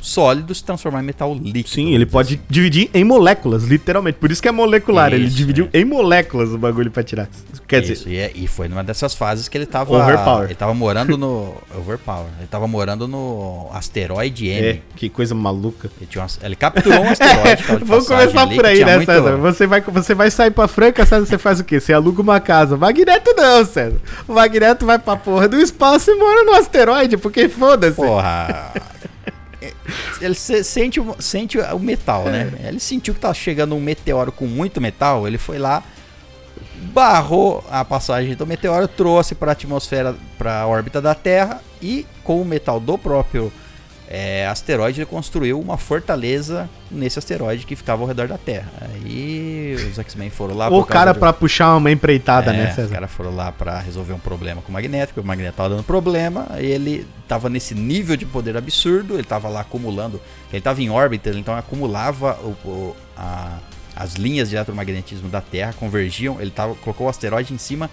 sólido 0.00 0.54
se 0.54 0.62
transformar 0.62 1.02
em 1.02 1.06
metal 1.06 1.34
líquido. 1.34 1.68
Sim, 1.68 1.94
ele 1.94 2.06
pode 2.06 2.40
dividir 2.48 2.90
em 2.94 3.04
moléculas, 3.04 3.64
literalmente. 3.64 4.18
Por 4.18 4.30
isso 4.30 4.40
que 4.40 4.48
é 4.48 4.52
molecular. 4.52 5.12
Isso, 5.12 5.22
ele 5.22 5.28
dividiu 5.28 5.68
é. 5.72 5.80
em 5.80 5.84
moléculas 5.84 6.50
o 6.50 6.58
bagulho 6.58 6.90
pra 6.90 7.02
tirar. 7.02 7.28
Quer 7.66 7.82
isso, 7.82 8.04
dizer. 8.04 8.10
E, 8.10 8.16
é, 8.16 8.32
e 8.34 8.46
foi 8.46 8.68
numa 8.68 8.84
dessas 8.84 9.14
fases 9.14 9.48
que 9.48 9.58
ele 9.58 9.66
tava. 9.66 9.94
Overpower. 9.96 10.44
Ele 10.44 10.54
tava 10.54 10.74
morando 10.74 11.16
no. 11.16 11.54
Overpower. 11.76 12.28
Ele 12.38 12.46
tava 12.48 12.66
morando 12.66 13.08
no 13.08 13.68
asteroide 13.72 14.48
M. 14.48 14.66
É, 14.66 14.80
que 14.96 15.08
coisa 15.08 15.34
maluca. 15.34 15.90
Ele, 16.00 16.08
uma, 16.16 16.26
ele 16.42 16.56
capturou 16.56 17.00
um 17.00 17.10
asteroide. 17.10 17.64
Vamos 17.84 18.06
começar 18.06 18.46
por 18.46 18.66
aí, 18.66 18.84
né, 18.84 18.96
muito... 18.96 19.06
César? 19.10 19.36
Você 19.36 19.66
vai, 19.66 19.80
você 19.80 20.14
vai 20.14 20.30
sair 20.30 20.50
pra 20.50 20.68
Franca, 20.68 21.04
César, 21.04 21.26
você 21.26 21.38
faz 21.38 21.60
o 21.60 21.64
quê? 21.64 21.80
Você 21.80 21.92
aluga 21.92 22.22
uma 22.22 22.40
casa. 22.40 22.76
Magneto 22.76 23.34
não, 23.36 23.64
César. 23.64 23.98
O 24.26 24.32
Magneto 24.32 24.86
vai 24.86 24.98
pra 24.98 25.16
porra 25.16 25.48
do 25.48 25.60
espaço 25.60 26.10
e 26.10 26.14
mora 26.14 26.44
no 26.44 26.54
asteroide, 26.54 27.16
porque 27.16 27.48
foda-se. 27.48 27.96
Porra. 27.96 28.72
Ele 30.20 30.34
sente, 30.34 31.00
sente 31.18 31.58
o 31.58 31.78
metal, 31.78 32.24
né? 32.24 32.52
É. 32.62 32.68
Ele 32.68 32.80
sentiu 32.80 33.14
que 33.14 33.20
tava 33.20 33.34
chegando 33.34 33.74
um 33.74 33.80
meteoro 33.80 34.30
com 34.30 34.46
muito 34.46 34.80
metal, 34.80 35.26
ele 35.26 35.38
foi 35.38 35.58
lá, 35.58 35.82
barrou 36.92 37.64
a 37.70 37.84
passagem 37.84 38.34
do 38.34 38.46
meteoro, 38.46 38.86
trouxe 38.86 39.34
para 39.34 39.50
a 39.50 39.52
atmosfera, 39.52 40.14
para 40.36 40.60
a 40.60 40.66
órbita 40.66 41.00
da 41.00 41.14
Terra 41.14 41.60
e 41.82 42.06
com 42.22 42.40
o 42.40 42.44
metal 42.44 42.78
do 42.78 42.96
próprio 42.96 43.52
é, 44.10 44.46
asteroide, 44.46 45.00
ele 45.00 45.06
construiu 45.06 45.60
uma 45.60 45.76
fortaleza 45.76 46.68
nesse 46.90 47.18
asteroide 47.18 47.66
que 47.66 47.76
ficava 47.76 48.02
ao 48.02 48.08
redor 48.08 48.26
da 48.26 48.38
Terra. 48.38 48.72
Aí 48.80 49.76
os 49.90 49.98
X-Men 49.98 50.30
foram 50.30 50.56
lá. 50.56 50.68
O 50.78 50.84
cara 50.84 51.14
para 51.14 51.32
puxar 51.32 51.76
uma 51.76 51.90
empreitada, 51.90 52.54
é, 52.54 52.56
né, 52.56 52.66
César? 52.70 52.84
Os 52.84 52.90
caras 52.92 53.10
foram 53.10 53.36
lá 53.36 53.52
para 53.52 53.78
resolver 53.80 54.14
um 54.14 54.18
problema 54.18 54.62
com 54.62 54.70
o 54.70 54.72
Magneto, 54.72 55.08
porque 55.08 55.20
o 55.20 55.26
Magneto 55.26 55.56
tava 55.56 55.68
dando 55.68 55.82
problema. 55.82 56.48
Ele 56.56 57.06
tava 57.26 57.50
nesse 57.50 57.74
nível 57.74 58.16
de 58.16 58.24
poder 58.24 58.56
absurdo, 58.56 59.14
ele 59.14 59.24
tava 59.24 59.48
lá 59.48 59.60
acumulando. 59.60 60.18
Ele 60.50 60.62
tava 60.62 60.80
em 60.80 60.88
órbita, 60.88 61.30
então 61.30 61.54
acumulava 61.54 62.38
o, 62.42 62.56
o, 62.66 62.96
a, 63.14 63.58
as 63.94 64.14
linhas 64.14 64.48
de 64.48 64.56
eletromagnetismo 64.56 65.28
da 65.28 65.42
Terra, 65.42 65.74
convergiam. 65.78 66.40
Ele 66.40 66.50
tava, 66.50 66.74
colocou 66.76 67.08
o 67.08 67.10
asteroide 67.10 67.52
em 67.52 67.58
cima 67.58 67.90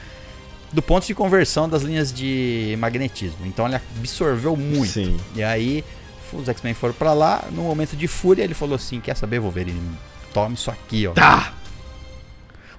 do 0.72 0.82
ponto 0.82 1.06
de 1.06 1.14
conversão 1.14 1.68
das 1.68 1.82
linhas 1.82 2.14
de 2.14 2.76
magnetismo. 2.80 3.46
Então 3.46 3.66
ele 3.66 3.76
absorveu 3.76 4.56
muito. 4.56 4.92
Sim. 4.92 5.18
E 5.36 5.44
aí 5.44 5.84
os 6.38 6.50
X-Men 6.50 6.74
foram 6.74 6.94
para 6.94 7.14
lá, 7.14 7.44
no 7.52 7.64
momento 7.64 7.96
de 7.96 8.08
fúria, 8.08 8.44
ele 8.44 8.54
falou 8.54 8.76
assim: 8.76 9.00
Quer 9.00 9.16
saber, 9.16 9.40
Wolverine? 9.40 9.80
Tome 10.34 10.56
isso 10.56 10.70
aqui, 10.70 11.08
ó. 11.08 11.14
Tá! 11.14 11.54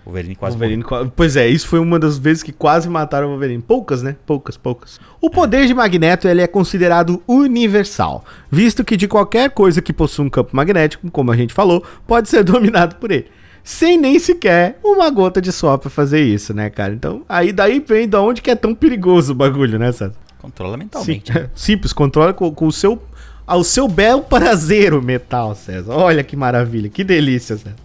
Wolverine 0.07 0.37
quase 0.37 0.57
Wolverine 0.57 0.85
Pois 1.17 1.37
é, 1.37 1.49
isso 1.49 1.67
foi 1.67 1.81
uma 1.81 1.99
das 1.99 2.17
vezes 2.17 2.43
que 2.43 2.53
quase 2.53 2.89
mataram 2.89 3.27
o 3.27 3.31
Wolverine. 3.31 3.61
Poucas, 3.61 4.03
né? 4.03 4.15
Poucas, 4.25 4.57
poucas. 4.57 5.01
O 5.21 5.29
poder 5.29 5.65
é. 5.65 5.67
de 5.67 5.75
Magneto 5.75 6.29
ele 6.29 6.41
é 6.41 6.47
considerado 6.47 7.21
universal, 7.27 8.25
visto 8.51 8.85
que 8.85 8.97
de 8.97 9.09
qualquer 9.09 9.51
coisa 9.51 9.83
que 9.83 9.93
possua 9.93 10.25
um 10.25 10.31
campo 10.31 10.55
magnético, 10.55 11.11
como 11.11 11.33
a 11.33 11.37
gente 11.37 11.53
falou, 11.53 11.85
pode 12.07 12.29
ser 12.29 12.45
dominado 12.45 12.97
por 12.97 13.11
ele. 13.11 13.27
Sem 13.65 13.99
nem 13.99 14.17
sequer 14.21 14.79
uma 14.85 15.11
gota 15.11 15.43
de 15.43 15.51
suor 15.51 15.77
pra 15.79 15.91
fazer 15.91 16.21
isso, 16.21 16.55
né, 16.55 16.71
cara? 16.71 16.95
Então, 16.95 17.25
aí 17.29 17.53
daí 17.53 17.81
vem 17.81 18.09
da 18.09 18.23
onde 18.23 18.41
que 18.41 18.49
é 18.49 18.55
tão 18.55 18.73
perigoso 18.73 19.33
o 19.33 19.35
bagulho, 19.35 19.77
né, 19.77 19.91
César? 19.91 20.13
Controla 20.39 20.77
mentalmente. 20.77 21.33
Sim, 21.33 21.37
né? 21.37 21.51
Simples, 21.57 21.93
controla 21.93 22.33
com, 22.33 22.55
com 22.55 22.69
o 22.69 22.73
seu 22.73 23.03
ao 23.47 23.63
seu 23.63 23.87
bel 23.87 24.23
prazer 24.23 24.93
o 24.93 25.01
metal, 25.01 25.55
César. 25.55 25.93
Olha 25.93 26.25
que 26.25 26.35
maravilha, 26.35 26.89
que 26.89 27.05
delícia, 27.05 27.57
César. 27.57 27.77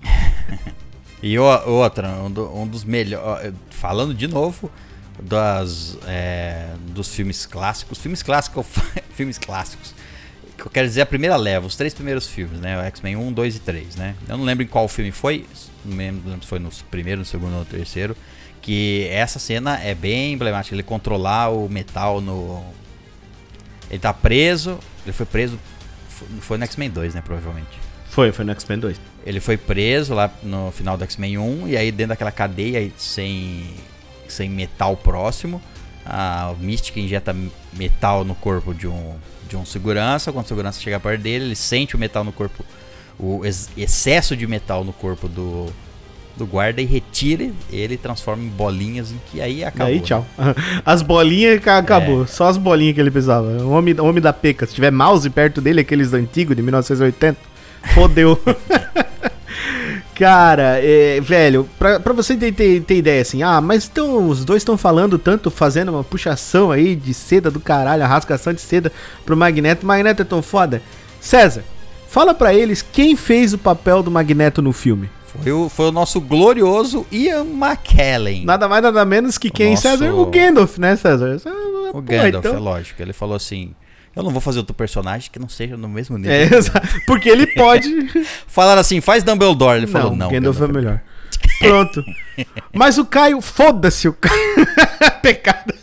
e 1.22 1.38
outra, 1.38 2.10
um, 2.24 2.32
do, 2.32 2.54
um 2.56 2.68
dos 2.68 2.84
melhores. 2.84 3.54
Falando 3.70 4.14
de 4.14 4.28
novo 4.28 4.72
das, 5.22 5.98
é, 6.08 6.70
dos 6.88 7.14
filmes 7.14 7.46
clássicos. 7.46 8.00
Filmes 8.00 8.24
clássicos, 8.24 8.66
filmes 9.14 9.38
clássicos. 9.38 9.94
Que 10.58 10.66
eu 10.66 10.72
quero 10.72 10.88
dizer 10.88 11.02
a 11.02 11.06
primeira 11.06 11.36
leva, 11.36 11.66
os 11.66 11.76
três 11.76 11.94
primeiros 11.94 12.28
filmes, 12.28 12.60
né? 12.60 12.86
X-Men 12.88 13.16
1, 13.16 13.34
2 13.34 13.56
e 13.56 13.60
3, 13.60 13.96
né? 13.96 14.16
Eu 14.28 14.38
não 14.38 14.46
lembro 14.46 14.64
em 14.64 14.68
qual 14.68 14.88
filme 14.88 15.12
foi. 15.12 15.46
Não 15.86 15.98
lembro 15.98 16.42
se 16.42 16.48
foi 16.48 16.60
no 16.60 16.70
primeiro, 16.90 17.20
no 17.20 17.26
segundo 17.26 17.54
ou 17.54 17.60
no 17.60 17.66
terceiro. 17.66 18.16
Que 18.62 19.08
essa 19.10 19.40
cena 19.40 19.80
é 19.80 19.96
bem 19.96 20.34
emblemática. 20.34 20.76
Ele 20.76 20.84
controlar 20.84 21.50
o 21.50 21.68
metal 21.70 22.22
no. 22.22 22.64
Ele 23.92 24.00
tá 24.00 24.14
preso, 24.14 24.80
ele 25.06 25.12
foi 25.12 25.26
preso. 25.26 25.60
Foi 26.40 26.58
no 26.58 26.64
X-Men 26.64 26.90
2, 26.90 27.14
né? 27.14 27.22
Provavelmente. 27.22 27.78
Foi, 28.06 28.32
foi 28.32 28.46
no 28.46 28.52
X-Men 28.54 28.80
2. 28.80 29.02
Ele 29.26 29.40
foi 29.42 29.58
preso 29.58 30.14
lá 30.14 30.32
no 30.42 30.72
final 30.72 30.98
do 30.98 31.04
X-Men 31.04 31.38
1 31.38 31.68
e 31.68 31.78
aí 31.78 31.92
dentro 31.92 32.10
daquela 32.10 32.32
cadeia 32.32 32.90
sem, 32.98 33.66
sem 34.30 34.50
metal 34.50 34.96
próximo, 34.96 35.62
a 36.06 36.54
Mystic 36.60 36.98
injeta 36.98 37.36
metal 37.74 38.24
no 38.24 38.34
corpo 38.34 38.74
de 38.74 38.88
um, 38.88 39.16
de 39.50 39.58
um 39.58 39.66
segurança. 39.66 40.32
Quando 40.32 40.46
o 40.46 40.48
segurança 40.48 40.80
chega 40.80 40.98
perto 40.98 41.22
dele, 41.22 41.46
ele 41.46 41.56
sente 41.56 41.96
o 41.96 42.00
metal 42.00 42.24
no 42.24 42.32
corpo, 42.32 42.64
o 43.20 43.42
excesso 43.76 44.38
de 44.38 44.48
metal 44.48 44.86
no 44.86 44.94
corpo 44.94 45.28
do, 45.28 45.72
do 46.42 46.48
guarda 46.48 46.82
e 46.82 46.86
retira 46.86 47.52
ele 47.72 47.96
transforma 47.98 48.44
em 48.44 48.48
bolinhas 48.48 49.12
em 49.12 49.20
que 49.32 49.40
aí 49.40 49.64
acabou. 49.64 49.94
Aí 49.94 50.00
tchau. 50.00 50.26
Né? 50.38 50.56
As 50.84 51.04
bolinhas 51.04 51.62
acabou. 51.68 52.24
É. 52.24 52.28
Só 52.28 52.48
as 52.48 52.58
bolinhas 52.58 52.96
que 52.96 53.02
ele 53.02 53.12
precisava. 53.12 53.48
O 53.48 53.70
homem, 53.70 53.94
o 53.94 54.06
homem 54.06 54.22
da 54.22 54.34
peca. 54.34 54.66
Se 54.66 54.74
tiver 54.74 54.92
mouse 54.92 55.30
perto 55.30 55.62
dele, 55.62 55.82
aqueles 55.82 56.14
antigos 56.14 56.56
de 56.56 56.64
1980, 56.64 57.38
fodeu. 57.94 58.40
Cara, 60.16 60.80
é, 60.84 61.20
velho, 61.22 61.68
pra, 61.80 62.00
pra 62.00 62.14
você 62.14 62.36
ter, 62.36 62.52
ter, 62.52 62.82
ter, 62.82 62.98
ideia 62.98 63.22
assim, 63.22 63.42
ah, 63.42 63.60
mas 63.60 63.90
então 63.92 64.28
os 64.28 64.46
dois 64.46 64.62
estão 64.62 64.78
falando 64.78 65.18
tanto, 65.18 65.50
fazendo 65.50 65.90
uma 65.90 66.04
puxação 66.04 66.72
aí 66.72 66.96
de 66.96 67.12
seda 67.12 67.50
do 67.50 67.60
caralho, 67.60 68.04
a 68.04 68.08
rasgação 68.08 68.54
de 68.54 68.62
seda 68.62 68.92
pro 69.26 69.36
Magneto. 69.36 69.84
O 69.84 69.88
Magneto 69.88 70.22
é 70.22 70.26
tão 70.26 70.42
foda. 70.42 70.82
César, 71.20 71.64
fala 72.08 72.36
pra 72.36 72.54
eles 72.54 72.84
quem 72.84 73.16
fez 73.16 73.54
o 73.54 73.58
papel 73.58 74.04
do 74.04 74.12
Magneto 74.12 74.62
no 74.62 74.72
filme. 74.72 75.10
Foi 75.40 75.52
o, 75.52 75.70
foi 75.70 75.88
o 75.88 75.92
nosso 75.92 76.20
glorioso 76.20 77.06
Ian 77.12 77.46
McKellen. 77.46 78.46
Nada 78.46 78.68
mais, 78.68 78.84
nada 78.84 79.06
menos 79.06 79.38
que 79.38 79.50
quem, 79.50 79.72
nosso... 79.72 79.84
César? 79.84 80.14
O 80.14 80.26
Gandalf, 80.26 80.78
né, 80.78 80.96
César? 80.96 81.40
O 81.46 81.94
Pô, 81.94 82.02
Gandalf, 82.02 82.46
então... 82.46 82.56
é 82.56 82.60
lógico. 82.60 83.02
Ele 83.02 83.14
falou 83.14 83.36
assim: 83.36 83.74
eu 84.16 84.24
não 84.24 84.32
vou 84.32 84.42
fazer 84.42 84.60
outro 84.60 84.74
personagem 84.74 85.30
que 85.32 85.40
não 85.40 85.48
seja 85.48 85.78
no 85.78 85.88
mesmo 85.88 86.18
nível. 86.18 86.34
É, 86.34 87.06
porque 87.06 87.30
ele 87.30 87.48
pode. 87.56 87.90
Falaram 88.46 88.82
assim: 88.82 89.00
faz 89.00 89.24
Dumbledore. 89.24 89.78
Ele 89.78 89.86
não, 89.86 89.92
falou: 89.92 90.16
não. 90.16 90.30
Gandalf, 90.30 90.58
Gandalf 90.58 90.70
é 90.70 90.74
melhor. 90.74 91.02
Pronto. 91.60 92.04
Mas 92.74 92.98
o 92.98 93.06
Caio, 93.06 93.40
foda-se 93.42 94.08
o 94.08 94.14
Caio. 94.14 94.68
Pecado 95.22 95.74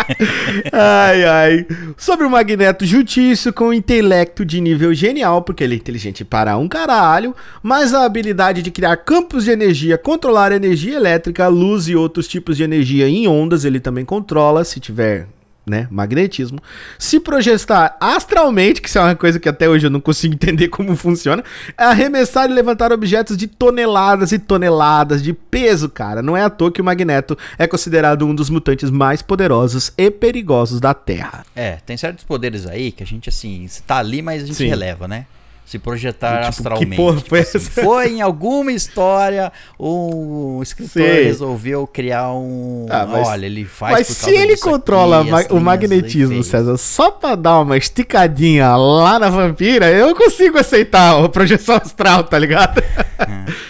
ai, 0.72 1.24
ai. 1.24 1.66
Sobre 1.96 2.26
o 2.26 2.30
Magneto 2.30 2.84
Jutício 2.84 3.52
com 3.52 3.72
intelecto 3.72 4.44
de 4.44 4.60
nível 4.60 4.92
genial, 4.94 5.42
porque 5.42 5.64
ele 5.64 5.74
é 5.74 5.78
inteligente 5.78 6.24
para 6.24 6.56
um 6.56 6.68
caralho, 6.68 7.34
mas 7.62 7.94
a 7.94 8.04
habilidade 8.04 8.62
de 8.62 8.70
criar 8.70 8.96
campos 8.98 9.44
de 9.44 9.50
energia, 9.50 9.98
controlar 9.98 10.52
energia 10.52 10.96
elétrica, 10.96 11.48
luz 11.48 11.88
e 11.88 11.96
outros 11.96 12.28
tipos 12.28 12.56
de 12.56 12.62
energia 12.62 13.08
em 13.08 13.26
ondas, 13.26 13.64
ele 13.64 13.80
também 13.80 14.04
controla, 14.04 14.64
se 14.64 14.80
tiver 14.80 15.28
né, 15.66 15.88
magnetismo, 15.90 16.60
se 16.96 17.18
projetar 17.18 17.96
astralmente, 18.00 18.80
que 18.80 18.88
isso 18.88 18.98
é 18.98 19.02
uma 19.02 19.16
coisa 19.16 19.40
que 19.40 19.48
até 19.48 19.68
hoje 19.68 19.86
eu 19.86 19.90
não 19.90 20.00
consigo 20.00 20.34
entender 20.34 20.68
como 20.68 20.94
funciona, 20.96 21.42
é 21.76 21.84
arremessar 21.84 22.48
e 22.48 22.54
levantar 22.54 22.92
objetos 22.92 23.36
de 23.36 23.48
toneladas 23.48 24.30
e 24.30 24.38
toneladas 24.38 25.22
de 25.22 25.32
peso, 25.32 25.88
cara. 25.88 26.22
Não 26.22 26.36
é 26.36 26.42
à 26.42 26.50
toa 26.50 26.70
que 26.70 26.80
o 26.80 26.84
Magneto 26.84 27.36
é 27.58 27.66
considerado 27.66 28.24
um 28.24 28.34
dos 28.34 28.48
mutantes 28.48 28.90
mais 28.90 29.22
poderosos 29.22 29.92
e 29.98 30.10
perigosos 30.10 30.80
da 30.80 30.94
Terra. 30.94 31.44
É, 31.54 31.78
tem 31.84 31.96
certos 31.96 32.24
poderes 32.24 32.66
aí 32.66 32.92
que 32.92 33.02
a 33.02 33.06
gente, 33.06 33.28
assim, 33.28 33.68
tá 33.86 33.96
ali, 33.96 34.22
mas 34.22 34.44
a 34.44 34.46
gente 34.46 34.56
Sim. 34.56 34.68
releva, 34.68 35.08
né? 35.08 35.26
Se 35.66 35.80
projetar 35.80 36.36
tipo, 36.36 36.48
astralmente. 36.48 36.90
Que 36.90 36.96
porra 36.96 37.20
foi, 37.20 37.42
tipo 37.42 37.56
assim, 37.58 37.58
foi 37.82 38.08
em 38.12 38.22
alguma 38.22 38.70
história 38.70 39.52
o 39.76 40.60
escritor 40.62 41.02
Sei. 41.02 41.24
resolveu 41.24 41.86
criar 41.86 42.32
um. 42.32 42.86
Ah, 42.88 43.04
mas, 43.04 43.28
Olha, 43.28 43.46
ele 43.46 43.64
faz. 43.64 43.92
Mas 43.92 44.06
se 44.06 44.30
ele 44.30 44.56
controla 44.56 45.40
aqui, 45.40 45.52
o 45.52 45.60
magnetismo, 45.60 46.42
César, 46.44 46.76
só 46.76 47.10
pra 47.10 47.34
dar 47.34 47.60
uma 47.60 47.76
esticadinha 47.76 48.76
lá 48.76 49.18
na 49.18 49.28
vampira, 49.28 49.90
eu 49.90 50.14
consigo 50.14 50.56
aceitar 50.56 51.22
a 51.22 51.28
projeção 51.28 51.74
astral, 51.76 52.24
tá 52.24 52.38
ligado? 52.38 52.80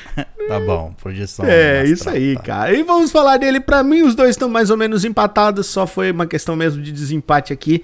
Tá 0.48 0.60
bom, 0.60 0.94
projeção. 1.02 1.44
É, 1.44 1.80
astral, 1.80 1.92
isso 1.92 2.08
aí, 2.08 2.36
tá. 2.36 2.42
cara. 2.42 2.72
E 2.72 2.82
vamos 2.84 3.10
falar 3.10 3.36
dele. 3.36 3.58
Pra 3.58 3.82
mim, 3.82 4.02
os 4.02 4.14
dois 4.14 4.30
estão 4.30 4.48
mais 4.48 4.70
ou 4.70 4.76
menos 4.76 5.04
empatados. 5.04 5.66
Só 5.66 5.88
foi 5.88 6.12
uma 6.12 6.24
questão 6.24 6.54
mesmo 6.54 6.80
de 6.80 6.92
desempate 6.92 7.52
aqui. 7.52 7.82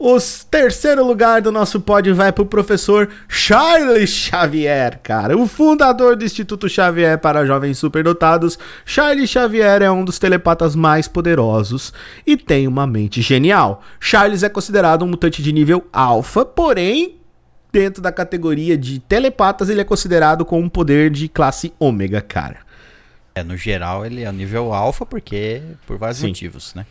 O 0.00 0.16
terceiro 0.48 1.04
lugar 1.04 1.42
do 1.42 1.50
nosso 1.50 1.80
pódio 1.80 2.14
vai 2.14 2.30
para 2.30 2.42
o 2.42 2.46
professor 2.46 3.10
Charles 3.26 4.08
Xavier, 4.08 5.00
cara. 5.02 5.36
O 5.36 5.48
fundador 5.48 6.14
do 6.14 6.24
Instituto 6.24 6.68
Xavier 6.68 7.18
para 7.18 7.44
Jovens 7.44 7.78
Superdotados. 7.78 8.56
Charles 8.86 9.28
Xavier 9.28 9.82
é 9.82 9.90
um 9.90 10.04
dos 10.04 10.16
telepatas 10.16 10.76
mais 10.76 11.08
poderosos 11.08 11.92
e 12.24 12.36
tem 12.36 12.68
uma 12.68 12.86
mente 12.86 13.20
genial. 13.20 13.82
Charles 13.98 14.44
é 14.44 14.48
considerado 14.48 15.04
um 15.04 15.08
mutante 15.08 15.42
de 15.42 15.52
nível 15.52 15.84
alfa, 15.92 16.44
porém, 16.44 17.16
dentro 17.72 18.00
da 18.00 18.12
categoria 18.12 18.78
de 18.78 19.00
telepatas, 19.00 19.68
ele 19.68 19.80
é 19.80 19.84
considerado 19.84 20.44
com 20.44 20.60
um 20.60 20.68
poder 20.68 21.10
de 21.10 21.28
classe 21.28 21.72
ômega, 21.76 22.20
cara. 22.20 22.58
É, 23.34 23.42
no 23.42 23.56
geral, 23.56 24.06
ele 24.06 24.22
é 24.22 24.30
nível 24.30 24.72
alfa 24.72 25.04
porque 25.04 25.60
por 25.88 25.98
vários 25.98 26.18
Sim. 26.18 26.28
motivos, 26.28 26.72
né? 26.76 26.86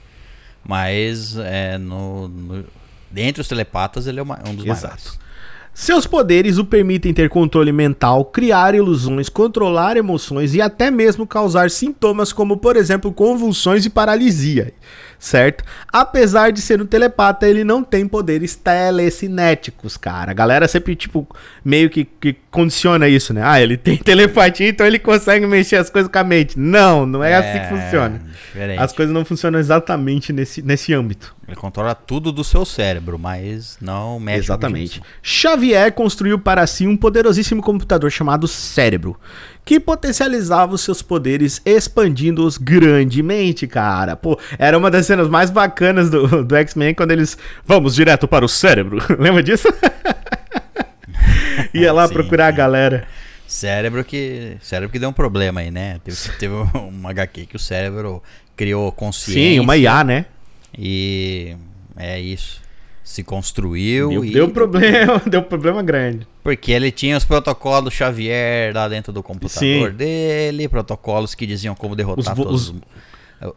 Mas 0.62 1.38
é, 1.38 1.78
no, 1.78 2.28
no 2.28 2.66
Dentre 3.12 3.42
os 3.42 3.48
telepatas, 3.48 4.08
ele 4.08 4.20
é 4.20 4.24
uma, 4.24 4.40
um 4.48 4.56
dos 4.56 4.66
Exato. 4.66 4.88
maiores. 4.88 5.28
Seus 5.74 6.08
poderes 6.08 6.58
o 6.58 6.66
permitem 6.66 7.14
ter 7.14 7.30
controle 7.30 7.72
mental, 7.72 8.26
criar 8.26 8.74
ilusões, 8.74 9.30
controlar 9.30 9.96
emoções 9.96 10.56
e 10.56 10.62
até 10.62 10.90
mesmo 10.90 11.28
causar 11.28 11.70
sintomas 11.70 12.34
como, 12.34 12.58
por 12.58 12.76
exemplo, 12.76 13.14
convulsões 13.14 13.86
e 13.86 13.90
paralisia 13.90 14.74
certo? 15.20 15.64
Apesar 15.92 16.52
de 16.52 16.62
ser 16.62 16.82
um 16.82 16.86
telepata, 16.86 17.48
ele 17.48 17.64
não 17.64 17.84
tem 17.84 18.08
poderes 18.08 18.56
telecinéticos, 18.56 19.98
cara. 19.98 20.32
A 20.32 20.34
galera 20.34 20.68
sempre, 20.68 20.96
tipo, 20.96 21.28
meio 21.64 21.90
que, 21.90 22.06
que 22.06 22.36
condiciona 22.52 23.08
isso, 23.08 23.34
né? 23.34 23.42
Ah, 23.44 23.62
ele 23.62 23.76
tem 23.78 23.98
telepatia, 23.98 24.70
então 24.70 24.86
ele 24.86 25.00
consegue 25.00 25.46
mexer 25.46 25.78
as 25.78 25.90
coisas 25.90 26.12
com 26.12 26.20
a 26.20 26.24
mente. 26.24 26.58
Não, 26.58 27.06
não 27.06 27.24
é, 27.24 27.32
é 27.32 27.36
assim 27.36 27.60
que 27.60 27.82
funciona. 27.82 28.22
Diferente. 28.32 28.80
As 28.80 28.94
coisas 28.94 29.14
não 29.14 29.26
funcionam 29.26 29.60
exatamente 29.60 30.32
nesse, 30.32 30.62
nesse 30.62 30.94
âmbito. 30.94 31.36
Ele 31.48 31.56
controla 31.56 31.96
tudo 31.96 32.32
do 32.32 32.44
seu 32.44 32.66
cérebro, 32.66 33.18
mas 33.18 33.78
não 33.80 34.20
mexe 34.20 34.40
Exatamente. 34.40 35.02
Xavier 35.22 35.94
construiu 35.94 36.38
para 36.38 36.68
si 36.68 36.86
um 36.86 36.98
poderosíssimo 36.98 37.62
computador 37.62 38.12
chamado 38.12 38.48
cérebro, 38.50 39.18
que 39.68 39.82
potencializava 39.82 40.74
os 40.74 40.80
seus 40.80 41.02
poderes, 41.02 41.62
expandindo-os 41.66 42.58
grandemente, 42.58 43.68
cara. 43.68 44.16
Pô, 44.16 44.40
era 44.58 44.78
uma 44.78 44.90
das 44.90 45.06
cenas 45.06 45.28
mais 45.28 45.52
bacanas 45.52 46.10
do, 46.10 46.46
do 46.46 46.56
X-Men 46.56 46.96
quando 46.96 47.12
eles. 47.12 47.38
Vamos 47.66 47.94
direto 47.94 48.30
para 48.30 48.46
o 48.46 48.48
cérebro. 48.48 49.00
Lembra 49.20 49.44
disso? 49.44 49.68
Ia 51.74 51.92
lá 51.92 52.08
sim, 52.08 52.14
procurar 52.14 52.48
a 52.48 52.52
galera. 52.52 53.06
Cérebro 53.46 54.06
que. 54.06 54.56
Cérebro 54.62 54.90
que 54.90 55.00
deu 55.00 55.10
um 55.10 55.14
problema 55.14 55.60
aí, 55.60 55.70
né? 55.70 56.00
Teve, 56.02 56.18
teve 56.40 56.54
uma 56.74 57.10
HQ 57.10 57.48
que 57.48 57.58
o 57.58 57.60
cérebro 57.60 58.24
criou 58.56 58.90
consciência. 58.94 59.42
Sim, 59.42 59.60
uma 59.60 59.76
IA, 59.76 60.02
né? 60.02 60.26
E. 60.78 61.58
É 61.98 62.18
isso 62.18 62.67
se 63.08 63.24
construiu 63.24 64.10
deu, 64.10 64.26
e... 64.26 64.32
Deu 64.34 64.50
problema, 64.50 65.22
deu 65.26 65.42
problema 65.42 65.82
grande. 65.82 66.28
Porque 66.44 66.74
ele 66.74 66.92
tinha 66.92 67.16
os 67.16 67.24
protocolos 67.24 67.94
Xavier 67.94 68.76
lá 68.76 68.90
dentro 68.90 69.14
do 69.14 69.24
computador 69.24 69.92
Sim. 69.92 69.96
dele, 69.96 70.68
protocolos 70.68 71.34
que 71.34 71.46
diziam 71.46 71.74
como 71.74 71.96
derrotar 71.96 72.34
os, 72.34 72.44
todos 72.44 72.70
os, 72.70 72.76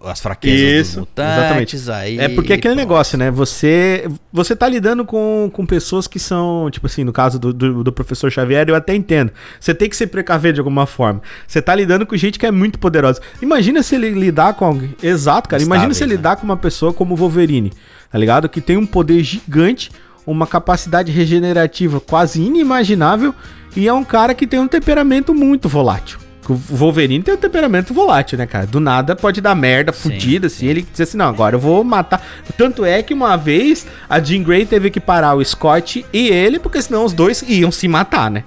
as 0.04 0.20
fraquezas 0.20 0.88
Isso, 0.88 0.90
dos 0.90 1.00
mutantes. 1.00 1.74
Exatamente. 1.74 1.90
Aí, 1.90 2.18
é 2.18 2.28
porque 2.28 2.52
é 2.52 2.56
aquele 2.56 2.74
pronto. 2.74 2.88
negócio, 2.88 3.16
né? 3.18 3.30
Você 3.30 4.08
você 4.32 4.54
tá 4.54 4.68
lidando 4.68 5.04
com, 5.04 5.50
com 5.52 5.64
pessoas 5.64 6.06
que 6.06 6.18
são, 6.18 6.68
tipo 6.70 6.86
assim, 6.86 7.02
no 7.02 7.12
caso 7.12 7.38
do, 7.38 7.52
do, 7.52 7.84
do, 7.84 7.92
professor 7.92 8.30
Xavier, 8.30 8.68
eu 8.68 8.74
até 8.74 8.94
entendo. 8.94 9.32
Você 9.58 9.74
tem 9.74 9.88
que 9.88 9.96
se 9.96 10.06
precaver 10.06 10.52
de 10.52 10.60
alguma 10.60 10.86
forma. 10.86 11.22
Você 11.46 11.62
tá 11.62 11.74
lidando 11.74 12.06
com 12.06 12.16
gente 12.16 12.38
que 12.38 12.46
é 12.46 12.50
muito 12.50 12.78
poderosa. 12.78 13.20
Imagina 13.40 13.82
se 13.82 13.94
ele 13.94 14.10
lidar 14.10 14.54
com 14.54 14.66
alguém. 14.66 14.94
Exato, 15.02 15.48
cara. 15.48 15.62
Imagina 15.62 15.94
se 15.94 16.02
ele 16.02 16.12
né? 16.12 16.16
lidar 16.16 16.36
com 16.36 16.44
uma 16.44 16.56
pessoa 16.56 16.92
como 16.92 17.14
o 17.14 17.16
Wolverine 17.16 17.72
tá 18.10 18.18
ligado? 18.18 18.48
Que 18.48 18.60
tem 18.60 18.76
um 18.76 18.86
poder 18.86 19.22
gigante, 19.22 19.90
uma 20.26 20.46
capacidade 20.46 21.12
regenerativa 21.12 22.00
quase 22.00 22.42
inimaginável 22.42 23.34
e 23.76 23.86
é 23.86 23.92
um 23.92 24.04
cara 24.04 24.34
que 24.34 24.46
tem 24.46 24.58
um 24.58 24.68
temperamento 24.68 25.32
muito 25.32 25.68
volátil. 25.68 26.18
O 26.50 26.54
Wolverine 26.56 27.22
tem 27.22 27.32
um 27.32 27.36
temperamento 27.36 27.94
volátil, 27.94 28.36
né, 28.36 28.44
cara? 28.44 28.66
Do 28.66 28.80
nada 28.80 29.14
pode 29.14 29.40
dar 29.40 29.54
merda, 29.54 29.92
fudida, 29.92 30.48
assim. 30.48 30.66
Ele 30.66 30.82
diz 30.82 31.00
assim: 31.00 31.16
não, 31.16 31.28
agora 31.28 31.54
eu 31.54 31.60
vou 31.60 31.84
matar. 31.84 32.20
Tanto 32.56 32.84
é 32.84 33.04
que 33.04 33.14
uma 33.14 33.36
vez 33.36 33.86
a 34.08 34.18
Jean 34.18 34.42
Grey 34.42 34.66
teve 34.66 34.90
que 34.90 34.98
parar 34.98 35.34
o 35.34 35.44
Scott 35.44 36.04
e 36.12 36.28
ele, 36.28 36.58
porque 36.58 36.82
senão 36.82 37.04
os 37.04 37.12
dois 37.12 37.42
iam 37.46 37.70
se 37.70 37.86
matar, 37.86 38.28
né? 38.32 38.42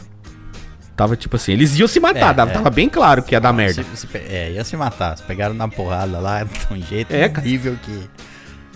Tava 0.98 1.16
tipo 1.16 1.38
assim, 1.38 1.54
eles 1.54 1.80
iam 1.80 1.88
se 1.88 2.00
matar, 2.00 2.32
é, 2.32 2.34
tava, 2.34 2.52
é. 2.52 2.54
tava 2.54 2.70
bem 2.70 2.90
claro 2.90 3.24
que 3.24 3.34
ia 3.34 3.40
dar 3.40 3.54
merda. 3.54 3.84
Se, 3.96 4.06
se, 4.06 4.18
é, 4.18 4.52
ia 4.52 4.64
se 4.66 4.76
matar. 4.76 5.18
Se 5.18 5.24
pegaram 5.24 5.56
na 5.56 5.70
porrada 5.70 6.20
lá 6.20 6.44
de 6.44 6.74
um 6.74 6.82
jeito 6.82 7.14
é, 7.14 7.28
incrível 7.28 7.78
que 7.82 8.02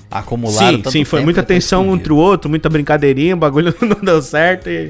acumularam. 0.09 0.83
Sim, 0.85 0.89
sim, 0.89 1.03
foi 1.03 1.21
muita 1.21 1.43
tensão 1.43 1.93
entre 1.93 2.13
o 2.13 2.15
outro, 2.15 2.49
muita 2.49 2.69
brincadeirinha, 2.69 3.35
o 3.35 3.37
bagulho 3.37 3.75
não 3.83 3.99
deu 4.01 4.21
certo 4.21 4.69
e 4.69 4.89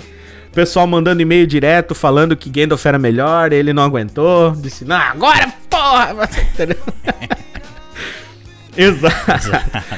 pessoal 0.53 0.88
mandando 0.88 1.22
e-mail 1.22 1.45
direto 1.45 1.94
falando 1.94 2.36
que 2.36 2.49
Gandalf 2.49 2.86
era 2.86 2.99
melhor, 2.99 3.52
ele 3.52 3.74
não 3.74 3.84
aguentou, 3.84 4.52
disse: 4.52 4.86
"Não, 4.86 4.95
agora 4.95 5.53
porra!" 5.69 6.15
Exato. 8.78 9.49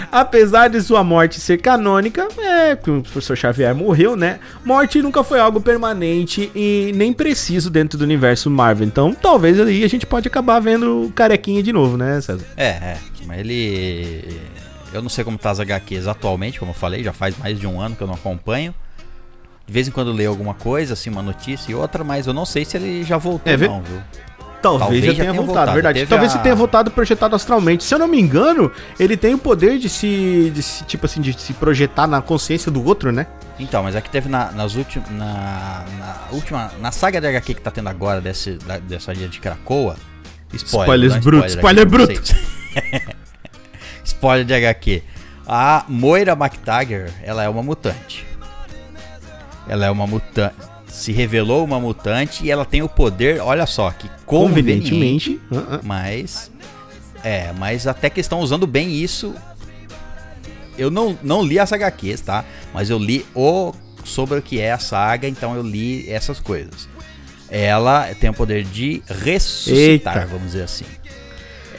Apesar 0.09 0.69
de 0.69 0.81
sua 0.81 1.03
morte 1.03 1.39
ser 1.39 1.57
canônica, 1.57 2.27
é 2.37 2.75
que 2.77 2.89
o 2.89 3.01
professor 3.01 3.35
Xavier 3.35 3.75
morreu, 3.75 4.15
né? 4.15 4.39
Morte 4.63 5.01
nunca 5.01 5.21
foi 5.21 5.39
algo 5.39 5.59
permanente 5.59 6.49
e 6.55 6.93
nem 6.95 7.11
preciso 7.11 7.69
dentro 7.69 7.99
do 7.99 8.03
universo 8.03 8.49
Marvel. 8.49 8.87
Então, 8.87 9.13
talvez 9.13 9.59
aí 9.59 9.83
a 9.83 9.89
gente 9.89 10.05
pode 10.05 10.29
acabar 10.29 10.61
vendo 10.61 11.05
o 11.05 11.11
carequinha 11.11 11.61
de 11.61 11.73
novo, 11.73 11.97
né, 11.97 12.21
César? 12.21 12.45
É, 12.55 12.67
é. 12.67 12.97
Mas 13.25 13.39
ele 13.39 14.39
eu 14.93 15.01
não 15.01 15.09
sei 15.09 15.23
como 15.23 15.37
tá 15.37 15.51
as 15.51 15.59
HQs 15.59 16.07
atualmente, 16.07 16.59
como 16.59 16.71
eu 16.71 16.75
falei, 16.75 17.03
já 17.03 17.13
faz 17.13 17.37
mais 17.37 17.59
de 17.59 17.67
um 17.67 17.79
ano 17.79 17.95
que 17.95 18.01
eu 18.01 18.07
não 18.07 18.15
acompanho. 18.15 18.73
De 19.69 19.73
vez 19.73 19.87
em 19.87 19.91
quando 19.91 20.11
leio 20.11 20.31
alguma 20.31 20.55
coisa, 20.55 20.93
assim, 20.93 21.11
uma 21.11 21.21
notícia 21.21 21.71
e 21.71 21.75
outra, 21.75 22.03
mas 22.03 22.25
eu 22.25 22.33
não 22.33 22.43
sei 22.43 22.65
se 22.65 22.75
ele 22.75 23.03
já 23.03 23.19
voltou, 23.19 23.53
é, 23.53 23.55
não, 23.55 23.83
viu? 23.83 24.01
Talvez, 24.63 24.81
Talvez 24.81 25.05
já, 25.05 25.11
já 25.11 25.17
tenha, 25.19 25.33
voltado, 25.33 25.45
voltado, 25.45 25.73
verdade. 25.73 26.05
Talvez 26.07 26.31
a... 26.31 26.35
ele 26.35 26.43
tenha 26.43 26.55
voltado 26.55 26.89
projetado 26.89 27.35
astralmente. 27.35 27.83
Se 27.83 27.93
eu 27.93 27.99
não 27.99 28.07
me 28.07 28.19
engano, 28.19 28.71
ele 28.99 29.15
tem 29.15 29.35
o 29.35 29.37
poder 29.37 29.77
de 29.77 29.87
se, 29.87 30.51
de 30.51 30.63
se 30.63 30.83
tipo 30.85 31.05
assim, 31.05 31.21
de 31.21 31.39
se 31.39 31.53
projetar 31.53 32.07
na 32.07 32.19
consciência 32.19 32.71
do 32.71 32.83
outro, 32.83 33.11
né? 33.11 33.27
Então, 33.59 33.83
mas 33.83 33.95
é 33.95 34.01
que 34.01 34.09
teve 34.09 34.27
na, 34.27 34.51
nas 34.51 34.73
últimas. 34.73 35.07
Na, 35.11 35.85
na, 35.99 36.17
última. 36.31 36.71
Na 36.81 36.91
saga 36.91 37.21
de 37.21 37.27
HQ 37.27 37.53
que 37.53 37.61
tá 37.61 37.69
tendo 37.69 37.89
agora 37.89 38.19
desse, 38.19 38.53
da, 38.53 38.79
dessa 38.79 39.13
ilha 39.13 39.27
de 39.29 39.39
Krakoa. 39.39 39.95
Spoiler, 40.51 41.11
Spoilers 41.11 41.23
brutos. 41.23 41.51
Spoiler, 41.53 41.85
spoiler 41.85 42.07
bruto. 42.07 42.35
Spoiler 44.03 44.45
de 44.45 44.53
HQ. 44.55 45.03
A 45.47 45.85
Moira 45.87 46.31
McTaggart, 46.31 47.13
ela 47.23 47.43
é 47.43 47.49
uma 47.49 47.61
mutante. 47.61 48.28
Ela 49.69 49.85
é 49.85 49.91
uma 49.91 50.05
mutante. 50.05 50.55
Se 50.87 51.11
revelou 51.11 51.63
uma 51.63 51.79
mutante 51.79 52.43
e 52.43 52.51
ela 52.51 52.65
tem 52.65 52.81
o 52.81 52.89
poder, 52.89 53.39
olha 53.39 53.65
só, 53.67 53.91
que 53.91 54.09
convenientemente, 54.25 55.39
uh 55.51 55.55
-uh. 55.55 55.79
mas 55.83 56.51
é, 57.23 57.53
mas 57.57 57.85
até 57.85 58.09
que 58.09 58.19
estão 58.19 58.39
usando 58.39 58.65
bem 58.65 58.91
isso. 58.91 59.35
Eu 60.77 60.89
não, 60.89 61.17
não 61.21 61.43
li 61.43 61.59
as 61.59 61.71
HQs, 61.71 62.21
tá? 62.21 62.43
Mas 62.73 62.89
eu 62.89 62.97
li 62.97 63.25
o 63.35 63.73
sobre 64.03 64.39
o 64.39 64.41
que 64.41 64.59
é 64.59 64.71
a 64.71 64.79
saga, 64.79 65.27
então 65.27 65.55
eu 65.55 65.61
li 65.61 66.09
essas 66.09 66.39
coisas. 66.39 66.87
Ela 67.49 68.13
tem 68.15 68.29
o 68.29 68.33
poder 68.33 68.63
de 68.63 69.03
ressuscitar, 69.07 70.17
Eita. 70.17 70.25
vamos 70.25 70.47
dizer 70.47 70.63
assim 70.63 70.85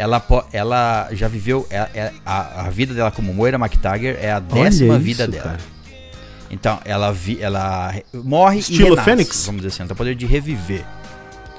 ela, 0.00 0.24
ela 0.50 1.08
já 1.12 1.28
viveu. 1.28 1.66
É, 1.68 1.76
é, 1.94 2.12
a, 2.24 2.62
a, 2.62 2.70
vida 2.70 2.94
dela 2.94 3.10
como 3.10 3.34
Moira 3.34 3.58
McTaggart 3.58 4.16
é 4.18 4.32
a 4.32 4.40
décima 4.40 4.94
isso, 4.94 5.04
vida 5.04 5.28
dela. 5.28 5.44
Cara. 5.44 5.58
Então, 6.50 6.80
ela, 6.84 7.12
vi, 7.12 7.40
ela 7.40 7.94
morre 8.12 8.58
Estilo 8.58 8.88
e 8.88 8.90
renasce, 8.90 9.04
Fênix? 9.04 9.46
vamos 9.46 9.62
dizer 9.62 9.68
assim, 9.68 9.82
ela 9.82 9.88
tem 9.88 9.94
o 9.94 9.96
poder 9.96 10.14
de 10.14 10.26
reviver. 10.26 10.84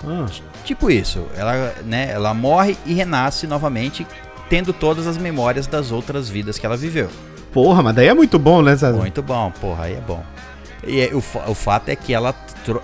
Ah. 0.06 0.26
Tipo 0.66 0.92
isso, 0.92 1.26
ela, 1.36 1.74
né, 1.86 2.12
ela 2.12 2.34
morre 2.34 2.78
e 2.86 2.94
renasce 2.94 3.48
novamente, 3.48 4.06
tendo 4.50 4.74
todas 4.74 5.08
as 5.08 5.18
memórias 5.18 5.66
das 5.68 5.92
outras 5.92 6.30
vidas 6.30 6.60
que 6.60 6.66
ela 6.66 6.76
viveu. 6.76 7.10
Porra, 7.54 7.82
mas 7.82 7.96
daí 7.96 8.08
é 8.08 8.14
muito 8.14 8.38
bom, 8.38 8.62
né, 8.62 8.76
César? 8.76 8.98
Muito 8.98 9.22
bom, 9.22 9.52
porra, 9.60 9.86
aí 9.86 9.94
é 9.94 10.02
bom. 10.02 10.24
E 10.86 11.06
o, 11.14 11.18
o 11.50 11.54
fato 11.54 11.90
é 11.90 11.96
que 11.96 12.14
ela 12.14 12.34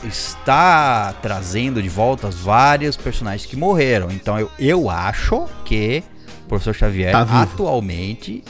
está 0.04 1.14
trazendo 1.22 1.82
de 1.82 1.90
volta 1.90 2.30
vários 2.30 2.96
personagens 2.96 3.46
que 3.50 3.56
morreram. 3.56 4.10
Então 4.12 4.40
eu, 4.40 4.52
eu 4.60 4.90
acho 4.90 5.48
que 5.66 6.04
o 6.46 6.48
professor 6.48 6.74
Xavier 6.74 7.12
tá 7.12 7.42
atualmente 7.42 8.44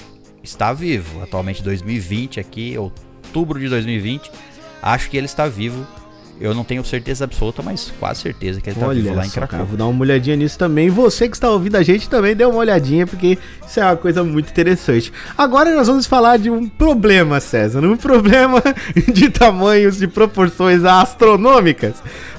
está 0.43 0.73
vivo. 0.73 1.21
Atualmente 1.21 1.63
2020 1.63 2.39
aqui, 2.39 2.75
outubro 3.27 3.59
de 3.59 3.67
2020, 3.67 4.31
acho 4.81 5.09
que 5.09 5.17
ele 5.17 5.25
está 5.25 5.47
vivo 5.47 5.85
eu 6.39 6.53
não 6.53 6.63
tenho 6.63 6.83
certeza 6.85 7.23
absoluta, 7.23 7.61
mas 7.61 7.91
quase 7.99 8.21
certeza 8.21 8.61
que 8.61 8.69
ele 8.69 8.79
tá 8.79 8.87
Olha 8.87 9.01
vivo 9.01 9.15
lá 9.15 9.25
em 9.25 9.29
Cracóvia. 9.29 9.65
vou 9.65 9.77
dar 9.77 9.87
uma 9.87 10.01
olhadinha 10.01 10.35
nisso 10.35 10.57
também. 10.57 10.89
Você 10.89 11.27
que 11.27 11.35
está 11.35 11.49
ouvindo 11.49 11.75
a 11.75 11.83
gente 11.83 12.09
também 12.09 12.35
dê 12.35 12.45
uma 12.45 12.57
olhadinha, 12.57 13.07
porque 13.07 13.37
isso 13.65 13.79
é 13.79 13.83
uma 13.83 13.97
coisa 13.97 14.23
muito 14.23 14.49
interessante. 14.49 15.11
Agora 15.37 15.75
nós 15.75 15.87
vamos 15.87 16.05
falar 16.05 16.37
de 16.37 16.49
um 16.49 16.67
problema, 16.67 17.39
César. 17.39 17.79
Um 17.79 17.97
problema 17.97 18.61
de 19.11 19.29
tamanhos 19.29 20.01
e 20.01 20.07
proporções 20.07 20.83
astronômicas. 20.83 21.95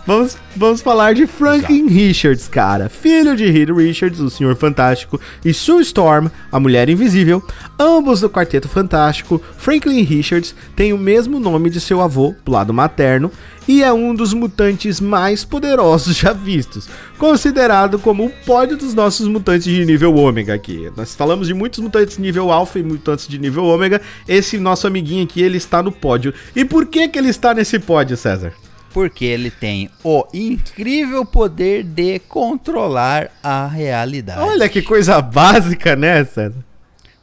Vamos, 0.06 0.38
vamos 0.56 0.80
falar 0.80 1.12
de 1.12 1.26
Franklin 1.26 1.80
Exato. 1.80 1.92
Richards, 1.92 2.48
cara. 2.48 2.88
Filho 2.88 3.36
de 3.36 3.50
Reed 3.50 3.68
Richards, 3.68 4.20
o 4.20 4.30
Senhor 4.30 4.56
Fantástico, 4.56 5.20
e 5.44 5.52
Sue 5.52 5.82
Storm, 5.82 6.28
a 6.50 6.58
Mulher 6.58 6.88
Invisível. 6.88 7.44
Ambos 7.78 8.22
do 8.22 8.30
Quarteto 8.30 8.70
Fantástico. 8.70 9.38
Franklin 9.58 10.02
Richards 10.02 10.54
tem 10.74 10.94
o 10.94 10.98
mesmo 10.98 11.38
nome 11.38 11.68
de 11.68 11.78
seu 11.78 12.00
avô, 12.00 12.34
do 12.42 12.50
lado 12.50 12.72
materno, 12.72 13.30
e 13.68 13.82
é 13.82 13.92
um 13.92 14.14
dos 14.14 14.32
mutantes 14.32 14.98
mais 14.98 15.44
poderosos 15.44 16.16
já 16.16 16.32
vistos, 16.32 16.88
considerado 17.18 17.98
como 17.98 18.24
o 18.24 18.30
pódio 18.30 18.78
dos 18.78 18.94
nossos 18.94 19.28
mutantes 19.28 19.64
de 19.64 19.84
nível 19.84 20.16
ômega 20.16 20.54
aqui. 20.54 20.90
Nós 20.96 21.14
falamos 21.14 21.46
de 21.46 21.52
muitos 21.52 21.78
mutantes 21.80 22.16
de 22.16 22.22
nível 22.22 22.50
alfa 22.50 22.78
e 22.78 22.82
mutantes 22.82 23.28
de 23.28 23.38
nível 23.38 23.66
ômega, 23.66 24.00
esse 24.26 24.58
nosso 24.58 24.86
amiguinho 24.86 25.24
aqui, 25.24 25.42
ele 25.42 25.58
está 25.58 25.82
no 25.82 25.92
pódio. 25.92 26.32
E 26.56 26.64
por 26.64 26.86
que 26.86 27.08
que 27.08 27.18
ele 27.18 27.28
está 27.28 27.52
nesse 27.52 27.78
pódio, 27.78 28.16
César? 28.16 28.54
Porque 28.94 29.26
ele 29.26 29.50
tem 29.50 29.90
o 30.02 30.24
incrível 30.32 31.26
poder 31.26 31.84
de 31.84 32.18
controlar 32.20 33.30
a 33.42 33.66
realidade. 33.66 34.40
Olha 34.40 34.66
que 34.66 34.80
coisa 34.80 35.20
básica, 35.20 35.94
né, 35.94 36.24
César? 36.24 36.64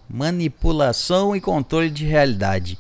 Manipulação 0.08 1.36
e 1.36 1.42
controle 1.42 1.90
de 1.90 2.06
realidade. 2.06 2.78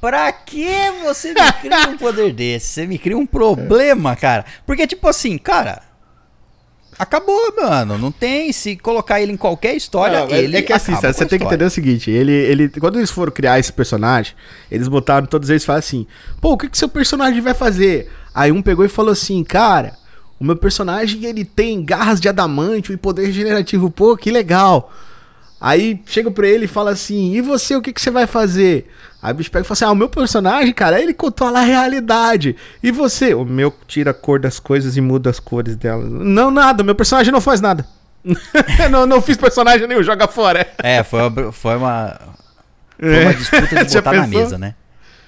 Pra 0.00 0.30
que 0.30 0.68
você 1.02 1.32
me 1.32 1.52
cria 1.60 1.88
um 1.88 1.96
poder 1.96 2.32
desse? 2.32 2.66
Você 2.66 2.86
me 2.86 2.98
cria 2.98 3.16
um 3.16 3.26
problema, 3.26 4.14
cara. 4.14 4.44
Porque, 4.66 4.86
tipo 4.86 5.08
assim, 5.08 5.38
cara. 5.38 5.82
Acabou, 6.98 7.54
mano. 7.56 7.98
Não 7.98 8.10
tem. 8.10 8.52
Se 8.52 8.76
colocar 8.76 9.20
ele 9.20 9.32
em 9.32 9.36
qualquer 9.36 9.74
história, 9.74 10.20
não, 10.20 10.30
ele. 10.30 10.56
É 10.56 10.62
que 10.62 10.72
assim, 10.72 10.94
você 10.94 11.26
tem 11.26 11.38
que 11.38 11.44
entender 11.44 11.64
o 11.64 11.70
seguinte: 11.70 12.10
ele, 12.10 12.32
ele, 12.32 12.68
quando 12.68 12.98
eles 12.98 13.10
foram 13.10 13.30
criar 13.30 13.58
esse 13.58 13.72
personagem, 13.72 14.34
eles 14.70 14.88
botaram 14.88 15.26
todos 15.26 15.50
eles 15.50 15.62
e 15.62 15.66
falaram 15.66 15.80
assim: 15.80 16.06
pô, 16.40 16.52
o 16.52 16.58
que, 16.58 16.70
que 16.70 16.78
seu 16.78 16.88
personagem 16.88 17.40
vai 17.42 17.52
fazer? 17.52 18.10
Aí 18.34 18.50
um 18.50 18.62
pegou 18.62 18.84
e 18.84 18.88
falou 18.88 19.12
assim: 19.12 19.44
cara, 19.44 19.94
o 20.40 20.44
meu 20.44 20.56
personagem 20.56 21.24
ele 21.24 21.44
tem 21.44 21.84
garras 21.84 22.20
de 22.20 22.28
adamante 22.28 22.92
e 22.92 22.96
poder 22.96 23.26
regenerativo. 23.26 23.90
Pô, 23.90 24.16
que 24.16 24.30
legal. 24.30 24.90
Aí 25.60 26.00
chega 26.06 26.30
pra 26.30 26.46
ele 26.46 26.66
e 26.66 26.68
fala 26.68 26.90
assim: 26.90 27.32
E 27.32 27.40
você, 27.40 27.74
o 27.74 27.82
que, 27.82 27.92
que 27.92 28.00
você 28.00 28.10
vai 28.10 28.26
fazer? 28.26 28.90
Aí 29.22 29.32
o 29.32 29.34
bicho 29.34 29.50
pega 29.50 29.64
e 29.64 29.66
fala 29.66 29.74
assim: 29.74 29.84
Ah, 29.84 29.92
o 29.92 29.96
meu 29.96 30.08
personagem, 30.08 30.72
cara, 30.72 31.00
ele 31.00 31.14
controla 31.14 31.60
a 31.60 31.62
realidade. 31.62 32.56
E 32.82 32.90
você? 32.90 33.34
O 33.34 33.44
meu 33.44 33.72
tira 33.86 34.10
a 34.10 34.14
cor 34.14 34.38
das 34.38 34.60
coisas 34.60 34.96
e 34.96 35.00
muda 35.00 35.30
as 35.30 35.40
cores 35.40 35.76
delas. 35.76 36.10
Não, 36.10 36.50
nada, 36.50 36.82
meu 36.82 36.94
personagem 36.94 37.32
não 37.32 37.40
faz 37.40 37.60
nada. 37.60 37.86
não, 38.90 39.06
não 39.06 39.22
fiz 39.22 39.36
personagem 39.36 39.86
nenhum, 39.86 40.02
joga 40.02 40.26
fora. 40.26 40.66
É, 40.82 41.02
foi 41.02 41.20
uma, 41.22 41.52
foi 41.52 41.76
uma, 41.76 42.20
foi 42.98 43.22
uma 43.22 43.34
disputa 43.34 43.84
de 43.84 43.94
botar 43.94 44.12
na 44.12 44.26
mesa, 44.26 44.58
né? 44.58 44.74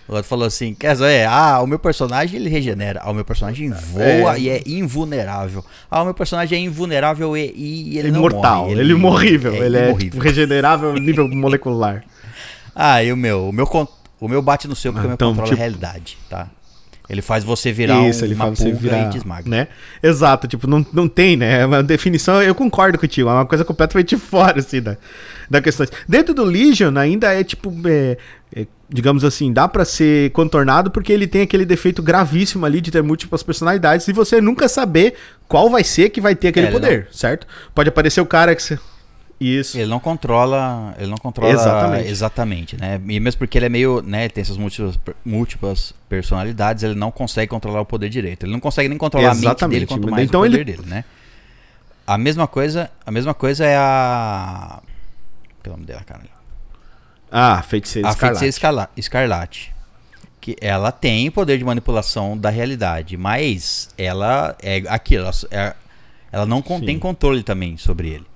O 0.09 0.15
outro 0.15 0.27
falou 0.27 0.47
assim, 0.47 0.73
quer 0.73 0.93
dizer, 0.93 1.29
ah, 1.29 1.61
o 1.61 1.67
meu 1.67 1.79
personagem 1.79 2.41
ele 2.41 2.49
regenera, 2.49 3.01
ah, 3.05 3.11
o 3.11 3.15
meu 3.15 3.27
personagem 3.27 3.71
voa 3.71 4.37
é. 4.37 4.41
e 4.41 4.49
é 4.49 4.63
invulnerável. 4.67 5.63
Ah, 5.91 6.01
o 6.01 6.07
meu 6.07 6.15
personagem 6.15 6.59
é 6.59 6.63
invulnerável 6.65 7.37
e, 7.37 7.53
e 7.55 7.99
ele 7.99 8.09
Imortal, 8.09 8.41
não 8.41 8.61
morre. 8.63 8.73
Ele, 8.73 8.81
ele 8.81 8.93
é 8.93 8.97
imorrível, 8.97 9.53
é 9.53 9.59
ele 9.59 9.77
é 9.77 9.89
imorrível. 9.89 10.23
regenerável 10.23 10.95
nível 10.95 11.29
molecular. 11.29 12.03
Ah, 12.81 13.03
e 13.03 13.13
o 13.13 13.17
meu, 13.17 13.49
o 13.49 13.53
meu, 13.53 13.67
o 14.21 14.29
meu 14.29 14.41
bate 14.41 14.69
no 14.69 14.77
seu 14.77 14.93
porque 14.93 15.09
então, 15.09 15.33
o 15.33 15.35
meu 15.35 15.43
controla 15.43 15.49
tipo... 15.49 15.61
a 15.61 15.65
realidade, 15.65 16.17
tá? 16.31 16.49
Ele 17.09 17.23
faz 17.23 17.43
você 17.43 17.73
virar 17.73 18.07
Isso, 18.07 18.23
um, 18.23 18.27
ele 18.27 18.35
faz 18.35 18.59
você 18.59 18.71
virar, 18.71 19.11
né? 19.47 19.69
Exato, 20.03 20.47
tipo, 20.47 20.67
não, 20.67 20.85
não 20.93 21.09
tem, 21.09 21.39
né? 21.39 21.63
É 21.63 21.67
uma 21.67 21.83
definição, 21.83 22.43
eu 22.43 22.55
concordo 22.55 22.99
contigo, 22.99 23.31
é 23.31 23.33
uma 23.33 23.47
coisa 23.47 23.65
completamente 23.65 24.15
fora, 24.19 24.59
assim, 24.59 24.83
da, 24.83 24.97
da 25.49 25.63
questão. 25.63 25.87
Dentro 26.07 26.35
do 26.35 26.45
Legion 26.45 26.95
ainda 26.99 27.33
é, 27.33 27.43
tipo, 27.43 27.73
é, 27.87 27.91
é, 28.11 28.19
digamos 28.89 29.23
assim, 29.24 29.52
dá 29.52 29.69
para 29.69 29.85
ser 29.85 30.31
contornado 30.31 30.90
porque 30.90 31.12
ele 31.12 31.27
tem 31.27 31.43
aquele 31.43 31.65
defeito 31.65 32.02
gravíssimo 32.02 32.65
ali 32.65 32.81
de 32.81 32.90
ter 32.90 33.02
múltiplas 33.02 33.43
personalidades 33.43 34.09
e 34.09 34.12
você 34.12 34.40
nunca 34.40 34.69
saber 34.69 35.15
qual 35.47 35.69
vai 35.69 35.85
ser 35.85 36.09
que 36.10 36.20
vai 36.20 36.35
ter 36.35 36.48
aquele 36.48 36.69
é, 36.69 36.70
poder, 36.70 37.05
não... 37.05 37.12
certo? 37.12 37.47
Pode 37.74 37.89
aparecer 37.89 38.20
o 38.20 38.27
cara 38.27 38.55
que 38.55 38.62
você 38.62 38.78
isso. 39.40 39.78
Ele 39.78 39.89
não 39.89 40.01
controla, 40.01 40.94
ele 40.98 41.09
não 41.09 41.16
controla 41.16 41.52
exatamente. 41.52 42.09
exatamente, 42.09 42.77
né? 42.77 43.01
E 43.09 43.20
mesmo 43.20 43.39
porque 43.39 43.56
ele 43.56 43.66
é 43.66 43.69
meio, 43.69 44.02
né, 44.02 44.28
tem 44.28 44.43
essas 44.43 44.56
múltiplas, 44.56 44.98
múltiplas 45.24 45.94
personalidades, 46.09 46.82
ele 46.82 46.97
não 46.97 47.12
consegue 47.12 47.48
controlar 47.48 47.81
o 47.81 47.86
poder 47.86 48.09
direito. 48.09 48.44
Ele 48.44 48.52
não 48.52 48.59
consegue 48.59 48.89
nem 48.89 48.98
controlar 48.98 49.31
exatamente. 49.31 49.62
a 49.62 49.69
mente 49.69 49.70
dele 49.70 49.86
quanto 49.86 50.10
mais 50.10 50.24
então 50.24 50.40
o 50.40 50.44
poder 50.44 50.60
ele... 50.60 50.73
dele, 50.73 50.89
né? 50.89 51.05
A 52.05 52.19
mesma 52.19 52.48
coisa, 52.48 52.90
a 53.06 53.10
mesma 53.12 53.32
coisa 53.32 53.65
é 53.65 53.77
a 53.77 54.81
que 55.62 55.69
é 55.69 55.73
o 55.73 55.77
nome 55.77 55.86
dela, 55.86 56.02
cara? 56.05 56.23
Ah, 57.31 57.63
Feiticeira 57.63 58.09
a 58.09 58.11
Escarlate. 58.13 58.41
Feiticeira 58.41 58.91
Escarlate. 58.97 59.75
Que 60.41 60.57
ela 60.61 60.91
tem 60.93 61.31
poder 61.31 61.59
de 61.59 61.65
manipulação 61.65 62.37
da 62.37 62.49
realidade, 62.49 63.17
mas 63.17 63.91
ela 63.99 64.57
é 64.63 64.83
aquilo, 64.89 65.25
ela, 65.25 65.35
é, 65.51 65.75
ela 66.33 66.47
não 66.47 66.63
Sim. 66.63 66.81
tem 66.81 66.99
controle 66.99 67.43
também 67.43 67.77
sobre 67.77 68.09
ele. 68.09 68.27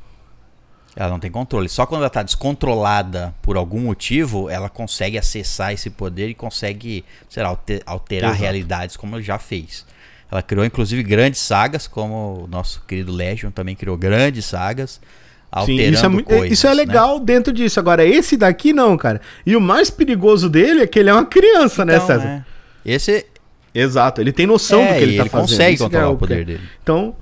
Ela 0.95 1.09
não 1.09 1.19
tem 1.19 1.31
controle. 1.31 1.69
Só 1.69 1.87
quando 1.87 2.01
ela 2.01 2.09
está 2.09 2.23
descontrolada 2.23 3.35
por 3.41 3.57
algum 3.57 3.81
motivo, 3.81 4.51
ela 4.51 4.69
consegue 4.69 5.17
acessar 5.17 5.73
esse 5.73 5.89
poder 5.89 6.29
e 6.29 6.35
consegue, 6.35 7.05
sei 7.31 7.43
lá, 7.43 7.49
alter, 7.51 7.83
alterar 7.87 8.31
Exato. 8.31 8.43
realidades 8.43 8.97
como 8.97 9.15
ela 9.15 9.23
já 9.23 9.39
fez. 9.39 9.87
Ela 10.31 10.43
criou 10.43 10.65
inclusive 10.65 11.03
grandes 11.03 11.41
sagas, 11.41 11.87
como 11.87 12.45
o 12.45 12.47
nosso 12.47 12.83
querido 12.87 13.13
Legion 13.13 13.51
também 13.51 13.75
criou 13.75 13.97
grandes 13.97 14.45
sagas. 14.45 15.01
Alterando 15.53 15.83
Sim, 15.83 15.91
isso 15.93 16.07
é, 16.07 16.09
muito, 16.09 16.27
coisas, 16.27 16.51
isso 16.51 16.67
é 16.67 16.71
né? 16.71 16.77
legal 16.77 17.19
né? 17.19 17.25
dentro 17.27 17.53
disso. 17.53 17.79
Agora, 17.79 18.03
esse 18.03 18.39
daqui 18.39 18.73
não, 18.73 18.97
cara. 18.97 19.21
E 19.45 19.55
o 19.55 19.61
mais 19.61 19.91
perigoso 19.91 20.49
dele 20.49 20.81
é 20.81 20.87
que 20.87 20.99
ele 20.99 21.11
é 21.11 21.13
uma 21.13 21.27
criança, 21.27 21.85
né, 21.85 21.97
então, 21.97 22.09
né, 22.09 22.15
César? 22.15 22.47
É. 22.87 22.93
Esse. 22.95 23.27
Exato, 23.75 24.21
ele 24.21 24.33
tem 24.33 24.47
noção 24.47 24.81
é, 24.81 24.93
do 24.93 24.99
que 24.99 25.03
ele, 25.03 25.17
tá 25.17 25.23
ele 25.23 25.29
fazendo. 25.29 25.51
Ele 25.51 25.59
consegue 25.59 25.79
controlar 25.79 26.07
é 26.07 26.09
o 26.09 26.17
poder 26.17 26.45
dele. 26.45 26.61
Então, 26.83 27.15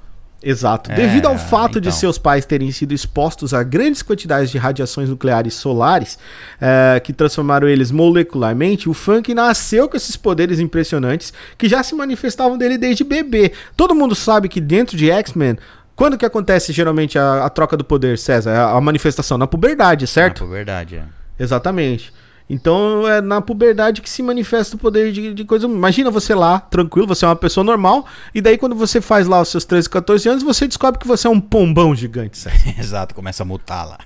Exato. 0.43 0.91
É, 0.91 0.95
Devido 0.95 1.27
ao 1.27 1.37
fato 1.37 1.79
então. 1.79 1.83
de 1.83 1.93
seus 1.93 2.17
pais 2.17 2.47
terem 2.47 2.73
sido 2.73 2.95
expostos 2.95 3.53
a 3.53 3.63
grandes 3.63 4.03
quantidades 4.03 4.51
de 4.51 4.57
radiações 4.57 5.09
nucleares 5.09 5.55
solares 5.55 6.19
é, 6.61 6.99
que 7.01 7.13
transformaram 7.13 7.69
eles 7.69 7.91
molecularmente, 7.91 8.89
o 8.89 8.95
Funk 8.95 9.35
nasceu 9.35 9.89
com 9.89 9.97
esses 9.97 10.17
poderes 10.17 10.59
impressionantes 10.59 11.33
que 11.59 11.69
já 11.69 11.83
se 11.83 11.95
manifestavam 11.95 12.57
dele 12.57 12.79
desde 12.79 13.05
bebê. 13.05 13.53
Todo 13.77 13.95
mundo 13.95 14.15
sabe 14.15 14.49
que 14.49 14.61
dentro 14.61 14.97
de 14.97 15.11
X-Men 15.11 15.59
quando 16.01 16.17
que 16.17 16.25
acontece 16.25 16.73
geralmente 16.73 17.19
a, 17.19 17.45
a, 17.45 17.51
troca 17.51 17.77
do 17.77 17.85
poder, 17.85 18.17
César? 18.17 18.53
A, 18.53 18.71
a 18.79 18.81
manifestação 18.81 19.37
na 19.37 19.47
puberdade, 19.47 20.07
certo? 20.07 20.41
Na 20.41 20.47
puberdade, 20.47 20.97
é. 20.97 21.05
Exatamente. 21.39 22.11
Então 22.49 23.07
é 23.07 23.21
na 23.21 23.43
puberdade 23.43 24.01
que 24.01 24.09
se 24.09 24.23
manifesta 24.23 24.77
o 24.77 24.79
poder 24.79 25.13
de, 25.13 25.35
de 25.35 25.45
coisa. 25.45 25.67
Imagina 25.67 26.11
você 26.11 26.35
lá, 26.35 26.59
tranquilo, 26.59 27.07
você 27.07 27.27
é 27.27 27.29
uma 27.29 27.37
pessoa 27.37 27.63
normal, 27.63 28.07
e 28.35 28.41
daí 28.41 28.57
quando 28.57 28.75
você 28.75 28.99
faz 28.99 29.27
lá 29.27 29.43
os 29.43 29.51
seus 29.51 29.67
13, 29.67 29.91
14 29.91 30.27
anos, 30.27 30.43
você 30.43 30.67
descobre 30.67 30.99
que 30.99 31.07
você 31.07 31.27
é 31.27 31.31
um 31.31 31.39
pombão 31.39 31.95
gigante, 31.95 32.49
Exato, 32.81 33.15
começa 33.15 33.43
a 33.43 33.47
mutar 33.47 33.87
lá. 33.87 33.99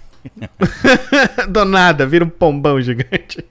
Do 1.49 1.65
nada, 1.65 2.05
vira 2.09 2.25
um 2.25 2.29
pombão 2.29 2.81
gigante. 2.81 3.45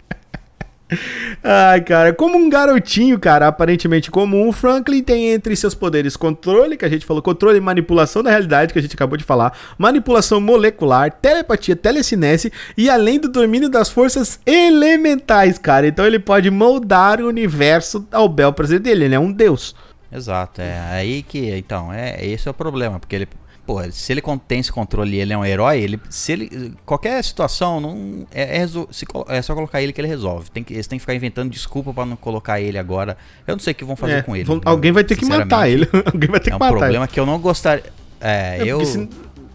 Ai, 1.44 1.82
cara, 1.82 2.14
como 2.14 2.38
um 2.38 2.50
garotinho, 2.50 3.20
cara, 3.20 3.48
aparentemente 3.48 4.10
comum, 4.10 4.52
Franklin 4.52 5.04
tem 5.04 5.32
entre 5.32 5.56
seus 5.56 5.76
poderes 5.76 6.16
controle, 6.16 6.78
que 6.78 6.86
a 6.86 6.90
gente 6.90 7.06
falou, 7.06 7.22
controle 7.22 7.58
e 7.58 7.62
manipulação 7.62 8.24
da 8.24 8.30
realidade, 8.30 8.74
que 8.74 8.80
a 8.80 8.82
gente 8.82 8.96
acabou 8.96 9.18
de 9.18 9.24
falar, 9.24 9.58
manipulação 9.78 10.40
molecular, 10.40 11.12
telepatia, 11.12 11.76
telecinese 11.76 12.52
e 12.78 12.90
além 12.90 13.20
do 13.20 13.28
domínio 13.28 13.70
das 13.70 13.90
forças 13.90 14.40
elementais, 14.46 15.58
cara. 15.58 15.88
Então 15.88 16.06
ele 16.06 16.20
pode 16.20 16.50
moldar 16.50 17.22
o 17.22 17.28
universo 17.28 18.08
ao 18.12 18.30
bel 18.30 18.54
prazer 18.54 18.80
dele, 18.80 19.06
ele 19.06 19.16
é 19.16 19.20
um 19.20 19.32
deus. 19.32 19.76
Exato, 20.12 20.62
é 20.62 20.80
aí 20.92 21.24
que, 21.24 21.50
então, 21.58 21.92
é 21.92 22.24
esse 22.24 22.48
é 22.48 22.52
o 22.52 22.54
problema, 22.54 23.00
porque 23.00 23.16
ele 23.16 23.28
pô, 23.66 23.82
se 23.92 24.12
ele 24.12 24.22
tem 24.48 24.60
esse 24.60 24.72
controle 24.72 25.16
e 25.16 25.20
ele 25.20 25.34
é 25.34 25.38
um 25.38 25.46
herói, 25.46 25.80
ele, 25.80 26.00
se 26.10 26.32
ele, 26.32 26.74
qualquer 26.86 27.24
situação, 27.24 27.80
não 27.80 28.28
é, 28.32 28.58
é, 28.60 28.68
se, 28.68 29.06
é 29.30 29.42
só 29.42 29.56
colocar 29.56 29.82
ele 29.82 29.94
que 29.94 30.02
ele 30.02 30.08
resolve. 30.08 30.52
Tem 30.52 30.64
que, 30.64 30.74
eles 30.74 30.88
têm 30.88 30.98
que 30.98 31.02
ficar 31.02 31.16
inventando 31.16 31.50
desculpa 31.50 31.94
para 31.94 32.06
não 32.06 32.16
colocar 32.16 32.60
ele 32.60 32.78
agora. 32.78 33.18
Eu 33.48 33.56
não 33.56 33.60
sei 33.60 33.72
o 33.72 33.76
que 33.76 33.86
vão 33.86 33.96
fazer 33.96 34.18
é, 34.18 34.22
com 34.22 34.36
ele. 34.36 34.46
Vão, 34.46 34.62
alguém 34.66 34.92
vai 34.92 35.04
ter 35.04 35.16
que 35.16 35.26
matar 35.26 35.70
ele. 35.70 35.88
alguém 36.06 36.30
vai 36.30 36.40
ter 36.40 36.50
é 36.50 36.54
que 36.54 36.60
matar. 36.60 36.66
É 36.66 36.76
um 36.76 36.78
problema 36.78 37.06
ele. 37.06 37.12
que 37.12 37.20
eu 37.20 37.26
não 37.26 37.40
gostaria. 37.40 37.86
É, 38.20 38.60
é 38.60 38.66
eu. 38.66 38.84
Se, 38.86 39.10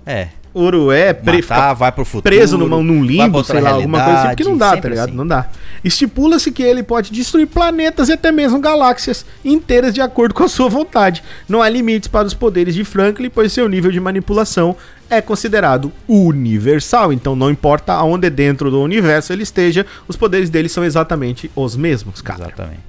É. 0.06 0.28
Urué 0.59 1.12
pre 1.12 1.39
Matar, 1.43 1.74
vai 1.74 1.93
pro 1.93 2.05
futuro. 2.05 2.35
preso 2.35 2.59
numa, 2.59 2.82
num 2.82 3.02
limbo, 3.02 3.43
sei 3.44 3.60
lá, 3.60 3.70
alguma 3.70 4.02
coisa 4.02 4.18
assim, 4.18 4.28
porque 4.28 4.44
não 4.44 4.56
dá, 4.56 4.76
tá 4.76 4.89
ligado? 4.89 5.09
assim. 5.09 5.16
Não 5.16 5.26
dá. 5.26 5.47
Estipula-se 5.85 6.51
que 6.51 6.62
ele 6.62 6.82
pode 6.82 7.12
destruir 7.12 7.47
planetas 7.47 8.09
e 8.09 8.12
até 8.12 8.32
mesmo 8.32 8.59
galáxias 8.59 9.24
inteiras 9.44 9.94
de 9.94 10.01
acordo 10.01 10.35
com 10.35 10.44
a 10.44 10.48
sua 10.48 10.68
vontade. 10.68 11.22
Não 11.48 11.62
há 11.62 11.68
limites 11.68 12.09
para 12.09 12.26
os 12.26 12.35
poderes 12.35 12.74
de 12.74 12.85
Franklin, 12.85 13.30
pois 13.30 13.52
seu 13.52 13.68
nível 13.68 13.90
de 13.90 14.01
manipulação 14.01 14.76
é 15.10 15.20
considerado 15.20 15.93
universal. 16.06 17.12
Então 17.12 17.35
não 17.35 17.51
importa 17.51 17.93
aonde 17.93 18.28
dentro 18.30 18.70
do 18.70 18.80
universo 18.80 19.32
ele 19.32 19.43
esteja, 19.43 19.86
os 20.06 20.16
poderes 20.16 20.51
dele 20.51 20.68
são 20.68 20.85
exatamente 20.85 21.51
os 21.55 21.76
mesmos, 21.76 22.20
cara. 22.20 22.44
Exatamente. 22.44 22.80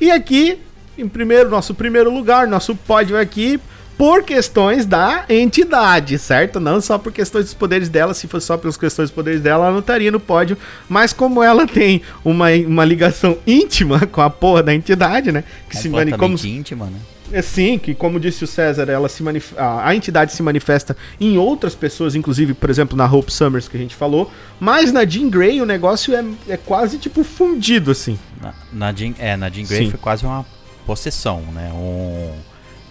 E 0.00 0.10
aqui, 0.10 0.58
em 0.98 1.08
primeiro, 1.08 1.48
nosso 1.48 1.74
primeiro 1.74 2.12
lugar, 2.12 2.46
nosso 2.46 2.74
pódio 2.74 3.16
aqui, 3.18 3.60
por 4.02 4.24
questões 4.24 4.84
da 4.84 5.24
entidade, 5.28 6.18
certo? 6.18 6.58
Não 6.58 6.80
só 6.80 6.98
por 6.98 7.12
questões 7.12 7.44
dos 7.44 7.54
poderes 7.54 7.88
dela, 7.88 8.12
se 8.14 8.26
fosse 8.26 8.48
só 8.48 8.56
pelas 8.56 8.76
questões 8.76 9.10
dos 9.10 9.14
poderes 9.14 9.40
dela, 9.40 9.66
ela 9.66 9.72
não 9.72 9.78
estaria 9.78 10.10
no 10.10 10.18
pódio, 10.18 10.58
mas 10.88 11.12
como 11.12 11.40
ela 11.40 11.68
tem 11.68 12.02
uma, 12.24 12.50
uma 12.66 12.84
ligação 12.84 13.38
íntima 13.46 14.04
com 14.04 14.20
a 14.20 14.28
porra 14.28 14.60
da 14.60 14.74
entidade, 14.74 15.30
né? 15.30 15.44
Que 15.70 15.76
se 15.76 15.88
mani 15.88 16.10
como, 16.18 16.36
íntima, 16.44 16.86
né? 16.86 16.98
é 17.30 17.40
sim, 17.40 17.78
que 17.78 17.94
como 17.94 18.18
disse 18.18 18.42
o 18.42 18.46
César, 18.48 18.90
ela 18.90 19.08
se 19.08 19.22
manif- 19.22 19.56
a, 19.56 19.86
a 19.86 19.94
entidade 19.94 20.32
se 20.32 20.42
manifesta 20.42 20.96
em 21.20 21.38
outras 21.38 21.76
pessoas, 21.76 22.16
inclusive, 22.16 22.54
por 22.54 22.70
exemplo, 22.70 22.96
na 22.96 23.06
Hope 23.06 23.32
Summers 23.32 23.68
que 23.68 23.76
a 23.76 23.80
gente 23.80 23.94
falou, 23.94 24.32
mas 24.58 24.90
na 24.90 25.04
Jean 25.04 25.30
Grey 25.30 25.60
o 25.60 25.64
negócio 25.64 26.12
é, 26.12 26.24
é 26.48 26.56
quase 26.56 26.98
tipo 26.98 27.22
fundido 27.22 27.92
assim. 27.92 28.18
Na, 28.40 28.52
na 28.72 28.92
Jean, 28.92 29.14
é, 29.20 29.36
na 29.36 29.48
Jean 29.48 29.64
Grey 29.64 29.84
Sim. 29.84 29.90
foi 29.90 30.00
quase 30.00 30.24
uma 30.24 30.44
possessão, 30.84 31.40
né? 31.54 31.70
Um. 31.72 32.32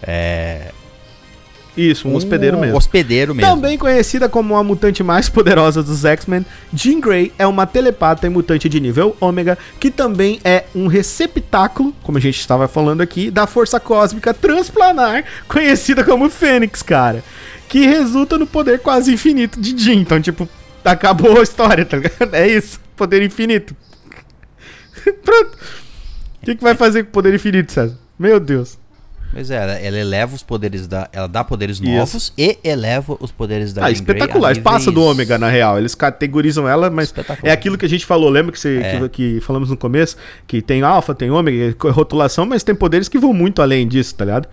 É, 0.04 0.72
Isso, 1.76 2.06
um 2.06 2.14
hospedeiro 2.14 2.58
mesmo. 2.58 2.76
hospedeiro 2.76 3.34
mesmo. 3.34 3.50
Também 3.50 3.78
conhecida 3.78 4.28
como 4.28 4.56
a 4.56 4.62
mutante 4.62 5.02
mais 5.02 5.28
poderosa 5.28 5.82
dos 5.82 6.04
X-Men, 6.04 6.44
Jean 6.72 7.00
Grey 7.00 7.32
é 7.38 7.46
uma 7.46 7.66
telepata 7.66 8.26
e 8.26 8.30
mutante 8.30 8.68
de 8.68 8.78
nível 8.78 9.16
ômega, 9.20 9.56
que 9.80 9.90
também 9.90 10.38
é 10.44 10.64
um 10.74 10.86
receptáculo, 10.86 11.94
como 12.02 12.18
a 12.18 12.20
gente 12.20 12.38
estava 12.38 12.68
falando 12.68 13.00
aqui, 13.00 13.30
da 13.30 13.46
força 13.46 13.80
cósmica 13.80 14.34
transplanar, 14.34 15.24
conhecida 15.48 16.04
como 16.04 16.28
Fênix, 16.28 16.82
cara. 16.82 17.24
Que 17.68 17.86
resulta 17.86 18.36
no 18.36 18.46
poder 18.46 18.80
quase 18.80 19.12
infinito 19.12 19.58
de 19.58 19.76
Jean. 19.76 19.94
Então, 19.94 20.20
tipo, 20.20 20.46
acabou 20.84 21.40
a 21.40 21.42
história, 21.42 21.86
tá 21.86 21.96
ligado? 21.96 22.34
É 22.34 22.46
isso, 22.46 22.78
poder 22.94 23.22
infinito. 23.22 23.74
Pronto. 25.24 25.56
O 26.42 26.44
que, 26.44 26.56
que 26.56 26.62
vai 26.62 26.74
fazer 26.74 27.04
com 27.04 27.08
o 27.08 27.12
poder 27.12 27.32
infinito, 27.32 27.72
César? 27.72 27.96
Meu 28.18 28.38
Deus. 28.38 28.81
Pois 29.32 29.50
é, 29.50 29.56
ela, 29.56 29.72
ela 29.72 29.96
eleva 29.98 30.34
os 30.34 30.42
poderes 30.42 30.86
da. 30.86 31.08
Ela 31.10 31.26
dá 31.26 31.42
poderes 31.42 31.78
Isso. 31.78 31.84
novos 31.90 32.32
e 32.36 32.58
eleva 32.62 33.16
os 33.18 33.32
poderes 33.32 33.72
da 33.72 33.86
Ah, 33.86 33.90
Jean 33.92 34.04
Grey 34.04 34.16
espetacular. 34.18 34.48
níveis- 34.50 34.62
Passa 34.64 34.90
do 34.92 35.02
ômega, 35.02 35.38
na 35.38 35.48
real. 35.48 35.78
Eles 35.78 35.94
categorizam 35.94 36.68
ela, 36.68 36.90
mas 36.90 37.12
é 37.42 37.50
aquilo 37.50 37.78
que 37.78 37.86
a 37.86 37.88
gente 37.88 38.04
falou. 38.04 38.28
Lembra 38.28 38.52
que, 38.52 38.60
você, 38.60 38.80
É. 38.82 39.00
que, 39.00 39.08
que 39.08 39.40
falamos 39.40 39.70
no 39.70 39.76
começo? 39.76 40.16
Que 40.46 40.60
tem 40.60 40.82
alfa, 40.82 41.14
tem 41.14 41.30
ômega, 41.30 41.74
rotulação, 41.92 42.44
mas 42.44 42.62
tem 42.62 42.74
poderes 42.74 43.08
que 43.08 43.18
vão 43.18 43.32
muito 43.32 43.62
além 43.62 43.88
disso, 43.88 44.14
tá 44.14 44.24
ligado? 44.26 44.48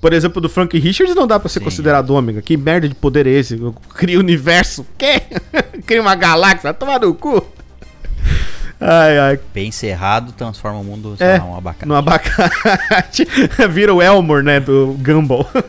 Por 0.00 0.12
exemplo, 0.12 0.40
do 0.40 0.48
Frank 0.48 0.78
Richards 0.78 1.14
não 1.14 1.26
dá 1.26 1.38
pra 1.38 1.48
ser 1.48 1.58
Sim. 1.58 1.64
considerado 1.64 2.10
ômega. 2.10 2.40
Que 2.40 2.56
merda 2.56 2.88
de 2.88 2.94
poder 2.94 3.26
é 3.26 3.30
esse? 3.30 3.60
Eu 3.60 3.72
crio 3.94 4.18
o 4.20 4.22
universo. 4.22 4.86
Quê? 4.96 5.20
cria 5.84 6.00
uma 6.00 6.14
galáxia. 6.14 6.62
Vai 6.62 6.74
tomar 6.74 7.00
no 7.00 7.12
cu. 7.12 7.44
Ai, 8.80 9.18
ai. 9.18 9.40
Bem 9.52 9.70
cerrado, 9.70 10.32
transforma 10.32 10.78
o 10.78 10.84
mundo 10.84 11.14
sei 11.18 11.26
É, 11.26 11.38
lá, 11.38 11.44
um 11.44 11.56
abacate. 11.56 11.86
no 11.88 11.94
abacate. 11.94 13.26
Vira 13.68 13.94
o 13.94 14.00
Elmore, 14.00 14.42
né, 14.42 14.58
do 14.60 14.96
Gumball. 15.02 15.46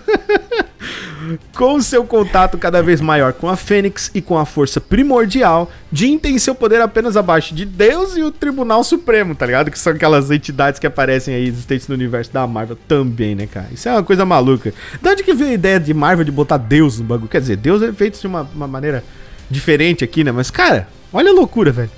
com 1.56 1.80
seu 1.82 2.04
contato 2.04 2.58
cada 2.58 2.82
vez 2.82 3.00
maior 3.00 3.32
com 3.34 3.48
a 3.48 3.56
Fênix 3.56 4.10
e 4.14 4.22
com 4.22 4.38
a 4.38 4.46
força 4.46 4.82
primordial, 4.82 5.72
Jin 5.92 6.18
tem 6.18 6.38
seu 6.40 6.56
poder 6.56 6.82
apenas 6.82 7.16
abaixo 7.16 7.54
de 7.54 7.64
Deus 7.64 8.18
e 8.18 8.24
o 8.24 8.32
Tribunal 8.32 8.84
Supremo, 8.84 9.36
tá 9.36 9.46
ligado? 9.46 9.70
Que 9.70 9.78
são 9.80 9.94
aquelas 9.94 10.32
entidades 10.32 10.80
que 10.80 10.88
aparecem 10.88 11.34
aí 11.36 11.48
existentes 11.48 11.88
no 11.88 11.96
universo 11.96 12.34
da 12.34 12.46
Marvel 12.48 12.78
também, 12.88 13.36
né, 13.36 13.46
cara? 13.48 13.68
Isso 13.72 13.88
é 13.88 13.92
uma 13.94 14.04
coisa 14.04 14.26
maluca. 14.26 14.74
De 15.02 15.10
onde 15.10 15.24
que 15.24 15.34
veio 15.34 15.52
a 15.52 15.54
ideia 15.54 15.80
de 15.80 15.94
Marvel 15.94 16.26
de 16.26 16.32
botar 16.32 16.58
Deus 16.58 16.98
no 17.00 17.06
bagulho? 17.06 17.30
Quer 17.30 17.42
dizer, 17.42 17.56
Deus 17.58 17.82
é 17.82 17.92
feito 17.94 18.20
de 18.20 18.28
uma, 18.28 18.42
uma 18.56 18.68
maneira 18.68 19.04
diferente 19.50 20.04
aqui, 20.04 20.24
né? 20.24 20.32
Mas, 20.32 20.50
cara, 20.50 20.88
olha 21.14 21.30
a 21.30 21.34
loucura, 21.34 21.72
velho. 21.72 21.92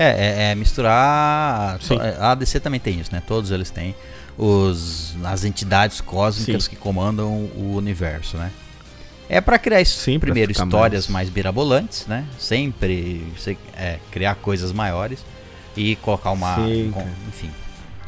É, 0.00 0.04
é, 0.48 0.50
é 0.50 0.54
misturar. 0.54 1.78
Sim. 1.82 1.98
A 2.20 2.34
DC 2.34 2.60
também 2.60 2.78
tem 2.78 3.00
isso, 3.00 3.10
né? 3.12 3.20
Todos 3.26 3.50
eles 3.50 3.68
têm 3.70 3.94
os, 4.36 5.16
as 5.24 5.44
entidades 5.44 6.00
cósmicas 6.00 6.64
Sim. 6.64 6.70
que 6.70 6.76
comandam 6.76 7.28
o 7.56 7.74
universo, 7.76 8.36
né? 8.36 8.50
É 9.28 9.40
pra 9.40 9.58
criar 9.58 9.80
isso, 9.80 9.98
Sim, 10.00 10.18
primeiro 10.18 10.52
histórias 10.52 11.06
mais- 11.08 11.26
mais 11.26 11.28
birabolantes, 11.28 12.06
né? 12.06 12.24
Sempre 12.38 13.26
se- 13.36 13.58
é, 13.76 13.98
criar 14.10 14.36
coisas 14.36 14.72
maiores 14.72 15.18
e 15.76 15.96
colocar 15.96 16.30
uma, 16.30 16.54
Sim, 16.54 16.90
com- 16.94 17.00
cara. 17.00 17.12
enfim, 17.28 17.50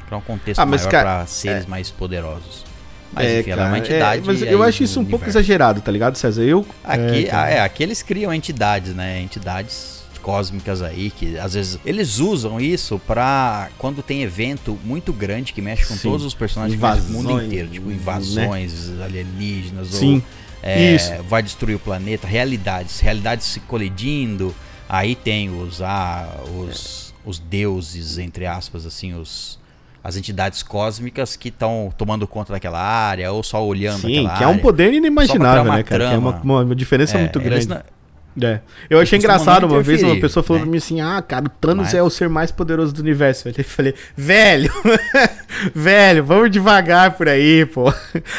criar 0.07 0.17
um 0.19 0.23
contexto 0.23 0.61
Ah, 0.61 0.65
mas, 0.67 0.81
maior 0.83 0.91
cara, 0.91 1.17
pra 1.19 1.27
seres 1.27 1.67
mais 1.67 1.91
poderosos. 1.91 2.65
Mas 3.13 3.27
enfim, 3.41 3.51
ela 3.51 3.63
é 3.63 3.65
cara, 3.65 3.69
uma 3.69 3.79
entidade. 3.79 4.23
mas 4.25 4.43
aí 4.43 4.53
eu 4.53 4.63
acho 4.63 4.83
isso 4.85 4.99
um 5.01 5.05
pouco 5.05 5.25
universo. 5.25 5.39
exagerado, 5.41 5.81
tá 5.83 5.91
ligado, 5.93 6.17
César? 6.17 6.43
Eu. 6.43 6.65
Aqui, 6.85 7.27
é, 7.27 7.31
cara. 7.31 7.43
ah, 7.49 7.51
é, 7.51 7.61
aqui 7.61 7.83
eles 7.83 8.03
criam 8.03 8.33
entidades, 8.33 8.95
né? 8.95 9.21
Entidades 9.21 10.00
cósmicas 10.21 10.83
aí 10.83 11.11
que 11.11 11.39
às 11.39 11.55
vezes 11.55 11.79
eles 11.85 12.19
usam 12.19 12.61
isso 12.61 13.01
pra 13.07 13.69
quando 13.79 14.03
tem 14.03 14.23
evento 14.23 14.79
muito 14.85 15.13
grande 15.13 15.53
que 15.53 15.61
mexe 15.61 15.87
com 15.87 15.95
Sim. 15.95 16.11
todos 16.11 16.25
os 16.25 16.35
personagens 16.35 16.79
que 16.79 16.87
mexem 16.87 17.03
com 17.03 17.09
o 17.09 17.13
mundo 17.13 17.31
Invasões, 17.31 17.47
inteiro, 17.47 17.69
tipo 17.69 17.89
né? 17.89 17.95
invasões 17.95 19.01
alienígenas 19.01 19.89
Sim. 19.89 20.17
ou 20.17 20.23
é, 20.63 21.23
vai 21.29 21.43
destruir 21.43 21.75
o 21.75 21.79
planeta, 21.79 22.27
realidades, 22.27 23.01
realidades 23.01 23.47
se 23.47 23.61
colidindo. 23.61 24.55
Aí 24.89 25.15
tem 25.15 25.49
os 25.49 25.81
ah, 25.81 26.29
os, 26.59 27.15
os 27.25 27.39
deuses 27.39 28.19
entre 28.19 28.47
aspas 28.47 28.85
assim, 28.85 29.15
os 29.15 29.59
as 30.03 30.17
entidades 30.17 30.63
cósmicas 30.63 31.37
que 31.37 31.49
estão 31.49 31.93
tomando 31.97 32.27
conta 32.27 32.53
daquela 32.53 32.81
área 32.81 33.31
ou 33.33 33.43
só 33.43 33.65
olhando 33.65 34.01
Sim, 34.01 34.27
aquela 34.27 34.39
que 34.39 34.45
é 34.45 34.47
um 34.47 34.59
poder 34.59 34.95
inimaginável, 34.95 35.71
né, 35.71 35.83
cara? 35.83 36.09
Que 36.09 36.15
é 36.15 36.19
uma, 36.19 36.41
uma 36.41 36.75
diferença 36.75 37.19
É, 37.19 37.21
muito 37.21 37.39
grande. 37.39 37.69
É. 38.47 38.61
Eu 38.89 38.99
achei 38.99 39.19
engraçado 39.19 39.67
uma 39.67 39.83
vez 39.83 40.03
uma 40.03 40.17
pessoa 40.21 40.43
falou 40.43 40.61
né? 40.61 40.65
pra 40.65 40.71
mim 40.71 40.79
assim: 40.79 41.01
ah, 41.01 41.23
cara, 41.23 41.47
o 41.47 41.49
Thanos 41.49 41.87
Mas- 41.87 41.95
é 41.95 42.03
o 42.03 42.11
ser 42.11 42.29
mais 42.29 42.51
poderoso 42.51 42.93
do 42.93 43.01
universo. 43.01 43.49
Eu 43.49 43.65
falei, 43.65 43.95
velho, 44.17 44.73
velho, 45.75 46.25
vamos 46.25 46.51
devagar 46.51 47.13
por 47.13 47.29
aí, 47.29 47.67
pô. 47.67 47.93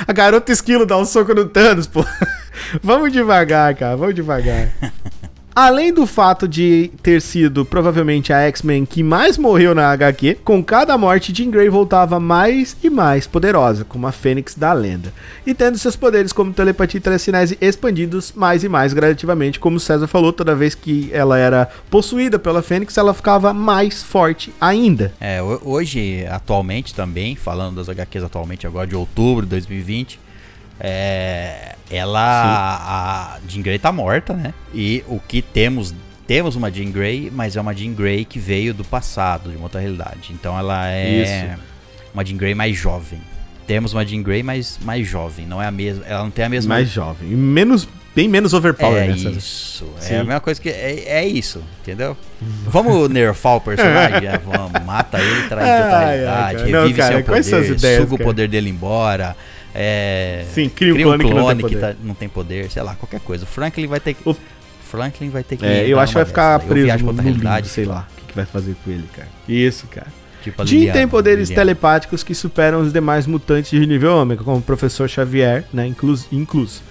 A 0.07 0.14
garota 0.14 0.52
esquilo 0.52 0.86
dá 0.86 0.98
um 0.98 1.06
soco 1.06 1.34
no 1.34 1.45
Thanos, 1.45 1.88
pô. 1.88 2.06
Vamos 2.84 3.11
devagar, 3.11 3.73
cara, 3.76 3.95
vamos 3.95 4.14
devagar. 4.14 4.69
Além 5.53 5.94
do 5.94 6.06
fato 6.07 6.48
de 6.48 6.90
ter 7.03 7.22
sido 7.22 7.65
provavelmente 7.65 8.32
a 8.32 8.40
X-Men 8.48 8.86
que 8.86 9.03
mais 9.03 9.38
morreu 9.38 9.76
na 9.76 9.91
HQ, 9.91 10.38
com 10.45 10.64
cada 10.64 10.98
morte, 10.98 11.34
Jean 11.36 11.49
Grey 11.52 11.68
voltava 11.68 12.19
mais 12.22 12.78
e 12.82 12.90
mais 12.90 13.28
poderosa, 13.28 13.84
como 13.84 14.07
a 14.07 14.14
Fênix 14.14 14.56
da 14.56 14.72
lenda. 14.72 15.11
E 15.45 15.53
tendo 15.53 15.78
seus 15.78 15.95
poderes 15.98 16.32
como 16.32 16.53
telepatia 16.53 16.99
e 16.99 17.02
telecinese 17.02 17.57
expandidos 17.60 18.32
mais 18.34 18.64
e 18.64 18.69
mais 18.69 18.94
gradativamente, 18.94 19.60
como 19.60 19.78
César 19.80 20.07
falou, 20.07 20.32
toda 20.32 20.56
vez 20.56 20.73
que 20.73 21.10
ela 21.11 21.38
era 21.38 21.68
possuída 21.90 22.40
pela 22.40 22.61
Fênix, 22.61 22.98
ela 22.98 23.14
ficava 23.14 23.53
mais 23.53 24.02
forte 24.02 24.53
ainda. 24.60 25.14
É, 25.19 25.41
ho- 25.44 25.60
hoje, 25.65 26.26
atualmente 26.30 26.95
também, 26.95 27.36
falando 27.36 27.76
das 27.76 27.90
HQs 27.90 28.23
atualmente, 28.23 28.65
agora 28.65 28.88
de 28.88 28.95
outubro 28.95 29.44
de 29.45 29.49
2020, 29.49 30.18
é, 30.83 31.75
ela, 31.91 32.17
a 32.17 33.39
Jean 33.47 33.61
Grey 33.61 33.77
tá 33.77 33.91
morta, 33.91 34.33
né? 34.33 34.51
E 34.73 35.03
o 35.07 35.19
que 35.19 35.41
temos, 35.41 35.93
temos 36.25 36.55
uma 36.55 36.71
Jean 36.71 36.89
Grey, 36.89 37.29
mas 37.31 37.55
é 37.55 37.61
uma 37.61 37.73
Jean 37.73 37.93
Grey 37.93 38.25
que 38.25 38.39
veio 38.39 38.73
do 38.73 38.83
passado, 38.83 39.51
de 39.51 39.57
uma 39.57 39.65
outra 39.65 39.79
realidade. 39.79 40.31
Então 40.31 40.57
ela 40.57 40.87
é 40.87 41.55
uma 42.13 42.25
Jean 42.25 42.37
Grey 42.37 42.55
mais 42.55 42.75
jovem. 42.75 43.21
Temos 43.67 43.93
uma 43.93 44.03
Jean 44.03 44.23
Grey 44.23 44.41
mais, 44.41 44.79
mais 44.81 45.07
jovem, 45.07 45.45
não 45.45 45.61
é 45.61 45.67
a 45.67 45.71
mesma, 45.71 46.03
ela 46.05 46.23
não 46.23 46.31
tem 46.31 46.45
a 46.45 46.49
mesma 46.49 46.75
Mais 46.75 46.89
jovem. 46.89 47.31
E 47.31 47.35
menos, 47.35 47.87
bem 48.15 48.27
menos 48.27 48.53
overpower, 48.53 49.03
é 49.03 49.07
né, 49.07 49.17
César? 49.17 49.29
isso. 49.29 49.85
Sim. 49.99 50.15
É 50.15 50.17
a 50.17 50.23
mesma 50.23 50.39
coisa 50.39 50.59
que. 50.59 50.67
É, 50.67 51.03
é 51.05 51.27
isso, 51.27 51.61
entendeu? 51.81 52.17
Vamos 52.41 53.07
nerfar 53.07 53.57
o 53.57 53.61
personagem? 53.61 54.27
É, 54.27 54.37
vamos, 54.39 54.83
mata 54.83 55.19
ele, 55.19 55.47
traz 55.47 55.65
de 55.65 55.83
outra 55.83 55.99
realidade, 55.99 56.57
cara. 56.57 56.69
Não, 56.71 56.81
revive 56.81 56.97
cara, 56.97 57.13
seu 57.13 57.23
poder, 57.23 57.55
as 57.55 57.67
ideias, 57.67 58.01
suga 58.01 58.15
o 58.15 58.17
cara? 58.17 58.27
poder 58.29 58.47
dele 58.47 58.69
embora. 58.69 59.35
É, 59.73 60.45
Sim, 60.53 60.69
cria 60.69 60.93
um 60.93 60.98
clone 61.02 61.23
que 61.26 61.34
não 61.34 61.48
tem 61.48 61.57
poder. 61.57 61.80
tá- 61.80 61.95
não 62.03 62.14
tem 62.14 62.30
poder, 62.30 62.69
sei 62.72 62.84
lá, 62.84 62.95
qualquer 62.95 63.19
coisa. 63.22 63.43
O 63.43 63.48
Franklin 63.48 63.88
vai 63.88 63.99
ter 63.99 64.14
que. 64.14 64.27
O- 64.27 64.35
Franklin 64.84 65.30
vai 65.30 65.43
ter 65.43 65.56
que. 65.57 65.65
É, 65.65 65.88
eu 65.88 65.99
acho 65.99 66.11
que 66.11 66.18
vai 66.18 66.26
ficar 66.26 66.57
dessa. 66.57 66.65
Eu 66.65 66.69
preso 66.72 66.85
viajo 66.85 67.03
pra 67.03 67.07
outra 67.11 67.23
no 67.23 67.30
limbo, 67.30 67.41
realidade, 67.43 67.69
sei 67.69 67.85
lá. 67.85 68.07
O 68.11 68.19
que, 68.22 68.27
que 68.27 68.35
vai 68.35 68.45
fazer 68.45 68.76
com 68.84 68.91
ele, 68.91 69.06
cara? 69.15 69.27
Isso, 69.48 69.88
cara. 69.88 70.07
Tipo 70.43 70.61
a 70.61 70.65
Liliana, 70.65 70.93
tem 70.93 71.07
poderes 71.07 71.49
Liliana. 71.49 71.61
telepáticos 71.61 72.23
que 72.23 72.34
superam 72.35 72.81
os 72.81 72.91
demais 72.91 73.26
mutantes 73.27 73.72
de 73.72 73.85
nível 73.85 74.18
ômega, 74.18 74.43
como 74.43 74.57
o 74.57 74.61
Professor 74.61 75.07
Xavier, 75.10 75.64
né, 75.72 75.85
incluso. 75.88 76.27
incluso. 76.31 76.81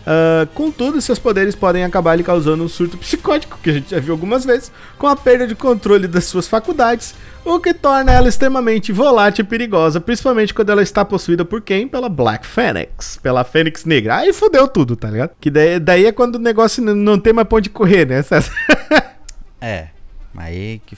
Uh, 0.00 0.46
contudo, 0.54 1.00
seus 1.00 1.18
poderes 1.18 1.54
podem 1.54 1.84
acabar 1.84 2.14
lhe 2.16 2.22
causando 2.22 2.64
um 2.64 2.68
surto 2.68 2.96
psicótico, 2.96 3.58
que 3.62 3.70
a 3.70 3.72
gente 3.74 3.90
já 3.90 4.00
viu 4.00 4.12
algumas 4.12 4.44
vezes, 4.44 4.72
com 4.98 5.06
a 5.06 5.14
perda 5.14 5.46
de 5.46 5.54
controle 5.54 6.08
das 6.08 6.24
suas 6.24 6.48
faculdades, 6.48 7.14
o 7.44 7.58
que 7.60 7.74
torna 7.74 8.12
ela 8.12 8.28
extremamente 8.28 8.92
volátil 8.92 9.44
e 9.44 9.48
perigosa, 9.48 10.00
principalmente 10.00 10.54
quando 10.54 10.70
ela 10.70 10.82
está 10.82 11.04
possuída 11.04 11.44
por 11.44 11.60
quem? 11.60 11.86
Pela 11.86 12.08
Black 12.08 12.46
Phoenix, 12.46 13.18
pela 13.22 13.44
Fênix 13.44 13.84
Negra. 13.84 14.16
Aí 14.16 14.32
fudeu 14.32 14.66
tudo, 14.66 14.96
tá 14.96 15.10
ligado? 15.10 15.30
Que 15.40 15.50
daí, 15.50 15.78
daí 15.78 16.06
é 16.06 16.12
quando 16.12 16.36
o 16.36 16.40
negócio 16.40 16.82
não 16.82 17.18
tem 17.18 17.32
mais 17.32 17.48
ponto 17.48 17.62
de 17.62 17.70
correr, 17.70 18.06
né? 18.06 18.24
é. 19.60 19.99
Aí 20.36 20.80
que 20.86 20.96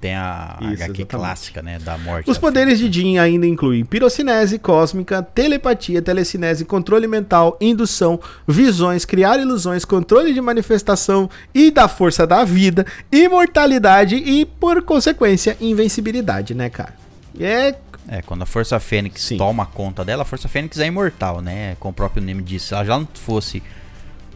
tem 0.00 0.14
a 0.14 0.56
Isso, 0.60 0.66
HQ 0.66 0.82
exatamente. 0.82 1.06
clássica, 1.06 1.62
né, 1.62 1.78
da 1.78 1.96
morte. 1.96 2.28
Os 2.28 2.38
poderes 2.38 2.78
de 2.78 2.90
Jean 2.90 3.22
ainda 3.22 3.46
incluem 3.46 3.84
pirocinese 3.84 4.58
cósmica, 4.58 5.22
telepatia, 5.22 6.02
telecinese, 6.02 6.64
controle 6.64 7.06
mental, 7.06 7.56
indução, 7.60 8.20
visões, 8.46 9.04
criar 9.04 9.38
ilusões, 9.38 9.84
controle 9.84 10.34
de 10.34 10.40
manifestação 10.40 11.30
e 11.54 11.70
da 11.70 11.86
força 11.86 12.26
da 12.26 12.44
vida, 12.44 12.84
imortalidade 13.12 14.16
e, 14.16 14.44
por 14.44 14.82
consequência, 14.82 15.56
invencibilidade, 15.60 16.52
né, 16.54 16.68
cara? 16.68 16.94
É 17.38 17.74
é, 18.08 18.20
quando 18.22 18.42
a 18.42 18.46
Força 18.46 18.78
Fênix 18.78 19.22
Sim. 19.22 19.38
toma 19.38 19.64
conta 19.64 20.04
dela, 20.04 20.22
a 20.22 20.24
Força 20.26 20.48
Fênix 20.48 20.78
é 20.78 20.86
imortal, 20.86 21.40
né? 21.40 21.74
Com 21.80 21.88
o 21.88 21.92
próprio 21.92 22.22
nome 22.22 22.42
disso. 22.42 22.68
Se 22.68 22.74
ela 22.74 22.84
já 22.84 22.98
não 22.98 23.08
fosse 23.14 23.62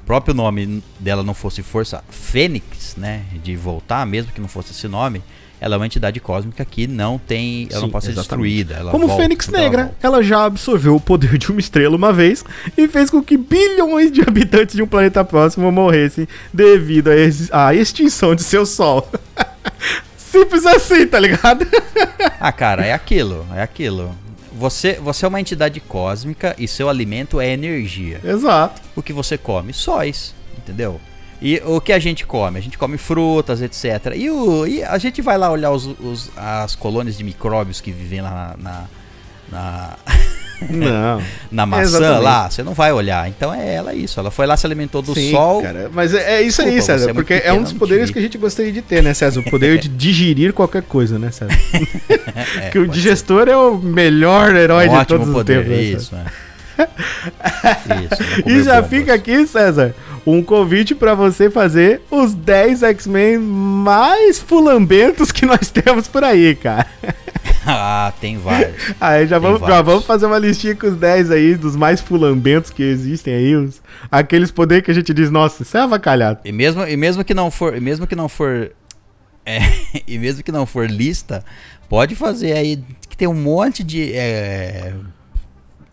próprio 0.09 0.33
nome 0.35 0.83
dela 0.99 1.23
não 1.23 1.35
fosse 1.35 1.63
Força 1.63 2.03
Fênix, 2.09 2.97
né, 2.97 3.25
de 3.45 3.55
voltar, 3.55 4.07
mesmo 4.07 4.33
que 4.33 4.41
não 4.41 4.49
fosse 4.49 4.73
esse 4.73 4.89
nome, 4.89 5.23
ela 5.61 5.75
é 5.75 5.77
uma 5.77 5.85
entidade 5.85 6.19
cósmica 6.19 6.65
que 6.65 6.87
não 6.87 7.19
tem, 7.19 7.69
ela 7.71 7.81
Sim, 7.81 7.83
não 7.83 7.91
pode 7.91 8.07
ser 8.07 8.15
destruída. 8.15 8.87
Como 8.91 9.07
volta, 9.07 9.23
Fênix 9.23 9.49
Negra, 9.49 9.95
ela, 10.03 10.17
ela, 10.17 10.23
já 10.23 10.47
absorveu 10.47 10.97
o 10.97 11.01
poder 11.01 11.37
de 11.37 11.51
uma 11.51 11.61
estrela 11.61 11.95
uma 11.95 12.11
vez 12.11 12.43
e 12.75 12.89
fez 12.89 13.11
com 13.11 13.23
que 13.23 13.37
bilhões 13.37 14.11
de 14.11 14.23
habitantes 14.23 14.77
de 14.77 14.83
um 14.83 14.87
planeta 14.87 15.23
próximo 15.23 15.71
morressem 15.71 16.27
devido 16.55 17.11
à 17.53 17.75
extinção 17.75 18.35
de 18.35 18.43
seu 18.43 18.65
sol. 18.65 19.07
Simples 20.17 20.65
assim, 20.65 21.07
tá 21.07 21.21
ligado? 21.21 21.67
ah, 22.41 22.53
cara, 22.53 22.87
é 22.87 22.95
aquilo, 22.95 23.47
é 23.55 23.61
aquilo. 23.61 24.17
Você, 24.59 24.95
você 24.95 25.25
é 25.25 25.29
uma 25.29 25.41
entidade 25.41 25.79
cósmica 25.79 26.55
e 26.59 26.67
seu 26.67 26.89
alimento 26.89 27.41
é 27.41 27.49
energia. 27.49 28.21
Exato. 28.25 28.83
O 28.97 29.03
que 29.03 29.13
você 29.13 29.39
come? 29.39 29.73
Sóis, 29.73 30.35
entendeu? 30.57 31.01
E 31.41 31.63
o 31.65 31.81
que 31.81 31.93
a 31.93 31.99
gente 32.01 32.27
come? 32.27 32.59
A 32.59 32.61
gente 32.61 32.77
come 32.77 32.99
frutas, 32.99 33.63
etc. 33.63 34.13
E, 34.17 34.29
o, 34.29 34.67
e 34.67 34.83
a 34.83 34.99
gente 34.99 35.23
vai 35.23 35.39
lá 35.39 35.49
olhar 35.49 35.71
os, 35.71 35.87
os, 35.87 36.31
as 36.37 36.75
colônias 36.75 37.17
de 37.17 37.23
micróbios 37.23 37.81
que 37.81 37.93
vivem 37.93 38.21
lá 38.21 38.57
na, 38.59 38.89
na, 39.51 39.97
na 39.97 39.97
Não. 40.71 41.23
na 41.51 41.67
maçã 41.67 41.83
Exatamente. 41.83 42.23
lá, 42.23 42.51
você 42.51 42.63
não 42.63 42.75
vai 42.75 42.93
olhar. 42.93 43.29
Então 43.29 43.55
é 43.55 43.75
ela 43.75 43.95
isso. 43.95 44.19
Ela 44.19 44.31
foi 44.31 44.47
lá, 44.47 44.57
se 44.57 44.67
alimentou 44.67 45.03
do 45.03 45.15
Sim, 45.15 45.31
sol. 45.31 45.63
Cara, 45.63 45.91
mas 45.93 46.13
é, 46.15 46.39
é 46.39 46.43
isso 46.43 46.63
Desculpa, 46.63 46.71
aí, 46.71 46.83
César. 46.83 47.11
É 47.11 47.15
porque 47.15 47.35
é 47.35 47.53
um 47.53 47.63
dos 47.63 47.73
poderes 47.73 48.11
que 48.11 48.19
a 48.19 48.23
gente 48.23 48.37
gostaria 48.39 48.73
de 48.73 48.83
ter, 48.83 49.03
né, 49.03 49.15
César? 49.15 49.41
O 49.41 49.51
poder 49.51 49.79
de 49.79 49.89
digerir 49.89 50.53
qualquer 50.53 50.83
coisa, 50.83 51.19
né, 51.19 51.31
César? 51.31 51.57
é, 52.61 52.71
que 52.71 52.79
o 52.79 52.89
digestor 52.89 53.45
ser. 53.45 53.53
é 53.53 53.57
o 53.57 53.77
melhor 53.77 54.55
herói 54.55 54.89
um 54.89 54.99
de 54.99 55.07
todos 55.07 55.29
poder, 55.31 55.61
os 55.61 55.67
tempos. 55.67 55.79
Né, 55.79 55.83
isso, 55.83 56.15
é. 56.15 56.49
Isso, 58.05 58.49
e 58.49 58.63
já 58.63 58.83
fica 58.85 59.13
aqui, 59.13 59.45
César, 59.47 59.95
um 60.25 60.43
convite 60.43 60.95
para 60.95 61.15
você 61.15 61.51
fazer 61.51 62.03
os 62.11 62.35
10 62.35 62.83
X-Men 62.85 63.39
mais 63.39 64.39
fulambentos 64.39 65.33
que 65.33 65.45
nós 65.45 65.71
temos 65.71 66.07
por 66.07 66.23
aí, 66.23 66.55
cara. 66.55 66.87
ah, 67.71 68.13
tem 68.19 68.39
vários. 68.39 68.95
Aí 68.99 69.27
já 69.27 69.39
vamos, 69.39 69.61
já 69.61 69.83
vamos 69.83 70.05
fazer 70.05 70.27
uma 70.27 70.39
listinha 70.39 70.75
com 70.75 70.87
os 70.87 70.97
10 70.97 71.31
aí, 71.31 71.55
dos 71.55 71.77
mais 71.77 72.01
fulambentos 72.01 72.71
que 72.71 72.83
existem 72.83 73.35
aí, 73.35 73.55
os, 73.55 73.83
aqueles 74.11 74.51
poderes 74.51 74.85
que 74.85 74.91
a 74.91 74.95
gente 74.95 75.13
diz, 75.13 75.31
nossa, 75.31 75.63
isso 75.63 75.77
é 75.77 75.81
avacalhado. 75.81 76.41
E 76.45 76.51
mesmo, 76.51 76.87
e 76.87 76.97
mesmo 76.97 77.23
que 77.23 77.35
não 77.35 77.51
for, 77.51 77.79
mesmo 77.79 78.07
que 78.07 78.17
não 78.17 78.29
for 78.29 78.73
é, 79.45 79.61
e 80.07 80.19
mesmo 80.19 80.43
que 80.43 80.51
não 80.51 80.65
for 80.65 80.91
lista, 80.91 81.45
pode 81.89 82.15
fazer 82.15 82.53
aí 82.53 82.83
que 83.09 83.17
tem 83.17 83.29
um 83.29 83.35
monte 83.35 83.85
de 83.85 84.13
é, 84.15 84.95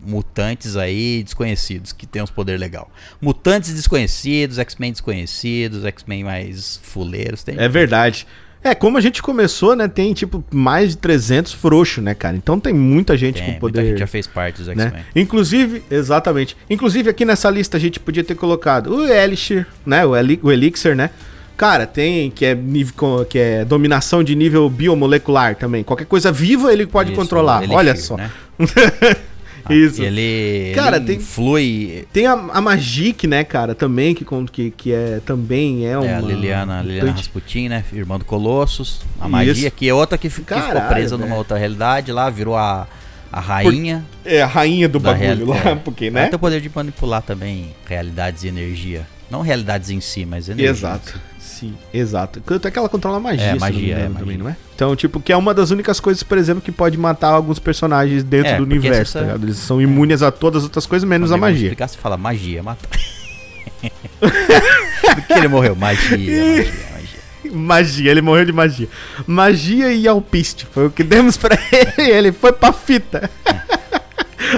mutantes 0.00 0.76
aí 0.76 1.22
desconhecidos 1.22 1.92
que 1.92 2.06
tem 2.06 2.22
uns 2.22 2.30
poderes 2.30 2.60
legal. 2.60 2.90
Mutantes 3.20 3.74
desconhecidos, 3.74 4.58
X-Men 4.58 4.92
desconhecidos, 4.92 5.84
X-Men 5.84 6.24
mais 6.24 6.80
fuleiros. 6.82 7.42
Tem 7.42 7.58
é 7.58 7.68
verdade. 7.68 8.26
É, 8.66 8.74
como 8.74 8.98
a 8.98 9.00
gente 9.00 9.22
começou, 9.22 9.76
né? 9.76 9.86
Tem 9.86 10.12
tipo 10.12 10.42
mais 10.52 10.90
de 10.90 10.96
300 10.96 11.52
frouxos, 11.52 12.02
né, 12.02 12.14
cara? 12.14 12.36
Então 12.36 12.58
tem 12.58 12.74
muita 12.74 13.16
gente 13.16 13.40
tem, 13.40 13.54
com 13.54 13.60
poder. 13.60 13.78
Muita 13.78 13.90
gente 13.90 14.00
já 14.00 14.08
fez 14.08 14.26
parte 14.26 14.56
dos 14.56 14.68
X-Men. 14.68 14.90
Né? 14.90 15.04
Inclusive, 15.14 15.84
exatamente. 15.88 16.56
Inclusive 16.68 17.08
aqui 17.08 17.24
nessa 17.24 17.48
lista 17.48 17.76
a 17.76 17.80
gente 17.80 18.00
podia 18.00 18.24
ter 18.24 18.34
colocado 18.34 18.92
o 18.92 19.06
Elixir, 19.06 19.68
né? 19.86 20.04
O, 20.04 20.16
Eli 20.16 20.40
o 20.42 20.50
Elixir, 20.50 20.96
né? 20.96 21.10
Cara, 21.56 21.86
tem 21.86 22.28
que 22.28 22.44
é, 22.44 22.56
nível, 22.56 23.24
que 23.30 23.38
é 23.38 23.64
dominação 23.64 24.24
de 24.24 24.34
nível 24.34 24.68
biomolecular 24.68 25.54
também. 25.54 25.84
Qualquer 25.84 26.06
coisa 26.06 26.32
viva 26.32 26.72
ele 26.72 26.86
pode 26.86 27.12
Isso, 27.12 27.20
controlar. 27.20 27.58
Elixir, 27.58 27.76
Olha 27.76 27.94
só. 27.94 28.16
Né? 28.16 28.30
Isso. 29.70 30.02
Ele, 30.02 30.72
cara, 30.74 30.96
ele 30.96 31.06
tem, 31.06 31.20
flui. 31.20 32.06
Tem 32.12 32.26
a, 32.26 32.32
a 32.32 32.60
Magic, 32.60 33.26
né, 33.26 33.44
cara, 33.44 33.74
também, 33.74 34.14
que, 34.14 34.24
que, 34.52 34.70
que 34.70 34.92
é 34.92 35.20
também 35.24 35.86
é 35.86 35.96
uma. 35.96 36.06
É, 36.06 36.14
a 36.14 36.20
Liliana, 36.20 36.82
Liliana 36.82 37.12
Rasputin, 37.12 37.68
né? 37.68 37.84
Irmã 37.92 38.18
do 38.18 38.24
Colossus. 38.24 39.00
A 39.20 39.28
Magia, 39.28 39.70
que 39.70 39.88
é 39.88 39.94
outra 39.94 40.16
que, 40.16 40.28
que 40.28 40.40
Caralho, 40.42 40.74
ficou 40.74 40.88
presa 40.88 41.16
véio. 41.16 41.28
numa 41.28 41.38
outra 41.38 41.56
realidade 41.56 42.12
lá, 42.12 42.28
virou 42.30 42.56
a, 42.56 42.86
a 43.32 43.40
rainha. 43.40 44.04
Por, 44.22 44.32
é, 44.32 44.42
a 44.42 44.46
rainha 44.46 44.88
do 44.88 45.00
bagulho 45.00 45.46
lá, 45.46 45.56
é. 45.56 45.74
porque, 45.82 46.10
né? 46.10 46.20
Ela 46.20 46.28
tem 46.30 46.36
o 46.36 46.40
poder 46.40 46.60
de 46.60 46.70
manipular 46.74 47.22
também 47.22 47.74
realidades 47.86 48.44
e 48.44 48.48
energia. 48.48 49.06
Não 49.30 49.40
realidades 49.40 49.90
em 49.90 50.00
si, 50.00 50.24
mas 50.24 50.48
energia. 50.48 50.70
Exato. 50.70 51.20
Sim, 51.58 51.74
exato. 51.92 52.42
Até 52.54 52.70
que 52.70 52.78
ela 52.78 52.86
controla 52.86 53.18
magia, 53.18 53.42
é, 53.42 53.58
magia, 53.58 53.94
é, 53.94 54.08
magia. 54.08 54.18
também, 54.18 54.36
não 54.36 54.46
é? 54.46 54.54
Então, 54.74 54.94
tipo, 54.94 55.18
que 55.18 55.32
é 55.32 55.36
uma 55.38 55.54
das 55.54 55.70
únicas 55.70 55.98
coisas, 55.98 56.22
por 56.22 56.36
exemplo, 56.36 56.60
que 56.60 56.70
pode 56.70 56.98
matar 56.98 57.28
alguns 57.28 57.58
personagens 57.58 58.22
dentro 58.22 58.52
é, 58.52 58.56
do 58.58 58.62
universo, 58.62 59.00
essa... 59.00 59.20
tá 59.20 59.24
ligado? 59.24 59.44
Eles 59.44 59.56
são 59.56 59.80
imunes 59.80 60.20
a 60.20 60.30
todas 60.30 60.58
as 60.58 60.64
outras 60.64 60.84
coisas, 60.84 61.08
menos 61.08 61.32
a 61.32 61.38
magia. 61.38 61.68
explicar 61.68 61.88
se 61.88 61.96
fala 61.96 62.18
magia, 62.18 62.62
mata. 62.62 62.86
Do 64.20 65.22
que 65.22 65.32
ele 65.32 65.48
morreu? 65.48 65.74
Magia, 65.74 66.10
magia, 66.10 66.72
magia. 66.92 67.52
Magia, 67.54 68.10
ele 68.10 68.20
morreu 68.20 68.44
de 68.44 68.52
magia. 68.52 68.88
Magia 69.26 69.94
e 69.94 70.06
alpiste. 70.06 70.66
Foi 70.70 70.88
o 70.88 70.90
que 70.90 71.02
demos 71.02 71.38
pra 71.38 71.56
ele. 71.72 72.10
Ele 72.10 72.32
foi 72.32 72.52
pra 72.52 72.70
fita. 72.70 73.30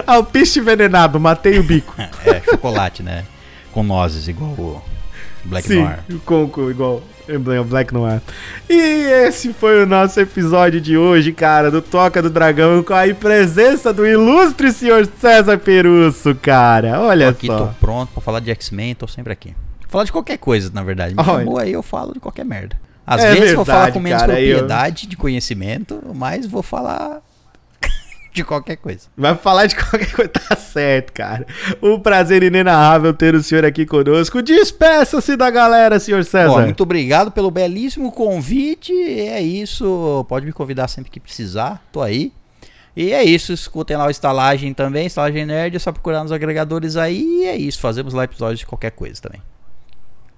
alpiste 0.05 0.59
envenenado, 0.59 1.21
matei 1.21 1.61
o 1.61 1.63
bico. 1.63 1.95
é, 2.27 2.43
chocolate, 2.45 3.05
né? 3.05 3.25
Com 3.71 3.85
nozes, 3.85 4.27
igual 4.27 4.51
o 4.51 4.83
Black 5.45 5.67
Sim, 5.69 5.83
Noir. 5.83 5.99
Com, 6.25 6.49
com, 6.49 6.71
igual 6.71 7.03
emblema 7.29 7.65
Black 7.65 7.93
Noir. 7.93 8.21
E 8.69 8.75
esse 8.75 9.53
foi 9.53 9.83
o 9.83 9.87
nosso 9.87 10.19
episódio 10.21 10.81
de 10.81 10.97
hoje, 10.97 11.33
cara, 11.33 11.71
do 11.71 11.83
Toca 11.83 12.23
do 12.23 12.31
Dragão, 12.31 12.83
com 12.83 12.95
a 12.95 13.15
presença 13.15 13.93
do 13.93 14.07
ilustre 14.07 14.73
senhor 14.73 15.07
César 15.21 15.59
Perusso, 15.59 16.35
cara. 16.35 17.01
Olha 17.01 17.27
tô 17.27 17.31
aqui, 17.31 17.47
só. 17.47 17.59
tô 17.59 17.67
pronto 17.81 18.13
pra 18.13 18.23
falar 18.23 18.41
de 18.41 18.51
X-Men, 18.51 18.95
tô 18.95 19.07
sempre 19.07 19.33
aqui. 19.33 19.55
Falar 19.89 20.05
de 20.05 20.13
qualquer 20.13 20.39
coisa, 20.39 20.71
na 20.73 20.83
verdade. 20.83 21.15
Me 21.15 21.23
Olha. 21.23 21.39
chamou 21.39 21.59
aí, 21.59 21.73
eu 21.73 21.83
falo 21.83 22.13
de 22.13 22.21
qualquer 22.21 22.45
merda. 22.45 22.77
Às 23.07 23.23
é 23.23 23.25
vezes 23.25 23.39
verdade, 23.39 23.57
vou 23.57 23.65
falar 23.65 23.93
com 23.93 24.01
menos 24.01 24.21
cara, 24.21 24.33
propriedade 24.35 25.05
eu... 25.05 25.11
de 25.11 25.17
conhecimento, 25.17 26.01
mas 26.15 26.47
vou 26.47 26.63
falar 26.63 27.23
de 28.39 28.45
qualquer 28.45 28.77
coisa. 28.77 29.09
Vai 29.17 29.35
falar 29.35 29.67
de 29.67 29.75
qualquer 29.77 30.13
coisa, 30.13 30.31
tá 30.31 30.57
certo, 30.57 31.13
cara. 31.13 31.47
Um 31.83 32.01
prazer 32.01 32.43
inenarrável 32.43 33.13
ter 33.13 33.35
o 33.35 33.43
senhor 33.43 33.65
aqui 33.65 33.85
conosco. 33.85 34.43
Despeça-se 34.43 35.37
da 35.37 35.51
galera, 35.51 35.99
senhor 35.99 36.25
César. 36.25 36.49
Bom, 36.49 36.63
muito 36.63 36.83
obrigado 36.83 37.31
pelo 37.31 37.51
belíssimo 37.51 38.11
convite. 38.13 38.93
É 38.93 39.41
isso, 39.41 40.25
pode 40.29 40.47
me 40.47 40.53
convidar 40.53 40.89
sempre 40.89 41.11
que 41.11 41.21
precisar, 41.21 41.83
tô 41.93 42.01
aí. 42.01 42.33
E 42.97 43.13
é 43.13 43.23
isso, 43.23 43.53
escutem 43.53 43.97
lá 43.97 44.07
o 44.07 44.11
Estalagem 44.11 44.75
também, 44.75 45.07
Estalagem 45.07 45.47
Nerd, 45.47 45.77
é 45.77 45.79
só 45.79 45.93
procurar 45.93 46.23
nos 46.23 46.33
agregadores 46.33 46.97
aí. 46.97 47.43
E 47.43 47.45
é 47.47 47.57
isso, 47.57 47.79
fazemos 47.79 48.13
lá 48.13 48.25
episódios 48.25 48.61
de 48.61 48.67
qualquer 48.67 48.91
coisa 48.91 49.21
também. 49.21 49.41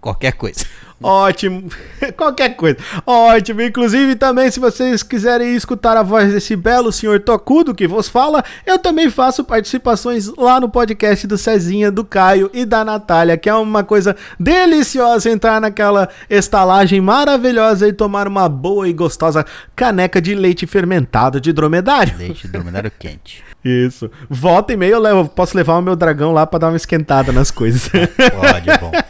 Qualquer 0.00 0.32
coisa. 0.32 0.64
Ótimo. 1.02 1.68
Qualquer 2.16 2.50
coisa. 2.56 2.76
Ótimo. 3.06 3.62
Inclusive, 3.62 4.16
também, 4.16 4.50
se 4.50 4.60
vocês 4.60 5.02
quiserem 5.02 5.54
escutar 5.54 5.96
a 5.96 6.02
voz 6.02 6.32
desse 6.32 6.54
belo 6.54 6.92
senhor 6.92 7.20
Tocudo 7.20 7.74
que 7.74 7.88
vos 7.88 8.08
fala, 8.08 8.44
eu 8.66 8.78
também 8.78 9.10
faço 9.10 9.42
participações 9.42 10.28
lá 10.36 10.60
no 10.60 10.68
podcast 10.68 11.26
do 11.26 11.38
Cezinha, 11.38 11.90
do 11.90 12.04
Caio 12.04 12.50
e 12.52 12.64
da 12.64 12.84
Natália, 12.84 13.38
que 13.38 13.48
é 13.48 13.54
uma 13.54 13.82
coisa 13.82 14.14
deliciosa 14.38 15.30
entrar 15.30 15.60
naquela 15.60 16.08
estalagem 16.28 17.00
maravilhosa 17.00 17.88
e 17.88 17.92
tomar 17.92 18.28
uma 18.28 18.48
boa 18.48 18.88
e 18.88 18.92
gostosa 18.92 19.44
caneca 19.74 20.20
de 20.20 20.34
leite 20.34 20.66
fermentado 20.66 21.40
de 21.40 21.52
dromedário. 21.52 22.16
Leite 22.18 22.46
de 22.46 22.52
dromedário 22.52 22.92
quente. 22.98 23.49
Isso. 23.64 24.10
Volta 24.28 24.72
e 24.72 24.76
meia 24.76 24.92
eu 24.92 25.00
levo, 25.00 25.28
posso 25.28 25.56
levar 25.56 25.76
o 25.78 25.82
meu 25.82 25.94
dragão 25.94 26.32
lá 26.32 26.46
para 26.46 26.60
dar 26.60 26.68
uma 26.68 26.76
esquentada 26.76 27.30
nas 27.32 27.50
coisas. 27.50 27.88
Pode, 27.88 28.70
é 28.70 28.78
bom. 28.78 28.90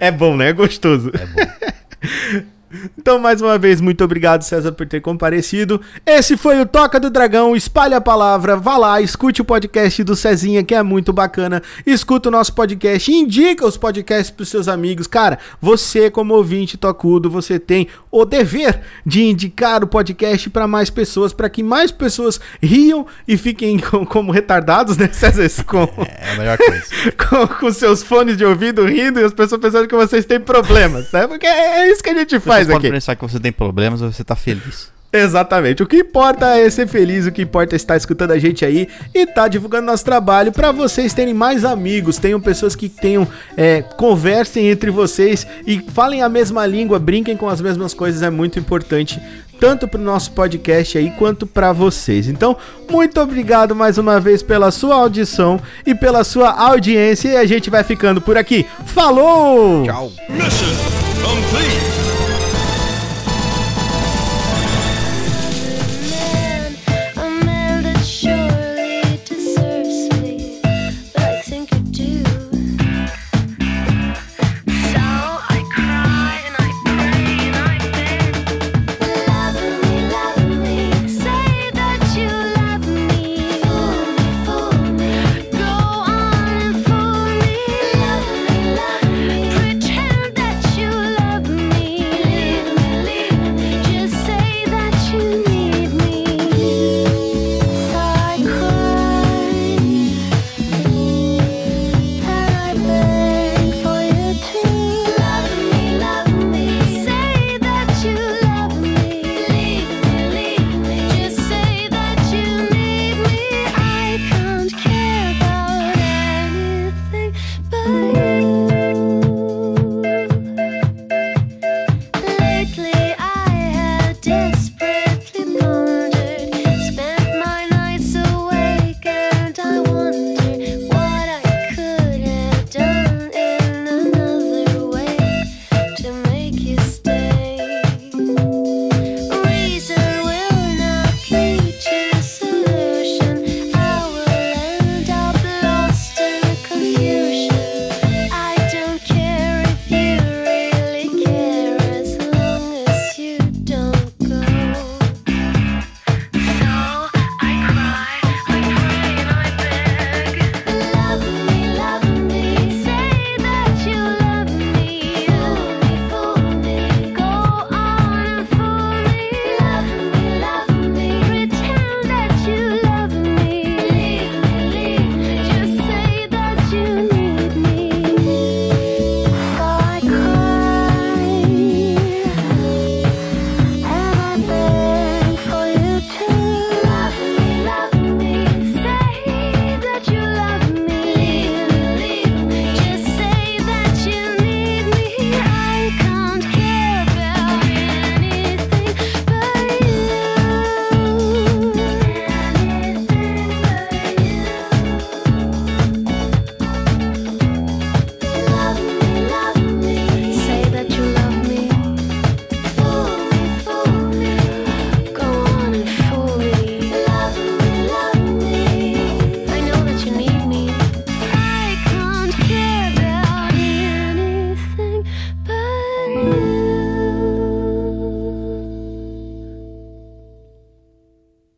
É 0.00 0.10
bom, 0.10 0.34
né? 0.34 0.48
É 0.48 0.52
gostoso. 0.54 1.12
É 1.12 1.26
bom. 1.26 2.46
Então, 2.98 3.18
mais 3.18 3.40
uma 3.40 3.58
vez, 3.58 3.80
muito 3.80 4.02
obrigado, 4.02 4.42
César, 4.42 4.72
por 4.72 4.86
ter 4.86 5.00
comparecido. 5.00 5.80
Esse 6.04 6.36
foi 6.36 6.60
o 6.60 6.66
Toca 6.66 6.98
do 6.98 7.10
Dragão. 7.10 7.54
Espalhe 7.54 7.94
a 7.94 8.00
palavra, 8.00 8.56
vá 8.56 8.76
lá, 8.76 9.00
escute 9.00 9.42
o 9.42 9.44
podcast 9.44 10.02
do 10.02 10.16
Cezinha, 10.16 10.64
que 10.64 10.74
é 10.74 10.82
muito 10.82 11.12
bacana. 11.12 11.62
Escuta 11.86 12.28
o 12.28 12.32
nosso 12.32 12.54
podcast, 12.54 13.10
indica 13.12 13.66
os 13.66 13.76
podcasts 13.76 14.30
pros 14.30 14.48
seus 14.48 14.68
amigos. 14.68 15.06
Cara, 15.06 15.38
você, 15.60 16.10
como 16.10 16.34
ouvinte 16.34 16.76
tocudo, 16.76 17.30
você 17.30 17.58
tem 17.58 17.88
o 18.10 18.24
dever 18.24 18.80
de 19.04 19.22
indicar 19.22 19.84
o 19.84 19.86
podcast 19.86 20.48
para 20.50 20.66
mais 20.66 20.90
pessoas, 20.90 21.32
para 21.32 21.48
que 21.48 21.62
mais 21.62 21.90
pessoas 21.90 22.40
riam 22.62 23.06
e 23.26 23.36
fiquem 23.36 23.78
com, 23.80 24.04
como 24.04 24.32
retardados, 24.32 24.96
né, 24.96 25.08
César? 25.12 25.64
Com, 25.64 25.82
é 26.04 26.32
a 26.32 26.36
melhor 26.36 26.58
coisa. 26.58 26.84
com, 27.28 27.46
com 27.46 27.72
seus 27.72 28.02
fones 28.02 28.36
de 28.36 28.44
ouvido 28.44 28.84
rindo 28.84 29.20
e 29.20 29.24
as 29.24 29.32
pessoas 29.32 29.60
pensando 29.60 29.88
que 29.88 29.94
vocês 29.94 30.24
têm 30.24 30.40
problemas, 30.40 31.10
né? 31.12 31.26
Porque 31.26 31.46
é, 31.46 31.90
isso 31.90 32.02
que 32.02 32.10
a 32.10 32.14
gente 32.14 32.38
faz 32.40 32.65
aqui. 32.70 32.80
Pode 32.80 32.92
pensar 32.92 33.16
que 33.16 33.22
você 33.22 33.40
tem 33.40 33.52
problemas 33.52 34.02
ou 34.02 34.12
você 34.12 34.24
tá 34.24 34.36
feliz. 34.36 34.94
Exatamente. 35.12 35.82
O 35.82 35.86
que 35.86 35.98
importa 35.98 36.58
é 36.58 36.68
ser 36.68 36.86
feliz, 36.86 37.26
o 37.26 37.32
que 37.32 37.42
importa 37.42 37.74
é 37.74 37.76
estar 37.76 37.96
escutando 37.96 38.32
a 38.32 38.38
gente 38.38 38.64
aí 38.64 38.88
e 39.14 39.26
tá 39.26 39.48
divulgando 39.48 39.86
nosso 39.86 40.04
trabalho 40.04 40.52
para 40.52 40.72
vocês 40.72 41.14
terem 41.14 41.32
mais 41.32 41.64
amigos, 41.64 42.18
tenham 42.18 42.40
pessoas 42.40 42.74
que 42.74 42.88
tenham 42.88 43.26
é, 43.56 43.82
conversem 43.82 44.68
entre 44.68 44.90
vocês 44.90 45.46
e 45.66 45.80
falem 45.92 46.22
a 46.22 46.28
mesma 46.28 46.66
língua, 46.66 46.98
brinquem 46.98 47.36
com 47.36 47.48
as 47.48 47.60
mesmas 47.60 47.94
coisas, 47.94 48.22
é 48.22 48.30
muito 48.30 48.58
importante 48.58 49.20
tanto 49.58 49.88
para 49.88 50.00
o 50.00 50.04
nosso 50.04 50.32
podcast 50.32 50.98
aí 50.98 51.10
quanto 51.12 51.46
para 51.46 51.72
vocês. 51.72 52.28
Então, 52.28 52.56
muito 52.90 53.18
obrigado 53.18 53.74
mais 53.74 53.96
uma 53.96 54.20
vez 54.20 54.42
pela 54.42 54.70
sua 54.70 54.96
audição 54.96 55.58
e 55.86 55.94
pela 55.94 56.24
sua 56.24 56.50
audiência 56.50 57.30
e 57.30 57.36
a 57.36 57.46
gente 57.46 57.70
vai 57.70 57.82
ficando 57.82 58.20
por 58.20 58.36
aqui. 58.36 58.66
Falou! 58.84 59.84
Tchau. 59.84 60.12
Mission 60.28 60.74
complete. 61.22 62.15